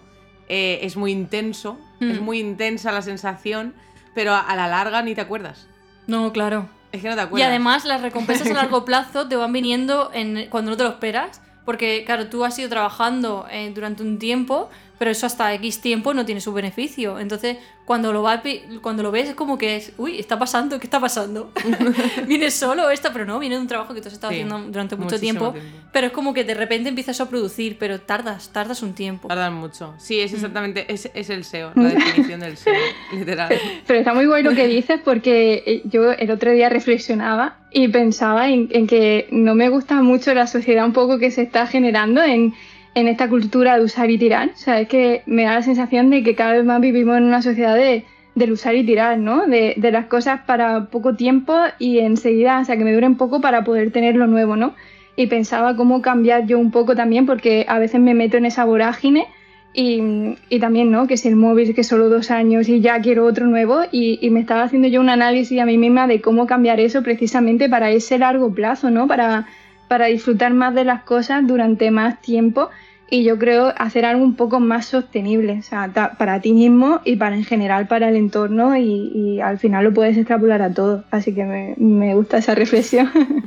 eh, 0.49 0.79
es 0.83 0.95
muy 0.97 1.11
intenso, 1.11 1.77
Mm. 1.99 2.11
es 2.11 2.19
muy 2.21 2.39
intensa 2.39 2.91
la 2.91 3.01
sensación, 3.03 3.73
pero 4.15 4.33
a, 4.33 4.39
a 4.39 4.55
la 4.55 4.67
larga 4.67 5.01
ni 5.03 5.13
te 5.13 5.21
acuerdas. 5.21 5.67
No, 6.07 6.31
claro. 6.31 6.67
Es 6.91 7.01
que 7.01 7.09
no 7.09 7.15
te 7.15 7.21
Y 7.21 7.25
acuerdas. 7.25 7.49
además 7.49 7.85
las 7.85 8.01
recompensas 8.01 8.49
a 8.49 8.53
largo 8.53 8.83
plazo 8.85 9.27
te 9.27 9.35
van 9.35 9.53
viniendo 9.53 10.09
en, 10.13 10.47
cuando 10.49 10.71
no 10.71 10.77
te 10.77 10.83
lo 10.83 10.89
esperas. 10.89 11.41
Porque, 11.63 12.03
claro, 12.05 12.27
tú 12.27 12.43
has 12.43 12.57
ido 12.57 12.69
trabajando 12.69 13.45
eh, 13.51 13.71
durante 13.73 14.01
un 14.01 14.17
tiempo, 14.17 14.69
pero 15.01 15.09
eso 15.09 15.25
hasta 15.25 15.51
X 15.55 15.81
tiempo 15.81 16.13
no 16.13 16.27
tiene 16.27 16.41
su 16.41 16.53
beneficio. 16.53 17.17
Entonces, 17.17 17.57
cuando 17.85 18.13
lo, 18.13 18.21
vas 18.21 18.43
vi- 18.43 18.61
cuando 18.83 19.01
lo 19.01 19.09
ves 19.09 19.29
es 19.29 19.33
como 19.35 19.57
que 19.57 19.77
es, 19.77 19.93
uy, 19.97 20.19
está 20.19 20.37
pasando, 20.37 20.79
¿qué 20.79 20.85
está 20.85 20.99
pasando? 20.99 21.51
viene 22.27 22.51
solo 22.51 22.87
esta, 22.91 23.11
pero 23.11 23.25
no, 23.25 23.39
viene 23.39 23.55
de 23.55 23.61
un 23.61 23.67
trabajo 23.67 23.95
que 23.95 24.01
tú 24.01 24.09
has 24.09 24.13
estado 24.13 24.31
Sí, 24.31 24.41
haciendo 24.41 24.59
durante 24.71 24.95
mucho 24.95 25.19
tiempo, 25.19 25.53
tiempo. 25.53 25.69
Pero 25.91 26.05
es 26.05 26.13
como 26.13 26.35
que 26.35 26.43
de 26.43 26.53
repente 26.53 26.89
empiezas 26.89 27.19
a 27.19 27.27
producir, 27.27 27.77
pero 27.79 27.99
tardas, 28.01 28.49
tardas 28.53 28.83
un 28.83 28.93
tiempo. 28.93 29.27
Tardan 29.27 29.55
mucho. 29.55 29.95
Sí, 29.97 30.17
Mm. 30.19 30.25
es 30.25 30.33
exactamente, 30.33 30.85
es, 30.93 31.09
es 31.15 31.29
el 31.31 31.43
SEO, 31.45 31.71
la 31.75 31.89
definición 31.89 32.39
del 32.41 32.57
SEO, 32.57 32.75
literal. 33.13 33.49
Pero 33.87 33.97
está 33.99 34.13
muy 34.13 34.27
guay 34.27 34.43
lo 34.43 34.53
que 34.53 34.67
dices 34.67 35.01
porque 35.03 35.63
eh, 35.65 35.81
yo 35.85 36.11
el 36.11 36.29
otro 36.29 36.51
día 36.51 36.69
reflexionaba 36.69 37.57
y 37.71 37.87
pensaba 37.87 38.49
en, 38.49 38.67
en 38.71 38.85
que 38.85 39.27
no 39.31 39.55
me 39.55 39.69
gusta 39.69 40.03
mucho 40.03 40.31
la 40.35 40.45
sociedad 40.45 40.85
un 40.85 40.93
poco 40.93 41.17
que 41.17 41.31
se 41.31 41.41
está 41.41 41.65
generando 41.65 42.21
en, 42.21 42.53
en 42.93 43.07
esta 43.07 43.29
cultura 43.29 43.77
de 43.77 43.83
usar 43.83 44.09
y 44.09 44.17
tirar. 44.17 44.49
O 44.53 44.57
sea, 44.57 44.79
es 44.81 44.87
que 44.87 45.23
me 45.25 45.43
da 45.43 45.55
la 45.55 45.63
sensación 45.63 46.09
de 46.09 46.23
que 46.23 46.35
cada 46.35 46.53
vez 46.53 46.65
más 46.65 46.81
vivimos 46.81 47.17
en 47.17 47.23
una 47.23 47.41
sociedad 47.41 47.75
de, 47.75 48.05
del 48.35 48.51
usar 48.51 48.75
y 48.75 48.85
tirar, 48.85 49.17
¿no? 49.17 49.47
De, 49.47 49.75
de 49.77 49.91
las 49.91 50.05
cosas 50.05 50.41
para 50.45 50.85
poco 50.85 51.15
tiempo 51.15 51.55
y 51.79 51.99
enseguida, 51.99 52.59
o 52.59 52.65
sea, 52.65 52.77
que 52.77 52.83
me 52.83 52.93
duren 52.93 53.15
poco 53.15 53.41
para 53.41 53.63
poder 53.63 53.91
tener 53.91 54.15
lo 54.15 54.27
nuevo, 54.27 54.55
¿no? 54.55 54.75
Y 55.15 55.27
pensaba 55.27 55.75
cómo 55.75 56.01
cambiar 56.01 56.45
yo 56.45 56.57
un 56.57 56.71
poco 56.71 56.95
también 56.95 57.25
porque 57.25 57.65
a 57.67 57.79
veces 57.79 57.99
me 57.99 58.13
meto 58.13 58.37
en 58.37 58.45
esa 58.45 58.65
vorágine 58.65 59.27
y, 59.73 60.35
y 60.49 60.59
también, 60.59 60.91
¿no? 60.91 61.07
Que 61.07 61.17
si 61.17 61.29
el 61.29 61.35
móvil, 61.35 61.73
que 61.73 61.83
solo 61.83 62.09
dos 62.09 62.31
años 62.31 62.67
y 62.67 62.81
ya 62.81 62.99
quiero 63.01 63.25
otro 63.25 63.45
nuevo. 63.45 63.81
Y, 63.91 64.19
y 64.21 64.29
me 64.29 64.41
estaba 64.41 64.63
haciendo 64.63 64.87
yo 64.87 64.99
un 64.99 65.09
análisis 65.09 65.59
a 65.59 65.65
mí 65.65 65.77
misma 65.77 66.07
de 66.07 66.21
cómo 66.21 66.45
cambiar 66.45 66.79
eso 66.79 67.03
precisamente 67.03 67.69
para 67.69 67.91
ese 67.91 68.17
largo 68.17 68.53
plazo, 68.53 68.89
¿no? 68.89 69.07
Para, 69.07 69.47
para 69.91 70.05
disfrutar 70.05 70.53
más 70.53 70.73
de 70.73 70.85
las 70.85 71.03
cosas 71.03 71.45
durante 71.45 71.91
más 71.91 72.21
tiempo. 72.21 72.69
Y 73.09 73.25
yo 73.25 73.37
creo 73.37 73.73
hacer 73.75 74.05
algo 74.05 74.23
un 74.23 74.37
poco 74.37 74.61
más 74.61 74.85
sostenible, 74.85 75.59
o 75.59 75.63
sea, 75.63 75.91
para 76.17 76.39
ti 76.39 76.53
mismo 76.53 77.01
y 77.03 77.17
para 77.17 77.35
en 77.35 77.43
general 77.43 77.89
para 77.89 78.07
el 78.07 78.15
entorno. 78.15 78.77
Y, 78.77 79.41
al 79.41 79.59
final 79.59 79.83
lo 79.83 79.93
puedes 79.93 80.15
extrapolar 80.15 80.61
a 80.61 80.73
todo. 80.73 81.03
Así 81.11 81.35
que 81.35 81.43
me, 81.43 81.75
me 81.75 82.15
gusta 82.15 82.37
esa 82.37 82.55
reflexión. 82.55 83.11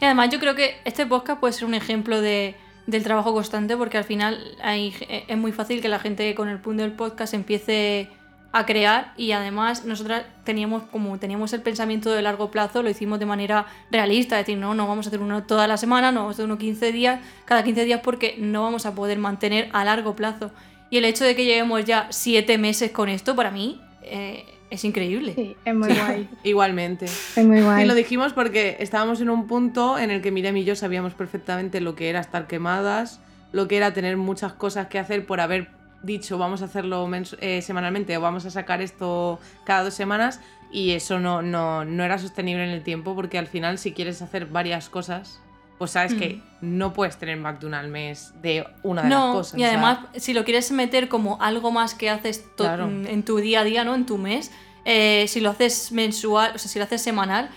Y 0.00 0.04
además 0.04 0.30
yo 0.30 0.38
creo 0.40 0.54
que 0.54 0.76
este 0.86 1.04
podcast 1.04 1.38
puede 1.38 1.52
ser 1.52 1.66
un 1.66 1.74
ejemplo 1.74 2.22
de, 2.22 2.54
del 2.86 3.02
trabajo 3.02 3.34
constante 3.34 3.76
porque 3.76 3.98
al 3.98 4.04
final 4.04 4.38
hay, 4.62 4.94
eh, 5.02 5.24
es 5.28 5.36
muy 5.36 5.52
fácil 5.52 5.82
que 5.82 5.88
la 5.90 5.98
gente 5.98 6.34
con 6.34 6.48
el 6.48 6.60
punto 6.60 6.82
del 6.82 6.92
podcast 6.92 7.34
empiece 7.34 8.08
a 8.54 8.66
crear 8.66 9.12
y 9.16 9.32
además 9.32 9.84
nosotras 9.84 10.26
teníamos 10.44 10.84
como 10.84 11.18
teníamos 11.18 11.52
el 11.52 11.60
pensamiento 11.60 12.12
de 12.12 12.22
largo 12.22 12.52
plazo, 12.52 12.84
lo 12.84 12.88
hicimos 12.88 13.18
de 13.18 13.26
manera 13.26 13.66
realista, 13.90 14.38
es 14.38 14.46
decir, 14.46 14.58
no, 14.58 14.74
no 14.74 14.86
vamos 14.86 15.06
a 15.06 15.10
hacer 15.10 15.20
uno 15.20 15.42
toda 15.42 15.66
la 15.66 15.76
semana, 15.76 16.12
no 16.12 16.20
vamos 16.20 16.34
a 16.34 16.36
hacer 16.36 16.44
uno 16.44 16.56
15 16.56 16.92
días, 16.92 17.20
cada 17.46 17.64
15 17.64 17.84
días 17.84 18.00
porque 18.04 18.36
no 18.38 18.62
vamos 18.62 18.86
a 18.86 18.94
poder 18.94 19.18
mantener 19.18 19.68
a 19.72 19.84
largo 19.84 20.14
plazo. 20.14 20.52
Y 20.88 20.98
el 20.98 21.04
hecho 21.04 21.24
de 21.24 21.34
que 21.34 21.44
llevemos 21.44 21.84
ya 21.84 22.06
7 22.10 22.56
meses 22.56 22.92
con 22.92 23.08
esto, 23.08 23.34
para 23.34 23.50
mí, 23.50 23.80
eh, 24.02 24.44
es 24.70 24.84
increíble. 24.84 25.34
Sí, 25.34 25.56
es 25.64 25.74
muy 25.74 25.92
guay. 25.98 26.28
Igualmente. 26.44 27.06
Es 27.06 27.44
muy 27.44 27.60
guay. 27.60 27.82
Y 27.82 27.88
lo 27.88 27.94
dijimos 27.96 28.34
porque 28.34 28.76
estábamos 28.78 29.20
en 29.20 29.30
un 29.30 29.48
punto 29.48 29.98
en 29.98 30.12
el 30.12 30.22
que 30.22 30.30
Mirem 30.30 30.56
y 30.58 30.64
yo 30.64 30.76
sabíamos 30.76 31.14
perfectamente 31.14 31.80
lo 31.80 31.96
que 31.96 32.08
era 32.08 32.20
estar 32.20 32.46
quemadas, 32.46 33.20
lo 33.50 33.66
que 33.66 33.78
era 33.78 33.92
tener 33.92 34.16
muchas 34.16 34.52
cosas 34.52 34.86
que 34.86 35.00
hacer 35.00 35.26
por 35.26 35.40
haber 35.40 35.70
dicho 36.04 36.38
vamos 36.38 36.62
a 36.62 36.66
hacerlo 36.66 37.08
eh, 37.40 37.62
semanalmente 37.62 38.16
o 38.16 38.20
vamos 38.20 38.44
a 38.46 38.50
sacar 38.50 38.82
esto 38.82 39.38
cada 39.64 39.84
dos 39.84 39.94
semanas 39.94 40.40
y 40.70 40.90
eso 40.90 41.18
no, 41.20 41.42
no, 41.42 41.84
no, 41.84 42.04
era 42.04 42.18
sostenible 42.18 42.64
en 42.64 42.70
el 42.70 42.82
tiempo 42.82 43.14
porque 43.14 43.38
al 43.38 43.46
final 43.46 43.78
si 43.78 43.92
quieres 43.92 44.22
hacer 44.22 44.46
varias 44.46 44.88
cosas 44.88 45.40
pues 45.78 45.90
sabes 45.90 46.14
que 46.14 46.40
no 46.60 46.92
puedes 46.92 47.18
tener 47.18 47.38
una 47.38 47.80
al 47.80 47.88
mes 47.88 48.32
de 48.40 48.64
una 48.82 49.02
de 49.02 49.10
las 49.10 49.24
cosas. 49.32 49.58
y 49.58 49.62
o 49.62 49.66
sea, 49.66 49.68
además, 49.68 49.98
si 50.16 50.32
lo 50.32 50.44
quieres 50.44 50.70
meter 50.70 51.08
como 51.08 51.40
algo 51.42 51.72
más 51.72 51.94
que 51.94 52.10
haces 52.10 52.44
Claro. 52.56 52.86
mm, 52.86 53.06
en 53.06 53.22
tu 53.24 53.38
día 53.38 53.60
a 53.60 53.64
día, 53.64 53.84
¿no? 53.84 53.94
En 53.94 54.06
tu 54.06 54.16
mes, 54.16 54.52
eh, 54.84 55.26
si 55.28 55.40
lo 55.40 55.50
haces 55.50 55.90
mensual, 55.92 56.52
o 56.54 56.58
sea, 56.58 56.70
si 56.70 56.78
lo 56.78 56.84
haces 56.84 57.02
semanal, 57.02 57.50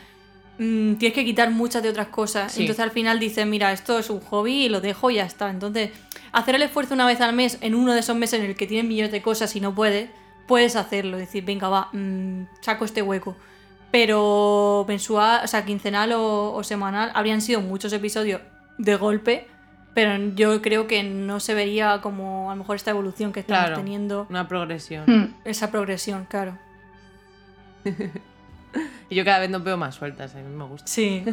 mm, 0.58 0.96
tienes 0.96 1.14
que 1.14 1.26
quitar 1.26 1.52
muchas 1.52 1.84
de 1.84 1.90
otras 1.90 2.08
cosas. 2.08 2.52
Sí. 2.52 2.62
Entonces 2.62 2.84
al 2.84 2.92
final 2.92 3.20
dices, 3.20 3.46
mira, 3.46 3.72
esto 3.72 4.00
es 4.00 4.10
un 4.10 4.20
hobby 4.20 4.66
y 4.66 4.70
lo 4.70 4.82
dejo 4.82 5.12
y 5.12 5.16
ya 5.16 5.26
está. 5.26 5.50
Entonces, 5.52 5.92
hacer 6.38 6.56
el 6.56 6.62
esfuerzo 6.64 6.94
una 6.94 7.06
vez 7.06 7.20
al 7.22 7.34
mes 7.34 7.58
en 7.62 7.76
uno 7.76 7.94
de 7.94 8.00
esos 8.00 8.16
meses 8.16 8.40
en 8.40 8.46
el 8.46 8.56
que 8.56 8.68
tienes 8.68 8.88
millones 8.88 9.12
de 9.12 9.22
cosas 9.22 9.56
y 9.56 9.60
no 9.62 9.74
puedes, 9.76 10.10
puedes 10.48 10.76
hacerlo. 10.76 11.18
Decir, 11.18 11.44
venga, 11.46 11.70
va, 11.70 11.90
mm, 11.94 12.44
saco 12.62 12.86
este 12.86 13.02
hueco. 13.02 13.36
Pero 13.92 14.86
mensual, 14.88 15.42
o 15.44 15.48
sea, 15.48 15.66
quincenal 15.66 16.12
o, 16.14 16.54
o 16.54 16.64
semanal, 16.64 17.12
habrían 17.14 17.42
sido 17.42 17.62
muchos 17.62 17.92
episodios 17.94 18.42
de 18.78 18.96
golpe, 18.96 19.48
pero 19.94 20.16
yo 20.36 20.62
creo 20.62 20.86
que 20.88 21.04
no 21.04 21.40
se 21.40 21.54
vería 21.56 22.02
como 22.02 22.52
a 22.52 22.56
lo 22.56 22.60
mejor 22.60 22.76
esta 22.76 22.92
evolución 22.92 23.32
que 23.32 23.40
estamos 23.40 23.64
Claro. 23.66 23.78
teniendo, 23.78 24.28
una 24.30 24.48
progresión. 24.48 25.06
Mm. 25.08 25.36
esa 25.46 25.72
progresión, 25.72 26.26
claro. 26.30 26.58
Y 29.10 29.16
yo 29.16 29.24
cada 29.26 29.40
vez 29.40 29.50
nos 29.50 29.64
veo 29.64 29.78
más 29.78 29.96
sueltas, 29.96 30.36
a 30.36 30.40
mí 30.40 30.54
me 30.56 30.66
gusta. 30.66 30.86
Sí. 30.88 31.24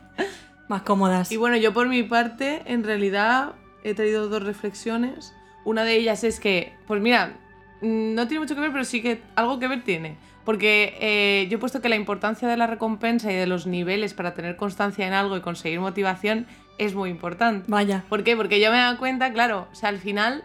Más 0.68 0.82
cómodas. 0.82 1.32
Y 1.32 1.36
bueno, 1.36 1.56
yo 1.56 1.72
por 1.72 1.88
mi 1.88 2.02
parte, 2.02 2.62
en 2.66 2.84
realidad 2.84 3.54
he 3.84 3.94
traído 3.94 4.28
dos 4.28 4.42
reflexiones. 4.42 5.34
Una 5.64 5.84
de 5.84 5.96
ellas 5.96 6.24
es 6.24 6.40
que, 6.40 6.72
pues 6.86 7.00
mira, 7.00 7.34
no 7.80 8.26
tiene 8.26 8.40
mucho 8.40 8.54
que 8.54 8.60
ver, 8.60 8.72
pero 8.72 8.84
sí 8.84 9.02
que 9.02 9.22
algo 9.36 9.58
que 9.58 9.68
ver 9.68 9.84
tiene. 9.84 10.16
Porque 10.44 10.96
eh, 11.00 11.46
yo 11.50 11.58
he 11.58 11.60
puesto 11.60 11.82
que 11.82 11.88
la 11.88 11.96
importancia 11.96 12.48
de 12.48 12.56
la 12.56 12.66
recompensa 12.66 13.30
y 13.30 13.34
de 13.34 13.46
los 13.46 13.66
niveles 13.66 14.14
para 14.14 14.34
tener 14.34 14.56
constancia 14.56 15.06
en 15.06 15.12
algo 15.12 15.36
y 15.36 15.42
conseguir 15.42 15.80
motivación 15.80 16.46
es 16.78 16.94
muy 16.94 17.10
importante. 17.10 17.66
Vaya. 17.68 18.02
¿Por 18.08 18.24
qué? 18.24 18.34
Porque 18.36 18.60
yo 18.60 18.70
me 18.70 18.78
he 18.78 18.80
dado 18.80 18.98
cuenta, 18.98 19.32
claro, 19.32 19.68
o 19.70 19.74
sea, 19.74 19.90
al 19.90 19.98
final, 19.98 20.44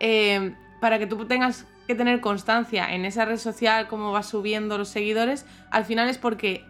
eh, 0.00 0.54
para 0.80 0.98
que 0.98 1.06
tú 1.06 1.24
tengas 1.26 1.66
que 1.86 1.94
tener 1.94 2.20
constancia 2.20 2.92
en 2.94 3.04
esa 3.04 3.26
red 3.26 3.36
social, 3.36 3.86
cómo 3.88 4.10
vas 4.10 4.28
subiendo 4.28 4.78
los 4.78 4.88
seguidores, 4.88 5.46
al 5.70 5.84
final 5.84 6.08
es 6.08 6.18
porque 6.18 6.64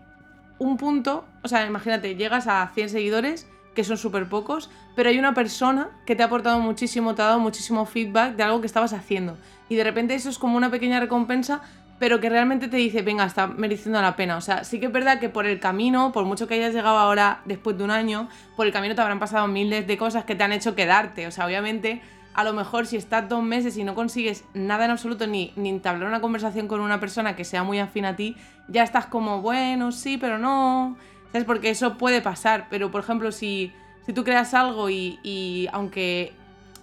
un 0.58 0.76
punto, 0.76 1.24
o 1.42 1.48
sea, 1.48 1.66
imagínate, 1.66 2.16
llegas 2.16 2.46
a 2.46 2.70
100 2.74 2.90
seguidores, 2.90 3.48
que 3.74 3.84
son 3.84 3.98
súper 3.98 4.28
pocos, 4.28 4.70
pero 4.94 5.08
hay 5.10 5.18
una 5.18 5.34
persona 5.34 5.90
que 6.06 6.16
te 6.16 6.22
ha 6.22 6.26
aportado 6.26 6.60
muchísimo, 6.60 7.14
te 7.14 7.22
ha 7.22 7.26
dado 7.26 7.40
muchísimo 7.40 7.84
feedback 7.86 8.36
de 8.36 8.42
algo 8.42 8.60
que 8.60 8.66
estabas 8.66 8.92
haciendo. 8.92 9.36
Y 9.68 9.76
de 9.76 9.84
repente 9.84 10.14
eso 10.14 10.30
es 10.30 10.38
como 10.38 10.56
una 10.56 10.70
pequeña 10.70 11.00
recompensa, 11.00 11.60
pero 11.98 12.20
que 12.20 12.28
realmente 12.28 12.68
te 12.68 12.76
dice, 12.76 13.02
venga, 13.02 13.24
está 13.24 13.46
mereciendo 13.46 14.00
la 14.00 14.16
pena. 14.16 14.36
O 14.36 14.40
sea, 14.40 14.64
sí 14.64 14.80
que 14.80 14.86
es 14.86 14.92
verdad 14.92 15.18
que 15.20 15.28
por 15.28 15.46
el 15.46 15.60
camino, 15.60 16.12
por 16.12 16.24
mucho 16.24 16.46
que 16.46 16.54
hayas 16.54 16.74
llegado 16.74 16.98
ahora 16.98 17.40
después 17.44 17.78
de 17.78 17.84
un 17.84 17.90
año, 17.90 18.28
por 18.56 18.66
el 18.66 18.72
camino 18.72 18.94
te 18.94 19.00
habrán 19.00 19.18
pasado 19.18 19.46
miles 19.46 19.86
de 19.86 19.96
cosas 19.96 20.24
que 20.24 20.34
te 20.34 20.44
han 20.44 20.52
hecho 20.52 20.74
quedarte. 20.74 21.26
O 21.26 21.30
sea, 21.30 21.46
obviamente, 21.46 22.02
a 22.34 22.44
lo 22.44 22.52
mejor 22.52 22.86
si 22.86 22.96
estás 22.96 23.28
dos 23.28 23.42
meses 23.42 23.76
y 23.76 23.84
no 23.84 23.94
consigues 23.94 24.44
nada 24.54 24.84
en 24.84 24.90
absoluto, 24.90 25.26
ni, 25.26 25.52
ni 25.56 25.68
entablar 25.68 26.08
una 26.08 26.20
conversación 26.20 26.68
con 26.68 26.80
una 26.80 27.00
persona 27.00 27.36
que 27.36 27.44
sea 27.44 27.62
muy 27.62 27.78
afín 27.78 28.04
a 28.04 28.16
ti, 28.16 28.36
ya 28.68 28.82
estás 28.82 29.06
como, 29.06 29.40
bueno, 29.40 29.92
sí, 29.92 30.18
pero 30.18 30.38
no. 30.38 30.96
¿Sabes? 31.34 31.46
Porque 31.46 31.70
eso 31.70 31.98
puede 31.98 32.22
pasar. 32.22 32.68
Pero, 32.70 32.92
por 32.92 33.00
ejemplo, 33.00 33.32
si, 33.32 33.72
si 34.06 34.12
tú 34.12 34.22
creas 34.22 34.54
algo 34.54 34.88
y, 34.88 35.18
y 35.24 35.66
aunque 35.72 36.32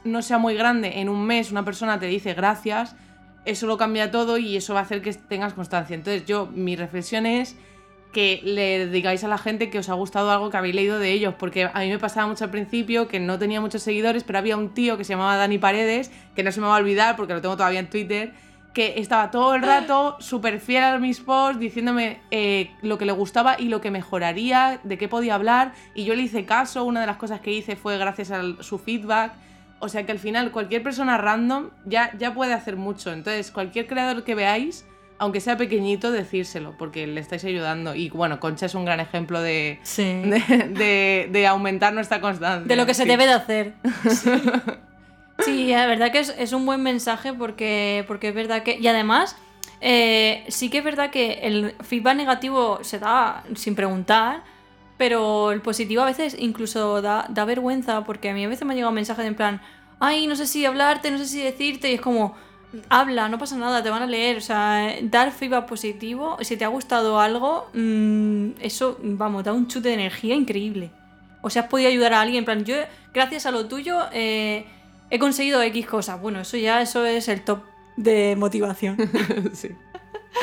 no 0.03 0.21
sea 0.21 0.39
muy 0.39 0.55
grande, 0.55 0.99
en 0.99 1.07
un 1.07 1.25
mes 1.25 1.51
una 1.51 1.63
persona 1.63 1.97
te 2.01 2.07
dice 2.07 2.33
gracias, 2.33 2.93
eso 3.45 3.65
lo 3.65 3.77
cambia 3.77 4.11
todo 4.11 4.37
y 4.37 4.57
eso 4.57 4.73
va 4.73 4.81
a 4.81 4.83
hacer 4.83 5.01
que 5.01 5.13
tengas 5.13 5.53
constancia. 5.53 5.95
Entonces 5.95 6.25
yo, 6.25 6.47
mi 6.47 6.75
reflexión 6.75 7.25
es 7.25 7.55
que 8.11 8.41
le 8.43 8.87
digáis 8.87 9.23
a 9.23 9.29
la 9.29 9.37
gente 9.37 9.69
que 9.69 9.79
os 9.79 9.87
ha 9.87 9.93
gustado 9.93 10.29
algo 10.31 10.49
que 10.49 10.57
habéis 10.57 10.75
leído 10.75 10.99
de 10.99 11.13
ellos, 11.13 11.33
porque 11.39 11.69
a 11.73 11.79
mí 11.79 11.87
me 11.87 11.97
pasaba 11.97 12.27
mucho 12.27 12.43
al 12.43 12.51
principio 12.51 13.07
que 13.07 13.21
no 13.21 13.39
tenía 13.39 13.61
muchos 13.61 13.83
seguidores, 13.83 14.25
pero 14.25 14.37
había 14.37 14.57
un 14.57 14.73
tío 14.73 14.97
que 14.97 15.05
se 15.05 15.13
llamaba 15.13 15.37
Dani 15.37 15.59
Paredes, 15.59 16.11
que 16.35 16.43
no 16.43 16.51
se 16.51 16.59
me 16.59 16.67
va 16.67 16.75
a 16.75 16.79
olvidar 16.79 17.15
porque 17.15 17.33
lo 17.33 17.39
tengo 17.39 17.55
todavía 17.55 17.79
en 17.79 17.89
Twitter, 17.89 18.33
que 18.73 18.93
estaba 18.99 19.31
todo 19.31 19.53
el 19.56 19.61
rato 19.64 20.15
súper 20.19 20.60
fiel 20.61 20.84
a 20.84 20.98
mis 20.98 21.19
posts, 21.19 21.60
diciéndome 21.60 22.22
eh, 22.31 22.72
lo 22.81 22.98
que 22.98 23.06
le 23.06 23.11
gustaba 23.11 23.56
y 23.60 23.65
lo 23.65 23.81
que 23.81 23.91
mejoraría, 23.91 24.80
de 24.84 24.98
qué 24.98 25.07
podía 25.10 25.35
hablar, 25.35 25.73
y 25.93 26.06
yo 26.06 26.15
le 26.15 26.22
hice 26.22 26.45
caso, 26.45 26.85
una 26.85 27.02
de 27.02 27.07
las 27.07 27.18
cosas 27.18 27.41
que 27.41 27.52
hice 27.52 27.76
fue 27.76 27.98
gracias 27.98 28.31
a 28.31 28.41
su 28.61 28.80
feedback, 28.80 29.34
o 29.80 29.89
sea 29.89 30.06
que 30.06 30.11
al 30.11 30.19
final 30.19 30.52
cualquier 30.52 30.84
persona 30.84 31.18
random 31.18 31.72
ya, 31.85 32.11
ya 32.18 32.34
puede 32.34 32.53
hacer 32.53 32.77
mucho. 32.77 33.11
Entonces, 33.11 33.52
cualquier 33.52 33.88
creador 33.88 34.23
que 34.23 34.35
veáis, 34.35 34.85
aunque 35.18 35.39
sea 35.41 35.57
pequeñito, 35.57 36.11
decírselo, 36.11 36.76
porque 36.77 37.07
le 37.07 37.19
estáis 37.19 37.43
ayudando. 37.45 37.93
Y 37.95 38.10
bueno, 38.10 38.39
Concha 38.39 38.68
es 38.68 38.76
un 38.76 38.85
gran 38.85 38.99
ejemplo 38.99 39.41
de, 39.41 39.80
Sí. 39.84 40.03
de, 40.03 40.39
de- 40.69 41.30
de 41.31 41.48
aumentar 41.48 41.93
nuestra 41.93 42.22
constancia. 42.22 42.68
De 42.68 42.76
lo 42.76 42.85
que 42.85 42.93
se 42.93 43.03
Sí. 43.03 43.10
debe 43.10 43.26
de 43.27 43.34
hacer. 43.34 43.73
Sí, 44.10 44.30
la 45.47 45.85
verdad 45.88 46.11
que 46.11 46.19
es, 46.19 46.35
es 46.38 46.53
un 46.53 46.65
buen 46.65 46.81
mensaje 46.81 47.34
porque, 47.34 48.03
porque 48.07 48.30
es 48.30 48.35
verdad 48.35 48.63
que... 48.63 48.77
Y 48.80 48.88
además, 48.88 49.35
eh, 49.81 50.45
sí 50.47 50.69
que 50.69 50.80
es 50.80 50.84
verdad 50.84 51.09
que 51.09 51.39
el 51.43 51.76
feedback 51.81 52.15
negativo 52.15 52.80
se 52.84 52.99
da 52.99 53.43
sin 53.55 53.76
preguntar, 53.76 54.43
pero 54.97 55.51
el 55.51 55.61
positivo 55.61 56.03
a 56.03 56.05
veces 56.05 56.35
incluso 56.38 57.01
da, 57.01 57.26
da 57.30 57.45
vergüenza 57.45 58.03
porque 58.03 58.30
a 58.30 58.34
mí 58.34 58.45
a 58.45 58.47
veces 58.47 58.65
me 58.65 58.73
han 58.73 58.77
llegado 58.77 58.93
mensajes 58.93 59.26
en 59.26 59.35
plan, 59.35 59.61
ay, 59.99 60.27
no 60.27 60.35
sé 60.35 60.45
si 60.45 60.65
hablarte, 60.65 61.09
no 61.09 61.18
sé 61.18 61.26
si 61.26 61.41
decirte, 61.41 61.89
y 61.89 61.95
es 61.95 62.01
como, 62.01 62.35
habla, 62.89 63.27
no 63.30 63.38
pasa 63.38 63.57
nada, 63.57 63.81
te 63.84 63.89
van 63.89 64.03
a 64.03 64.05
leer, 64.05 64.38
o 64.38 64.41
sea, 64.41 64.95
dar 65.03 65.31
feedback 65.31 65.65
positivo, 65.65 66.38
si 66.41 66.57
te 66.57 66.65
ha 66.65 66.69
gustado 66.69 67.19
algo, 67.19 67.69
mm, 67.73 68.51
eso, 68.61 68.97
vamos, 69.01 69.43
da 69.43 69.53
un 69.53 69.68
chute 69.68 69.89
de 69.89 69.95
energía 69.95 70.35
increíble. 70.35 70.91
O 71.41 71.49
sea, 71.49 71.63
has 71.63 71.68
podido 71.68 71.89
ayudar 71.89 72.13
a 72.13 72.22
alguien, 72.22 72.39
en 72.39 72.45
plan, 72.45 72.65
yo, 72.65 72.76
gracias 73.13 73.45
a 73.45 73.51
lo 73.51 73.68
tuyo, 73.68 73.99
eh, 74.13 74.65
he 75.11 75.19
conseguido 75.19 75.61
X 75.61 75.85
cosas. 75.85 76.19
Bueno, 76.19 76.39
eso 76.39 76.57
ya, 76.57 76.81
eso 76.81 77.05
es 77.05 77.27
el 77.27 77.41
top 77.41 77.59
de 77.97 78.35
motivación. 78.35 78.97
Sí. 79.53 79.69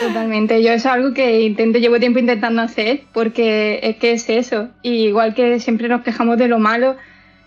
Totalmente, 0.01 0.62
yo 0.62 0.70
es 0.73 0.85
algo 0.85 1.15
que 1.15 1.40
intento, 1.40 1.78
llevo 1.78 1.99
tiempo 1.99 2.19
intentando 2.19 2.61
hacer 2.61 3.05
porque 3.15 3.81
es 3.82 3.97
que 3.97 4.12
es 4.12 4.28
eso. 4.28 4.69
Y 4.82 5.07
igual 5.07 5.35
que 5.35 5.59
siempre 5.61 5.89
nos 5.89 6.03
quejamos 6.03 6.36
de 6.36 6.47
lo 6.47 6.59
malo 6.59 6.97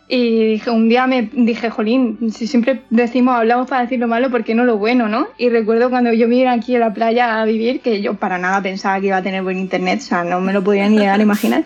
y 0.07 0.53
dije, 0.53 0.69
un 0.71 0.89
día 0.89 1.05
me 1.07 1.29
dije, 1.31 1.69
Jolín, 1.69 2.31
si 2.33 2.47
siempre 2.47 2.81
decimos, 2.89 3.35
hablamos 3.35 3.69
para 3.69 3.83
decir 3.83 3.99
lo 3.99 4.07
malo, 4.07 4.29
¿por 4.31 4.43
qué 4.43 4.55
no 4.55 4.65
lo 4.65 4.77
bueno, 4.77 5.07
no? 5.07 5.27
Y 5.37 5.49
recuerdo 5.49 5.89
cuando 5.89 6.11
yo 6.11 6.27
me 6.27 6.37
iba 6.37 6.51
aquí 6.51 6.75
a 6.75 6.79
la 6.79 6.93
playa 6.93 7.39
a 7.39 7.45
vivir, 7.45 7.79
que 7.79 8.01
yo 8.01 8.15
para 8.15 8.37
nada 8.39 8.61
pensaba 8.61 8.99
que 8.99 9.07
iba 9.07 9.17
a 9.17 9.23
tener 9.23 9.43
buen 9.43 9.59
internet, 9.59 9.99
o 10.01 10.05
sea, 10.05 10.23
no 10.23 10.41
me 10.41 10.51
lo 10.51 10.63
podía 10.63 10.89
ni 10.89 10.97
llegar 10.97 11.19
a 11.19 11.23
imaginar. 11.23 11.63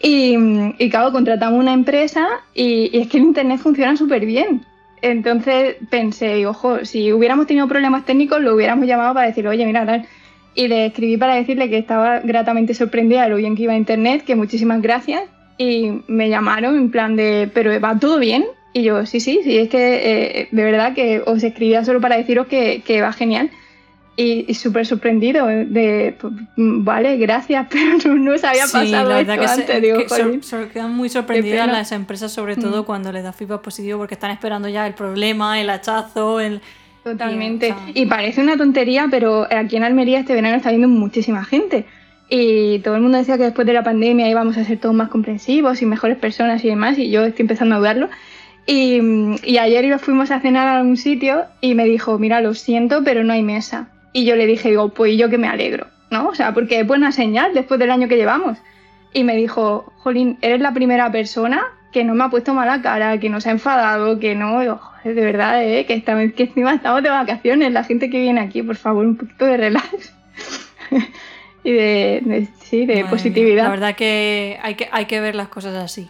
Y, 0.00 0.36
y 0.78 0.90
claro, 0.90 1.10
contratamos 1.10 1.58
una 1.58 1.72
empresa 1.72 2.28
y, 2.54 2.96
y 2.96 3.00
es 3.00 3.08
que 3.08 3.16
el 3.16 3.24
internet 3.24 3.60
funciona 3.60 3.96
súper 3.96 4.26
bien. 4.26 4.64
Entonces 5.02 5.76
pensé, 5.90 6.46
ojo, 6.46 6.84
si 6.84 7.12
hubiéramos 7.12 7.46
tenido 7.46 7.66
problemas 7.66 8.04
técnicos, 8.04 8.40
lo 8.40 8.54
hubiéramos 8.54 8.86
llamado 8.86 9.12
para 9.14 9.26
decir, 9.26 9.46
oye, 9.46 9.66
mira, 9.66 9.84
tal. 9.84 10.06
Y 10.54 10.68
le 10.68 10.86
escribí 10.86 11.16
para 11.16 11.34
decirle 11.34 11.68
que 11.68 11.78
estaba 11.78 12.20
gratamente 12.20 12.72
sorprendida 12.72 13.24
de 13.24 13.30
lo 13.30 13.36
bien 13.36 13.56
que 13.56 13.64
iba 13.64 13.72
a 13.72 13.76
internet, 13.76 14.24
que 14.24 14.36
muchísimas 14.36 14.80
gracias. 14.80 15.24
Y 15.58 16.02
me 16.06 16.28
llamaron 16.28 16.76
en 16.76 16.90
plan 16.90 17.16
de, 17.16 17.50
¿pero 17.52 17.78
va 17.80 17.98
todo 17.98 18.18
bien? 18.18 18.44
Y 18.72 18.84
yo, 18.84 19.04
sí, 19.04 19.20
sí, 19.20 19.40
sí, 19.42 19.58
es 19.58 19.68
que 19.68 20.40
eh, 20.40 20.48
de 20.50 20.64
verdad 20.64 20.94
que 20.94 21.20
os 21.26 21.42
escribía 21.42 21.84
solo 21.84 22.00
para 22.00 22.16
deciros 22.16 22.46
que, 22.46 22.82
que 22.84 23.02
va 23.02 23.12
genial. 23.12 23.50
Y, 24.14 24.44
y 24.46 24.54
súper 24.54 24.84
sorprendido 24.84 25.46
de, 25.46 26.14
pues, 26.20 26.34
vale, 26.56 27.16
gracias, 27.16 27.66
pero 27.70 27.96
no, 28.04 28.14
no 28.32 28.36
se 28.38 28.46
había 28.46 28.66
Sí, 28.66 28.72
pasado 28.72 29.08
la 29.08 29.20
esto 29.20 29.32
verdad 29.32 29.40
que, 29.42 29.48
se- 29.48 29.60
antes. 29.62 29.82
digo, 29.82 29.98
que 29.98 30.08
sor- 30.10 30.44
sor- 30.44 30.68
quedan 30.68 30.92
muy 30.94 31.08
sorprendidas 31.08 31.66
las 31.66 31.92
empresas, 31.92 32.30
sobre 32.30 32.56
todo 32.56 32.82
Mm. 32.82 32.84
cuando 32.84 33.10
les 33.10 33.22
da 33.24 33.32
feedback 33.32 33.62
positivo, 33.62 33.98
porque 33.98 34.14
están 34.14 34.30
esperando 34.30 34.68
ya 34.68 34.86
el 34.86 34.92
problema, 34.94 35.58
el 35.60 35.70
hachazo, 35.70 36.40
el... 36.40 36.60
Totalmente. 37.04 37.68
Y, 37.68 37.70
o 37.72 37.74
sea- 37.74 37.90
Y 37.94 38.06
parece 38.06 38.42
una 38.42 38.56
tontería, 38.58 39.08
pero 39.10 39.46
aquí 39.50 39.76
en 39.76 39.82
Almería 39.84 40.20
este 40.20 40.34
verano 40.34 40.56
está 40.56 40.68
viendo 40.68 40.88
muchísima 40.88 41.42
gente. 41.44 41.86
Y 42.28 42.78
todo 42.80 42.96
el 42.96 43.00
mundo 43.02 43.16
decía 43.18 43.36
que 43.38 43.44
después 43.44 43.66
de 43.66 43.72
la 43.72 43.82
pandemia 43.82 44.28
íbamos 44.28 44.56
a 44.58 44.64
ser 44.64 44.78
todos 44.78 44.94
más 44.94 45.08
comprensivos 45.08 45.80
y 45.82 45.86
mejores 45.86 46.16
personas 46.18 46.62
y 46.64 46.68
demás, 46.68 46.98
y 46.98 47.10
yo 47.10 47.24
estoy 47.24 47.42
empezando 47.44 47.74
a 47.74 47.78
dudarlo. 47.78 48.08
Y, 48.66 49.00
y 49.42 49.58
ayer 49.58 49.98
fuimos 49.98 50.30
a 50.30 50.40
cenar 50.40 50.68
a 50.68 50.82
un 50.82 50.96
sitio 50.96 51.44
y 51.60 51.74
me 51.74 51.84
dijo, 51.86 52.18
mira, 52.18 52.40
lo 52.42 52.54
siento, 52.54 53.02
pero 53.04 53.24
no 53.24 53.32
hay 53.32 53.42
mesa. 53.42 53.88
Y 54.12 54.24
yo 54.24 54.36
le 54.36 54.46
dije, 54.46 54.68
digo, 54.70 54.88
pues 54.90 55.16
yo 55.16 55.28
que 55.30 55.38
me 55.38 55.48
alegro, 55.48 55.86
¿no? 56.10 56.28
O 56.28 56.34
sea, 56.34 56.52
porque 56.52 56.80
es 56.80 56.86
buena 56.86 57.12
señal 57.12 57.54
después 57.54 57.80
del 57.80 57.90
año 57.90 58.08
que 58.08 58.16
llevamos. 58.16 58.58
Y 59.14 59.24
me 59.24 59.36
dijo, 59.36 59.92
Jolín, 59.98 60.38
eres 60.40 60.60
la 60.60 60.72
primera 60.72 61.10
persona 61.10 61.64
que 61.92 62.04
no 62.04 62.14
me 62.14 62.24
ha 62.24 62.30
puesto 62.30 62.54
mala 62.54 62.80
cara, 62.80 63.18
que 63.18 63.28
no 63.28 63.40
se 63.40 63.50
ha 63.50 63.52
enfadado, 63.52 64.18
que 64.18 64.34
no, 64.34 64.60
Digo, 64.60 64.78
joder, 64.78 65.14
de 65.14 65.24
verdad, 65.24 65.62
¿eh? 65.62 65.84
que, 65.86 65.94
esta, 65.94 66.16
que 66.30 66.44
encima 66.44 66.74
estamos 66.74 67.02
de 67.02 67.10
vacaciones, 67.10 67.70
la 67.72 67.84
gente 67.84 68.08
que 68.08 68.20
viene 68.20 68.40
aquí, 68.40 68.62
por 68.62 68.76
favor, 68.76 69.04
un 69.04 69.16
poquito 69.16 69.44
de 69.44 69.56
relax. 69.58 70.14
y 71.64 71.70
de, 71.72 72.22
de- 72.24 72.48
sí, 72.60 72.80
de 72.80 72.86
Madre 72.86 73.02
mía, 73.02 73.10
positividad. 73.10 73.64
La 73.64 73.70
verdad 73.70 73.94
que 73.94 74.58
hay, 74.62 74.74
que 74.74 74.88
hay 74.90 75.04
que 75.04 75.20
ver 75.20 75.34
las 75.34 75.48
cosas 75.48 75.74
así. 75.74 76.08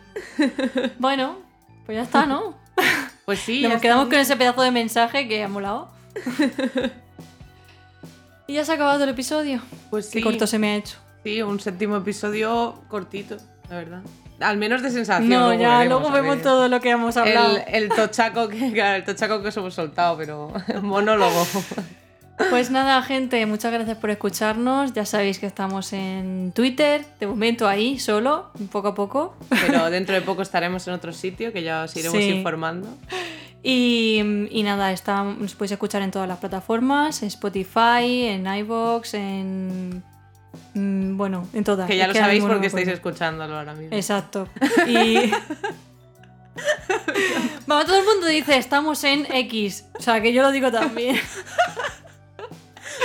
bueno, 0.99 1.39
pues 1.87 1.97
ya 1.97 2.03
está, 2.03 2.27
¿no? 2.27 2.55
Pues 3.25 3.41
sí. 3.41 3.63
Nos 3.63 3.73
está. 3.73 3.83
quedamos 3.83 4.07
con 4.07 4.19
ese 4.19 4.37
pedazo 4.37 4.63
de 4.63 4.71
mensaje 4.71 5.27
que 5.27 5.43
ha 5.43 5.49
molado. 5.49 5.91
y 8.47 8.55
ya 8.55 8.65
se 8.65 8.73
ha 8.73 8.75
acabado 8.77 9.03
el 9.05 9.11
episodio. 9.11 9.61
Pues 9.91 10.07
sí. 10.07 10.19
Qué 10.19 10.25
corto 10.25 10.47
se 10.47 10.59
me 10.59 10.69
ha 10.73 10.77
hecho. 10.77 10.97
Sí, 11.25 11.41
un 11.43 11.61
séptimo 11.61 11.97
episodio 11.97 12.83
cortito, 12.89 13.37
la 13.71 13.77
verdad. 13.77 14.03
Al 14.41 14.57
menos 14.57 14.83
de 14.83 14.91
sensación. 14.91 15.29
No, 15.29 15.53
ya, 15.55 15.79
veremos, 15.79 16.01
luego 16.03 16.11
vemos 16.15 16.43
todo 16.43 16.69
lo 16.69 16.81
que 16.81 16.91
hemos 16.91 17.17
hablado. 17.17 17.59
El, 17.69 17.85
el 17.85 17.89
tochaco 17.91 18.49
que 18.49 18.73
claro, 18.75 18.97
el 18.97 19.05
tochaco 19.05 19.41
que 19.41 19.49
os 19.49 19.57
hemos 19.57 19.75
soltado, 19.75 20.17
pero 20.17 20.53
monólogo. 20.83 21.47
Pues 22.51 22.71
nada, 22.71 23.01
gente, 23.03 23.45
muchas 23.47 23.73
gracias 23.73 23.97
por 23.99 24.11
escucharnos. 24.11 24.95
Ya 24.95 25.05
sabéis 25.05 25.39
que 25.39 25.47
estamos 25.47 25.93
en 25.93 26.51
Twitter, 26.53 27.05
de 27.21 27.29
momento 27.29 27.69
ahí, 27.69 28.01
solo, 28.01 28.51
poco 28.73 28.89
a 28.89 28.95
poco. 28.97 29.37
Pero 29.49 29.91
dentro 29.91 30.15
de 30.17 30.23
poco 30.23 30.43
estaremos 30.43 30.89
en 30.89 30.95
otro 30.95 31.13
sitio 31.13 31.53
que 31.53 31.63
ya 31.63 31.85
os 31.85 31.95
iremos 31.97 32.19
Sí. 32.19 32.31
informando. 32.31 32.89
Y, 33.63 34.21
y 34.51 34.63
nada, 34.65 34.93
está, 34.93 35.23
nos 35.23 35.55
podéis 35.55 35.73
escuchar 35.73 36.03
en 36.03 36.11
todas 36.11 36.27
las 36.29 36.39
plataformas, 36.39 37.23
en 37.23 37.29
Spotify, 37.29 38.27
en 38.27 38.47
iVoox, 38.47 39.15
en... 39.15 40.03
mm, 40.75 41.17
Bueno, 41.17 41.47
en 41.53 41.63
todas. 41.63 41.87
Que 41.87 41.97
ya 41.97 42.09
lo 42.09 42.15
sabéis 42.15 42.43
porque 42.45 42.67
estáis 42.67 42.89
escuchándolo 42.89 43.57
ahora 43.57 43.75
mismo. 43.75 43.95
Exacto. 43.97 44.49
Y... 44.89 45.31
Vamos, 47.67 47.87
todo 47.87 47.99
el 47.99 48.05
mundo 48.05 48.27
dice, 48.27 48.57
estamos 48.59 49.03
en 49.05 49.27
X. 49.33 49.85
O 49.99 50.03
sea, 50.03 50.21
que 50.21 50.33
yo 50.33 50.43
lo 50.43 50.51
digo 50.51 50.71
también. 50.71 51.17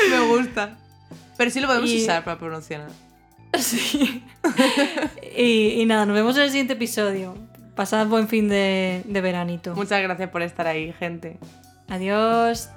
Me 0.10 0.20
gusta. 0.22 0.78
Pero 1.38 1.52
sí 1.52 1.60
lo 1.60 1.68
podemos 1.68 1.90
Y- 1.90 2.04
usar 2.04 2.24
para 2.24 2.38
pronunciar. 2.40 2.88
Sí. 3.58 4.24
y, 5.36 5.82
y 5.82 5.86
nada, 5.86 6.06
nos 6.06 6.14
vemos 6.16 6.36
en 6.36 6.44
el 6.44 6.50
siguiente 6.50 6.74
episodio. 6.74 7.36
Pasad 7.78 8.08
buen 8.08 8.28
fin 8.28 8.50
de, 8.50 9.04
de 9.06 9.22
veranito. 9.22 9.76
Muchas 9.76 10.02
gracias 10.02 10.30
por 10.32 10.42
estar 10.42 10.66
ahí, 10.66 10.94
gente. 10.94 11.38
Adiós. 11.88 12.72